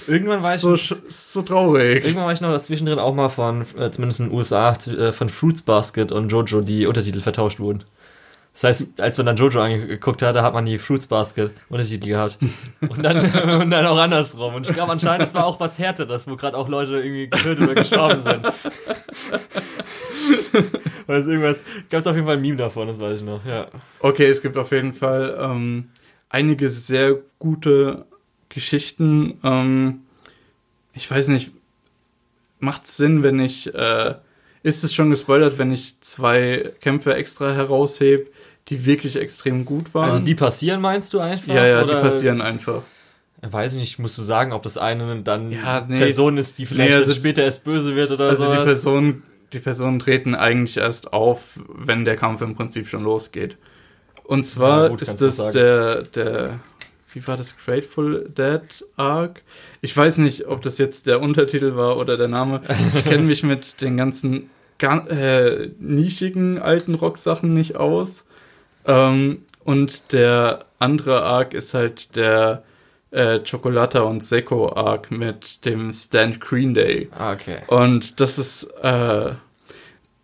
Irgendwann 0.07 0.41
war 0.41 0.55
ich, 0.55 0.61
So, 0.61 0.75
so 0.75 1.41
traurig. 1.41 2.03
irgendwann 2.03 2.25
war 2.25 2.33
ich 2.33 2.41
noch 2.41 2.57
zwischendrin 2.61 2.97
auch 2.99 3.13
mal 3.13 3.29
von, 3.29 3.61
äh, 3.77 3.91
zumindest 3.91 4.19
in 4.21 4.27
den 4.29 4.35
USA, 4.35 4.71
äh, 4.73 5.11
von 5.11 5.29
Fruits 5.29 5.63
Basket 5.63 6.11
und 6.11 6.29
Jojo 6.29 6.61
die 6.61 6.85
Untertitel 6.85 7.19
vertauscht 7.21 7.59
wurden. 7.59 7.83
Das 8.53 8.63
heißt, 8.65 8.99
als 8.99 9.17
man 9.17 9.25
dann 9.27 9.37
Jojo 9.37 9.61
angeguckt 9.61 10.21
hat, 10.21 10.35
da 10.35 10.43
hat 10.43 10.53
man 10.53 10.65
die 10.65 10.77
Fruits 10.77 11.07
Basket 11.07 11.51
Untertitel 11.69 12.09
gehabt. 12.09 12.37
Und 12.81 13.01
dann, 13.01 13.17
und 13.61 13.71
dann 13.71 13.85
auch 13.85 13.97
andersrum. 13.97 14.55
Und 14.55 14.67
ich 14.67 14.73
glaube 14.73 14.91
anscheinend, 14.91 15.27
es 15.27 15.33
war 15.33 15.45
auch 15.45 15.59
was 15.59 15.79
Härteres, 15.79 16.27
wo 16.27 16.35
gerade 16.35 16.57
auch 16.57 16.67
Leute 16.67 16.99
irgendwie 16.99 17.29
getötet 17.29 17.63
oder 17.63 17.75
gestorben 17.75 18.23
sind. 18.23 18.45
Weil 21.07 21.21
es 21.21 21.27
irgendwas, 21.27 21.63
gab 21.89 22.01
es 22.01 22.07
auf 22.07 22.15
jeden 22.15 22.27
Fall 22.27 22.35
ein 22.37 22.41
Meme 22.41 22.57
davon, 22.57 22.87
das 22.87 22.99
weiß 22.99 23.21
ich 23.21 23.25
noch, 23.25 23.45
ja. 23.45 23.67
Okay, 23.99 24.25
es 24.25 24.41
gibt 24.41 24.57
auf 24.57 24.71
jeden 24.71 24.93
Fall 24.93 25.37
ähm, 25.39 25.89
einige 26.29 26.69
sehr 26.69 27.17
gute 27.39 28.05
Geschichten. 28.49 29.39
Ähm, 29.43 30.01
ich 30.93 31.09
weiß 31.09 31.29
nicht, 31.29 31.51
macht 32.59 32.83
es 32.85 32.97
Sinn, 32.97 33.23
wenn 33.23 33.39
ich, 33.39 33.73
äh, 33.73 34.15
ist 34.63 34.83
es 34.83 34.93
schon 34.93 35.09
gespoilert, 35.09 35.57
wenn 35.57 35.71
ich 35.71 35.99
zwei 36.01 36.73
Kämpfe 36.81 37.15
extra 37.15 37.53
heraushebe, 37.53 38.27
die 38.71 38.85
wirklich 38.85 39.15
extrem 39.17 39.65
gut 39.65 39.93
waren? 39.93 40.09
Also 40.09 40.23
die 40.23 40.33
passieren, 40.35 40.81
meinst 40.81 41.13
du 41.13 41.19
einfach? 41.19 41.53
ja, 41.53 41.67
ja, 41.67 41.83
oder? 41.83 41.95
die 41.97 42.01
passieren 42.01 42.41
einfach. 42.41 42.81
Weiß 43.43 43.73
ich 43.73 43.79
nicht, 43.79 43.99
musst 43.99 44.17
du 44.17 44.21
sagen, 44.21 44.53
ob 44.53 44.63
das 44.63 44.77
eine 44.77 45.21
dann 45.23 45.51
Ja, 45.51 45.85
nee. 45.87 45.97
Person 45.99 46.37
ist, 46.37 46.57
die 46.59 46.65
vielleicht 46.65 46.91
Nee, 46.91 46.95
also- 46.95 47.13
später 47.13 47.43
erst 47.43 47.63
böse 47.63 47.95
wird 47.95 48.11
oder 48.11 48.29
Also 48.29 48.45
so. 48.45 48.51
die 48.51 48.57
Personen, 48.63 49.23
die 49.53 49.59
Personen 49.59 49.99
treten 49.99 50.35
eigentlich 50.35 50.77
erst 50.77 51.11
auf, 51.11 51.59
wenn 51.67 52.05
der 52.05 52.15
Kampf 52.17 52.41
im 52.41 52.55
Prinzip 52.55 52.87
schon 52.87 53.03
losgeht. 53.03 53.57
Und 54.23 54.45
zwar 54.45 54.83
Ja, 54.83 54.87
gut, 54.89 55.01
ist 55.01 55.21
das 55.21 55.37
der, 55.49 56.03
der, 56.03 56.59
wie 57.13 57.27
war 57.27 57.35
das, 57.35 57.55
Grateful 57.57 58.29
Dead 58.29 58.61
Arc? 58.95 59.41
Ich 59.81 59.97
weiß 59.97 60.19
nicht, 60.19 60.47
ob 60.47 60.61
das 60.61 60.77
jetzt 60.77 61.07
der 61.07 61.19
Untertitel 61.19 61.75
war 61.75 61.97
oder 61.97 62.15
der 62.17 62.27
Name. 62.29 62.61
Ich 62.93 63.03
kenne 63.03 63.23
mich 63.23 63.43
mit 63.43 63.81
den 63.81 63.97
ganzen 63.97 64.49
ga- 64.77 65.07
äh, 65.07 65.71
nischigen 65.79 66.59
alten 66.59 66.93
Rock-Sachen 66.95 67.53
nicht 67.53 67.75
aus. 67.75 68.25
Ähm, 68.85 69.45
und 69.63 70.11
der 70.11 70.65
andere 70.79 71.23
Arc 71.23 71.53
ist 71.53 71.73
halt 71.73 72.15
der 72.15 72.63
äh, 73.11 73.39
Chocolata 73.39 74.01
und 74.01 74.23
Seko 74.23 74.73
Arc 74.73 75.11
mit 75.11 75.65
dem 75.65 75.91
Stand 75.93 76.39
Green 76.39 76.73
Day. 76.73 77.09
ah, 77.17 77.33
okay. 77.33 77.59
Und 77.67 78.19
das 78.19 78.39
ist, 78.39 78.63
äh, 78.81 79.33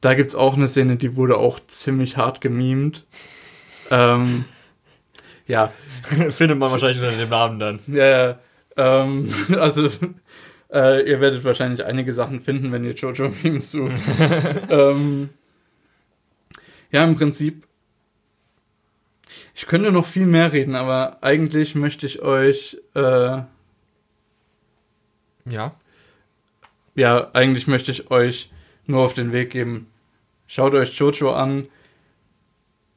da 0.02 0.14
gibt's 0.14 0.36
auch 0.36 0.56
eine 0.56 0.68
Szene, 0.68 0.96
die 0.96 1.16
wurde 1.16 1.38
auch 1.38 1.60
ziemlich 1.68 2.18
hart 2.18 2.42
gemimt. 2.42 3.06
Ähm, 3.92 4.46
ja, 5.48 5.72
Findet 6.30 6.58
man 6.58 6.72
wahrscheinlich 6.72 7.02
unter 7.02 7.18
dem 7.18 7.30
Namen 7.30 7.60
dann. 7.60 7.80
ja, 7.88 8.06
ja, 8.06 8.40
ähm, 8.78 9.34
also 9.60 9.90
äh, 10.72 11.10
ihr 11.10 11.20
werdet 11.20 11.44
wahrscheinlich 11.44 11.84
einige 11.86 12.14
Sachen 12.14 12.42
finden, 12.42 12.72
wenn 12.72 12.84
ihr 12.84 12.94
Jojo-Memes 12.94 13.72
sucht. 13.72 13.94
ähm, 14.70 15.30
ja, 16.92 17.04
im 17.04 17.16
Prinzip, 17.16 17.67
ich 19.58 19.66
könnte 19.66 19.92
noch 19.92 20.06
viel 20.06 20.28
mehr 20.28 20.54
reden, 20.54 20.76
aber 20.76 21.18
eigentlich 21.22 21.74
möchte 21.74 22.06
ich 22.06 22.22
euch, 22.22 22.78
äh, 22.94 23.42
Ja. 25.50 25.74
ja, 26.94 27.30
eigentlich 27.34 27.66
möchte 27.66 27.90
ich 27.90 28.12
euch 28.12 28.52
nur 28.86 29.02
auf 29.02 29.16
den 29.16 29.32
Weg 29.34 29.50
geben. 29.50 29.88
Schaut 30.46 30.76
euch 30.76 30.94
Jojo 30.94 31.34
an. 31.34 31.68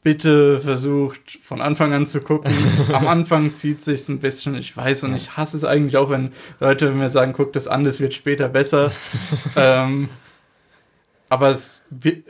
Bitte 0.02 0.61
versucht 0.61 1.38
von 1.42 1.62
Anfang 1.62 1.94
an 1.94 2.06
zu 2.06 2.20
gucken. 2.20 2.52
Am 2.92 3.08
Anfang 3.08 3.54
zieht 3.54 3.82
sich's 3.82 4.08
ein 4.08 4.18
bisschen, 4.18 4.54
ich 4.54 4.76
weiß, 4.76 5.04
und 5.04 5.14
ich 5.14 5.38
hasse 5.38 5.56
es 5.56 5.64
eigentlich 5.64 5.96
auch, 5.96 6.11
wenn 6.11 6.32
Leute 6.58 6.90
mir 6.90 7.08
sagen, 7.08 7.32
guckt 7.32 7.56
das 7.56 7.68
an, 7.68 7.84
das 7.84 8.00
wird 8.00 8.12
später 8.12 8.50
besser. 8.50 8.92
ähm, 9.56 10.11
aber 11.30 11.48
es, 11.48 11.80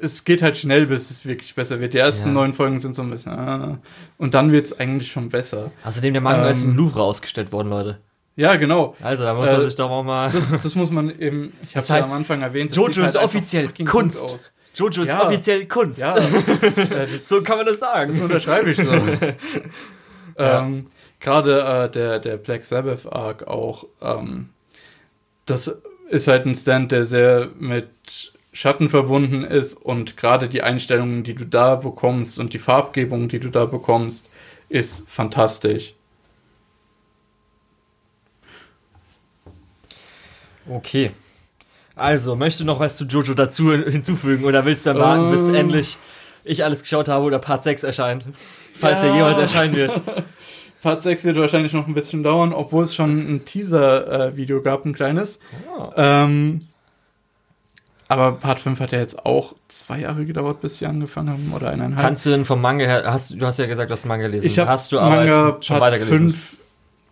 es 0.01 0.25
geht 0.25 0.43
halt 0.43 0.57
schnell, 0.59 0.87
bis 0.87 1.11
es 1.11 1.27
wirklich 1.27 1.55
besser 1.57 1.81
wird. 1.81 1.95
Die 1.95 1.99
ersten 1.99 2.29
Ja. 2.29 2.33
neun 2.35 2.53
Folgen 2.53 2.79
sind 2.79 2.95
so 2.95 3.03
ein 3.03 3.11
bisschen, 3.11 3.33
ah, 3.33 3.79
und 4.19 4.35
dann 4.35 4.53
wird's 4.53 4.73
eigentlich 4.79 5.11
schon 5.11 5.31
besser. 5.31 5.73
Außerdem, 5.83 6.13
der 6.15 6.21
Manga 6.23 6.45
Ähm, 6.45 6.51
ist 6.51 6.63
im 6.63 6.77
Louvre 6.77 7.03
ausgestellt 7.03 7.51
worden, 7.51 7.71
Leute. 7.71 7.99
Ja, 8.37 8.57
genau. 8.57 8.95
Also, 9.03 9.25
da 9.25 9.35
muss 9.35 9.51
man 9.51 9.61
äh, 9.63 9.65
sich 9.65 9.75
doch 9.77 9.91
auch 9.91 10.05
mal. 10.05 10.31
Das, 10.31 10.51
das 10.51 10.75
muss 10.75 10.91
man 10.91 11.11
eben, 11.19 11.53
ich 11.65 11.77
habe 11.77 11.87
Das 11.87 11.89
ja 11.89 12.05
am 12.05 12.13
Anfang 12.13 12.43
erwähnt, 12.43 12.77
Jojo 12.77 13.03
halt 13.03 13.07
ist 13.07 13.17
offiziell 13.17 13.69
Kunst. 13.85 14.55
Jojo 14.75 15.03
ist 15.03 15.09
Ja. 15.09 15.27
offiziell 15.27 15.67
Kunst. 15.67 16.01
Ja, 16.01 16.17
äh, 16.17 17.07
das, 17.11 17.29
So 17.29 17.43
kann 17.43 17.57
man 17.57 17.67
das 17.67 17.81
sagen. 17.81 18.13
das 18.13 18.21
unterschreibe 18.21 18.71
ich 18.71 18.77
so. 18.77 18.91
ähm, 20.37 20.87
Gerade 21.21 21.61
äh, 21.61 21.91
der, 21.91 22.19
der 22.19 22.37
Black 22.37 22.65
Sabbath 22.65 23.11
Arc 23.13 23.47
auch, 23.47 23.87
ähm, 24.01 24.51
das 25.47 25.81
ist 26.09 26.29
halt 26.29 26.47
ein 26.47 26.55
Stand, 26.55 26.93
der 26.93 27.05
sehr 27.05 27.49
mit 27.59 27.89
Schatten 28.53 28.89
verbunden 28.89 29.45
ist 29.45 29.75
und 29.75 30.17
gerade 30.17 30.49
die 30.49 30.63
Einstellungen, 30.63 31.23
die 31.23 31.35
du 31.35 31.45
da 31.47 31.77
bekommst 31.77 32.39
und 32.39 32.53
die 32.53 32.59
Farbgebung, 32.59 33.29
die 33.29 33.39
du 33.39 33.49
da 33.49 33.65
bekommst, 33.65 34.29
ist 34.69 35.09
fantastisch. 35.09 35.95
Okay. 40.69 41.11
Also, 41.97 42.37
möchtest 42.37 42.61
du 42.63 42.65
noch 42.65 42.81
was 42.81 42.97
zu 42.97 43.05
Jojo 43.05 43.35
dazu 43.35 43.73
hinzufügen 43.73 44.45
oder 44.45 44.65
willst 44.65 44.87
du 44.87 44.91
dann 44.91 45.01
warten, 45.03 45.31
bis 45.33 45.49
Ähm. 45.49 45.55
endlich 45.55 45.97
ich 46.45 46.65
alles 46.65 46.83
geschaut 46.83 47.09
habe 47.09 47.25
oder 47.25 47.39
Part 47.39 47.65
6 47.65 47.83
erscheint? 47.83 48.27
Falls 48.79 49.03
Ja. 49.03 49.09
er 49.09 49.15
jemals 49.17 49.39
erscheinen 49.39 49.77
wird. 49.77 50.01
Part 50.83 51.03
6 51.03 51.25
wird 51.25 51.37
wahrscheinlich 51.37 51.75
noch 51.75 51.87
ein 51.87 51.93
bisschen 51.93 52.23
dauern, 52.23 52.55
obwohl 52.55 52.85
es 52.85 52.95
schon 52.95 53.19
ein 53.35 53.45
Teaser-Video 53.45 54.63
gab, 54.63 54.87
ein 54.87 54.95
kleines. 54.95 55.41
Oh. 55.77 55.91
Ähm, 55.95 56.63
aber 58.11 58.33
Part 58.33 58.59
5 58.59 58.81
hat 58.81 58.91
ja 58.91 58.99
jetzt 58.99 59.25
auch 59.25 59.55
zwei 59.69 60.01
Jahre 60.01 60.25
gedauert, 60.25 60.61
bis 60.61 60.79
sie 60.79 60.87
angefangen 60.87 61.31
haben, 61.31 61.53
oder 61.55 61.71
eineinhalb. 61.71 62.05
Kannst 62.05 62.27
du 62.27 62.31
denn 62.31 62.45
vom 62.45 62.61
Manga 62.61 62.85
her, 62.85 63.05
hast, 63.07 63.31
du 63.31 63.47
hast 63.47 63.61
ja 63.61 63.67
gesagt, 63.67 63.89
du 63.89 63.93
hast 63.93 64.05
Manga 64.05 64.27
gelesen. 64.27 64.47
ich 64.47 64.59
hast 64.59 64.91
du 64.91 64.99
aber 64.99 65.15
Manga 65.15 65.59
schon 65.61 65.79
Part 65.79 65.93
weitergelesen? 65.93 66.33
5 66.33 66.57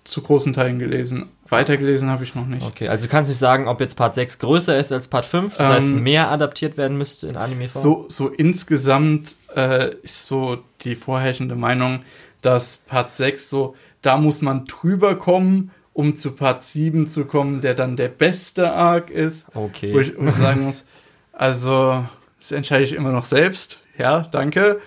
zu 0.02 0.22
großen 0.22 0.54
Teilen 0.54 0.80
gelesen. 0.80 1.26
Weitergelesen 1.48 2.10
habe 2.10 2.24
ich 2.24 2.34
noch 2.34 2.46
nicht. 2.46 2.66
Okay, 2.66 2.88
also 2.88 3.06
du 3.06 3.12
kannst 3.12 3.28
nicht 3.28 3.38
sagen, 3.38 3.68
ob 3.68 3.80
jetzt 3.80 3.94
Part 3.94 4.16
6 4.16 4.40
größer 4.40 4.76
ist 4.76 4.90
als 4.90 5.06
Part 5.06 5.24
5, 5.24 5.56
das 5.56 5.68
heißt 5.68 5.86
Ähm, 5.86 6.02
mehr 6.02 6.32
adaptiert 6.32 6.76
werden 6.76 6.98
müsste 6.98 7.28
in 7.28 7.36
Anime-Form? 7.36 7.80
So, 7.80 8.06
so 8.08 8.28
insgesamt 8.28 9.36
äh, 9.54 9.94
ist 10.02 10.26
so 10.26 10.58
die 10.80 10.96
vorherrschende 10.96 11.54
Meinung, 11.54 12.02
dass 12.42 12.78
Part 12.78 13.14
6 13.14 13.48
so, 13.48 13.76
da 14.02 14.16
muss 14.16 14.42
man 14.42 14.64
drüber 14.64 15.16
kommen, 15.16 15.70
um 15.98 16.14
zu 16.14 16.36
Part 16.36 16.62
7 16.62 17.08
zu 17.08 17.24
kommen, 17.24 17.60
der 17.60 17.74
dann 17.74 17.96
der 17.96 18.06
beste 18.06 18.70
Arc 18.70 19.10
ist. 19.10 19.48
Okay. 19.52 19.92
Wo 19.92 19.98
ich, 19.98 20.16
wo 20.16 20.28
ich 20.28 20.34
sagen 20.36 20.62
muss, 20.62 20.84
also, 21.32 22.06
das 22.38 22.52
entscheide 22.52 22.84
ich 22.84 22.92
immer 22.92 23.10
noch 23.10 23.24
selbst. 23.24 23.84
Ja, 23.98 24.20
danke. 24.20 24.80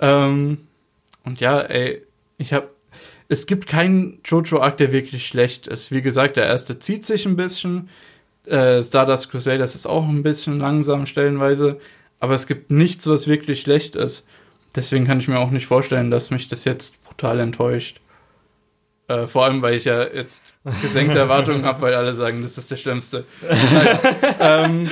Ähm, 0.00 0.56
und 1.22 1.42
ja, 1.42 1.60
ey, 1.60 2.00
ich 2.38 2.54
habe 2.54 2.70
es 3.28 3.44
gibt 3.44 3.66
keinen 3.66 4.20
Jojo-Arc, 4.24 4.78
der 4.78 4.90
wirklich 4.90 5.26
schlecht 5.26 5.66
ist. 5.66 5.90
Wie 5.90 6.00
gesagt, 6.00 6.38
der 6.38 6.46
erste 6.46 6.78
zieht 6.78 7.04
sich 7.04 7.26
ein 7.26 7.36
bisschen. 7.36 7.90
Äh, 8.46 8.82
Stardust 8.82 9.30
Crusaders 9.30 9.74
ist 9.74 9.84
auch 9.84 10.08
ein 10.08 10.22
bisschen 10.22 10.58
langsam 10.58 11.04
stellenweise. 11.04 11.78
Aber 12.20 12.32
es 12.32 12.46
gibt 12.46 12.70
nichts, 12.70 13.06
was 13.06 13.28
wirklich 13.28 13.60
schlecht 13.60 13.96
ist. 13.96 14.26
Deswegen 14.74 15.06
kann 15.06 15.20
ich 15.20 15.28
mir 15.28 15.40
auch 15.40 15.50
nicht 15.50 15.66
vorstellen, 15.66 16.10
dass 16.10 16.30
mich 16.30 16.48
das 16.48 16.64
jetzt 16.64 17.04
brutal 17.04 17.40
enttäuscht. 17.40 18.00
Äh, 19.08 19.26
vor 19.26 19.44
allem, 19.44 19.60
weil 19.60 19.74
ich 19.74 19.84
ja 19.84 20.02
jetzt 20.04 20.54
gesenkte 20.80 21.18
Erwartungen 21.20 21.64
habe, 21.64 21.82
weil 21.82 21.94
alle 21.94 22.14
sagen, 22.14 22.42
das 22.42 22.56
ist 22.56 22.70
der 22.70 22.76
Schlimmste. 22.76 23.24
ähm, 24.40 24.90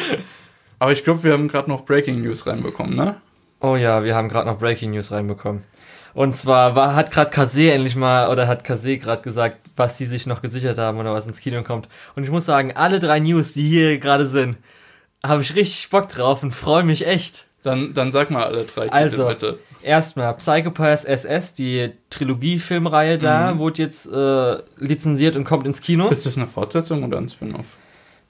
aber 0.78 0.92
ich 0.92 1.04
glaube, 1.04 1.24
wir 1.24 1.32
haben 1.32 1.48
gerade 1.48 1.70
noch 1.70 1.84
Breaking 1.84 2.22
News 2.22 2.46
reinbekommen, 2.46 2.94
ne? 2.94 3.16
Oh 3.60 3.76
ja, 3.76 4.04
wir 4.04 4.14
haben 4.14 4.28
gerade 4.28 4.48
noch 4.48 4.58
Breaking 4.58 4.90
News 4.90 5.12
reinbekommen. 5.12 5.64
Und 6.14 6.36
zwar 6.36 6.74
war, 6.74 6.94
hat 6.94 7.10
gerade 7.10 7.30
Kase 7.30 7.70
endlich 7.72 7.96
mal, 7.96 8.28
oder 8.28 8.46
hat 8.46 8.64
Kase 8.64 8.98
gerade 8.98 9.22
gesagt, 9.22 9.58
was 9.76 9.96
die 9.96 10.04
sich 10.04 10.26
noch 10.26 10.42
gesichert 10.42 10.78
haben 10.78 10.98
oder 10.98 11.14
was 11.14 11.26
ins 11.26 11.40
Kino 11.40 11.62
kommt. 11.62 11.88
Und 12.14 12.24
ich 12.24 12.30
muss 12.30 12.44
sagen, 12.44 12.72
alle 12.76 12.98
drei 12.98 13.20
News, 13.20 13.54
die 13.54 13.66
hier 13.66 13.98
gerade 13.98 14.28
sind, 14.28 14.58
habe 15.24 15.42
ich 15.42 15.54
richtig 15.54 15.88
Bock 15.88 16.08
drauf 16.08 16.42
und 16.42 16.50
freue 16.50 16.82
mich 16.82 17.06
echt. 17.06 17.46
Dann, 17.62 17.94
dann 17.94 18.10
sag 18.10 18.30
mal 18.30 18.44
alle 18.44 18.64
drei 18.64 18.84
Titel 18.84 18.94
also, 18.96 19.26
bitte. 19.28 19.58
Erstmal 19.82 20.34
Psychopaths 20.34 21.04
SS, 21.04 21.54
die 21.54 21.92
Trilogie-Filmreihe 22.10 23.18
da, 23.18 23.54
mhm. 23.54 23.58
wurde 23.58 23.82
jetzt 23.82 24.10
äh, 24.10 24.58
lizenziert 24.78 25.36
und 25.36 25.44
kommt 25.44 25.66
ins 25.66 25.80
Kino. 25.80 26.08
Ist 26.08 26.26
das 26.26 26.36
eine 26.36 26.48
Fortsetzung 26.48 27.04
oder 27.04 27.18
ein 27.18 27.28
Spin-off? 27.28 27.66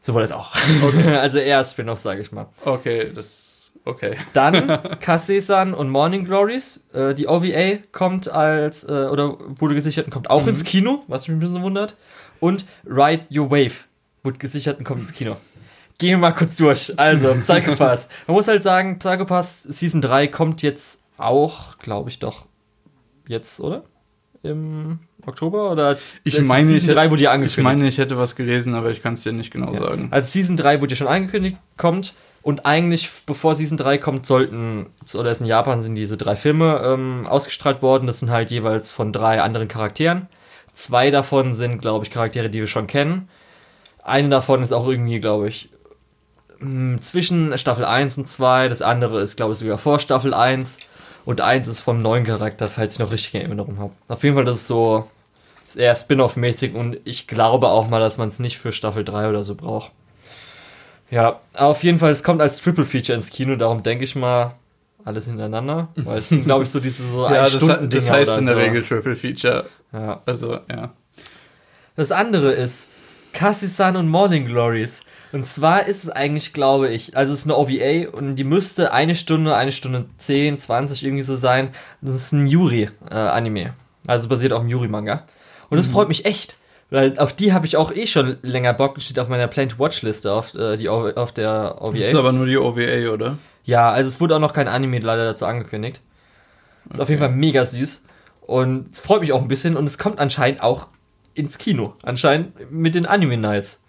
Sowohl 0.02 0.22
als 0.22 0.32
auch. 0.32 0.54
Okay. 0.82 1.16
also 1.16 1.38
eher 1.38 1.64
Spin-off, 1.64 2.00
sage 2.00 2.20
ich 2.20 2.32
mal. 2.32 2.46
Okay, 2.64 3.10
das 3.14 3.52
Okay. 3.84 4.16
Dann 4.32 4.68
Kase-san 5.00 5.74
und 5.74 5.90
Morning 5.90 6.24
Glories. 6.24 6.86
Äh, 6.92 7.14
die 7.14 7.26
OVA 7.26 7.78
kommt 7.90 8.30
als, 8.30 8.84
äh, 8.84 9.08
oder 9.10 9.38
wurde 9.58 9.74
gesichert 9.74 10.06
und 10.06 10.12
kommt 10.12 10.30
auch 10.30 10.42
mhm. 10.42 10.50
ins 10.50 10.64
Kino, 10.64 11.02
was 11.08 11.26
mich 11.26 11.36
ein 11.36 11.40
bisschen 11.40 11.62
wundert. 11.62 11.96
Und 12.40 12.64
Ride 12.84 13.24
Your 13.34 13.50
Wave 13.50 13.84
wurde 14.22 14.38
gesichert 14.38 14.78
und 14.78 14.84
kommt 14.84 15.00
ins 15.00 15.12
Kino. 15.12 15.36
Gehen 15.99 16.11
wir 16.11 16.18
mal 16.18 16.32
kurz 16.32 16.57
durch. 16.57 16.99
Also, 16.99 17.34
Psychopass. 17.43 18.09
Man 18.26 18.36
muss 18.36 18.49
halt 18.49 18.62
sagen, 18.62 18.99
Psychopass 18.99 19.62
Season 19.62 20.01
3 20.01 20.28
kommt 20.28 20.62
jetzt 20.62 21.05
auch, 21.16 21.78
glaube 21.78 22.11
ich 22.11 22.18
doch, 22.18 22.47
jetzt, 23.28 23.61
oder? 23.61 23.84
Im 24.43 24.99
Oktober 25.24 25.70
oder 25.70 25.97
ich 26.24 26.40
meine, 26.40 26.66
Season 26.66 26.88
ich 26.88 26.95
3 26.95 27.11
wurde 27.12 27.22
ja 27.22 27.30
angekündigt. 27.30 27.59
Ich 27.59 27.64
meine, 27.64 27.86
ich 27.86 27.99
hätte 27.99 28.18
was 28.18 28.34
gelesen, 28.34 28.74
aber 28.74 28.90
ich 28.90 29.01
kann 29.01 29.14
es 29.14 29.22
dir 29.22 29.32
nicht 29.32 29.53
genau 29.53 29.72
ja. 29.72 29.78
sagen. 29.78 30.09
Also 30.11 30.28
Season 30.28 30.57
3 30.57 30.80
wurde 30.80 30.93
ja 30.93 30.97
schon 30.97 31.07
angekündigt, 31.07 31.57
kommt 31.76 32.12
und 32.43 32.66
eigentlich, 32.66 33.09
bevor 33.24 33.55
Season 33.55 33.78
3 33.78 33.99
kommt, 33.99 34.26
sollten, 34.26 34.90
oder 35.14 35.30
es 35.30 35.40
in 35.40 35.47
Japan 35.47 35.80
sind 35.80 35.95
diese 35.95 36.16
drei 36.16 36.34
Filme 36.34 36.82
ähm, 36.84 37.24
ausgestrahlt 37.28 37.82
worden. 37.82 38.09
Das 38.09 38.18
sind 38.18 38.30
halt 38.30 38.51
jeweils 38.51 38.90
von 38.90 39.12
drei 39.12 39.40
anderen 39.40 39.68
Charakteren. 39.68 40.26
Zwei 40.74 41.11
davon 41.11 41.53
sind, 41.53 41.80
glaube 41.80 42.05
ich, 42.05 42.11
Charaktere, 42.11 42.51
die 42.51 42.59
wir 42.59 42.66
schon 42.66 42.88
kennen. 42.88 43.28
Eine 44.03 44.28
davon 44.28 44.61
ist 44.61 44.72
auch 44.72 44.88
irgendwie, 44.88 45.20
glaube 45.20 45.49
ich, 45.49 45.70
hm, 46.62 47.00
zwischen 47.00 47.56
Staffel 47.58 47.84
1 47.84 48.18
und 48.18 48.28
2. 48.28 48.68
Das 48.68 48.82
andere 48.82 49.20
ist, 49.20 49.36
glaube 49.36 49.52
ich, 49.52 49.58
sogar 49.58 49.78
vor 49.78 49.98
Staffel 49.98 50.32
1. 50.32 50.78
Und 51.24 51.40
eins 51.40 51.68
ist 51.68 51.80
vom 51.80 51.98
neuen 51.98 52.24
Charakter, 52.24 52.66
falls 52.66 52.94
ich 52.94 53.00
noch 53.00 53.12
richtig 53.12 53.34
in 53.34 53.42
Erinnerung 53.42 53.78
habe. 53.78 53.92
Auf 54.08 54.24
jeden 54.24 54.34
Fall, 54.34 54.44
das 54.44 54.62
ist 54.62 54.66
so 54.66 55.08
eher 55.76 55.94
Spin-off-mäßig 55.94 56.74
und 56.74 56.98
ich 57.04 57.26
glaube 57.26 57.68
auch 57.68 57.88
mal, 57.88 58.00
dass 58.00 58.18
man 58.18 58.28
es 58.28 58.38
nicht 58.38 58.58
für 58.58 58.72
Staffel 58.72 59.04
3 59.04 59.28
oder 59.28 59.42
so 59.42 59.54
braucht. 59.54 59.92
Ja, 61.10 61.40
auf 61.54 61.82
jeden 61.84 61.98
Fall, 61.98 62.10
es 62.10 62.22
kommt 62.22 62.40
als 62.40 62.58
Triple 62.58 62.84
Feature 62.84 63.16
ins 63.16 63.30
Kino, 63.30 63.56
darum 63.56 63.82
denke 63.82 64.04
ich 64.04 64.16
mal 64.16 64.52
alles 65.04 65.26
hintereinander, 65.26 65.88
weil 65.96 66.18
es 66.18 66.28
sind, 66.28 66.44
glaube 66.44 66.64
ich, 66.64 66.70
so 66.70 66.80
diese 66.80 67.06
so 67.06 67.24
ja, 67.30 67.48
das, 67.48 67.60
das 67.88 68.10
heißt 68.10 68.38
in 68.38 68.46
der 68.46 68.54
so. 68.54 68.60
Regel 68.60 68.82
Triple 68.82 69.16
Feature. 69.16 69.66
Ja. 69.92 70.22
Also, 70.26 70.58
ja. 70.70 70.92
Das 71.96 72.12
andere 72.12 72.52
ist 72.52 72.88
Cassie-san 73.32 73.96
und 73.96 74.08
Morning 74.08 74.46
Glories. 74.46 75.02
Und 75.32 75.46
zwar 75.46 75.86
ist 75.86 76.04
es 76.04 76.10
eigentlich, 76.10 76.52
glaube 76.52 76.88
ich, 76.88 77.16
also 77.16 77.32
es 77.32 77.40
ist 77.40 77.44
eine 77.46 77.56
OVA 77.56 78.10
und 78.16 78.36
die 78.36 78.44
müsste 78.44 78.92
eine 78.92 79.14
Stunde, 79.14 79.56
eine 79.56 79.72
Stunde 79.72 80.04
10, 80.18 80.58
20 80.58 81.04
irgendwie 81.04 81.22
so 81.22 81.36
sein. 81.36 81.70
Das 82.02 82.14
ist 82.14 82.32
ein 82.32 82.46
Yuri-Anime. 82.46 83.60
Äh, 83.60 83.70
also 84.06 84.28
basiert 84.28 84.52
auf 84.52 84.60
dem 84.60 84.68
Yuri-Manga. 84.68 85.24
Und 85.70 85.78
das 85.78 85.88
mhm. 85.88 85.92
freut 85.92 86.08
mich 86.08 86.26
echt. 86.26 86.56
Weil 86.90 87.18
auf 87.18 87.32
die 87.32 87.54
habe 87.54 87.64
ich 87.64 87.78
auch 87.78 87.90
eh 87.90 88.06
schon 88.06 88.36
länger 88.42 88.74
Bock, 88.74 89.00
steht 89.00 89.18
auf 89.18 89.28
meiner 89.28 89.48
Planned 89.48 89.78
Watch 89.78 90.02
Liste 90.02 90.30
auf, 90.30 90.54
äh, 90.54 90.76
die, 90.76 90.90
auf 90.90 91.32
der 91.32 91.80
OVA. 91.80 91.96
Das 91.96 92.08
ist 92.08 92.14
aber 92.14 92.32
nur 92.32 92.44
die 92.44 92.58
OVA, 92.58 93.10
oder? 93.10 93.38
Ja, 93.64 93.90
also 93.90 94.08
es 94.08 94.20
wurde 94.20 94.36
auch 94.36 94.40
noch 94.40 94.52
kein 94.52 94.68
Anime 94.68 94.98
leider 94.98 95.24
dazu 95.24 95.46
angekündigt. 95.46 96.02
Ist 96.84 96.94
okay. 96.94 97.02
auf 97.02 97.08
jeden 97.08 97.20
Fall 97.20 97.30
mega 97.30 97.64
süß. 97.64 98.04
Und 98.42 98.92
es 98.92 99.00
freut 99.00 99.22
mich 99.22 99.32
auch 99.32 99.40
ein 99.40 99.48
bisschen 99.48 99.78
und 99.78 99.84
es 99.84 99.96
kommt 99.96 100.18
anscheinend 100.18 100.62
auch 100.62 100.88
ins 101.32 101.56
Kino. 101.56 101.94
Anscheinend 102.02 102.70
mit 102.70 102.94
den 102.94 103.06
Anime 103.06 103.38
Nights. 103.38 103.81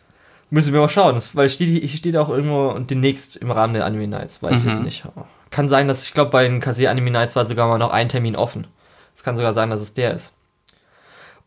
Müssen 0.49 0.73
wir 0.73 0.81
mal 0.81 0.89
schauen, 0.89 1.15
das, 1.15 1.35
weil 1.35 1.49
steht, 1.49 1.89
steht 1.89 2.15
auch 2.15 2.29
irgendwo 2.29 2.67
und 2.69 2.91
demnächst 2.91 3.37
im 3.37 3.49
Rahmen 3.49 3.73
der 3.73 3.85
Anime 3.85 4.07
Nights, 4.07 4.43
weiß 4.43 4.51
mhm. 4.51 4.57
ich 4.57 4.63
jetzt 4.65 4.77
mhm. 4.77 4.85
nicht. 4.85 5.03
Kann 5.49 5.69
sein, 5.69 5.87
dass 5.87 6.03
ich 6.03 6.13
glaube, 6.13 6.31
bei 6.31 6.43
den 6.43 6.59
Kase 6.59 6.89
Anime 6.89 7.11
Nights 7.11 7.35
war 7.35 7.45
sogar 7.45 7.67
mal 7.67 7.77
noch 7.77 7.91
ein 7.91 8.09
Termin 8.09 8.35
offen. 8.35 8.67
Es 9.15 9.23
kann 9.23 9.37
sogar 9.37 9.53
sein, 9.53 9.69
dass 9.69 9.81
es 9.81 9.93
der 9.93 10.13
ist. 10.13 10.35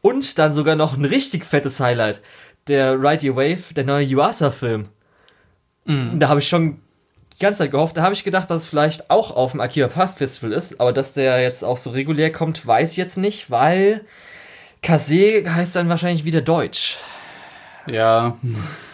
Und 0.01 0.39
dann 0.39 0.55
sogar 0.55 0.77
noch 0.77 0.97
ein 0.97 1.05
richtig 1.05 1.45
fettes 1.45 1.81
Highlight. 1.81 2.21
Der 2.69 3.01
Ride 3.01 3.29
Your 3.29 3.37
Wave, 3.37 3.75
der 3.75 3.85
neue 3.85 4.05
Yuasa-Film. 4.05 4.89
Mhm. 5.85 6.19
Da 6.19 6.29
habe 6.29 6.41
ich 6.41 6.49
schon 6.49 6.81
die 7.35 7.39
ganze 7.41 7.59
Zeit 7.59 7.71
gehofft. 7.71 7.97
Da 7.97 8.03
habe 8.03 8.15
ich 8.15 8.25
gedacht, 8.25 8.51
dass 8.51 8.63
es 8.63 8.69
vielleicht 8.69 9.11
auch 9.11 9.31
auf 9.31 9.53
dem 9.53 9.61
Akiba 9.61 9.89
Pass 9.89 10.15
Festival 10.15 10.53
ist. 10.53 10.81
Aber 10.81 10.93
dass 10.93 11.13
der 11.13 11.41
jetzt 11.41 11.65
auch 11.65 11.77
so 11.77 11.91
regulär 11.91 12.31
kommt, 12.31 12.67
weiß 12.67 12.93
ich 12.93 12.97
jetzt 12.97 13.17
nicht, 13.17 13.51
weil 13.51 14.05
Kase 14.83 15.43
heißt 15.47 15.75
dann 15.75 15.89
wahrscheinlich 15.89 16.25
wieder 16.25 16.41
Deutsch. 16.41 16.99
Ja. 17.87 18.37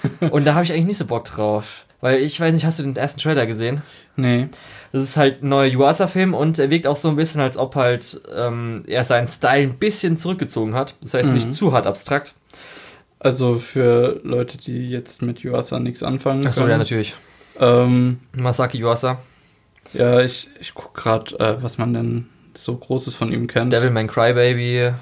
Und 0.30 0.44
da 0.44 0.54
habe 0.54 0.64
ich 0.64 0.72
eigentlich 0.72 0.86
nicht 0.86 0.98
so 0.98 1.06
Bock 1.06 1.24
drauf. 1.24 1.84
Weil 2.00 2.20
ich 2.20 2.40
weiß 2.40 2.52
nicht, 2.52 2.64
hast 2.64 2.80
du 2.80 2.82
den 2.82 2.96
ersten 2.96 3.20
Trailer 3.20 3.46
gesehen? 3.46 3.82
Nee. 4.16 4.48
Das 4.90 5.02
ist 5.02 5.16
halt 5.16 5.42
ein 5.42 5.48
neuer 5.48 5.72
Yuasa-Film 5.72 6.34
und 6.34 6.58
er 6.58 6.68
wirkt 6.68 6.88
auch 6.88 6.96
so 6.96 7.08
ein 7.08 7.16
bisschen, 7.16 7.40
als 7.40 7.56
ob 7.56 7.76
halt 7.76 8.20
ähm, 8.36 8.82
er 8.88 9.04
seinen 9.04 9.28
Style 9.28 9.62
ein 9.62 9.78
bisschen 9.78 10.16
zurückgezogen 10.16 10.74
hat. 10.74 10.96
Das 11.00 11.14
heißt, 11.14 11.28
mhm. 11.28 11.34
nicht 11.34 11.54
zu 11.54 11.72
hart 11.72 11.86
abstrakt. 11.86 12.34
Also 13.20 13.54
für 13.54 14.20
Leute, 14.24 14.58
die 14.58 14.90
jetzt 14.90 15.22
mit 15.22 15.44
Yuasa 15.44 15.78
nichts 15.78 16.02
anfangen 16.02 16.44
Achso, 16.44 16.66
ja, 16.66 16.76
natürlich. 16.76 17.14
Ähm, 17.60 18.18
Masaki 18.32 18.78
Yuasa. 18.78 19.18
Ja, 19.94 20.20
ich, 20.20 20.50
ich 20.60 20.74
guck 20.74 20.94
gerade, 20.94 21.38
äh, 21.38 21.62
was 21.62 21.78
man 21.78 21.94
denn 21.94 22.26
so 22.54 22.76
Großes 22.76 23.14
von 23.14 23.32
ihm 23.32 23.46
kennt. 23.46 23.72
Devilman 23.72 24.08
Crybaby. 24.08 24.92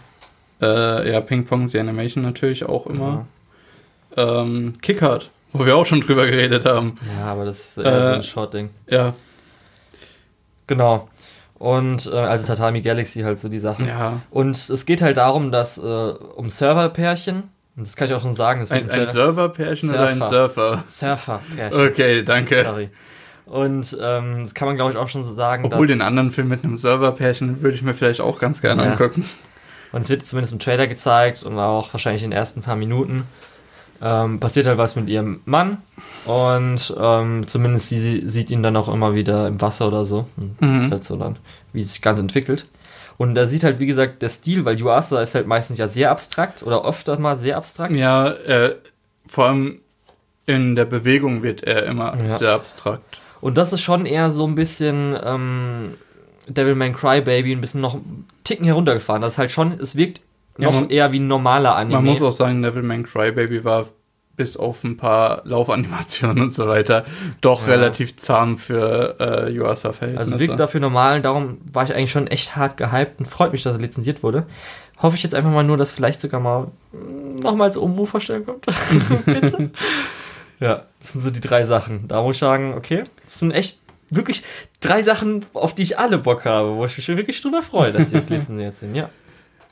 Äh, 0.60 1.12
ja, 1.12 1.20
Ping 1.22 1.46
Pong, 1.46 1.66
The 1.66 1.80
Animation 1.80 2.22
natürlich 2.22 2.64
auch 2.64 2.86
immer. 2.86 3.08
Ja. 3.08 3.26
Ähm, 4.16 4.74
Kickard, 4.82 5.30
wo 5.52 5.64
wir 5.64 5.76
auch 5.76 5.86
schon 5.86 6.00
drüber 6.00 6.26
geredet 6.26 6.64
haben. 6.64 6.96
Ja, 7.16 7.26
aber 7.26 7.44
das 7.44 7.76
ist 7.76 7.78
eher 7.78 7.92
äh, 7.92 8.02
so 8.02 8.08
ein 8.10 8.22
Short-Ding. 8.22 8.70
Ja, 8.88 9.14
Genau. 10.70 11.08
Und 11.58 12.06
äh, 12.06 12.16
also 12.16 12.46
Tatami 12.46 12.80
Galaxy 12.80 13.22
halt 13.22 13.40
so 13.40 13.48
die 13.48 13.58
Sachen. 13.58 13.88
Ja. 13.88 14.22
Und 14.30 14.56
es 14.56 14.86
geht 14.86 15.02
halt 15.02 15.16
darum, 15.16 15.50
dass 15.50 15.78
äh, 15.78 15.82
um 15.82 16.48
Serverpärchen, 16.48 17.50
das 17.74 17.96
kann 17.96 18.06
ich 18.06 18.14
auch 18.14 18.22
schon 18.22 18.36
sagen. 18.36 18.64
ein, 18.70 18.88
ein 18.88 19.08
Serverpärchen 19.08 19.90
oder 19.90 20.06
ein 20.06 20.22
Surfer? 20.22 20.84
Surferpärchen. 20.86 21.88
Okay, 21.88 22.22
danke. 22.22 22.62
Sorry. 22.62 22.90
Und 23.46 23.98
ähm, 24.00 24.42
das 24.44 24.54
kann 24.54 24.68
man, 24.68 24.76
glaube 24.76 24.92
ich, 24.92 24.96
auch 24.96 25.08
schon 25.08 25.24
so 25.24 25.32
sagen. 25.32 25.64
Obwohl 25.64 25.88
den 25.88 26.02
anderen 26.02 26.30
Film 26.30 26.46
mit 26.46 26.62
einem 26.62 26.76
Serverpärchen 26.76 27.62
würde 27.62 27.74
ich 27.74 27.82
mir 27.82 27.94
vielleicht 27.94 28.20
auch 28.20 28.38
ganz 28.38 28.62
gerne 28.62 28.84
ja. 28.84 28.92
angucken. 28.92 29.28
Und 29.90 30.02
es 30.02 30.08
wird 30.08 30.24
zumindest 30.24 30.52
im 30.52 30.60
Trailer 30.60 30.86
gezeigt 30.86 31.42
und 31.42 31.58
auch 31.58 31.92
wahrscheinlich 31.92 32.22
in 32.22 32.30
den 32.30 32.38
ersten 32.38 32.62
paar 32.62 32.76
Minuten. 32.76 33.24
Ähm, 34.02 34.40
passiert 34.40 34.66
halt 34.66 34.78
was 34.78 34.96
mit 34.96 35.08
ihrem 35.10 35.40
Mann 35.44 35.78
und 36.24 36.94
ähm, 36.98 37.46
zumindest 37.46 37.90
sie 37.90 38.26
sieht 38.26 38.50
ihn 38.50 38.62
dann 38.62 38.76
auch 38.76 38.88
immer 38.88 39.14
wieder 39.14 39.46
im 39.46 39.60
Wasser 39.60 39.88
oder 39.88 40.06
so. 40.06 40.26
Mhm. 40.60 40.74
Das 40.74 40.84
ist 40.84 40.92
halt 40.92 41.04
so 41.04 41.16
dann, 41.16 41.36
wie 41.72 41.82
es 41.82 41.92
sich 41.92 42.02
ganz 42.02 42.18
entwickelt. 42.18 42.66
Und 43.18 43.34
da 43.34 43.46
sieht 43.46 43.64
halt, 43.64 43.78
wie 43.78 43.86
gesagt, 43.86 44.22
der 44.22 44.30
Stil, 44.30 44.64
weil 44.64 44.80
Yuasa 44.80 45.20
ist 45.20 45.34
halt 45.34 45.46
meistens 45.46 45.78
ja 45.78 45.88
sehr 45.88 46.10
abstrakt 46.10 46.62
oder 46.62 46.86
oft 46.86 47.06
mal 47.18 47.36
sehr 47.36 47.58
abstrakt. 47.58 47.92
Ja, 47.92 48.30
äh, 48.30 48.76
vor 49.26 49.46
allem 49.46 49.80
in 50.46 50.74
der 50.74 50.86
Bewegung 50.86 51.42
wird 51.42 51.62
er 51.62 51.84
immer 51.84 52.16
ja. 52.16 52.26
sehr 52.26 52.52
abstrakt. 52.52 53.18
Und 53.42 53.58
das 53.58 53.74
ist 53.74 53.82
schon 53.82 54.06
eher 54.06 54.30
so 54.30 54.46
ein 54.46 54.54
bisschen 54.54 55.16
ähm, 55.22 55.94
Devilman 56.48 56.94
Crybaby, 56.94 57.52
ein 57.52 57.60
bisschen 57.60 57.82
noch 57.82 57.94
einen 57.94 58.26
Ticken 58.44 58.64
heruntergefahren. 58.64 59.20
Das 59.20 59.34
ist 59.34 59.38
halt 59.38 59.50
schon, 59.50 59.78
es 59.80 59.96
wirkt 59.96 60.22
noch 60.60 60.74
ja, 60.74 60.80
man, 60.80 60.90
eher 60.90 61.12
wie 61.12 61.20
ein 61.20 61.26
normaler 61.26 61.74
Anime. 61.76 61.96
Man 61.96 62.04
muss 62.06 62.22
auch 62.22 62.30
sagen, 62.32 62.62
Devilman 62.62 63.04
Crybaby 63.04 63.64
war 63.64 63.86
bis 64.36 64.56
auf 64.56 64.84
ein 64.84 64.96
paar 64.96 65.42
Laufanimationen 65.44 66.44
und 66.44 66.52
so 66.52 66.66
weiter 66.66 67.04
doch 67.42 67.66
Ja. 67.66 67.74
relativ 67.74 68.16
zahm 68.16 68.56
für 68.56 69.16
äh, 69.20 69.50
Yuasa-Verhältnisse. 69.52 70.18
Also 70.32 70.36
es 70.36 70.48
wirkt 70.48 70.58
dafür 70.60 70.80
normal, 70.80 71.20
darum 71.20 71.58
war 71.72 71.84
ich 71.84 71.94
eigentlich 71.94 72.10
schon 72.12 72.26
echt 72.26 72.56
hart 72.56 72.76
gehypt 72.78 73.18
und 73.20 73.26
freut 73.26 73.52
mich, 73.52 73.62
dass 73.62 73.74
er 73.74 73.80
lizenziert 73.80 74.22
wurde. 74.22 74.46
Hoffe 75.02 75.16
ich 75.16 75.22
jetzt 75.22 75.34
einfach 75.34 75.50
mal 75.50 75.62
nur, 75.62 75.76
dass 75.76 75.90
vielleicht 75.90 76.20
sogar 76.20 76.40
mal 76.40 76.68
mm, 76.92 77.36
nochmals 77.42 77.76
Omu 77.76 78.06
vorstellen 78.06 78.46
kommt. 78.46 78.66
Bitte. 79.26 79.70
ja, 80.58 80.84
das 81.00 81.12
sind 81.12 81.20
so 81.20 81.30
die 81.30 81.40
drei 81.40 81.64
Sachen. 81.64 82.08
Da 82.08 82.22
muss 82.22 82.36
ich 82.36 82.40
sagen, 82.40 82.74
okay, 82.76 83.04
das 83.24 83.40
sind 83.40 83.50
echt 83.50 83.78
wirklich 84.10 84.42
drei 84.80 85.02
Sachen, 85.02 85.44
auf 85.52 85.74
die 85.74 85.82
ich 85.82 85.98
alle 85.98 86.18
Bock 86.18 86.44
habe, 86.44 86.76
wo 86.76 86.84
ich 86.84 86.96
mich 86.96 87.08
wirklich 87.08 87.40
drüber 87.42 87.62
freue, 87.62 87.92
dass 87.92 88.10
sie 88.10 88.16
jetzt 88.16 88.30
lizenziert 88.30 88.76
sind. 88.76 88.94
Ja. 88.94 89.10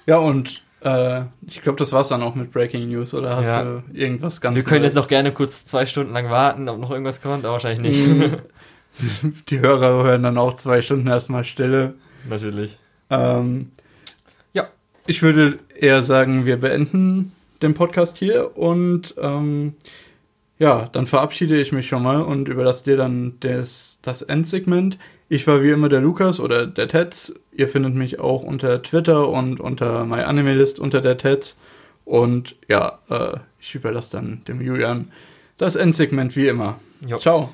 Ja, 0.07 0.18
und 0.18 0.62
äh, 0.80 1.22
ich 1.46 1.62
glaube, 1.62 1.78
das 1.78 1.92
war's 1.92 2.08
dann 2.08 2.22
auch 2.22 2.34
mit 2.34 2.52
Breaking 2.52 2.88
News, 2.88 3.14
oder 3.14 3.36
hast 3.36 3.46
Ja. 3.46 3.62
du 3.64 3.82
irgendwas 3.92 4.40
ganz 4.40 4.56
Wir 4.56 4.62
können 4.64 4.84
jetzt 4.84 4.94
Neues? 4.94 5.04
noch 5.04 5.08
gerne 5.08 5.32
kurz 5.32 5.66
zwei 5.66 5.86
Stunden 5.86 6.12
lang 6.12 6.30
warten, 6.30 6.68
ob 6.68 6.78
noch 6.78 6.90
irgendwas 6.90 7.20
kommt, 7.20 7.44
aber 7.44 7.52
wahrscheinlich 7.54 7.80
nicht. 7.98 8.06
Mhm. 8.06 8.36
Die 9.48 9.60
Hörer 9.60 10.02
hören 10.04 10.22
dann 10.24 10.38
auch 10.38 10.54
zwei 10.54 10.82
Stunden 10.82 11.06
erstmal 11.06 11.44
Stille. 11.44 11.94
Natürlich. 12.28 12.78
Ähm, 13.10 13.70
Ja. 14.52 14.68
Ich 15.06 15.22
würde 15.22 15.58
eher 15.78 16.02
sagen, 16.02 16.46
wir 16.46 16.58
beenden 16.58 17.32
den 17.62 17.74
Podcast 17.74 18.18
hier 18.18 18.56
und 18.56 19.14
ähm, 19.20 19.74
ja, 20.58 20.88
dann 20.92 21.06
verabschiede 21.06 21.60
ich 21.60 21.70
mich 21.72 21.86
schon 21.88 22.02
mal 22.02 22.20
und 22.20 22.48
überlasse 22.48 22.84
dir 22.84 22.96
dann 22.96 23.34
das, 23.40 24.00
das 24.02 24.22
Endsegment. 24.22 24.98
Ich 25.30 25.46
war 25.46 25.62
wie 25.62 25.70
immer 25.70 25.90
der 25.90 26.00
Lukas 26.00 26.40
oder 26.40 26.66
der 26.66 26.88
Tetz. 26.88 27.34
Ihr 27.52 27.68
findet 27.68 27.94
mich 27.94 28.18
auch 28.18 28.42
unter 28.42 28.82
Twitter 28.82 29.28
und 29.28 29.60
unter 29.60 30.06
MyAnimeList 30.06 30.78
unter 30.78 31.02
der 31.02 31.18
Tetz. 31.18 31.60
Und 32.06 32.56
ja, 32.66 32.98
äh, 33.10 33.36
ich 33.60 33.74
überlasse 33.74 34.12
dann 34.12 34.42
dem 34.48 34.62
Julian 34.62 35.12
das 35.58 35.76
Endsegment 35.76 36.34
wie 36.36 36.48
immer. 36.48 36.78
Jo. 37.06 37.18
Ciao. 37.18 37.50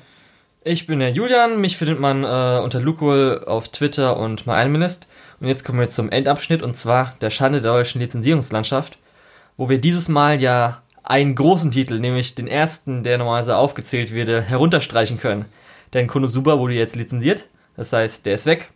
Ich 0.63 0.87
bin 0.87 0.99
der 0.99 1.11
Julian, 1.11 1.59
mich 1.59 1.77
findet 1.77 1.99
man 1.99 2.23
äh, 2.23 2.63
unter 2.63 2.79
Lukol 2.79 3.43
auf 3.45 3.67
Twitter 3.69 4.17
und 4.17 4.47
MyAnimalist. 4.47 5.07
Und 5.41 5.47
jetzt 5.47 5.65
kommen 5.65 5.79
wir 5.79 5.89
zum 5.89 6.09
Endabschnitt 6.09 6.63
und 6.63 6.77
zwar 6.77 7.13
der 7.19 7.29
Schande 7.29 7.59
der 7.59 7.73
deutschen 7.73 7.99
Lizenzierungslandschaft, 7.99 8.97
wo 9.57 9.67
wir 9.67 9.79
dieses 9.79 10.07
Mal 10.07 10.41
ja 10.41 10.81
einen 11.03 11.35
großen 11.35 11.71
Titel, 11.71 11.99
nämlich 11.99 12.35
den 12.35 12.47
ersten, 12.47 13.03
der 13.03 13.17
normalerweise 13.17 13.57
aufgezählt 13.57 14.13
würde, 14.13 14.41
herunterstreichen 14.41 15.19
können. 15.19 15.45
Denn 15.93 16.07
Konosuba 16.07 16.57
wurde 16.57 16.73
jetzt 16.73 16.95
lizenziert, 16.95 17.49
das 17.77 17.93
heißt, 17.93 18.25
der 18.25 18.35
ist 18.35 18.45
weg. 18.45 18.71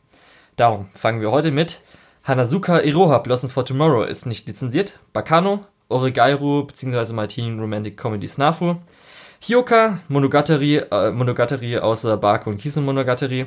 Darum 0.55 0.89
fangen 0.93 1.21
wir 1.21 1.31
heute 1.31 1.51
mit 1.51 1.81
Hanazuka 2.23 2.81
Iroha 2.81 3.19
Blossom 3.19 3.49
for 3.49 3.65
Tomorrow 3.65 4.03
ist 4.03 4.25
nicht 4.25 4.47
lizenziert, 4.47 4.99
Bakano, 5.13 5.65
Origairu 5.87 6.65
bzw. 6.65 7.27
Teen 7.27 7.59
Romantic 7.59 7.97
Comedy 7.97 8.27
Snafu, 8.27 8.75
Hyoka, 9.41 9.99
Monogatari, 10.09 10.77
äh, 10.77 11.11
Monogatari 11.11 11.77
außer 11.77 12.17
Baku 12.17 12.49
und 12.49 12.57
Kisen 12.57 12.83
Monogatari, 12.83 13.45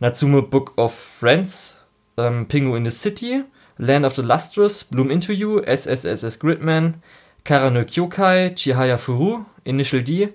Natsume 0.00 0.42
Book 0.42 0.72
of 0.76 0.94
Friends, 0.94 1.84
ähm, 2.16 2.48
Pingu 2.48 2.76
in 2.76 2.84
the 2.84 2.90
City, 2.90 3.44
Land 3.76 4.06
of 4.06 4.14
the 4.16 4.22
Lustrous, 4.22 4.84
Bloom 4.84 5.10
You, 5.10 5.60
SSSS 5.60 6.40
Gridman, 6.40 7.02
Karano 7.44 7.84
Kyokai, 7.84 8.54
Chihaya 8.54 8.96
Furu, 8.96 9.44
Initial 9.64 10.02
D, 10.02 10.30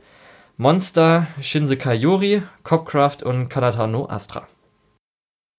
Monster, 0.57 1.25
Shinsekai 1.41 1.95
Yori, 1.95 2.43
Copcraft 2.61 3.23
und 3.23 3.49
Kanata 3.49 3.87
no 3.87 4.07
Astra. 4.07 4.47